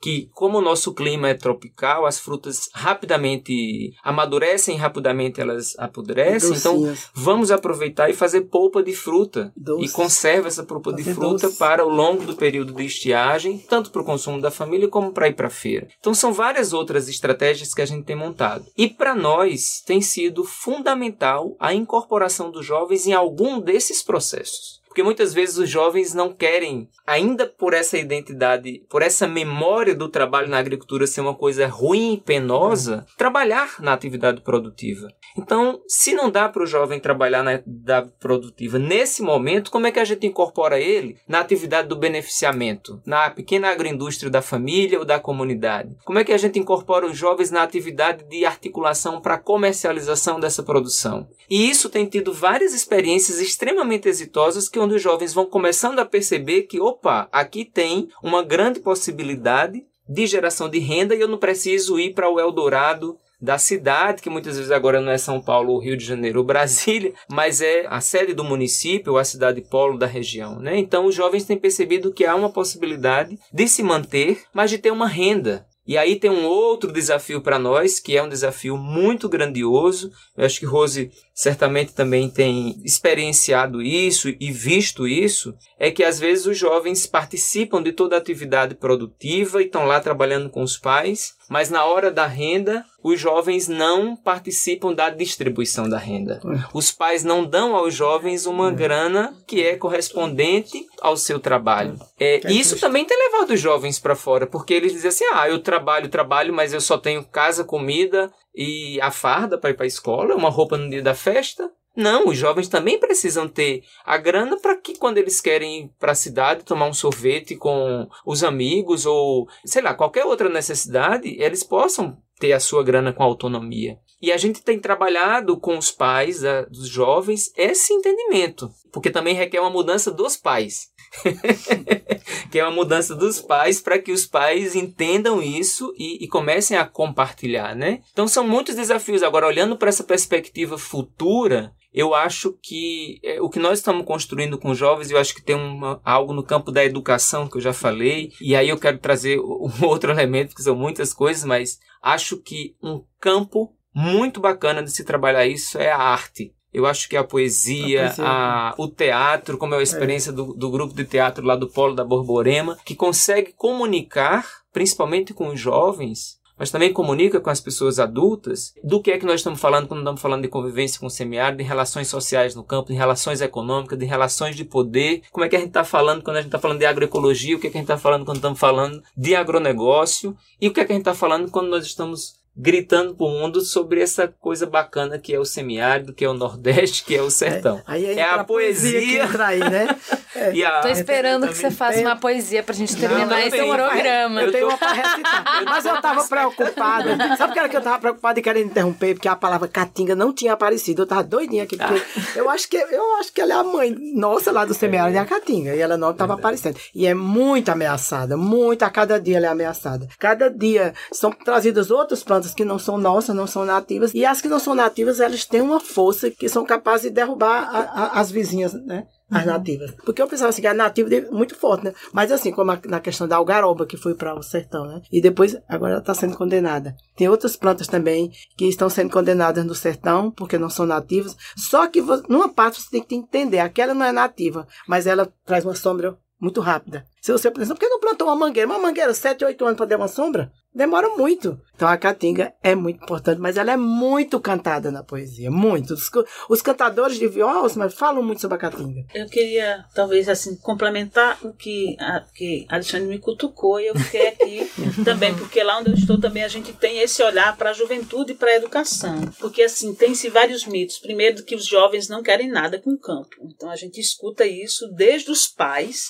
que, 0.00 0.28
como 0.32 0.58
o 0.58 0.62
nosso 0.62 0.92
clima 0.94 1.28
é 1.28 1.34
tropical, 1.34 2.06
as 2.06 2.18
frutas 2.18 2.68
rapidamente 2.74 3.92
amadurecem, 4.02 4.76
rapidamente 4.76 5.40
elas 5.40 5.78
apodrecem. 5.78 6.56
Então 6.56 6.94
vamos 7.14 7.50
aproveitar 7.50 8.10
e 8.10 8.14
fazer 8.14 8.42
polpa 8.42 8.82
de 8.82 8.92
fruta 8.92 9.52
e 9.80 9.88
conserva 9.88 10.48
essa 10.48 10.64
polpa 10.64 10.92
fazer 10.92 10.92
de 10.92 11.04
fruta 11.04 11.50
para 11.50 11.84
o 11.84 11.88
longo 11.88 12.24
do 12.24 12.34
período 12.34 12.72
de 12.72 12.84
estiagem, 12.84 13.58
tanto 13.58 13.90
para 13.90 14.02
o 14.02 14.04
consumo 14.04 14.40
da 14.40 14.50
família 14.50 14.88
como 14.88 15.12
para 15.12 15.28
ir 15.28 15.34
para 15.34 15.46
a 15.46 15.50
feira 15.50 15.67
feira. 15.68 15.88
Então 16.00 16.14
são 16.14 16.32
várias 16.32 16.72
outras 16.72 17.08
estratégias 17.08 17.74
que 17.74 17.82
a 17.82 17.86
gente 17.86 18.04
tem 18.04 18.16
montado. 18.16 18.64
E 18.76 18.88
para 18.88 19.14
nós 19.14 19.82
tem 19.84 20.00
sido 20.00 20.42
fundamental 20.44 21.54
a 21.60 21.74
incorporação 21.74 22.50
dos 22.50 22.64
jovens 22.64 23.06
em 23.06 23.12
algum 23.12 23.60
desses 23.60 24.02
processos. 24.02 24.77
Porque 24.88 25.02
muitas 25.02 25.32
vezes 25.32 25.58
os 25.58 25.68
jovens 25.68 26.14
não 26.14 26.32
querem, 26.32 26.88
ainda 27.06 27.46
por 27.46 27.74
essa 27.74 27.96
identidade, 27.96 28.82
por 28.88 29.02
essa 29.02 29.28
memória 29.28 29.94
do 29.94 30.08
trabalho 30.08 30.48
na 30.48 30.58
agricultura 30.58 31.06
ser 31.06 31.20
uma 31.20 31.34
coisa 31.34 31.66
ruim 31.66 32.14
e 32.14 32.20
penosa, 32.20 33.06
trabalhar 33.16 33.76
na 33.80 33.92
atividade 33.92 34.40
produtiva. 34.40 35.08
Então, 35.36 35.80
se 35.86 36.14
não 36.14 36.30
dá 36.30 36.48
para 36.48 36.62
o 36.62 36.66
jovem 36.66 36.98
trabalhar 36.98 37.42
na 37.42 37.54
atividade 37.54 38.12
produtiva 38.18 38.78
nesse 38.78 39.22
momento, 39.22 39.70
como 39.70 39.86
é 39.86 39.92
que 39.92 40.00
a 40.00 40.04
gente 40.04 40.26
incorpora 40.26 40.80
ele 40.80 41.16
na 41.28 41.40
atividade 41.40 41.88
do 41.88 41.96
beneficiamento, 41.96 43.00
na 43.06 43.30
pequena 43.30 43.68
agroindústria 43.68 44.30
da 44.30 44.42
família 44.42 44.98
ou 44.98 45.04
da 45.04 45.20
comunidade? 45.20 45.94
Como 46.04 46.18
é 46.18 46.24
que 46.24 46.32
a 46.32 46.38
gente 46.38 46.58
incorpora 46.58 47.06
os 47.06 47.16
jovens 47.16 47.50
na 47.50 47.62
atividade 47.62 48.24
de 48.24 48.44
articulação 48.44 49.20
para 49.20 49.38
comercialização 49.38 50.40
dessa 50.40 50.62
produção? 50.62 51.28
E 51.48 51.68
isso 51.68 51.88
tem 51.88 52.06
tido 52.06 52.32
várias 52.32 52.74
experiências 52.74 53.38
extremamente 53.38 54.08
exitosas 54.08 54.68
que 54.68 54.77
onde 54.78 54.94
os 54.94 55.02
jovens 55.02 55.32
vão 55.32 55.46
começando 55.46 55.98
a 55.98 56.04
perceber 56.04 56.62
que, 56.62 56.80
opa, 56.80 57.28
aqui 57.32 57.64
tem 57.64 58.08
uma 58.22 58.42
grande 58.42 58.80
possibilidade 58.80 59.84
de 60.08 60.26
geração 60.26 60.68
de 60.68 60.78
renda 60.78 61.14
e 61.14 61.20
eu 61.20 61.28
não 61.28 61.38
preciso 61.38 61.98
ir 61.98 62.14
para 62.14 62.30
o 62.30 62.40
Eldorado 62.40 63.18
da 63.40 63.56
cidade, 63.56 64.20
que 64.20 64.30
muitas 64.30 64.56
vezes 64.56 64.72
agora 64.72 65.00
não 65.00 65.12
é 65.12 65.18
São 65.18 65.40
Paulo, 65.40 65.78
Rio 65.78 65.96
de 65.96 66.04
Janeiro 66.04 66.40
ou 66.40 66.44
Brasília, 66.46 67.12
mas 67.30 67.60
é 67.60 67.86
a 67.86 68.00
sede 68.00 68.34
do 68.34 68.42
município 68.42 69.12
ou 69.12 69.18
a 69.18 69.24
cidade 69.24 69.60
polo 69.60 69.98
da 69.98 70.06
região. 70.06 70.58
Né? 70.58 70.78
Então 70.78 71.06
os 71.06 71.14
jovens 71.14 71.44
têm 71.44 71.56
percebido 71.56 72.12
que 72.12 72.24
há 72.24 72.34
uma 72.34 72.50
possibilidade 72.50 73.38
de 73.52 73.68
se 73.68 73.82
manter, 73.82 74.42
mas 74.52 74.70
de 74.70 74.78
ter 74.78 74.90
uma 74.90 75.06
renda. 75.06 75.66
E 75.86 75.96
aí 75.96 76.16
tem 76.16 76.30
um 76.30 76.44
outro 76.44 76.92
desafio 76.92 77.40
para 77.40 77.58
nós, 77.58 77.98
que 77.98 78.14
é 78.14 78.22
um 78.22 78.28
desafio 78.28 78.76
muito 78.76 79.26
grandioso. 79.26 80.12
Eu 80.36 80.44
acho 80.44 80.60
que 80.60 80.66
Rose 80.66 81.10
certamente 81.38 81.94
também 81.94 82.28
tem 82.28 82.82
experienciado 82.84 83.80
isso 83.80 84.28
e 84.40 84.50
visto 84.50 85.06
isso, 85.06 85.54
é 85.78 85.88
que 85.88 86.02
às 86.02 86.18
vezes 86.18 86.46
os 86.46 86.58
jovens 86.58 87.06
participam 87.06 87.80
de 87.80 87.92
toda 87.92 88.16
a 88.16 88.18
atividade 88.18 88.74
produtiva 88.74 89.62
e 89.62 89.66
estão 89.66 89.84
lá 89.84 90.00
trabalhando 90.00 90.50
com 90.50 90.64
os 90.64 90.76
pais, 90.76 91.34
mas 91.48 91.70
na 91.70 91.84
hora 91.84 92.10
da 92.10 92.26
renda, 92.26 92.84
os 93.04 93.20
jovens 93.20 93.68
não 93.68 94.16
participam 94.16 94.92
da 94.92 95.10
distribuição 95.10 95.88
da 95.88 95.96
renda. 95.96 96.40
É. 96.44 96.68
Os 96.74 96.90
pais 96.90 97.22
não 97.22 97.44
dão 97.44 97.76
aos 97.76 97.94
jovens 97.94 98.44
uma 98.44 98.70
é. 98.70 98.74
grana 98.74 99.32
que 99.46 99.62
é 99.62 99.76
correspondente 99.76 100.84
ao 101.00 101.16
seu 101.16 101.38
trabalho. 101.38 101.96
É, 102.18 102.40
é 102.44 102.52
isso 102.52 102.80
também 102.80 103.04
tem 103.04 103.16
levado 103.16 103.52
os 103.52 103.60
jovens 103.60 104.00
para 104.00 104.16
fora, 104.16 104.44
porque 104.44 104.74
eles 104.74 104.92
dizem 104.92 105.08
assim: 105.08 105.24
ah, 105.32 105.48
eu 105.48 105.60
trabalho, 105.60 106.08
trabalho, 106.08 106.52
mas 106.52 106.72
eu 106.72 106.80
só 106.80 106.98
tenho 106.98 107.24
casa, 107.24 107.62
comida 107.62 108.28
e 108.60 109.00
a 109.00 109.12
farda 109.12 109.56
para 109.56 109.70
ir 109.70 109.74
para 109.74 109.84
a 109.84 109.86
escola, 109.86 110.34
uma 110.34 110.50
roupa 110.50 110.76
no 110.76 110.90
dia 110.90 111.00
da 111.00 111.14
festa. 111.14 111.70
Não, 111.94 112.26
os 112.26 112.36
jovens 112.36 112.66
também 112.66 112.98
precisam 112.98 113.48
ter 113.48 113.84
a 114.04 114.16
grana 114.16 114.56
para 114.56 114.76
que 114.76 114.98
quando 114.98 115.18
eles 115.18 115.40
querem 115.40 115.84
ir 115.84 115.90
para 115.98 116.10
a 116.10 116.16
cidade 116.16 116.64
tomar 116.64 116.86
um 116.86 116.92
sorvete 116.92 117.54
com 117.54 118.08
os 118.26 118.42
amigos 118.42 119.06
ou, 119.06 119.48
sei 119.64 119.80
lá, 119.80 119.94
qualquer 119.94 120.24
outra 120.24 120.48
necessidade, 120.48 121.40
eles 121.40 121.62
possam 121.62 122.18
ter 122.40 122.52
a 122.52 122.60
sua 122.60 122.82
grana 122.82 123.12
com 123.12 123.22
autonomia. 123.22 123.96
E 124.20 124.32
a 124.32 124.36
gente 124.36 124.62
tem 124.62 124.80
trabalhado 124.80 125.56
com 125.60 125.78
os 125.78 125.92
pais 125.92 126.44
a, 126.44 126.62
dos 126.62 126.88
jovens 126.88 127.52
esse 127.56 127.92
entendimento, 127.92 128.68
porque 128.92 129.10
também 129.10 129.34
requer 129.34 129.60
uma 129.60 129.70
mudança 129.70 130.10
dos 130.10 130.36
pais. 130.36 130.88
que 132.50 132.58
é 132.58 132.64
uma 132.64 132.74
mudança 132.74 133.14
dos 133.14 133.40
pais 133.40 133.80
para 133.80 133.98
que 133.98 134.12
os 134.12 134.26
pais 134.26 134.74
entendam 134.74 135.42
isso 135.42 135.92
e, 135.96 136.24
e, 136.24 136.28
comecem 136.28 136.76
a 136.76 136.86
compartilhar, 136.86 137.74
né? 137.74 138.00
Então 138.12 138.28
são 138.28 138.46
muitos 138.46 138.74
desafios. 138.74 139.22
Agora, 139.22 139.46
olhando 139.46 139.76
para 139.76 139.88
essa 139.88 140.04
perspectiva 140.04 140.78
futura, 140.78 141.72
eu 141.92 142.14
acho 142.14 142.56
que 142.62 143.18
é, 143.24 143.40
o 143.40 143.48
que 143.48 143.58
nós 143.58 143.78
estamos 143.78 144.04
construindo 144.04 144.58
com 144.58 144.74
jovens, 144.74 145.10
eu 145.10 145.18
acho 145.18 145.34
que 145.34 145.42
tem 145.42 145.56
uma, 145.56 146.00
algo 146.04 146.32
no 146.32 146.42
campo 146.42 146.70
da 146.70 146.84
educação 146.84 147.48
que 147.48 147.56
eu 147.56 147.60
já 147.60 147.72
falei, 147.72 148.30
e 148.40 148.54
aí 148.54 148.68
eu 148.68 148.78
quero 148.78 148.98
trazer 148.98 149.38
um 149.40 149.70
outro 149.84 150.10
elemento, 150.10 150.54
que 150.54 150.62
são 150.62 150.76
muitas 150.76 151.12
coisas, 151.12 151.44
mas 151.44 151.78
acho 152.02 152.36
que 152.36 152.76
um 152.82 153.02
campo 153.20 153.74
muito 153.94 154.40
bacana 154.40 154.82
de 154.82 154.90
se 154.92 155.04
trabalhar 155.04 155.46
isso 155.46 155.78
é 155.78 155.90
a 155.90 155.98
arte. 155.98 156.54
Eu 156.78 156.86
acho 156.86 157.08
que 157.08 157.16
a 157.16 157.24
poesia, 157.24 158.06
a 158.06 158.06
poesia. 158.06 158.24
A, 158.24 158.74
o 158.78 158.88
teatro, 158.88 159.58
como 159.58 159.74
é 159.74 159.78
a 159.78 159.82
experiência 159.82 160.30
é. 160.30 160.32
Do, 160.32 160.54
do 160.54 160.70
grupo 160.70 160.94
de 160.94 161.04
teatro 161.04 161.44
lá 161.44 161.56
do 161.56 161.68
Polo 161.68 161.94
da 161.94 162.04
Borborema, 162.04 162.78
que 162.84 162.94
consegue 162.94 163.52
comunicar, 163.52 164.46
principalmente 164.72 165.34
com 165.34 165.48
os 165.48 165.60
jovens, 165.60 166.38
mas 166.58 166.70
também 166.70 166.92
comunica 166.92 167.40
com 167.40 167.50
as 167.50 167.60
pessoas 167.60 168.00
adultas 168.00 168.74
do 168.82 169.00
que 169.00 169.12
é 169.12 169.18
que 169.18 169.24
nós 169.24 169.36
estamos 169.36 169.60
falando 169.60 169.86
quando 169.86 170.00
estamos 170.00 170.20
falando 170.20 170.42
de 170.42 170.48
convivência 170.48 170.98
com 170.98 171.06
o 171.06 171.10
semiárido, 171.10 171.62
de 171.62 171.68
relações 171.68 172.08
sociais 172.08 172.54
no 172.54 172.64
campo, 172.64 172.88
de 172.88 172.98
relações 172.98 173.40
econômicas, 173.40 173.98
de 173.98 174.04
relações 174.04 174.56
de 174.56 174.64
poder, 174.64 175.22
como 175.30 175.44
é 175.44 175.48
que 175.48 175.54
a 175.54 175.60
gente 175.60 175.68
está 175.68 175.84
falando 175.84 176.22
quando 176.22 176.36
a 176.36 176.40
gente 176.40 176.48
está 176.48 176.58
falando 176.58 176.80
de 176.80 176.86
agroecologia, 176.86 177.56
o 177.56 177.60
que 177.60 177.68
é 177.68 177.70
que 177.70 177.76
a 177.76 177.80
gente 177.80 177.90
está 177.90 177.98
falando 177.98 178.24
quando 178.24 178.38
estamos 178.38 178.58
falando 178.58 179.02
de 179.16 179.36
agronegócio 179.36 180.36
e 180.60 180.66
o 180.66 180.72
que 180.72 180.80
é 180.80 180.84
que 180.84 180.92
a 180.92 180.94
gente 180.96 181.02
está 181.02 181.14
falando 181.14 181.50
quando 181.50 181.68
nós 181.68 181.86
estamos 181.86 182.37
gritando 182.58 183.14
pro 183.14 183.28
mundo 183.28 183.60
sobre 183.60 184.02
essa 184.02 184.26
coisa 184.26 184.66
bacana 184.66 185.16
que 185.16 185.32
é 185.32 185.38
o 185.38 185.44
semiárido, 185.44 186.12
que 186.12 186.24
é 186.24 186.28
o 186.28 186.34
Nordeste, 186.34 187.04
que 187.04 187.14
é 187.14 187.22
o 187.22 187.30
sertão. 187.30 187.80
É, 187.86 188.14
é 188.14 188.22
a 188.22 188.42
poesia. 188.42 189.00
poesia 189.00 189.28
que 189.28 189.42
aí, 189.42 189.60
né? 189.60 189.88
É. 190.34 190.52
E 190.52 190.64
a... 190.64 190.80
Tô 190.80 190.88
esperando 190.88 191.48
que 191.48 191.54
você 191.54 191.70
faça 191.70 192.00
uma 192.00 192.14
poesia 192.14 192.62
pra 192.62 192.74
gente 192.74 192.94
terminar 192.96 193.26
não, 193.26 193.38
esse 193.38 193.56
programa. 193.56 194.42
Eu 194.42 194.52
tenho 194.52 194.68
uma 194.68 194.78
pra 194.78 194.92
recitar. 194.92 195.64
Mas 195.64 195.84
eu 195.84 196.00
tava 196.00 196.24
preocupada. 196.24 197.36
Sabe 197.36 197.50
o 197.50 197.52
que 197.54 197.58
era 197.58 197.68
que 197.68 197.76
eu 197.76 197.80
tava 197.80 197.98
preocupada 197.98 198.38
e 198.38 198.42
querendo 198.42 198.66
interromper? 198.66 199.14
Porque 199.14 199.26
a 199.26 199.34
palavra 199.34 199.66
caatinga 199.66 200.14
não 200.14 200.32
tinha 200.32 200.52
aparecido. 200.52 201.02
Eu 201.02 201.06
tava 201.06 201.24
doidinha 201.24 201.64
aqui. 201.64 201.76
Porque 201.76 202.02
eu, 202.36 202.48
acho 202.50 202.68
que, 202.68 202.76
eu 202.76 203.16
acho 203.16 203.32
que 203.32 203.40
ela 203.40 203.54
é 203.54 203.56
a 203.56 203.64
mãe 203.64 203.96
nossa 204.14 204.52
lá 204.52 204.64
do 204.64 204.74
semiárido, 204.74 205.16
é 205.16 205.20
a 205.20 205.26
caatinga. 205.26 205.74
E 205.74 205.80
ela 205.80 205.96
não 205.96 206.12
tava 206.12 206.34
aparecendo. 206.34 206.78
E 206.94 207.06
é 207.06 207.14
muito 207.14 207.70
ameaçada. 207.70 208.36
Muito. 208.36 208.82
A 208.82 208.90
cada 208.90 209.18
dia 209.18 209.38
ela 209.38 209.46
é 209.46 209.50
ameaçada. 209.50 210.06
Cada 210.18 210.48
dia 210.48 210.94
são 211.10 211.32
trazidas 211.32 211.90
outras 211.90 212.22
plantas 212.22 212.47
que 212.54 212.64
não 212.64 212.78
são 212.78 212.98
nossas, 212.98 213.34
não 213.34 213.46
são 213.46 213.64
nativas. 213.64 214.12
E 214.14 214.24
as 214.24 214.40
que 214.40 214.48
não 214.48 214.58
são 214.58 214.74
nativas, 214.74 215.20
elas 215.20 215.44
têm 215.44 215.60
uma 215.60 215.80
força 215.80 216.30
que 216.30 216.48
são 216.48 216.64
capazes 216.64 217.08
de 217.08 217.10
derrubar 217.10 217.68
a, 217.70 217.80
a, 217.80 218.20
as 218.20 218.30
vizinhas, 218.30 218.72
né? 218.72 219.06
As 219.30 219.44
uhum. 219.44 219.52
nativas. 219.52 219.90
Porque 220.04 220.22
eu 220.22 220.26
pensava 220.26 220.48
assim, 220.48 220.62
que 220.62 220.66
a 220.66 220.72
nativa 220.72 221.14
é 221.14 221.30
muito 221.30 221.54
forte, 221.54 221.84
né? 221.84 221.92
Mas 222.12 222.32
assim, 222.32 222.50
como 222.50 222.70
a, 222.70 222.80
na 222.86 223.00
questão 223.00 223.28
da 223.28 223.36
algaroba, 223.36 223.86
que 223.86 223.96
foi 223.96 224.14
para 224.14 224.34
o 224.34 224.42
sertão, 224.42 224.86
né? 224.86 225.02
E 225.12 225.20
depois, 225.20 225.56
agora 225.68 225.92
ela 225.92 226.00
está 226.00 226.14
sendo 226.14 226.36
condenada. 226.36 226.96
Tem 227.16 227.28
outras 227.28 227.54
plantas 227.54 227.86
também 227.86 228.30
que 228.56 228.66
estão 228.66 228.88
sendo 228.88 229.10
condenadas 229.10 229.64
no 229.64 229.74
sertão, 229.74 230.30
porque 230.30 230.56
não 230.56 230.70
são 230.70 230.86
nativas. 230.86 231.36
Só 231.56 231.86
que 231.86 232.00
numa 232.28 232.48
parte 232.48 232.80
você 232.80 232.90
tem 232.90 233.02
que 233.02 233.14
entender, 233.14 233.58
aquela 233.58 233.92
não 233.92 234.06
é 234.06 234.12
nativa, 234.12 234.66
mas 234.86 235.06
ela 235.06 235.30
traz 235.44 235.64
uma 235.64 235.74
sombra 235.74 236.16
muito 236.40 236.60
rápida. 236.60 237.04
Se 237.20 237.32
você, 237.32 237.48
exemplo, 237.48 237.66
por 237.66 237.78
que 237.78 237.88
não 237.88 238.00
plantou 238.00 238.28
uma 238.28 238.36
mangueira? 238.36 238.68
Uma 238.68 238.78
mangueira, 238.78 239.12
7, 239.12 239.44
8 239.44 239.64
anos 239.64 239.76
para 239.76 239.86
dar 239.86 239.96
uma 239.96 240.08
sombra? 240.08 240.52
Demora 240.78 241.08
muito. 241.16 241.60
Então 241.74 241.88
a 241.88 241.96
caatinga 241.96 242.54
é 242.62 242.74
muito 242.74 243.02
importante, 243.02 243.40
mas 243.40 243.56
ela 243.56 243.72
é 243.72 243.76
muito 243.76 244.40
cantada 244.40 244.90
na 244.90 245.02
poesia, 245.02 245.50
muito. 245.50 245.94
Os, 245.94 246.10
os 246.48 246.62
cantadores 246.62 247.18
de 247.18 247.28
viola 247.28 247.68
mas 247.76 247.94
falam 247.94 248.22
muito 248.22 248.40
sobre 248.40 248.56
a 248.56 248.60
caatinga. 248.60 249.04
Eu 249.14 249.26
queria, 249.26 249.84
talvez, 249.94 250.28
assim, 250.28 250.56
complementar 250.56 251.38
o 251.44 251.52
que, 251.52 251.96
a, 252.00 252.20
que 252.34 252.66
Alexandre 252.68 253.08
me 253.08 253.18
cutucou 253.18 253.80
e 253.80 253.88
eu 253.88 253.94
fiquei 253.96 254.28
aqui 254.28 254.70
também, 255.04 255.34
porque 255.34 255.62
lá 255.62 255.78
onde 255.78 255.90
eu 255.90 255.94
estou 255.94 256.18
também 256.18 256.44
a 256.44 256.48
gente 256.48 256.72
tem 256.72 257.00
esse 257.00 257.22
olhar 257.22 257.56
para 257.56 257.70
a 257.70 257.74
juventude 257.74 258.32
e 258.32 258.36
para 258.36 258.50
a 258.50 258.56
educação. 258.56 259.20
Porque, 259.38 259.62
assim, 259.62 259.94
tem-se 259.94 260.28
vários 260.28 260.64
mitos. 260.64 260.98
Primeiro, 260.98 261.42
que 261.44 261.56
os 261.56 261.66
jovens 261.66 262.08
não 262.08 262.22
querem 262.22 262.48
nada 262.48 262.78
com 262.78 262.90
o 262.90 262.98
campo. 262.98 263.36
Então 263.42 263.70
a 263.70 263.76
gente 263.76 264.00
escuta 264.00 264.46
isso 264.46 264.88
desde 264.94 265.30
os 265.30 265.46
pais 265.46 266.08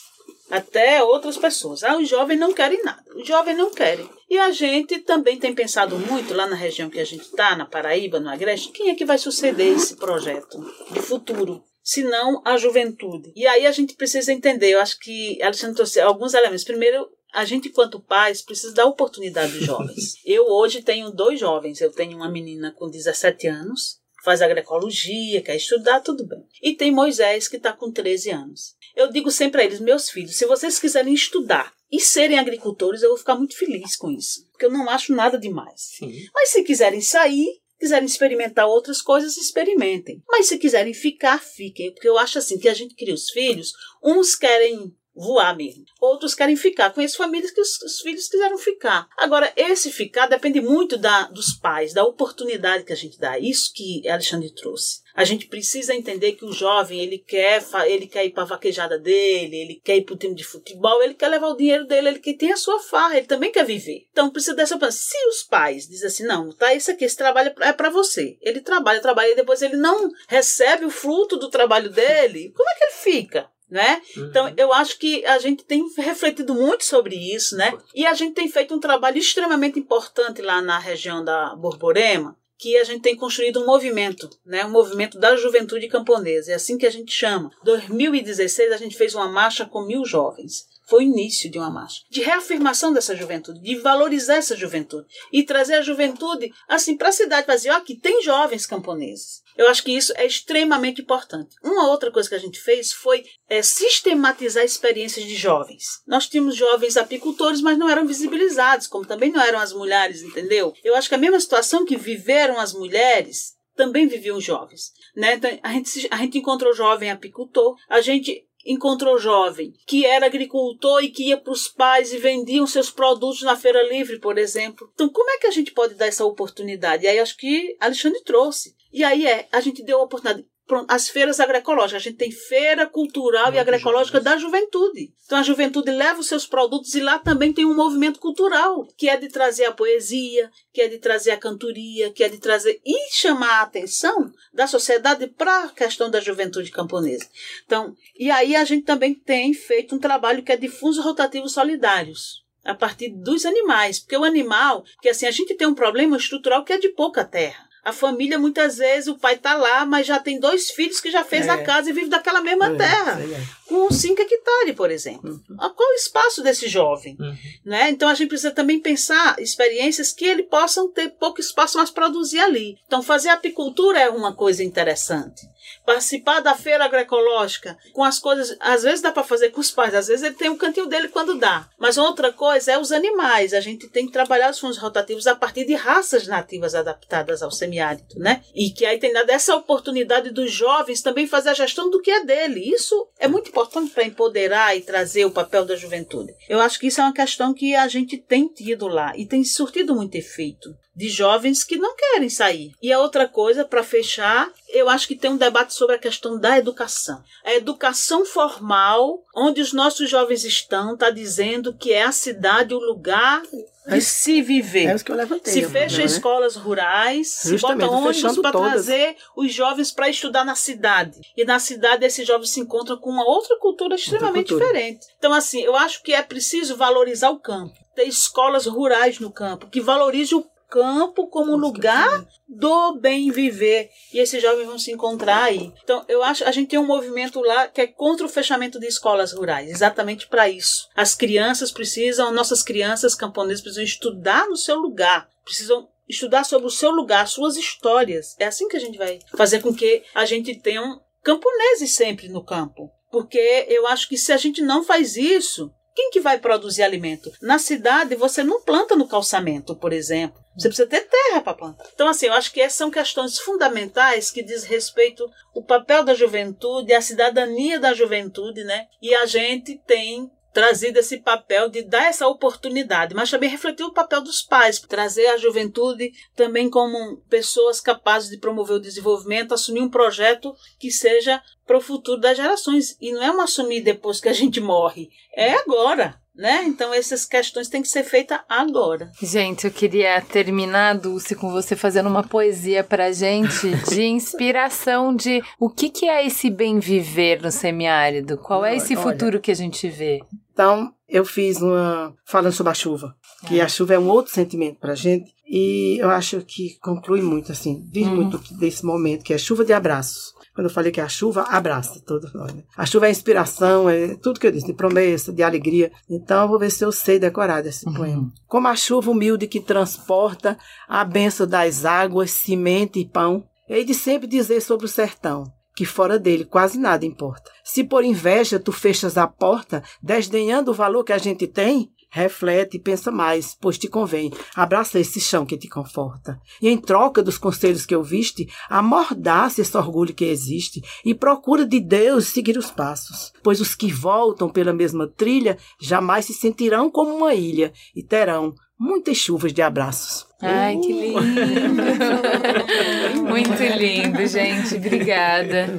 até 0.51 1.03
outras 1.03 1.37
pessoas. 1.37 1.83
Ah, 1.83 1.99
os 1.99 2.09
jovens 2.09 2.39
não 2.39 2.53
querem 2.53 2.83
nada. 2.83 3.05
Os 3.15 3.27
jovens 3.27 3.57
não 3.57 3.70
querem. 3.70 4.09
E 4.29 4.39
a 4.39 4.51
gente 4.51 4.99
também 5.01 5.39
tem 5.39 5.55
pensado 5.55 5.99
muito 5.99 6.35
lá 6.35 6.47
na 6.47 6.57
região 6.57 6.91
que 6.91 7.01
a 7.01 7.05
gente 7.05 7.23
está, 7.23 7.57
na 7.57 7.66
Paraíba, 7.66 8.20
no 8.20 8.29
Agreste, 8.29 8.73
quem 8.73 8.91
é 8.91 8.95
que 8.95 9.05
vai 9.05 9.19
suceder 9.19 9.75
esse 9.75 9.97
projeto 9.97 10.59
de 10.91 11.01
futuro? 11.01 11.65
Se 11.83 12.03
não 12.03 12.43
a 12.45 12.59
juventude. 12.59 13.33
E 13.35 13.47
aí 13.47 13.66
a 13.66 13.73
gente 13.73 13.95
precisa 13.95 14.33
entender, 14.33 14.70
eu 14.70 14.81
acho 14.81 14.99
que 14.99 15.43
Alexandre 15.43 15.77
trouxe 15.77 16.01
alguns 16.01 16.35
elementos. 16.35 16.65
Primeiro, 16.65 17.09
a 17.33 17.45
gente, 17.45 17.69
enquanto 17.69 18.01
pais, 18.01 18.43
precisa 18.43 18.75
dar 18.75 18.87
oportunidade 18.87 19.55
aos 19.57 19.65
jovens. 19.65 20.15
Eu 20.25 20.45
hoje 20.47 20.83
tenho 20.83 21.11
dois 21.11 21.41
jovens. 21.41 21.81
Eu 21.81 21.91
tenho 21.91 22.16
uma 22.16 22.31
menina 22.31 22.73
com 22.73 22.91
17 22.91 23.47
anos, 23.47 24.01
faz 24.25 24.43
agroecologia, 24.43 25.43
quer 25.43 25.57
estudar, 25.57 26.01
tudo 26.01 26.27
bem. 26.27 26.45
E 26.62 26.75
tem 26.75 26.91
Moisés, 26.91 27.49
que 27.49 27.57
está 27.57 27.73
com 27.73 27.91
13 27.91 28.31
anos. 28.31 28.77
Eu 28.99 29.12
digo 29.12 29.31
sempre 29.31 29.62
a 29.62 29.65
eles, 29.65 29.79
meus 29.79 30.11
filhos, 30.11 30.35
se 30.35 30.45
vocês 30.45 30.81
quiserem 30.81 31.15
estudar 31.15 31.73
e 31.91 32.01
serem 32.01 32.37
agricultores, 32.37 33.01
eu 33.01 33.11
vou 33.11 33.19
ficar 33.19 33.37
muito 33.37 33.57
feliz 33.57 33.95
com 33.95 34.11
isso, 34.11 34.45
porque 34.51 34.66
eu 34.66 34.73
não 34.73 34.91
acho 34.91 35.15
nada 35.15 35.39
demais. 35.39 35.93
Sim. 35.97 36.12
Mas 36.35 36.49
se 36.49 36.65
quiserem 36.65 37.01
sair, 37.01 37.61
quiserem 37.79 38.07
experimentar 38.07 38.66
outras 38.66 39.01
coisas, 39.01 39.37
experimentem. 39.37 40.20
Mas 40.27 40.49
se 40.49 40.59
quiserem 40.59 40.93
ficar, 40.93 41.41
fiquem, 41.41 41.93
porque 41.93 42.09
eu 42.09 42.19
acho 42.19 42.41
assim 42.41 42.59
que 42.59 42.69
a 42.69 42.75
gente 42.75 42.97
cria 42.97 43.15
os 43.15 43.31
filhos, 43.31 43.73
uns 44.03 44.35
querem 44.35 44.93
voar 45.19 45.57
mesmo. 45.57 45.85
Outros 46.01 46.35
querem 46.35 46.57
ficar. 46.57 46.90
Conheço 46.90 47.16
famílias 47.16 47.51
que 47.51 47.61
os, 47.61 47.81
os, 47.82 48.01
filhos 48.01 48.28
quiseram 48.28 48.57
ficar. 48.57 49.09
Agora, 49.16 49.53
esse 49.57 49.90
ficar 49.90 50.27
depende 50.27 50.61
muito 50.61 50.97
da, 50.97 51.24
dos 51.24 51.53
pais, 51.55 51.93
da 51.93 52.05
oportunidade 52.05 52.85
que 52.85 52.93
a 52.93 52.97
gente 52.97 53.19
dá. 53.19 53.39
Isso 53.39 53.73
que 53.74 54.09
Alexandre 54.09 54.55
trouxe. 54.55 55.03
A 55.19 55.24
gente 55.24 55.49
precisa 55.49 55.93
entender 55.93 56.35
que 56.35 56.45
o 56.45 56.53
jovem, 56.53 57.01
ele 57.01 57.19
quer, 57.19 57.61
ele 57.89 58.07
quer 58.07 58.24
ir 58.24 58.31
para 58.31 58.45
a 58.45 58.47
vaquejada 58.47 58.97
dele, 58.97 59.57
ele 59.57 59.81
quer 59.82 59.97
ir 59.97 60.03
para 60.03 60.15
o 60.15 60.16
time 60.16 60.32
de 60.32 60.45
futebol, 60.45 61.03
ele 61.03 61.15
quer 61.15 61.27
levar 61.27 61.49
o 61.49 61.57
dinheiro 61.57 61.85
dele, 61.86 62.11
ele 62.11 62.19
quer 62.20 62.35
ter 62.35 62.53
a 62.53 62.57
sua 62.57 62.78
farra, 62.78 63.16
ele 63.16 63.27
também 63.27 63.51
quer 63.51 63.65
viver. 63.65 64.07
Então 64.12 64.31
precisa 64.31 64.55
dessa 64.55 64.78
Se 64.93 65.28
os 65.28 65.43
pais 65.43 65.89
dizem 65.89 66.07
assim, 66.07 66.24
não, 66.24 66.53
tá, 66.53 66.73
isso 66.73 66.93
aqui, 66.93 67.05
esse 67.05 67.16
trabalho 67.16 67.53
é 67.59 67.73
para 67.73 67.90
você. 67.90 68.39
Ele 68.40 68.61
trabalha, 68.61 69.01
trabalha 69.01 69.32
e 69.32 69.35
depois 69.35 69.61
ele 69.61 69.77
não 69.77 70.09
recebe 70.28 70.85
o 70.85 70.90
fruto 70.90 71.36
do 71.36 71.51
trabalho 71.51 71.90
dele, 71.90 72.53
como 72.55 72.70
é 72.70 72.74
que 72.77 72.85
ele 72.85 72.93
fica? 72.93 73.51
Né? 73.70 74.01
Uhum. 74.16 74.27
Então, 74.27 74.55
eu 74.57 74.73
acho 74.73 74.99
que 74.99 75.24
a 75.27 75.39
gente 75.39 75.65
tem 75.65 75.85
refletido 75.97 76.55
muito 76.55 76.85
sobre 76.85 77.15
isso, 77.15 77.57
né? 77.57 77.73
E 77.95 78.07
a 78.07 78.15
gente 78.15 78.35
tem 78.35 78.49
feito 78.49 78.74
um 78.74 78.81
trabalho 78.81 79.19
extremamente 79.19 79.78
importante 79.78 80.43
lá 80.43 80.62
na 80.62 80.78
região 80.78 81.24
da 81.24 81.55
Borborema, 81.55 82.36
que 82.59 82.77
a 82.77 82.85
gente 82.85 83.03
tem 83.03 83.16
construído 83.16 83.61
um 83.61 83.66
movimento, 83.66 84.28
né? 84.45 84.65
Um 84.65 84.70
movimento 84.70 85.19
da 85.19 85.36
juventude 85.36 85.86
camponesa. 85.89 86.53
É 86.53 86.55
assim 86.55 86.77
que 86.77 86.86
a 86.86 86.90
gente 86.90 87.12
chama. 87.12 87.51
2016 87.62 88.73
a 88.73 88.77
gente 88.77 88.97
fez 88.97 89.15
uma 89.15 89.28
marcha 89.28 89.65
com 89.65 89.82
mil 89.82 90.05
jovens 90.05 90.66
foi 90.89 91.01
o 91.01 91.03
início 91.03 91.51
de 91.51 91.59
uma 91.59 91.70
marcha 91.70 92.03
de 92.09 92.23
reafirmação 92.23 92.93
dessa 92.93 93.15
juventude, 93.15 93.61
de 93.61 93.77
valorizar 93.77 94.36
essa 94.36 94.57
juventude 94.57 95.07
e 95.31 95.43
trazer 95.43 95.74
a 95.74 95.82
juventude 95.82 96.51
assim 96.66 96.97
para 96.97 97.11
a 97.11 97.12
cidade, 97.12 97.47
dizer, 97.47 97.70
ó, 97.70 97.77
aqui 97.77 97.95
tem 97.95 98.23
jovens 98.23 98.65
camponeses. 98.65 99.43
Eu 99.59 99.69
acho 99.69 99.83
que 99.83 99.91
isso 99.91 100.13
é 100.17 100.25
extremamente 100.25 101.03
importante. 101.03 101.57
Uma 101.65 101.91
outra 101.91 102.13
coisa 102.13 102.29
que 102.29 102.35
a 102.37 102.39
gente 102.39 102.61
fez 102.61 102.93
foi 102.93 103.25
é, 103.49 103.61
sistematizar 103.61 104.65
experiências 104.65 105.27
de 105.27 105.35
jovens. 105.35 106.01
Nós 106.07 106.29
tínhamos 106.29 106.55
jovens 106.55 106.97
apicultores, 106.97 107.61
mas 107.61 107.77
não 107.77 107.91
eram 107.91 108.07
visibilizados, 108.07 108.87
como 108.87 109.05
também 109.05 109.33
não 109.33 109.43
eram 109.43 109.59
as 109.59 109.73
mulheres, 109.73 110.23
entendeu? 110.23 110.73
Eu 110.85 110.95
acho 110.95 111.09
que 111.09 111.17
a 111.17 111.19
mesma 111.19 111.41
situação 111.41 111.85
que 111.85 111.97
viveram 111.97 112.61
as 112.61 112.73
mulheres 112.73 113.59
também 113.75 114.07
viviam 114.07 114.41
jovens. 114.41 114.93
Né? 115.17 115.35
Então, 115.35 115.59
a, 115.61 115.73
gente, 115.73 116.09
a 116.09 116.17
gente 116.19 116.39
encontrou 116.39 116.73
jovem 116.73 117.11
apicultor, 117.11 117.77
a 117.89 118.01
gente 118.01 118.45
encontrou 118.65 119.19
jovem 119.19 119.73
que 119.87 120.05
era 120.05 120.27
agricultor 120.27 121.03
e 121.03 121.11
que 121.11 121.29
ia 121.29 121.37
para 121.37 121.53
os 121.53 121.69
pais 121.69 122.13
e 122.13 122.19
vendiam 122.19 122.67
seus 122.67 122.91
produtos 122.91 123.43
na 123.43 123.57
feira 123.57 123.83
livre, 123.89 124.19
por 124.19 124.37
exemplo. 124.37 124.91
Então, 124.95 125.09
como 125.09 125.31
é 125.31 125.39
que 125.39 125.47
a 125.47 125.51
gente 125.51 125.73
pode 125.73 125.95
dar 125.95 126.07
essa 126.07 126.25
oportunidade? 126.25 127.05
E 127.05 127.09
aí 127.09 127.19
acho 127.19 127.37
que 127.37 127.77
Alexandre 127.81 128.23
trouxe. 128.23 128.77
E 128.93 129.05
aí 129.05 129.27
é, 129.27 129.48
a 129.52 129.60
gente 129.60 129.82
deu 129.82 130.01
a 130.01 130.05
oportunidade 130.05 130.47
as 130.86 131.09
feiras 131.09 131.40
agroecológicas. 131.40 132.02
A 132.02 132.05
gente 132.05 132.16
tem 132.16 132.31
feira 132.31 132.86
cultural 132.86 133.52
e 133.52 133.59
agroecológica 133.59 134.20
da 134.20 134.36
juventude. 134.36 135.12
Então 135.24 135.39
a 135.39 135.43
juventude 135.43 135.90
leva 135.90 136.20
os 136.20 136.27
seus 136.27 136.47
produtos 136.47 136.94
e 136.94 137.01
lá 137.01 137.19
também 137.19 137.52
tem 137.52 137.65
um 137.65 137.74
movimento 137.74 138.20
cultural, 138.20 138.86
que 138.97 139.09
é 139.09 139.16
de 139.16 139.28
trazer 139.28 139.65
a 139.65 139.73
poesia, 139.73 140.51
que 140.73 140.82
é 140.82 140.89
de 140.89 140.98
trazer 140.98 141.31
a 141.31 141.36
cantoria, 141.36 142.10
que 142.12 142.23
é 142.23 142.28
de 142.28 142.39
trazer 142.39 142.81
e 142.85 143.10
chamar 143.12 143.60
a 143.60 143.62
atenção 143.62 144.31
da 144.52 144.66
sociedade 144.66 145.27
para 145.27 145.65
a 145.65 145.69
questão 145.69 146.10
da 146.10 146.20
juventude 146.20 146.70
camponesa. 146.70 147.27
Então, 147.65 147.94
e 148.19 148.31
aí 148.31 148.55
a 148.55 148.65
gente 148.65 148.85
também 148.85 149.15
tem 149.15 149.55
feito 149.55 149.94
um 149.94 149.98
trabalho 149.98 150.43
que 150.43 150.52
é 150.52 150.56
de 150.56 150.69
fundos 150.69 150.98
rotativos 150.98 151.52
solidários 151.52 152.47
a 152.65 152.74
partir 152.74 153.09
dos 153.09 153.47
animais, 153.47 153.98
porque 153.98 154.16
o 154.16 154.24
animal, 154.24 154.85
que 155.01 155.09
assim 155.09 155.27
a 155.27 155.31
gente 155.31 155.55
tem 155.55 155.66
um 155.66 155.74
problema 155.74 156.16
estrutural 156.16 156.65
que 156.65 156.73
é 156.73 156.78
de 156.78 156.90
pouca 156.90 157.24
terra. 157.24 157.68
A 157.89 157.93
família, 157.93 158.39
muitas 158.39 158.77
vezes, 158.77 159.09
o 159.09 159.16
pai 159.16 159.35
está 159.35 159.55
lá, 159.55 159.86
mas 159.86 160.06
já 160.06 160.19
tem 160.19 160.39
dois 160.39 160.70
filhos 160.70 161.01
que 161.01 161.10
já 161.10 161.24
fez 161.24 161.47
é. 161.47 161.51
a 161.51 161.62
casa 161.62 161.89
e 161.89 161.93
vive 161.94 162.10
daquela 162.10 162.43
mesma 162.43 162.66
é, 162.66 162.77
terra. 162.77 163.19
É. 163.19 163.43
Com 163.66 163.90
cinco 163.90 164.20
hectares, 164.20 164.74
por 164.77 164.90
exemplo. 164.90 165.40
Uhum. 165.48 165.56
Qual 165.56 165.90
o 165.90 165.94
espaço 165.94 166.43
desse 166.43 166.69
jovem? 166.69 167.16
Uhum. 167.19 167.35
Né? 167.65 167.89
Então 167.89 168.10
a 168.10 168.15
gente 168.15 168.28
precisa 168.28 168.51
também 168.51 168.78
pensar 168.78 169.40
experiências 169.40 170.12
que 170.12 170.27
ele 170.27 170.43
possam 170.43 170.93
ter 170.93 171.09
pouco 171.19 171.40
espaço, 171.40 171.78
mas 171.78 171.90
produzir 171.90 172.40
ali. 172.40 172.77
Então 172.86 173.02
fazer 173.02 173.31
apicultura 173.31 173.98
é 173.98 174.10
uma 174.10 174.35
coisa 174.35 174.62
interessante 174.62 175.48
participar 175.89 176.40
da 176.40 176.55
feira 176.55 176.85
agroecológica 176.85 177.78
com 177.94 178.05
as 178.05 178.19
coisas, 178.19 178.55
às 178.60 178.82
vezes 178.82 179.01
dá 179.01 179.10
para 179.10 179.24
fazer 179.24 179.48
com 179.48 179.59
os 179.59 179.70
pais, 179.70 179.94
às 179.94 180.06
vezes 180.06 180.23
ele 180.23 180.35
tem 180.35 180.51
um 180.51 180.56
cantinho 180.56 180.85
dele 180.85 181.09
quando 181.09 181.39
dá. 181.39 181.66
Mas 181.78 181.97
outra 181.97 182.31
coisa 182.31 182.73
é 182.73 182.78
os 182.78 182.93
animais. 182.93 183.55
A 183.55 183.60
gente 183.60 183.89
tem 183.89 184.05
que 184.05 184.12
trabalhar 184.12 184.51
os 184.51 184.59
fundos 184.59 184.77
rotativos 184.77 185.27
a 185.27 185.35
partir 185.35 185.65
de 185.65 185.74
raças 185.74 186.27
nativas 186.27 186.74
adaptadas 186.74 187.43
ao 187.43 187.51
semiárido, 187.51 188.19
né? 188.19 188.43
E 188.55 188.69
que 188.69 188.85
aí 188.85 188.98
tem 188.98 189.15
dado 189.15 189.31
essa 189.31 189.56
oportunidade 189.56 190.31
dos 190.31 190.52
jovens 190.52 191.01
também 191.01 191.27
fazer 191.27 191.48
a 191.48 191.55
gestão 191.55 191.89
do 191.89 192.02
que 192.02 192.10
é 192.10 192.23
dele. 192.23 192.69
Isso 192.69 193.09
é 193.19 193.27
muito 193.27 193.48
importante 193.48 193.90
para 193.90 194.05
empoderar 194.05 194.77
e 194.77 194.82
trazer 194.82 195.24
o 195.24 195.31
papel 195.31 195.65
da 195.65 195.74
juventude. 195.74 196.35
Eu 196.51 196.60
acho 196.60 196.78
que 196.78 196.89
isso 196.89 197.01
é 197.01 197.05
uma 197.05 197.15
questão 197.15 197.55
que 197.55 197.74
a 197.74 197.89
gente 197.89 198.19
tem 198.19 198.47
tido 198.47 198.89
lá 198.89 199.16
e 199.16 199.24
tem 199.24 199.43
surtido 199.43 199.94
muito 199.94 200.16
efeito 200.16 200.69
de 200.99 201.09
jovens 201.09 201.62
que 201.62 201.77
não 201.77 201.95
querem 201.95 202.29
sair. 202.29 202.73
E 202.83 202.93
a 202.93 202.99
outra 202.99 203.29
coisa, 203.29 203.65
para 203.65 203.85
fechar, 203.85 204.51
eu 204.69 204.89
acho 204.89 205.07
que 205.07 205.15
tem 205.15 205.31
um 205.31 205.37
debate 205.37 205.73
sobre 205.73 205.95
a 205.95 205.99
questão 205.99 206.37
da 206.37 206.59
educação. 206.59 207.23
A 207.45 207.55
educação 207.55 208.25
formal, 208.25 209.23
onde 209.33 209.61
os 209.61 209.73
nossos 209.73 210.11
jovens 210.11 210.43
estão, 210.43 210.95
está 210.95 211.09
dizendo 211.11 211.73
que 211.73 211.93
é 211.93 212.03
a 212.03 212.11
cidade 212.11 212.75
o 212.75 212.81
lugar 212.81 213.43
de 213.43 213.97
é, 213.97 214.01
se 214.01 214.43
viver. 214.43 214.87
É 214.87 214.95
isso 214.97 215.05
que 215.05 215.12
eu 215.12 215.16
levantei. 215.16 215.53
Se 215.53 215.69
fecha 215.69 215.99
né? 215.99 216.05
escolas 216.05 216.57
rurais, 216.57 217.29
se 217.29 217.57
bota 217.59 217.89
ônibus 217.89 218.39
para 218.39 218.51
trazer 218.51 219.16
os 219.37 219.55
jovens 219.55 219.93
para 219.93 220.09
estudar 220.09 220.45
na 220.45 220.57
cidade. 220.57 221.20
E 221.37 221.45
na 221.45 221.61
cidade 221.61 222.05
esses 222.05 222.27
jovens 222.27 222.51
se 222.51 222.59
encontram 222.59 222.99
com 222.99 223.11
uma 223.11 223.25
outra 223.25 223.57
cultura 223.61 223.95
extremamente 223.95 224.53
outra 224.53 224.66
cultura. 224.66 224.83
diferente. 224.83 225.07
Então, 225.16 225.33
assim, 225.33 225.61
eu 225.61 225.77
acho 225.77 226.03
que 226.03 226.12
é 226.12 226.23
preciso 226.23 226.77
valorizar 226.77 227.31
o 227.31 227.39
campo. 227.39 227.73
Ter 227.95 228.09
escolas 228.09 228.66
rurais 228.66 229.20
no 229.20 229.31
campo, 229.31 229.69
que 229.69 229.81
valorize 229.81 230.35
o 230.35 230.45
campo 230.69 231.27
como 231.28 231.57
lugar 231.57 232.27
do 232.49 232.97
bem 232.97 233.31
viver. 233.31 233.90
E 234.12 234.19
esses 234.19 234.40
jovens 234.40 234.66
vão 234.66 234.78
se 234.78 234.93
encontrar 234.93 235.45
aí. 235.45 235.73
Então, 235.82 236.05
eu 236.09 236.23
acho 236.23 236.45
a 236.45 236.53
gente 236.53 236.69
tem 236.69 236.78
um 236.78 236.86
movimento 236.86 237.40
lá 237.40 237.69
que 237.69 237.81
é 237.81 237.86
contra 237.86 238.27
o 238.27 238.28
fechamento 238.28 238.78
de 238.78 238.86
escolas 238.86 239.32
rurais, 239.32 239.70
exatamente 239.70 240.28
para 240.28 240.49
isso. 240.49 240.89
As 240.95 241.15
crianças 241.15 241.73
precisam, 241.73 242.32
nossas 242.32 242.62
crianças 242.62 243.15
camponesas 243.15 243.62
precisam 243.62 243.85
estudar 243.85 244.47
no 244.49 244.57
seu 244.57 244.77
lugar, 244.77 245.28
precisam 245.45 245.89
estudar 246.09 246.45
sobre 246.45 246.66
o 246.66 246.70
seu 246.70 246.90
lugar, 246.90 247.28
suas 247.28 247.57
histórias. 247.57 248.35
É 248.39 248.47
assim 248.47 248.69
que 248.69 248.77
a 248.77 248.81
gente 248.81 248.97
vai 248.97 249.19
fazer 249.36 249.61
com 249.61 249.74
que 249.74 250.03
a 250.15 250.24
gente 250.24 250.55
tenha 250.55 250.82
um 250.82 250.99
camponeses 251.23 251.95
sempre 251.95 252.28
no 252.28 252.43
campo. 252.45 252.90
Porque 253.11 253.66
eu 253.69 253.86
acho 253.86 254.09
que 254.09 254.16
se 254.16 254.32
a 254.32 254.36
gente 254.36 254.61
não 254.62 254.85
faz 254.85 255.16
isso, 255.16 255.70
quem 255.95 256.11
que 256.11 256.20
vai 256.20 256.39
produzir 256.39 256.82
alimento? 256.82 257.32
Na 257.43 257.59
cidade, 257.59 258.15
você 258.15 258.45
não 258.45 258.62
planta 258.62 258.95
no 258.95 259.09
calçamento, 259.09 259.74
por 259.74 259.93
exemplo. 259.93 260.40
Você 260.59 260.69
precisa 260.69 260.89
ter 260.89 261.09
terra 261.09 261.41
para 261.41 261.55
plantar. 261.55 261.87
Então, 261.95 262.09
assim, 262.09 262.27
eu 262.27 262.33
acho 262.33 262.53
que 262.53 262.61
essas 262.61 262.77
são 262.77 262.91
questões 262.91 263.39
fundamentais 263.39 264.31
que 264.31 264.43
diz 264.43 264.65
respeito 264.65 265.31
o 265.55 265.63
papel 265.63 266.05
da 266.05 266.15
juventude, 266.15 266.93
a 266.93 267.01
cidadania 267.01 267.79
da 267.79 267.95
juventude, 267.95 268.65
né? 268.65 268.87
E 269.01 269.15
a 269.15 269.25
gente 269.25 269.79
tem 269.87 270.31
trazido 270.53 270.99
esse 270.99 271.19
papel 271.19 271.69
de 271.69 271.83
dar 271.83 272.09
essa 272.09 272.27
oportunidade, 272.27 273.15
mas 273.15 273.31
também 273.31 273.49
refletir 273.49 273.85
o 273.85 273.93
papel 273.93 274.21
dos 274.21 274.43
pais, 274.43 274.81
trazer 274.81 275.27
a 275.29 275.37
juventude 275.37 276.11
também 276.35 276.69
como 276.69 277.19
pessoas 277.29 277.81
capazes 277.81 278.29
de 278.29 278.39
promover 278.39 278.77
o 278.77 278.81
desenvolvimento, 278.81 279.55
assumir 279.55 279.83
um 279.83 279.91
projeto 279.91 280.53
que 280.77 280.91
seja 280.91 281.41
para 281.65 281.79
o 281.79 281.81
futuro 281.81 282.21
das 282.21 282.37
gerações. 282.37 282.97
E 283.01 283.13
não 283.13 283.23
é 283.23 283.31
um 283.31 283.41
assumir 283.41 283.83
depois 283.83 284.21
que 284.21 284.29
a 284.29 284.33
gente 284.33 284.61
morre, 284.61 285.11
é 285.33 285.53
agora 285.55 286.21
né? 286.39 286.62
Então 286.65 286.94
essas 286.94 287.24
questões 287.24 287.69
têm 287.69 287.82
que 287.82 287.89
ser 287.89 288.05
feitas 288.05 288.39
agora. 288.48 289.10
Gente, 289.20 289.66
eu 289.66 289.73
queria 289.73 290.20
terminar, 290.20 290.97
Dulce, 290.97 291.35
com 291.35 291.51
você 291.51 291.74
fazendo 291.74 292.09
uma 292.09 292.23
poesia 292.23 292.85
pra 292.85 293.10
gente 293.10 293.69
de 293.90 294.05
inspiração 294.05 295.15
de 295.15 295.43
o 295.59 295.69
que, 295.69 295.90
que 295.90 296.06
é 296.06 296.24
esse 296.24 296.48
bem 296.48 296.78
viver 296.78 297.43
no 297.43 297.51
semiárido? 297.51 298.39
Qual 298.39 298.65
é 298.65 298.77
esse 298.77 298.94
futuro 298.94 299.40
que 299.40 299.51
a 299.51 299.56
gente 299.56 299.89
vê? 299.90 300.20
Então, 300.52 300.93
eu 301.09 301.24
fiz 301.24 301.60
uma 301.60 302.15
falando 302.24 302.52
sobre 302.52 302.70
a 302.70 302.74
chuva, 302.74 303.16
que 303.47 303.59
é. 303.60 303.62
a 303.62 303.69
chuva 303.69 303.94
é 303.94 303.98
um 303.98 304.09
outro 304.09 304.32
sentimento 304.32 304.78
pra 304.78 304.94
gente 304.94 305.32
e 305.47 305.98
eu 306.01 306.10
acho 306.10 306.43
que 306.43 306.78
conclui 306.81 307.23
muito 307.23 307.51
assim, 307.51 307.85
diz 307.90 308.06
uhum. 308.06 308.16
muito 308.16 308.39
desse 308.55 308.85
momento 308.85 309.24
que 309.24 309.32
é 309.32 309.39
chuva 309.39 309.65
de 309.65 309.73
abraços. 309.73 310.35
Quando 310.59 310.67
eu 310.67 310.75
falei 310.75 310.91
que 310.91 311.01
a 311.01 311.09
chuva 311.09 311.43
abraça 311.43 312.03
todos 312.05 312.35
nós. 312.35 312.53
Né? 312.53 312.65
A 312.77 312.85
chuva 312.85 313.07
é 313.07 313.13
inspiração, 313.13 313.89
é 313.89 314.17
tudo 314.17 314.41
que 314.41 314.47
eu 314.49 314.51
disse, 314.51 314.67
de 314.67 314.73
promessa, 314.73 315.33
de 315.33 315.41
alegria. 315.41 315.93
Então 316.11 316.43
eu 316.43 316.49
vou 316.49 316.59
ver 316.59 316.69
se 316.69 316.85
eu 316.85 316.91
sei 316.91 317.17
decorar 317.17 317.65
esse 317.65 317.87
uhum. 317.87 317.95
poema. 317.95 318.33
Como 318.49 318.67
a 318.67 318.75
chuva 318.75 319.09
humilde 319.09 319.47
que 319.47 319.61
transporta 319.61 320.59
a 320.89 321.05
benção 321.05 321.47
das 321.47 321.85
águas, 321.85 322.33
semente 322.33 322.99
e 322.99 323.09
pão. 323.09 323.47
Hei 323.69 323.85
de 323.85 323.95
sempre 323.95 324.27
dizer 324.27 324.61
sobre 324.61 324.87
o 324.87 324.89
sertão 324.89 325.45
que 325.77 325.85
fora 325.85 326.19
dele 326.19 326.45
quase 326.45 326.77
nada 326.77 327.07
importa. 327.07 327.53
Se 327.63 327.85
por 327.85 328.03
inveja 328.03 328.59
tu 328.59 328.73
fechas 328.73 329.17
a 329.17 329.29
porta, 329.29 329.81
desdenhando 330.03 330.73
o 330.73 330.75
valor 330.75 331.05
que 331.05 331.13
a 331.13 331.19
gente 331.19 331.47
tem, 331.47 331.89
Reflete 332.11 332.79
e 332.79 332.81
pensa 332.81 333.11
mais, 333.11 333.57
pois 333.61 333.77
te 333.77 333.87
convém. 333.87 334.33
Abraça 334.57 334.99
esse 334.99 335.21
chão 335.21 335.45
que 335.45 335.59
te 335.59 335.69
conforta. 335.69 336.41
E 336.61 336.69
em 336.69 336.79
troca 336.79 337.23
dos 337.23 337.37
conselhos 337.37 337.85
que 337.85 337.95
eu 337.95 338.03
viste, 338.03 338.49
amordace 338.69 339.61
esse 339.61 339.77
orgulho 339.77 340.15
que 340.15 340.25
existe 340.25 340.81
e 341.05 341.15
procura 341.15 341.67
de 341.67 341.81
Deus 341.81 342.29
seguir 342.29 342.57
os 342.57 342.71
passos. 342.71 343.33
Pois 343.43 343.61
os 343.61 343.75
que 343.75 343.93
voltam 343.93 344.49
pela 344.49 344.73
mesma 344.73 345.07
trilha 345.07 345.59
jamais 345.81 346.25
se 346.25 346.33
sentirão 346.33 346.91
como 346.91 347.15
uma 347.15 347.35
ilha 347.35 347.73
e 347.95 348.03
terão 348.03 348.55
muitas 348.79 349.17
chuvas 349.17 349.53
de 349.53 349.61
abraços. 349.61 350.27
Ai, 350.41 350.79
que 350.79 350.93
lindo! 350.93 351.21
Muito 353.29 353.63
lindo, 353.77 354.27
gente. 354.27 354.77
Obrigada. 354.77 355.79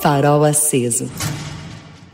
Farol 0.00 0.44
aceso. 0.44 1.10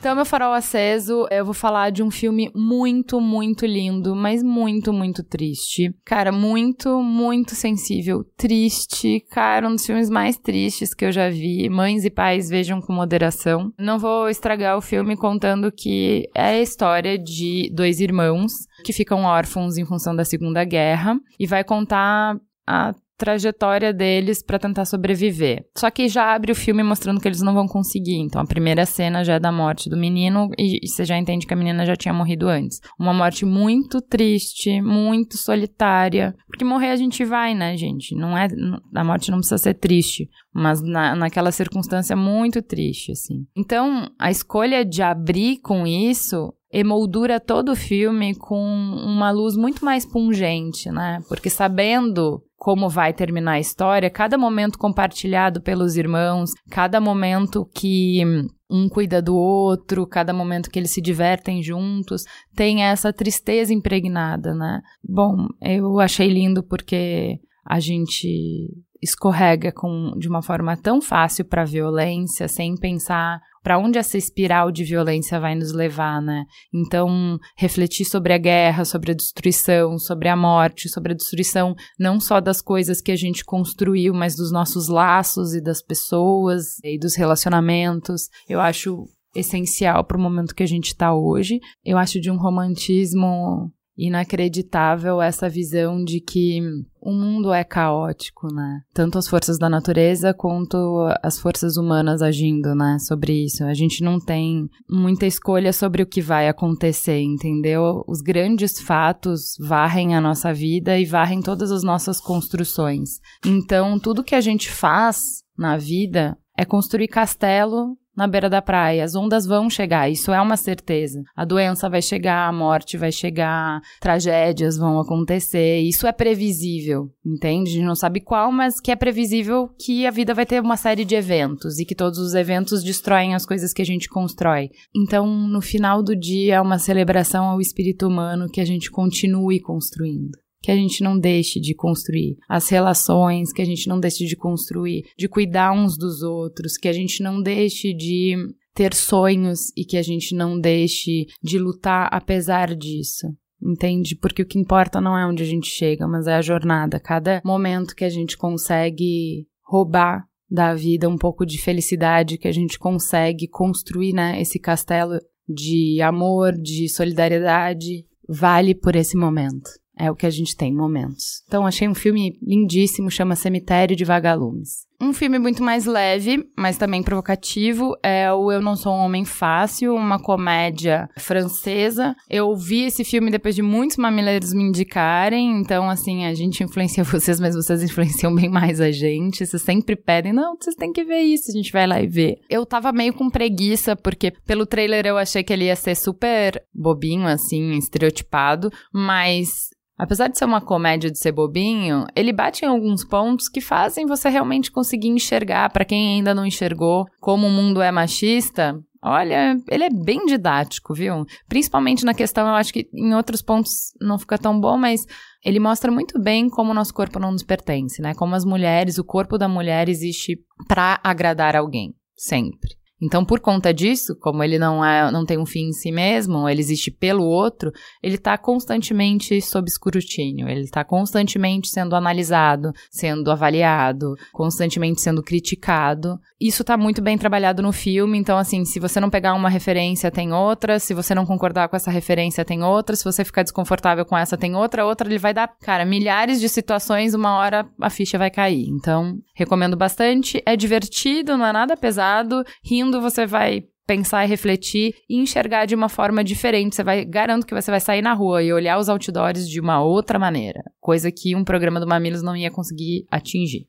Então, 0.06 0.14
meu 0.14 0.24
farol 0.24 0.52
aceso, 0.52 1.26
eu 1.32 1.44
vou 1.44 1.52
falar 1.52 1.90
de 1.90 2.00
um 2.00 2.12
filme 2.12 2.48
muito, 2.54 3.20
muito 3.20 3.66
lindo, 3.66 4.14
mas 4.14 4.40
muito, 4.40 4.92
muito 4.92 5.24
triste. 5.24 5.92
Cara, 6.04 6.30
muito, 6.30 7.02
muito 7.02 7.56
sensível. 7.56 8.22
Triste, 8.36 9.18
cara, 9.28 9.66
um 9.66 9.74
dos 9.74 9.84
filmes 9.84 10.08
mais 10.08 10.36
tristes 10.36 10.94
que 10.94 11.06
eu 11.06 11.10
já 11.10 11.28
vi. 11.28 11.68
Mães 11.68 12.04
e 12.04 12.10
pais 12.10 12.48
vejam 12.48 12.80
com 12.80 12.92
moderação. 12.92 13.72
Não 13.76 13.98
vou 13.98 14.28
estragar 14.28 14.78
o 14.78 14.80
filme 14.80 15.16
contando 15.16 15.72
que 15.72 16.30
é 16.36 16.50
a 16.50 16.62
história 16.62 17.18
de 17.18 17.68
dois 17.74 17.98
irmãos 17.98 18.52
que 18.84 18.92
ficam 18.92 19.24
órfãos 19.24 19.76
em 19.76 19.84
função 19.84 20.14
da 20.14 20.24
Segunda 20.24 20.62
Guerra 20.62 21.18
e 21.36 21.48
vai 21.48 21.64
contar 21.64 22.38
a 22.64 22.94
trajetória 23.16 23.92
deles 23.92 24.42
para 24.42 24.58
tentar 24.58 24.84
sobreviver. 24.84 25.64
Só 25.76 25.90
que 25.90 26.08
já 26.08 26.34
abre 26.34 26.52
o 26.52 26.54
filme 26.54 26.82
mostrando 26.82 27.20
que 27.20 27.26
eles 27.26 27.40
não 27.40 27.54
vão 27.54 27.66
conseguir. 27.66 28.16
Então 28.16 28.40
a 28.40 28.46
primeira 28.46 28.84
cena 28.84 29.24
já 29.24 29.34
é 29.34 29.40
da 29.40 29.50
morte 29.50 29.88
do 29.88 29.96
menino 29.96 30.50
e, 30.58 30.78
e, 30.82 30.88
você 30.88 31.04
já 31.04 31.16
entende 31.18 31.46
que 31.46 31.54
a 31.54 31.56
menina 31.56 31.86
já 31.86 31.96
tinha 31.96 32.12
morrido 32.12 32.48
antes. 32.48 32.80
Uma 32.98 33.14
morte 33.14 33.44
muito 33.44 34.00
triste, 34.00 34.80
muito 34.80 35.36
solitária. 35.36 36.34
Porque 36.46 36.64
morrer 36.64 36.90
a 36.90 36.96
gente 36.96 37.24
vai, 37.24 37.54
né, 37.54 37.76
gente? 37.76 38.14
Não 38.14 38.36
é 38.36 38.48
a 38.94 39.04
morte 39.04 39.30
não 39.30 39.38
precisa 39.38 39.58
ser 39.58 39.74
triste, 39.74 40.28
mas 40.52 40.80
na, 40.82 41.14
naquela 41.14 41.52
circunstância 41.52 42.16
muito 42.16 42.62
triste, 42.62 43.12
assim. 43.12 43.46
Então 43.56 44.10
a 44.18 44.30
escolha 44.30 44.84
de 44.84 45.02
abrir 45.02 45.58
com 45.58 45.86
isso 45.86 46.52
emoldura 46.72 47.38
todo 47.38 47.72
o 47.72 47.76
filme 47.76 48.34
com 48.34 48.58
uma 48.58 49.30
luz 49.30 49.56
muito 49.56 49.84
mais 49.84 50.04
pungente, 50.04 50.90
né? 50.90 51.20
Porque 51.28 51.48
sabendo 51.48 52.42
como 52.56 52.88
vai 52.88 53.12
terminar 53.12 53.52
a 53.52 53.60
história, 53.60 54.10
cada 54.10 54.36
momento 54.36 54.78
compartilhado 54.78 55.60
pelos 55.60 55.96
irmãos, 55.96 56.50
cada 56.70 57.00
momento 57.00 57.68
que 57.74 58.22
um 58.68 58.88
cuida 58.88 59.22
do 59.22 59.36
outro, 59.36 60.06
cada 60.06 60.32
momento 60.32 60.70
que 60.70 60.78
eles 60.78 60.90
se 60.90 61.00
divertem 61.00 61.62
juntos, 61.62 62.24
tem 62.54 62.82
essa 62.82 63.12
tristeza 63.12 63.72
impregnada, 63.72 64.54
né? 64.54 64.80
Bom, 65.04 65.46
eu 65.62 66.00
achei 66.00 66.28
lindo 66.28 66.62
porque 66.62 67.38
a 67.64 67.78
gente 67.78 68.68
escorrega 69.02 69.70
com, 69.70 70.12
de 70.18 70.28
uma 70.28 70.42
forma 70.42 70.76
tão 70.76 71.00
fácil 71.00 71.44
para 71.44 71.62
a 71.62 71.66
violência, 71.66 72.48
sem 72.48 72.74
pensar 72.76 73.40
para 73.66 73.80
onde 73.80 73.98
essa 73.98 74.16
espiral 74.16 74.70
de 74.70 74.84
violência 74.84 75.40
vai 75.40 75.56
nos 75.56 75.72
levar, 75.72 76.22
né? 76.22 76.44
Então, 76.72 77.36
refletir 77.56 78.04
sobre 78.04 78.32
a 78.32 78.38
guerra, 78.38 78.84
sobre 78.84 79.10
a 79.10 79.14
destruição, 79.14 79.98
sobre 79.98 80.28
a 80.28 80.36
morte, 80.36 80.88
sobre 80.88 81.10
a 81.10 81.16
destruição 81.16 81.74
não 81.98 82.20
só 82.20 82.40
das 82.40 82.62
coisas 82.62 83.00
que 83.00 83.10
a 83.10 83.16
gente 83.16 83.44
construiu, 83.44 84.14
mas 84.14 84.36
dos 84.36 84.52
nossos 84.52 84.86
laços 84.86 85.52
e 85.52 85.60
das 85.60 85.82
pessoas 85.82 86.78
e 86.84 86.96
dos 86.96 87.16
relacionamentos. 87.16 88.28
Eu 88.48 88.60
acho 88.60 89.08
essencial 89.34 90.04
para 90.04 90.16
o 90.16 90.20
momento 90.20 90.54
que 90.54 90.62
a 90.62 90.68
gente 90.68 90.86
está 90.86 91.12
hoje. 91.12 91.58
Eu 91.84 91.98
acho 91.98 92.20
de 92.20 92.30
um 92.30 92.36
romantismo 92.36 93.72
inacreditável 93.96 95.22
essa 95.22 95.48
visão 95.48 96.04
de 96.04 96.20
que 96.20 96.60
o 97.00 97.12
mundo 97.12 97.52
é 97.52 97.64
caótico, 97.64 98.52
né? 98.52 98.80
Tanto 98.92 99.16
as 99.16 99.28
forças 99.28 99.58
da 99.58 99.70
natureza 99.70 100.34
quanto 100.34 100.76
as 101.22 101.38
forças 101.38 101.76
humanas 101.76 102.20
agindo, 102.20 102.74
né? 102.74 102.98
Sobre 102.98 103.44
isso. 103.44 103.64
A 103.64 103.72
gente 103.74 104.02
não 104.02 104.18
tem 104.20 104.68
muita 104.90 105.26
escolha 105.26 105.72
sobre 105.72 106.02
o 106.02 106.06
que 106.06 106.20
vai 106.20 106.48
acontecer, 106.48 107.20
entendeu? 107.20 108.04
Os 108.06 108.20
grandes 108.20 108.80
fatos 108.80 109.56
varrem 109.58 110.14
a 110.14 110.20
nossa 110.20 110.52
vida 110.52 110.98
e 110.98 111.04
varrem 111.04 111.40
todas 111.40 111.70
as 111.70 111.82
nossas 111.82 112.20
construções. 112.20 113.20
Então, 113.44 113.98
tudo 113.98 114.24
que 114.24 114.34
a 114.34 114.40
gente 114.40 114.70
faz 114.70 115.42
na 115.56 115.76
vida 115.76 116.36
é 116.58 116.64
construir 116.64 117.08
castelo 117.08 117.96
na 118.16 118.26
beira 118.26 118.48
da 118.48 118.62
praia. 118.62 119.04
As 119.04 119.14
ondas 119.14 119.46
vão 119.46 119.68
chegar, 119.68 120.08
isso 120.10 120.32
é 120.32 120.40
uma 120.40 120.56
certeza. 120.56 121.22
A 121.36 121.44
doença 121.44 121.88
vai 121.88 122.00
chegar, 122.00 122.48
a 122.48 122.52
morte 122.52 122.96
vai 122.96 123.12
chegar, 123.12 123.80
tragédias 124.00 124.76
vão 124.76 124.98
acontecer. 124.98 125.80
Isso 125.80 126.06
é 126.06 126.12
previsível, 126.12 127.10
entende? 127.24 127.70
A 127.70 127.74
gente 127.74 127.84
não 127.86 127.94
sabe 127.94 128.20
qual, 128.20 128.50
mas 128.50 128.80
que 128.80 128.90
é 128.90 128.96
previsível 128.96 129.68
que 129.78 130.06
a 130.06 130.10
vida 130.10 130.32
vai 130.32 130.46
ter 130.46 130.60
uma 130.60 130.76
série 130.76 131.04
de 131.04 131.14
eventos 131.14 131.78
e 131.78 131.84
que 131.84 131.94
todos 131.94 132.18
os 132.18 132.34
eventos 132.34 132.82
destroem 132.82 133.34
as 133.34 133.44
coisas 133.44 133.72
que 133.72 133.82
a 133.82 133.86
gente 133.86 134.08
constrói. 134.08 134.70
Então, 134.94 135.26
no 135.26 135.60
final 135.60 136.02
do 136.02 136.16
dia, 136.16 136.56
é 136.56 136.60
uma 136.60 136.78
celebração 136.78 137.44
ao 137.44 137.60
espírito 137.60 138.06
humano 138.06 138.48
que 138.48 138.60
a 138.60 138.64
gente 138.64 138.90
continue 138.90 139.60
construindo 139.60 140.45
que 140.66 140.72
a 140.72 140.74
gente 140.74 141.00
não 141.00 141.16
deixe 141.16 141.60
de 141.60 141.76
construir, 141.76 142.36
as 142.48 142.68
relações 142.68 143.52
que 143.52 143.62
a 143.62 143.64
gente 143.64 143.86
não 143.86 144.00
deixe 144.00 144.26
de 144.26 144.34
construir, 144.34 145.04
de 145.16 145.28
cuidar 145.28 145.70
uns 145.70 145.96
dos 145.96 146.24
outros, 146.24 146.76
que 146.76 146.88
a 146.88 146.92
gente 146.92 147.22
não 147.22 147.40
deixe 147.40 147.94
de 147.94 148.34
ter 148.74 148.92
sonhos 148.92 149.70
e 149.76 149.84
que 149.84 149.96
a 149.96 150.02
gente 150.02 150.34
não 150.34 150.58
deixe 150.58 151.26
de 151.40 151.56
lutar 151.56 152.08
apesar 152.10 152.74
disso. 152.74 153.28
Entende? 153.62 154.16
Porque 154.16 154.42
o 154.42 154.44
que 154.44 154.58
importa 154.58 155.00
não 155.00 155.16
é 155.16 155.24
onde 155.24 155.44
a 155.44 155.46
gente 155.46 155.68
chega, 155.68 156.08
mas 156.08 156.26
é 156.26 156.34
a 156.34 156.42
jornada. 156.42 156.98
Cada 156.98 157.40
momento 157.44 157.94
que 157.94 158.04
a 158.04 158.10
gente 158.10 158.36
consegue 158.36 159.46
roubar 159.62 160.24
da 160.50 160.74
vida 160.74 161.08
um 161.08 161.16
pouco 161.16 161.46
de 161.46 161.62
felicidade, 161.62 162.38
que 162.38 162.48
a 162.48 162.52
gente 162.52 162.76
consegue 162.76 163.46
construir, 163.46 164.12
né, 164.12 164.42
esse 164.42 164.58
castelo 164.58 165.20
de 165.48 166.02
amor, 166.02 166.54
de 166.54 166.88
solidariedade, 166.88 168.04
vale 168.28 168.74
por 168.74 168.96
esse 168.96 169.16
momento. 169.16 169.70
É 169.98 170.10
o 170.10 170.16
que 170.16 170.26
a 170.26 170.30
gente 170.30 170.54
tem 170.56 170.74
momentos. 170.74 171.42
Então, 171.46 171.66
achei 171.66 171.88
um 171.88 171.94
filme 171.94 172.38
lindíssimo, 172.42 173.10
chama 173.10 173.34
Cemitério 173.34 173.96
de 173.96 174.04
Vagalumes. 174.04 174.86
Um 175.00 175.12
filme 175.12 175.38
muito 175.38 175.62
mais 175.62 175.84
leve, 175.84 176.42
mas 176.56 176.78
também 176.78 177.02
provocativo, 177.02 177.94
é 178.02 178.32
o 178.32 178.50
Eu 178.50 178.62
Não 178.62 178.76
Sou 178.76 178.94
um 178.94 179.04
Homem 179.04 179.26
Fácil, 179.26 179.94
uma 179.94 180.18
comédia 180.18 181.08
francesa. 181.18 182.14
Eu 182.30 182.54
vi 182.56 182.84
esse 182.84 183.04
filme 183.04 183.30
depois 183.30 183.54
de 183.54 183.60
muitos 183.60 183.98
mamileiros 183.98 184.54
me 184.54 184.64
indicarem, 184.64 185.60
então, 185.60 185.88
assim, 185.90 186.24
a 186.24 186.32
gente 186.32 186.64
influencia 186.64 187.04
vocês, 187.04 187.38
mas 187.38 187.54
vocês 187.54 187.82
influenciam 187.82 188.34
bem 188.34 188.48
mais 188.48 188.80
a 188.80 188.90
gente. 188.90 189.44
Vocês 189.44 189.62
sempre 189.62 189.96
pedem, 189.96 190.32
não, 190.32 190.56
vocês 190.58 190.74
têm 190.74 190.92
que 190.92 191.04
ver 191.04 191.20
isso, 191.20 191.50
a 191.50 191.54
gente 191.54 191.72
vai 191.72 191.86
lá 191.86 192.00
e 192.00 192.06
vê. 192.06 192.38
Eu 192.48 192.64
tava 192.64 192.90
meio 192.90 193.12
com 193.12 193.28
preguiça, 193.28 193.94
porque 193.94 194.30
pelo 194.46 194.64
trailer 194.64 195.06
eu 195.06 195.18
achei 195.18 195.42
que 195.42 195.52
ele 195.52 195.66
ia 195.66 195.76
ser 195.76 195.94
super 195.94 196.62
bobinho, 196.74 197.26
assim, 197.26 197.72
estereotipado, 197.72 198.70
mas 198.92 199.76
Apesar 199.98 200.28
de 200.28 200.36
ser 200.36 200.44
uma 200.44 200.60
comédia 200.60 201.10
de 201.10 201.18
ser 201.18 201.32
bobinho, 201.32 202.06
ele 202.14 202.32
bate 202.32 202.64
em 202.64 202.68
alguns 202.68 203.04
pontos 203.04 203.48
que 203.48 203.60
fazem 203.60 204.06
você 204.06 204.28
realmente 204.28 204.70
conseguir 204.70 205.08
enxergar, 205.08 205.70
para 205.70 205.84
quem 205.84 206.16
ainda 206.16 206.34
não 206.34 206.44
enxergou, 206.44 207.06
como 207.20 207.46
o 207.46 207.50
mundo 207.50 207.80
é 207.80 207.90
machista, 207.90 208.78
Olha, 209.08 209.56
ele 209.70 209.84
é 209.84 209.88
bem 209.88 210.26
didático, 210.26 210.92
viu? 210.92 211.24
Principalmente 211.48 212.04
na 212.04 212.12
questão, 212.12 212.48
eu 212.48 212.54
acho 212.54 212.72
que 212.72 212.88
em 212.92 213.14
outros 213.14 213.40
pontos 213.40 213.92
não 214.00 214.18
fica 214.18 214.36
tão 214.36 214.58
bom, 214.60 214.76
mas 214.76 215.06
ele 215.44 215.60
mostra 215.60 215.92
muito 215.92 216.20
bem 216.20 216.48
como 216.48 216.72
o 216.72 216.74
nosso 216.74 216.92
corpo 216.92 217.20
não 217.20 217.30
nos 217.30 217.44
pertence, 217.44 218.02
né? 218.02 218.14
Como 218.14 218.34
as 218.34 218.44
mulheres, 218.44 218.98
o 218.98 219.04
corpo 219.04 219.38
da 219.38 219.46
mulher 219.46 219.88
existe 219.88 220.36
para 220.66 220.98
agradar 221.04 221.54
alguém, 221.54 221.94
sempre. 222.16 222.70
Então, 223.00 223.24
por 223.24 223.40
conta 223.40 223.74
disso, 223.74 224.16
como 224.18 224.42
ele 224.42 224.58
não 224.58 224.82
é, 224.82 225.10
não 225.10 225.26
tem 225.26 225.36
um 225.38 225.44
fim 225.44 225.68
em 225.68 225.72
si 225.72 225.92
mesmo, 225.92 226.48
ele 226.48 226.60
existe 226.60 226.90
pelo 226.90 227.24
outro, 227.24 227.70
ele 228.02 228.14
está 228.14 228.38
constantemente 228.38 229.40
sob 229.42 229.68
escrutínio, 229.68 230.48
ele 230.48 230.62
está 230.62 230.82
constantemente 230.82 231.68
sendo 231.68 231.94
analisado, 231.94 232.72
sendo 232.90 233.30
avaliado, 233.30 234.14
constantemente 234.32 235.02
sendo 235.02 235.22
criticado. 235.22 236.18
Isso 236.40 236.62
está 236.62 236.76
muito 236.76 237.02
bem 237.02 237.18
trabalhado 237.18 237.62
no 237.62 237.72
filme, 237.72 238.16
então 238.16 238.38
assim, 238.38 238.64
se 238.64 238.80
você 238.80 238.98
não 238.98 239.10
pegar 239.10 239.34
uma 239.34 239.50
referência, 239.50 240.10
tem 240.10 240.32
outra, 240.32 240.78
se 240.78 240.94
você 240.94 241.14
não 241.14 241.26
concordar 241.26 241.68
com 241.68 241.76
essa 241.76 241.90
referência, 241.90 242.46
tem 242.46 242.62
outra, 242.62 242.96
se 242.96 243.04
você 243.04 243.24
ficar 243.24 243.42
desconfortável 243.42 244.06
com 244.06 244.16
essa, 244.16 244.38
tem 244.38 244.54
outra, 244.54 244.86
outra, 244.86 245.06
ele 245.06 245.18
vai 245.18 245.34
dar, 245.34 245.48
cara, 245.60 245.84
milhares 245.84 246.40
de 246.40 246.48
situações, 246.48 247.12
uma 247.12 247.36
hora 247.36 247.68
a 247.78 247.90
ficha 247.90 248.16
vai 248.16 248.30
cair. 248.30 248.68
Então, 248.68 249.18
recomendo 249.34 249.76
bastante, 249.76 250.42
é 250.46 250.56
divertido, 250.56 251.36
não 251.36 251.44
é 251.44 251.52
nada 251.52 251.76
pesado, 251.76 252.42
rindo 252.64 252.85
você 253.00 253.26
vai 253.26 253.64
pensar 253.86 254.24
e 254.24 254.28
refletir 254.28 254.94
e 255.08 255.16
enxergar 255.16 255.64
de 255.64 255.74
uma 255.74 255.88
forma 255.88 256.24
diferente. 256.24 256.74
Você 256.74 256.82
vai, 256.82 257.04
garanto 257.04 257.46
que 257.46 257.54
você 257.54 257.70
vai 257.70 257.80
sair 257.80 258.02
na 258.02 258.12
rua 258.12 258.42
e 258.42 258.52
olhar 258.52 258.78
os 258.78 258.88
outdoors 258.88 259.48
de 259.48 259.60
uma 259.60 259.82
outra 259.82 260.18
maneira, 260.18 260.62
coisa 260.80 261.10
que 261.12 261.36
um 261.36 261.44
programa 261.44 261.78
do 261.78 261.86
Mamilos 261.86 262.22
não 262.22 262.36
ia 262.36 262.50
conseguir 262.50 263.06
atingir. 263.10 263.66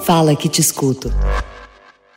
Fala 0.00 0.34
que 0.34 0.48
te 0.48 0.60
escuto. 0.60 1.08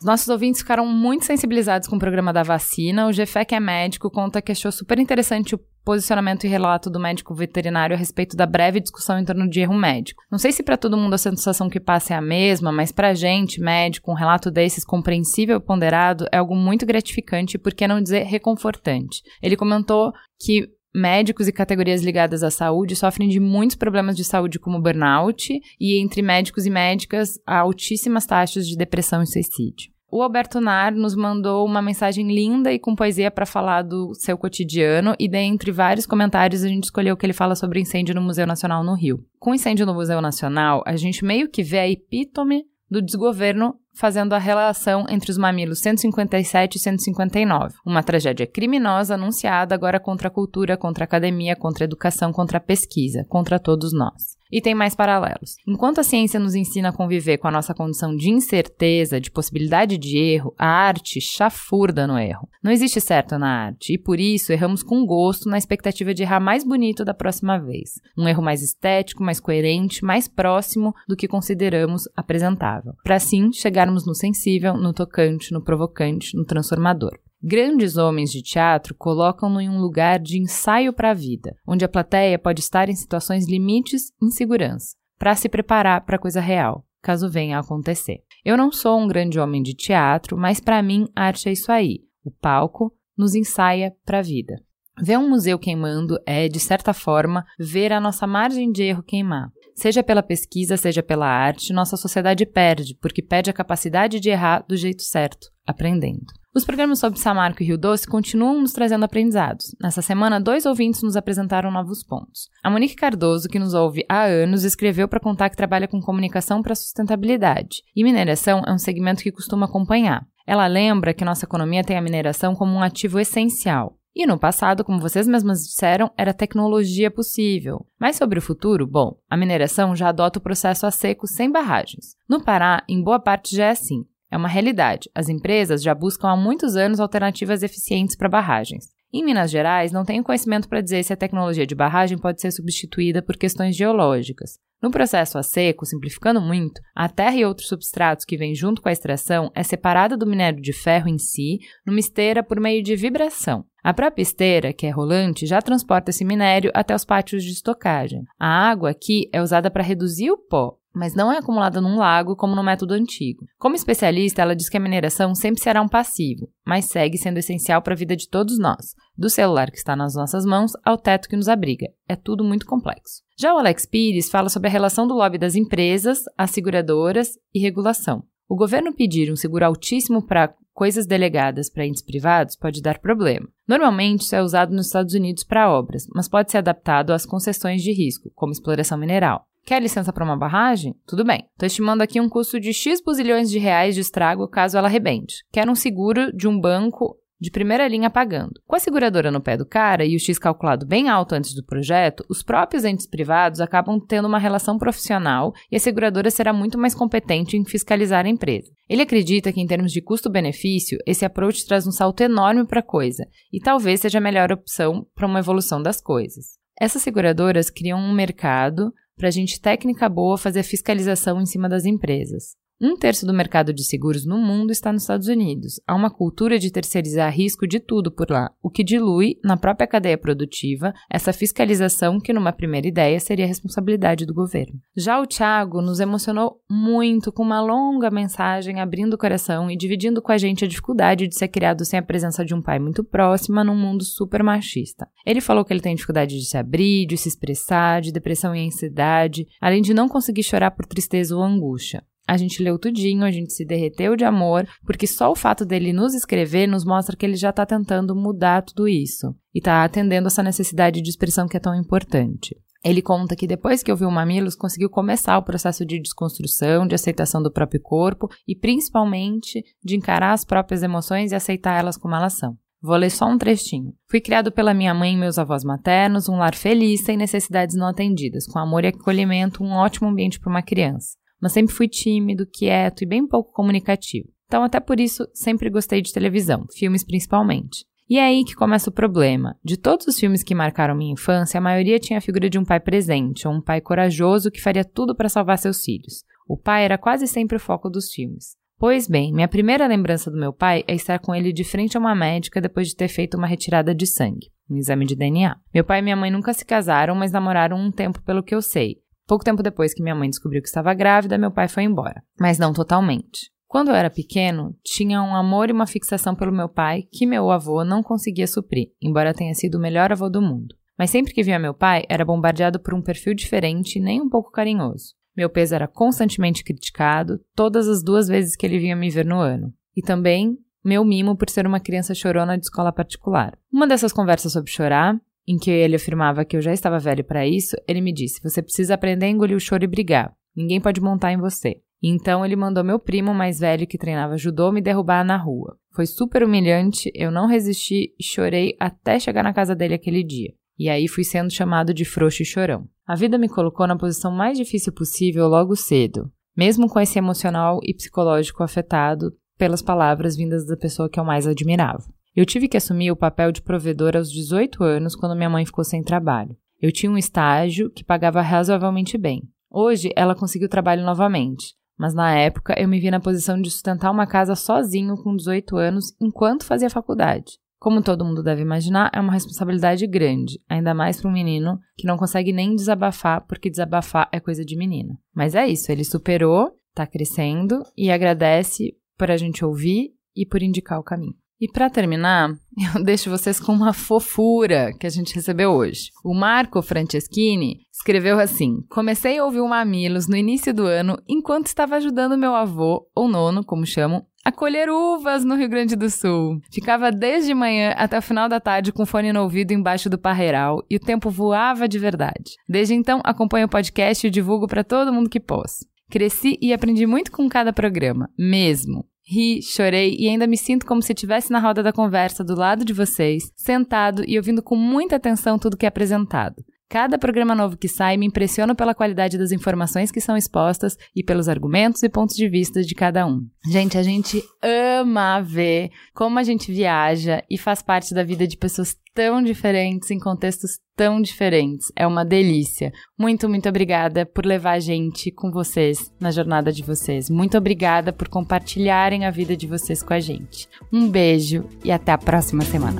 Nossos 0.02 0.28
ouvintes 0.28 0.62
ficaram 0.62 0.86
muito 0.86 1.26
sensibilizados 1.26 1.88
com 1.88 1.96
o 1.96 2.00
programa 2.00 2.34
da 2.34 2.44
vacina. 2.44 3.08
O 3.08 3.12
GFEC 3.12 3.56
é 3.56 3.60
médico, 3.60 4.12
conta 4.12 4.42
que 4.42 4.52
achou 4.52 4.72
super 4.72 5.00
interessante 5.00 5.56
o 5.56 5.60
posicionamento 5.86 6.44
e 6.44 6.50
relato 6.50 6.90
do 6.90 7.00
médico 7.00 7.34
veterinário 7.36 7.96
a 7.96 8.00
respeito 8.00 8.36
da 8.36 8.48
breve 8.48 8.80
discussão 8.80 9.20
em 9.20 9.24
torno 9.24 9.48
de 9.48 9.62
erro 9.62 9.76
médico. 9.76 10.24
Não 10.32 10.40
sei 10.40 10.52
se 10.52 10.64
para 10.64 10.78
todo 10.78 10.98
mundo 10.98 11.14
a 11.14 11.18
sensação 11.18 11.70
que 11.70 11.80
passa 11.80 12.16
é 12.16 12.18
a 12.18 12.22
mesma, 12.22 12.72
mas 12.72 12.92
para 12.92 13.14
gente, 13.14 13.62
médico, 13.62 14.12
um 14.12 14.16
relato 14.16 14.50
desses 14.50 14.84
compreensível 14.84 15.58
e 15.58 15.62
ponderado 15.62 16.26
é 16.32 16.38
algo 16.38 16.56
muito 16.56 16.86
gratificante, 16.86 17.60
por 17.60 17.74
que 17.74 17.88
não 17.88 18.02
dizer 18.02 18.24
reconfortante. 18.24 19.22
Ele 19.42 19.56
comentou 19.56 20.12
que 20.40 20.68
médicos 20.96 21.48
e 21.48 21.52
categorias 21.52 22.02
ligadas 22.02 22.42
à 22.42 22.50
saúde 22.50 22.96
sofrem 22.96 23.28
de 23.28 23.40
muitos 23.40 23.76
problemas 23.76 24.16
de 24.16 24.24
saúde, 24.24 24.58
como 24.58 24.82
burnout, 24.82 25.60
e 25.80 26.02
entre 26.02 26.22
médicos 26.22 26.66
e 26.66 26.70
médicas, 26.70 27.38
há 27.46 27.60
altíssimas 27.60 28.26
taxas 28.26 28.66
de 28.68 28.78
depressão 28.78 29.22
e 29.22 29.28
suicídio. 29.28 29.94
O 30.10 30.22
Alberto 30.22 30.62
Nar 30.62 30.96
nos 30.96 31.14
mandou 31.14 31.66
uma 31.66 31.82
mensagem 31.82 32.34
linda 32.34 32.72
e 32.72 32.80
com 32.80 32.96
poesia 32.96 33.30
para 33.30 33.46
falar 33.46 33.82
do 33.82 34.14
seu 34.14 34.38
cotidiano, 34.38 35.14
e 35.20 35.28
dentre 35.28 35.72
vários 35.72 36.06
comentários 36.06 36.64
a 36.64 36.70
gente 36.70 36.86
escolheu 36.86 37.18
que 37.18 37.26
ele 37.26 37.34
fala 37.34 37.56
sobre 37.56 37.82
incêndio 37.82 38.16
no 38.16 38.22
Museu 38.22 38.48
Nacional 38.48 38.82
no 38.82 38.96
Rio. 38.96 39.26
Com 39.38 39.54
incêndio 39.54 39.86
no 39.86 39.94
Museu 39.94 40.22
Nacional, 40.22 40.82
a 40.86 40.96
gente 40.96 41.26
meio 41.26 41.50
que 41.50 41.62
vê 41.62 41.80
a 41.80 41.90
epítome 41.90 42.64
do 42.90 43.02
desgoverno 43.02 43.76
fazendo 43.94 44.34
a 44.34 44.38
relação 44.38 45.06
entre 45.10 45.32
os 45.32 45.38
mamilos 45.38 45.80
157 45.80 46.76
e 46.76 46.80
159. 46.80 47.76
Uma 47.86 48.04
tragédia 48.04 48.46
criminosa 48.46 49.16
anunciada 49.16 49.74
agora 49.74 50.00
contra 50.00 50.28
a 50.28 50.32
cultura, 50.32 50.78
contra 50.78 51.04
a 51.04 51.06
academia, 51.06 51.56
contra 51.56 51.84
a 51.84 51.88
educação, 51.88 52.32
contra 52.32 52.58
a 52.58 52.62
pesquisa, 52.62 53.26
contra 53.30 53.60
todos 53.60 53.94
nós. 53.94 54.35
E 54.52 54.62
tem 54.62 54.76
mais 54.76 54.96
paralelos. 54.96 55.56
Enquanto 55.68 56.00
a 56.00 56.04
ciência 56.04 56.40
nos 56.40 56.56
ensina 56.56 56.90
a 56.90 56.94
conviver 56.94 57.38
com 57.38 57.48
a 57.48 57.52
nossa 57.52 57.74
condição 57.74 58.16
de 58.16 58.30
incerteza, 58.30 59.20
de 59.20 59.32
possibilidade 59.32 59.98
de 59.98 60.18
erro, 60.18 60.54
a 60.58 60.68
arte 60.68 61.20
chafurda 61.20 62.06
no 62.06 62.18
erro. 62.18 62.48
Não 62.64 62.72
existe 62.72 63.02
certo 63.02 63.38
na 63.38 63.66
arte, 63.66 63.94
e 63.94 63.98
por 63.98 64.20
isso 64.20 64.52
erramos 64.52 64.84
com 64.84 65.06
gosto 65.06 65.50
na 65.50 65.58
expectativa 65.58 66.14
de 66.14 66.24
errar 66.24 66.40
mais 66.40 66.64
bonito 66.64 67.04
da 67.04 67.14
próxima 67.14 67.58
vez. 67.58 67.94
Um 68.18 68.28
erro 68.28 68.44
mais 68.44 68.62
estético, 68.62 69.24
mais 69.24 69.40
coerente, 69.40 70.04
mais 70.04 70.28
próximo 70.28 70.94
do 71.08 71.16
que 71.16 71.28
consideramos 71.28 72.04
apresentável. 72.16 72.94
Para 73.04 73.16
assim 73.16 73.52
chegarmos 73.52 74.06
no 74.06 74.16
sensível, 74.16 74.76
no 74.76 74.94
tocante, 74.94 75.52
no 75.52 75.64
provocante, 75.64 76.36
no 76.36 76.46
transformador. 76.46 77.20
Grandes 77.48 77.96
homens 77.96 78.32
de 78.32 78.42
teatro 78.42 78.96
colocam-no 78.96 79.62
em 79.62 79.70
um 79.70 79.80
lugar 79.80 80.18
de 80.18 80.40
ensaio 80.40 80.92
para 80.92 81.12
a 81.12 81.14
vida, 81.14 81.56
onde 81.68 81.86
a 81.86 81.88
plateia 81.88 82.40
pode 82.40 82.60
estar 82.60 82.90
em 82.90 82.96
situações 82.96 83.48
limites 83.48 84.12
em 84.20 84.32
segurança, 84.32 84.96
para 85.20 85.36
se 85.36 85.48
preparar 85.48 86.04
para 86.06 86.16
a 86.16 86.20
coisa 86.20 86.42
real, 86.42 86.84
caso 87.04 87.30
venha 87.30 87.58
a 87.58 87.60
acontecer. 87.60 88.24
Eu 88.44 88.58
não 88.58 88.72
sou 88.72 89.00
um 89.00 89.08
grande 89.08 89.40
homem 89.40 89.62
de 89.62 89.76
teatro, 89.76 90.36
mas 90.36 90.60
para 90.60 90.82
mim 90.82 91.08
arte 91.16 91.48
é 91.48 91.52
isso 91.52 91.72
aí. 91.72 92.00
O 92.24 92.32
palco 92.32 92.92
nos 93.16 93.36
ensaia 93.36 93.94
para 94.04 94.18
a 94.18 94.24
vida. 94.24 94.56
Ver 95.00 95.20
um 95.20 95.30
museu 95.30 95.60
queimando 95.60 96.18
é, 96.26 96.50
de 96.50 96.60
certa 96.60 96.94
forma, 96.94 97.46
ver 97.60 97.94
a 97.94 98.02
nossa 98.02 98.26
margem 98.26 98.72
de 98.72 98.82
erro 98.82 99.04
queimar. 99.04 99.52
Seja 99.76 100.02
pela 100.02 100.24
pesquisa, 100.24 100.78
seja 100.78 101.04
pela 101.04 101.28
arte, 101.28 101.74
nossa 101.74 101.96
sociedade 101.96 102.44
perde, 102.44 102.98
porque 103.00 103.22
perde 103.22 103.52
a 103.52 103.54
capacidade 103.54 104.20
de 104.20 104.32
errar 104.32 104.66
do 104.68 104.76
jeito 104.76 105.04
certo, 105.04 105.52
aprendendo. 105.64 106.34
Os 106.56 106.64
programas 106.64 107.00
sobre 107.00 107.20
Samarco 107.20 107.62
e 107.62 107.66
Rio 107.66 107.78
Doce 107.78 108.08
continuam 108.08 108.62
nos 108.62 108.72
trazendo 108.72 109.04
aprendizados. 109.04 109.76
Nessa 109.78 110.02
semana, 110.02 110.40
dois 110.40 110.66
ouvintes 110.66 111.04
nos 111.04 111.18
apresentaram 111.18 111.70
novos 111.70 112.02
pontos. 112.02 112.48
A 112.64 112.70
Monique 112.70 112.96
Cardoso, 112.96 113.50
que 113.50 113.60
nos 113.60 113.74
ouve 113.74 114.06
há 114.08 114.24
anos, 114.24 114.64
escreveu 114.64 115.06
para 115.06 115.20
contar 115.20 115.50
que 115.50 115.58
trabalha 115.58 115.86
com 115.86 116.00
comunicação 116.00 116.62
para 116.62 116.74
sustentabilidade. 116.74 117.84
E 117.94 118.06
mineração 118.06 118.64
é 118.66 118.72
um 118.72 118.78
segmento 118.78 119.22
que 119.22 119.34
costuma 119.34 119.66
acompanhar. 119.66 120.26
Ela 120.48 120.66
lembra 120.66 121.14
que 121.14 121.26
nossa 121.26 121.44
economia 121.44 121.84
tem 121.84 121.98
a 121.98 122.02
mineração 122.02 122.56
como 122.56 122.72
um 122.72 122.82
ativo 122.82 123.20
essencial. 123.20 123.98
E 124.16 124.26
no 124.26 124.40
passado, 124.40 124.86
como 124.86 125.02
vocês 125.02 125.28
mesmas 125.28 125.60
disseram, 125.60 126.10
era 126.18 126.34
tecnologia 126.34 127.12
possível. 127.12 127.86
Mas 128.00 128.16
sobre 128.16 128.40
o 128.40 128.42
futuro, 128.42 128.88
bom, 128.88 129.18
a 129.30 129.36
mineração 129.36 129.94
já 129.94 130.08
adota 130.08 130.40
o 130.40 130.42
processo 130.42 130.86
a 130.86 130.92
seco 130.92 131.28
sem 131.28 131.52
barragens. 131.52 132.16
No 132.30 132.42
Pará, 132.42 132.82
em 132.88 133.04
boa 133.04 133.20
parte 133.20 133.54
já 133.58 133.66
é 133.66 133.72
assim. 133.72 134.06
É 134.36 134.38
uma 134.38 134.50
realidade. 134.50 135.10
As 135.16 135.30
empresas 135.30 135.82
já 135.82 135.96
buscam 135.96 136.28
há 136.28 136.36
muitos 136.36 136.76
anos 136.76 137.00
alternativas 137.00 137.64
eficientes 137.64 138.18
para 138.18 138.28
barragens. 138.28 138.88
Em 139.14 139.24
Minas 139.24 139.50
Gerais, 139.50 139.94
não 139.94 140.04
tenho 140.04 140.26
conhecimento 140.26 140.68
para 140.68 140.82
dizer 140.82 141.04
se 141.04 141.14
a 141.14 141.16
tecnologia 141.16 141.66
de 141.66 141.74
barragem 141.74 142.18
pode 142.18 142.42
ser 142.42 142.52
substituída 142.52 143.22
por 143.22 143.38
questões 143.38 143.78
geológicas. 143.78 144.60
No 144.84 144.92
processo 144.92 145.38
a 145.38 145.42
seco, 145.42 145.86
simplificando 145.86 146.42
muito, 146.42 146.82
a 146.94 147.08
terra 147.08 147.38
e 147.38 147.46
outros 147.46 147.70
substratos 147.70 148.26
que 148.26 148.36
vêm 148.36 148.54
junto 148.54 148.82
com 148.82 148.90
a 148.90 148.92
extração 148.92 149.50
é 149.56 149.64
separada 149.64 150.18
do 150.18 150.28
minério 150.28 150.62
de 150.62 150.74
ferro 150.74 151.08
em 151.08 151.18
si 151.18 151.60
numa 151.88 152.02
esteira 152.02 152.44
por 152.44 152.60
meio 152.60 152.84
de 152.84 152.94
vibração. 152.94 153.64
A 153.82 153.94
própria 153.94 154.22
esteira, 154.22 154.74
que 154.74 154.86
é 154.86 154.90
rolante, 154.90 155.46
já 155.46 155.62
transporta 155.62 156.10
esse 156.10 156.26
minério 156.26 156.72
até 156.74 156.94
os 156.94 157.06
pátios 157.06 157.42
de 157.42 157.52
estocagem. 157.52 158.22
A 158.38 158.70
água 158.70 158.90
aqui 158.90 159.30
é 159.32 159.42
usada 159.42 159.72
para 159.72 159.82
reduzir 159.82 160.30
o 160.30 160.38
pó, 160.38 160.78
mas 160.96 161.14
não 161.14 161.32
é 161.32 161.38
acumulada 161.38 161.82
num 161.82 161.98
lago 161.98 162.36
como 162.36 162.56
no 162.56 162.64
método 162.64 162.94
antigo. 162.94 163.46
Como 163.60 163.76
especialista, 163.76 164.42
ela 164.42 164.56
diz 164.56 164.70
que 164.70 164.78
a 164.78 164.80
mineração 164.80 165.36
sempre 165.36 165.62
será 165.62 165.82
um 165.82 165.88
passivo, 165.88 166.50
mas 166.66 166.86
segue 166.86 167.18
sendo 167.18 167.38
essencial 167.38 167.82
para 167.82 167.94
a 167.94 167.98
vida 167.98 168.16
de 168.16 168.30
todos 168.30 168.58
nós, 168.58 168.96
do 169.18 169.30
celular 169.30 169.70
que 169.70 169.78
está 169.78 169.96
nas 169.96 170.16
nossas 170.16 170.46
mãos 170.46 170.72
ao 170.84 170.98
teto 170.98 171.28
que 171.28 171.36
nos 171.36 171.50
abriga. 171.50 171.88
É 172.08 172.16
tudo 172.16 172.44
muito 172.44 172.66
complexo. 172.66 173.22
Já 173.38 173.54
o 173.54 173.58
Alex 173.58 173.86
Pires 173.86 174.30
fala 174.30 174.50
sobre 174.50 174.70
a 174.70 174.72
relação 174.72 175.06
do 175.06 175.14
lobby 175.14 175.38
das 175.38 175.56
empresas, 175.56 176.24
as 176.38 176.52
seguradoras 176.52 177.34
e 177.54 177.60
regulação. 177.60 178.24
O 178.48 178.56
governo 178.56 178.94
pedir 178.94 179.32
um 179.32 179.36
seguro 179.36 179.66
altíssimo 179.66 180.26
para 180.26 180.54
coisas 180.74 181.08
delegadas 181.08 181.70
para 181.70 181.86
entes 181.86 182.04
privados 182.04 182.56
pode 182.56 182.82
dar 182.82 183.00
problema. 183.00 183.48
Normalmente 183.68 184.22
isso 184.22 184.36
é 184.36 184.42
usado 184.42 184.76
nos 184.76 184.88
Estados 184.88 185.14
Unidos 185.14 185.44
para 185.44 185.72
obras, 185.72 186.06
mas 186.14 186.28
pode 186.28 186.52
ser 186.52 186.60
adaptado 186.60 187.12
às 187.12 187.26
concessões 187.26 187.82
de 187.82 187.92
risco, 187.92 188.30
como 188.36 188.52
exploração 188.52 188.98
mineral. 188.98 189.48
Quer 189.66 189.82
licença 189.82 190.14
para 190.14 190.24
uma 190.24 190.38
barragem? 190.38 190.94
Tudo 191.08 191.26
bem. 191.26 191.50
Estou 191.54 191.66
estimando 191.66 192.02
aqui 192.02 192.22
um 192.22 192.30
custo 192.30 192.60
de 192.60 192.72
X 192.72 193.02
buzilhões 193.04 193.50
de 193.50 193.58
reais 193.58 193.96
de 193.96 194.02
estrago 194.02 194.48
caso 194.48 194.78
ela 194.78 194.88
arrebente. 194.88 195.44
Quero 195.52 195.72
um 195.72 195.76
seguro 195.76 196.32
de 196.32 196.48
um 196.48 196.60
banco 196.60 197.18
de 197.42 197.50
primeira 197.50 197.88
linha 197.88 198.12
pagando. 198.12 198.62
Com 198.68 198.76
a 198.76 198.80
seguradora 198.80 199.32
no 199.32 199.42
pé 199.42 199.58
do 199.58 199.66
cara 199.66 200.06
e 200.06 200.16
o 200.16 200.20
X 200.20 200.38
calculado 200.38 200.86
bem 200.86 201.10
alto 201.10 201.34
antes 201.34 201.56
do 201.56 201.66
projeto, 201.66 202.24
os 202.30 202.44
próprios 202.44 202.86
entes 202.86 203.08
privados 203.08 203.60
acabam 203.60 204.00
tendo 204.00 204.28
uma 204.28 204.38
relação 204.38 204.78
profissional 204.78 205.52
e 205.72 205.76
a 205.76 205.80
seguradora 205.80 206.30
será 206.30 206.54
muito 206.54 206.78
mais 206.78 206.94
competente 206.94 207.58
em 207.58 207.66
fiscalizar 207.66 208.24
a 208.24 208.30
empresa. 208.30 208.72
Ele 208.88 209.02
acredita 209.02 209.52
que, 209.52 209.60
em 209.60 209.66
termos 209.66 209.92
de 209.92 210.02
custo-benefício, 210.02 211.00
esse 211.08 211.26
approach 211.26 211.66
traz 211.66 211.88
um 211.88 211.92
salto 211.92 212.22
enorme 212.22 212.68
para 212.68 212.82
a 212.82 212.84
coisa 212.84 213.26
e 213.52 213.60
talvez 213.60 214.02
seja 214.02 214.20
a 214.20 214.22
melhor 214.22 214.52
opção 214.52 215.08
para 215.16 215.26
uma 215.26 215.40
evolução 215.40 215.82
das 215.82 216.00
coisas. 216.00 216.64
Essas 216.80 217.02
seguradoras 217.02 217.70
criam 217.70 217.98
um 217.98 218.14
mercado 218.14 218.94
para 219.16 219.28
a 219.28 219.32
gente 219.32 219.60
técnica 219.60 220.10
boa 220.10 220.38
fazer 220.38 220.64
fiscalização 220.64 221.42
em 221.42 221.46
cima 221.46 221.70
das 221.70 221.86
empresas. 221.86 222.56
Um 222.82 222.98
terço 222.98 223.26
do 223.26 223.34
mercado 223.34 223.74
de 223.74 223.86
seguros 223.86 224.26
no 224.26 224.38
mundo 224.38 224.70
está 224.70 224.92
nos 224.92 225.04
Estados 225.04 225.30
Unidos. 225.30 225.80
Há 225.88 225.96
uma 225.96 226.10
cultura 226.10 226.60
de 226.60 226.70
terceirizar 226.70 227.34
risco 227.34 227.66
de 227.66 227.80
tudo 227.80 228.12
por 228.12 228.30
lá, 228.30 228.52
o 228.62 228.70
que 228.70 228.84
dilui, 228.84 229.40
na 229.42 229.56
própria 229.56 229.88
cadeia 229.88 230.18
produtiva, 230.18 230.94
essa 231.10 231.32
fiscalização 231.32 232.20
que, 232.20 232.34
numa 232.34 232.52
primeira 232.52 232.86
ideia, 232.86 233.18
seria 233.18 233.48
responsabilidade 233.48 234.26
do 234.26 234.34
governo. 234.34 234.78
Já 234.94 235.22
o 235.22 235.26
Thiago 235.26 235.82
nos 235.82 236.02
emocionou 236.02 236.60
muito 236.70 237.32
com 237.32 237.44
uma 237.44 237.62
longa 237.62 238.12
mensagem 238.12 238.82
abrindo 238.82 239.14
o 239.14 239.18
coração 239.18 239.72
e 239.72 239.78
dividindo 239.78 240.22
com 240.22 240.34
a 240.34 240.38
gente 240.38 240.66
a 240.66 240.68
dificuldade 240.68 241.30
de 241.30 241.36
ser 241.36 241.48
criado 241.48 241.86
sem 241.86 241.98
a 241.98 242.04
presença 242.04 242.44
de 242.44 242.54
um 242.54 242.62
pai 242.62 242.78
muito 242.78 243.06
próxima 243.06 243.64
num 243.64 243.78
mundo 243.78 244.04
super 244.04 244.44
machista. 244.44 245.08
Ele 245.26 245.40
falou 245.40 245.64
que 245.64 245.72
ele 245.72 245.80
tem 245.80 245.96
dificuldade 245.96 246.38
de 246.38 246.46
se 246.46 246.58
abrir, 246.58 247.06
de 247.06 247.16
se 247.16 247.30
expressar, 247.30 248.02
de 248.02 248.12
depressão 248.12 248.54
e 248.54 248.68
ansiedade, 248.68 249.48
além 249.62 249.82
de 249.82 249.94
não 249.94 250.10
conseguir 250.10 250.44
chorar 250.44 250.72
por 250.72 250.86
tristeza 250.86 251.34
ou 251.34 251.42
angústia. 251.42 252.04
A 252.28 252.38
gente 252.38 252.64
leu 252.64 252.80
tudinho, 252.80 253.24
a 253.24 253.30
gente 253.30 253.54
se 253.54 253.64
derreteu 253.64 254.16
de 254.16 254.26
amor, 254.26 254.68
porque 254.84 255.06
só 255.06 255.32
o 255.32 255.36
fato 255.36 255.64
dele 255.64 255.94
nos 255.94 256.16
escrever 256.16 256.68
nos 256.68 256.84
mostra 256.84 257.16
que 257.16 257.24
ele 257.24 257.36
já 257.36 257.52
está 257.52 257.66
tentando 257.66 258.16
mudar 258.16 258.64
tudo 258.64 258.88
isso 258.88 259.36
e 259.54 259.60
está 259.60 259.84
atendendo 259.84 260.28
essa 260.28 260.42
necessidade 260.42 261.02
de 261.02 261.10
expressão 261.10 261.48
que 261.48 261.56
é 261.56 261.60
tão 261.60 261.76
importante. 261.76 262.56
Ele 262.84 263.02
conta 263.02 263.36
que 263.36 263.48
depois 263.48 263.84
que 263.84 263.92
ouviu 263.92 264.10
Mamilos, 264.10 264.56
conseguiu 264.56 264.90
começar 264.90 265.38
o 265.38 265.44
processo 265.44 265.86
de 265.86 266.00
desconstrução, 266.00 266.88
de 266.88 266.96
aceitação 266.96 267.42
do 267.42 267.52
próprio 267.52 267.82
corpo 267.82 268.28
e 268.48 268.56
principalmente 268.56 269.64
de 269.84 269.96
encarar 269.96 270.34
as 270.34 270.46
próprias 270.46 270.84
emoções 270.84 271.32
e 271.32 271.36
aceitar 271.36 271.80
elas 271.80 271.98
como 271.98 272.16
elas 272.16 272.34
são. 272.34 272.58
Vou 272.82 272.96
ler 272.96 273.10
só 273.10 273.28
um 273.28 273.38
trechinho. 273.38 273.94
Fui 274.08 274.22
criado 274.22 274.52
pela 274.52 274.74
minha 274.74 274.94
mãe 274.94 275.14
e 275.14 275.18
meus 275.18 275.40
avós 275.40 275.64
maternos, 275.64 276.30
um 276.30 276.38
lar 276.38 276.54
feliz, 276.54 277.04
sem 277.04 277.18
necessidades 277.18 277.76
não 277.76 277.88
atendidas, 277.88 278.46
com 278.46 278.60
amor 278.60 278.84
e 278.84 278.88
acolhimento, 278.88 279.64
um 279.64 279.72
ótimo 279.72 280.08
ambiente 280.08 280.40
para 280.40 280.52
uma 280.52 280.62
criança 280.62 281.16
mas 281.46 281.52
sempre 281.52 281.76
fui 281.76 281.88
tímido, 281.88 282.48
quieto 282.52 283.04
e 283.04 283.06
bem 283.06 283.28
pouco 283.28 283.52
comunicativo. 283.52 284.28
Então, 284.48 284.64
até 284.64 284.80
por 284.80 285.00
isso, 285.00 285.28
sempre 285.32 285.70
gostei 285.70 286.02
de 286.02 286.12
televisão, 286.12 286.66
filmes 286.76 287.04
principalmente. 287.04 287.86
E 288.10 288.18
é 288.18 288.24
aí 288.24 288.44
que 288.44 288.56
começa 288.56 288.90
o 288.90 288.94
problema. 288.94 289.56
De 289.64 289.78
todos 289.78 290.08
os 290.08 290.20
filmes 290.20 290.42
que 290.42 290.56
marcaram 290.56 290.96
minha 290.96 291.14
infância, 291.14 291.60
a 291.60 291.62
maioria 291.62 292.00
tinha 292.00 292.18
a 292.18 292.22
figura 292.22 292.50
de 292.50 292.58
um 292.58 292.66
pai 292.66 292.80
presente, 292.80 293.48
ou 293.48 293.54
um 293.54 293.62
pai 293.62 293.80
corajoso 293.80 294.50
que 294.50 294.60
faria 294.60 294.84
tudo 294.84 295.16
para 295.16 295.30
salvar 295.30 295.60
seus 295.60 295.84
filhos. 295.84 296.24
O 296.48 296.58
pai 296.58 296.84
era 296.84 296.98
quase 296.98 297.28
sempre 297.28 297.58
o 297.58 297.60
foco 297.60 297.92
dos 297.92 298.10
filmes. 298.12 298.56
Pois 298.80 299.08
bem, 299.08 299.32
minha 299.32 299.48
primeira 299.48 299.86
lembrança 299.86 300.32
do 300.32 300.40
meu 300.40 300.52
pai 300.52 300.84
é 300.88 300.96
estar 300.96 301.20
com 301.20 301.36
ele 301.36 301.54
de 301.54 301.64
frente 301.64 301.96
a 301.96 302.00
uma 302.00 302.16
médica 302.16 302.60
depois 302.60 302.88
de 302.88 302.96
ter 302.96 303.08
feito 303.08 303.38
uma 303.38 303.46
retirada 303.46 303.94
de 303.94 304.08
sangue, 304.08 304.50
um 304.68 304.78
exame 304.78 305.06
de 305.06 305.16
DNA. 305.16 305.56
Meu 305.72 305.84
pai 305.84 306.00
e 306.00 306.02
minha 306.02 306.16
mãe 306.16 306.32
nunca 306.32 306.56
se 306.56 306.66
casaram, 306.66 307.14
mas 307.14 307.32
namoraram 307.32 307.78
um 307.78 307.92
tempo 307.92 308.20
pelo 308.24 308.42
que 308.42 308.56
eu 308.56 308.64
sei. 308.64 309.05
Pouco 309.28 309.44
tempo 309.44 309.64
depois 309.64 309.94
que 309.94 310.04
minha 310.04 310.16
mãe 310.16 310.30
descobriu 310.30 310.62
que 310.62 310.68
estava 310.68 310.94
grávida, 310.94 311.38
meu 311.38 311.52
pai 311.52 311.68
foi 311.68 311.84
embora, 311.84 312.24
mas 312.40 312.60
não 312.60 312.74
totalmente. 312.74 313.52
Quando 313.68 313.90
eu 313.90 313.96
era 313.96 314.10
pequeno, 314.10 314.76
tinha 314.84 315.22
um 315.22 315.36
amor 315.36 315.70
e 315.70 315.74
uma 315.74 315.88
fixação 315.88 316.36
pelo 316.36 316.52
meu 316.52 316.70
pai 316.70 317.04
que 317.12 317.26
meu 317.26 317.50
avô 317.50 317.84
não 317.84 318.04
conseguia 318.04 318.48
suprir, 318.48 318.90
embora 319.02 319.34
tenha 319.34 319.54
sido 319.54 319.76
o 319.76 319.82
melhor 319.82 320.12
avô 320.12 320.30
do 320.30 320.42
mundo. 320.42 320.76
Mas 320.98 321.10
sempre 321.10 321.34
que 321.34 321.44
via 321.44 321.60
meu 321.60 321.74
pai, 321.74 322.06
era 322.08 322.24
bombardeado 322.24 322.80
por 322.80 322.94
um 322.94 323.02
perfil 323.02 323.34
diferente 323.34 323.98
e 323.98 324.02
nem 324.02 324.22
um 324.22 324.30
pouco 324.30 324.52
carinhoso. 324.52 325.14
Meu 325.36 325.50
peso 325.50 325.76
era 325.76 325.88
constantemente 325.88 326.64
criticado, 326.64 327.42
todas 327.54 327.88
as 327.88 328.02
duas 328.02 328.28
vezes 328.28 328.56
que 328.56 328.66
ele 328.66 328.80
vinha 328.80 328.96
me 328.96 329.10
ver 329.10 329.26
no 329.26 329.40
ano. 329.40 329.74
E 329.96 330.02
também 330.02 330.58
meu 330.84 331.04
mimo 331.04 331.36
por 331.36 331.50
ser 331.50 331.66
uma 331.66 331.80
criança 331.80 332.14
chorona 332.14 332.58
de 332.58 332.66
escola 332.66 332.94
particular. 332.94 333.58
Uma 333.74 333.88
dessas 333.88 334.14
conversas 334.14 334.54
sobre 334.54 334.72
chorar 334.72 335.20
em 335.48 335.58
que 335.58 335.70
ele 335.70 335.96
afirmava 335.96 336.44
que 336.44 336.58
eu 336.58 336.62
já 336.62 336.74
estava 336.74 337.00
velho 337.00 337.24
para 337.24 337.48
isso, 337.48 337.76
ele 337.88 338.02
me 338.02 338.14
disse: 338.14 338.42
Você 338.44 338.62
precisa 338.62 338.96
aprender 338.96 339.26
a 339.26 339.30
engolir 339.30 339.56
o 339.56 339.60
choro 339.60 339.84
e 339.84 339.88
brigar. 339.88 340.34
Ninguém 340.56 340.82
pode 340.82 341.02
montar 341.02 341.32
em 341.32 341.38
você. 341.38 341.82
Então 342.02 342.46
ele 342.46 342.56
mandou 342.56 342.84
meu 342.84 343.00
primo 343.00 343.34
mais 343.34 343.60
velho 343.60 343.88
que 343.88 343.98
treinava 343.98 344.38
judô 344.38 344.72
me 344.72 344.82
derrubar 344.82 345.24
na 345.24 345.38
rua. 345.38 345.78
Foi 345.94 346.06
super 346.06 346.44
humilhante, 346.44 347.12
eu 347.16 347.32
não 347.32 347.48
resisti 347.48 348.14
e 348.20 348.24
chorei 348.24 348.76
até 348.80 349.20
chegar 349.20 349.44
na 349.44 349.54
casa 349.54 349.76
dele 349.76 349.94
aquele 349.94 350.24
dia. 350.24 350.54
E 350.78 350.90
aí 350.90 351.08
fui 351.08 351.24
sendo 351.24 351.52
chamado 351.52 351.94
de 351.94 352.04
frouxo 352.04 352.42
e 352.42 352.46
chorão. 352.46 352.88
A 353.08 353.16
vida 353.16 353.38
me 353.38 353.48
colocou 353.48 353.88
na 353.88 353.98
posição 353.98 354.32
mais 354.32 354.58
difícil 354.58 354.92
possível 354.92 355.48
logo 355.48 355.76
cedo, 355.76 356.30
mesmo 356.56 356.90
com 356.90 357.00
esse 357.00 357.18
emocional 357.18 357.80
e 357.84 357.94
psicológico 357.94 358.62
afetado 358.62 359.32
pelas 359.58 359.82
palavras 359.82 360.36
vindas 360.36 360.66
da 360.66 360.76
pessoa 360.76 361.10
que 361.10 361.20
eu 361.20 361.24
mais 361.24 361.48
admirava. 361.48 362.04
Eu 362.36 362.46
tive 362.46 362.68
que 362.68 362.76
assumir 362.76 363.12
o 363.12 363.16
papel 363.16 363.50
de 363.50 363.62
provedor 363.62 364.18
aos 364.18 364.30
18 364.30 364.84
anos 364.84 365.16
quando 365.16 365.38
minha 365.38 365.50
mãe 365.50 365.66
ficou 365.66 365.86
sem 365.86 366.04
trabalho. 366.04 366.58
Eu 366.82 366.92
tinha 366.92 367.10
um 367.10 367.18
estágio 367.18 367.90
que 367.90 368.04
pagava 368.04 368.42
razoavelmente 368.42 369.18
bem. 369.18 369.44
Hoje 369.72 370.12
ela 370.18 370.36
conseguiu 370.36 370.68
trabalho 370.68 371.06
novamente, 371.06 371.76
mas 371.98 372.14
na 372.14 372.36
época 372.36 372.76
eu 372.78 372.90
me 372.90 373.00
vi 373.00 373.10
na 373.10 373.22
posição 373.22 373.62
de 373.62 373.72
sustentar 373.72 374.12
uma 374.12 374.28
casa 374.28 374.54
sozinho 374.54 375.16
com 375.16 375.34
18 375.34 375.78
anos 375.78 376.14
enquanto 376.20 376.66
fazia 376.66 376.90
faculdade. 376.90 377.54
Como 377.80 378.02
todo 378.02 378.26
mundo 378.26 378.44
deve 378.44 378.62
imaginar, 378.62 379.12
é 379.14 379.22
uma 379.22 379.32
responsabilidade 379.32 380.06
grande, 380.06 380.60
ainda 380.68 380.94
mais 380.94 381.22
para 381.22 381.30
um 381.30 381.34
menino 381.34 381.80
que 381.96 382.08
não 382.08 382.18
consegue 382.18 382.52
nem 382.52 382.76
desabafar, 382.76 383.46
porque 383.48 383.70
desabafar 383.70 384.28
é 384.32 384.42
coisa 384.42 384.66
de 384.66 384.76
menina. 384.76 385.18
Mas 385.34 385.56
é 385.56 385.66
isso, 385.68 385.90
ele 385.90 386.04
superou, 386.04 386.72
está 386.90 387.08
crescendo 387.08 387.82
e 387.96 388.12
agradece 388.12 388.94
por 389.18 389.32
a 389.32 389.38
gente 389.38 389.64
ouvir 389.64 390.14
e 390.36 390.46
por 390.46 390.62
indicar 390.62 391.00
o 391.00 391.04
caminho. 391.04 391.36
E 391.60 391.72
para 391.72 391.90
terminar, 391.90 392.50
eu 392.96 393.04
deixo 393.04 393.30
vocês 393.30 393.60
com 393.60 393.72
uma 393.72 393.94
fofura 393.94 394.92
que 395.00 395.08
a 395.08 395.10
gente 395.10 395.34
recebeu 395.34 395.72
hoje. 395.72 396.10
O 396.24 396.34
Marco 396.34 396.82
Franceschini 396.82 397.80
escreveu 397.92 398.40
assim: 398.40 398.82
Comecei 398.90 399.38
a 399.38 399.46
ouvir 399.46 399.62
o 399.62 399.68
Mamilos 399.68 400.28
no 400.28 400.36
início 400.36 400.74
do 400.74 400.86
ano 400.86 401.18
enquanto 401.28 401.68
estava 401.68 401.96
ajudando 401.96 402.38
meu 402.38 402.54
avô, 402.54 403.08
ou 403.16 403.28
nono, 403.28 403.64
como 403.64 403.86
chamam, 403.86 404.26
a 404.44 404.52
colher 404.52 404.90
uvas 404.90 405.44
no 405.44 405.56
Rio 405.56 405.68
Grande 405.68 405.96
do 405.96 406.08
Sul. 406.08 406.60
Ficava 406.72 407.12
desde 407.12 407.54
manhã 407.56 407.96
até 407.98 408.20
o 408.20 408.22
final 408.22 408.48
da 408.48 408.60
tarde 408.60 408.92
com 408.92 409.04
fone 409.04 409.34
no 409.34 409.42
ouvido 409.42 409.72
embaixo 409.72 410.08
do 410.08 410.20
parreiral 410.20 410.86
e 410.88 410.98
o 410.98 411.00
tempo 411.00 411.32
voava 411.32 411.88
de 411.88 411.98
verdade. 411.98 412.52
Desde 412.70 412.94
então, 412.94 413.22
acompanho 413.24 413.66
o 413.66 413.70
podcast 413.70 414.28
e 414.28 414.30
divulgo 414.30 414.68
para 414.68 414.84
todo 414.84 415.12
mundo 415.12 415.32
que 415.32 415.40
posso. 415.40 415.86
Cresci 416.12 416.60
e 416.62 416.72
aprendi 416.74 417.08
muito 417.08 417.32
com 417.32 417.50
cada 417.50 417.74
programa, 417.74 418.30
mesmo. 418.38 419.04
Ri, 419.28 419.62
chorei 419.64 420.16
e 420.20 420.30
ainda 420.30 420.46
me 420.46 420.56
sinto 420.56 420.86
como 420.86 421.02
se 421.02 421.12
estivesse 421.12 421.52
na 421.52 421.60
roda 421.60 421.82
da 421.82 421.92
conversa 421.92 422.44
do 422.44 422.56
lado 422.56 422.86
de 422.86 422.94
vocês, 422.94 423.52
sentado 423.56 424.24
e 424.28 424.38
ouvindo 424.38 424.62
com 424.62 424.76
muita 424.76 425.16
atenção 425.16 425.58
tudo 425.58 425.76
que 425.76 425.86
é 425.86 425.90
apresentado. 425.90 426.64
Cada 426.90 427.18
programa 427.18 427.56
novo 427.56 427.78
que 427.78 427.88
sai 427.88 428.16
me 428.16 428.28
impressiona 428.28 428.76
pela 428.76 428.94
qualidade 428.94 429.38
das 429.38 429.52
informações 429.52 430.12
que 430.12 430.22
são 430.22 430.38
expostas 430.38 430.96
e 431.16 431.24
pelos 431.24 431.50
argumentos 431.50 432.04
e 432.04 432.10
pontos 432.10 432.36
de 432.36 432.48
vista 432.48 432.82
de 432.82 432.94
cada 432.94 433.26
um. 433.26 433.42
Gente, 433.68 433.98
a 433.98 434.04
gente 434.04 434.44
ama 434.62 435.42
ver 435.42 435.90
como 436.14 436.38
a 436.38 436.44
gente 436.44 436.72
viaja 436.72 437.44
e 437.50 437.58
faz 437.58 437.82
parte 437.82 438.14
da 438.14 438.24
vida 438.24 438.48
de 438.48 438.56
pessoas 438.56 438.96
tão 439.16 439.42
diferentes, 439.42 440.12
em 440.12 440.20
contextos 440.20 440.78
tão 440.96 441.22
diferentes. 441.22 441.92
É 441.96 442.06
uma 442.06 442.24
delícia. 442.26 442.92
Muito, 443.18 443.50
muito 443.50 443.68
obrigada 443.68 444.26
por 444.26 444.46
levar 444.46 444.74
a 444.74 444.80
gente 444.80 445.32
com 445.32 445.50
vocês 445.50 446.14
na 446.20 446.32
jornada 446.32 446.72
de 446.72 446.84
vocês. 446.84 447.30
Muito 447.30 447.58
obrigada 447.58 448.14
por 448.14 448.28
compartilharem 448.28 449.26
a 449.26 449.32
vida 449.32 449.56
de 449.56 449.66
vocês 449.66 450.04
com 450.04 450.14
a 450.14 450.20
gente. 450.20 450.68
Um 450.92 451.10
beijo 451.10 451.66
e 451.84 451.92
até 451.92 452.12
a 452.12 452.18
próxima 452.18 452.64
semana. 452.64 453.00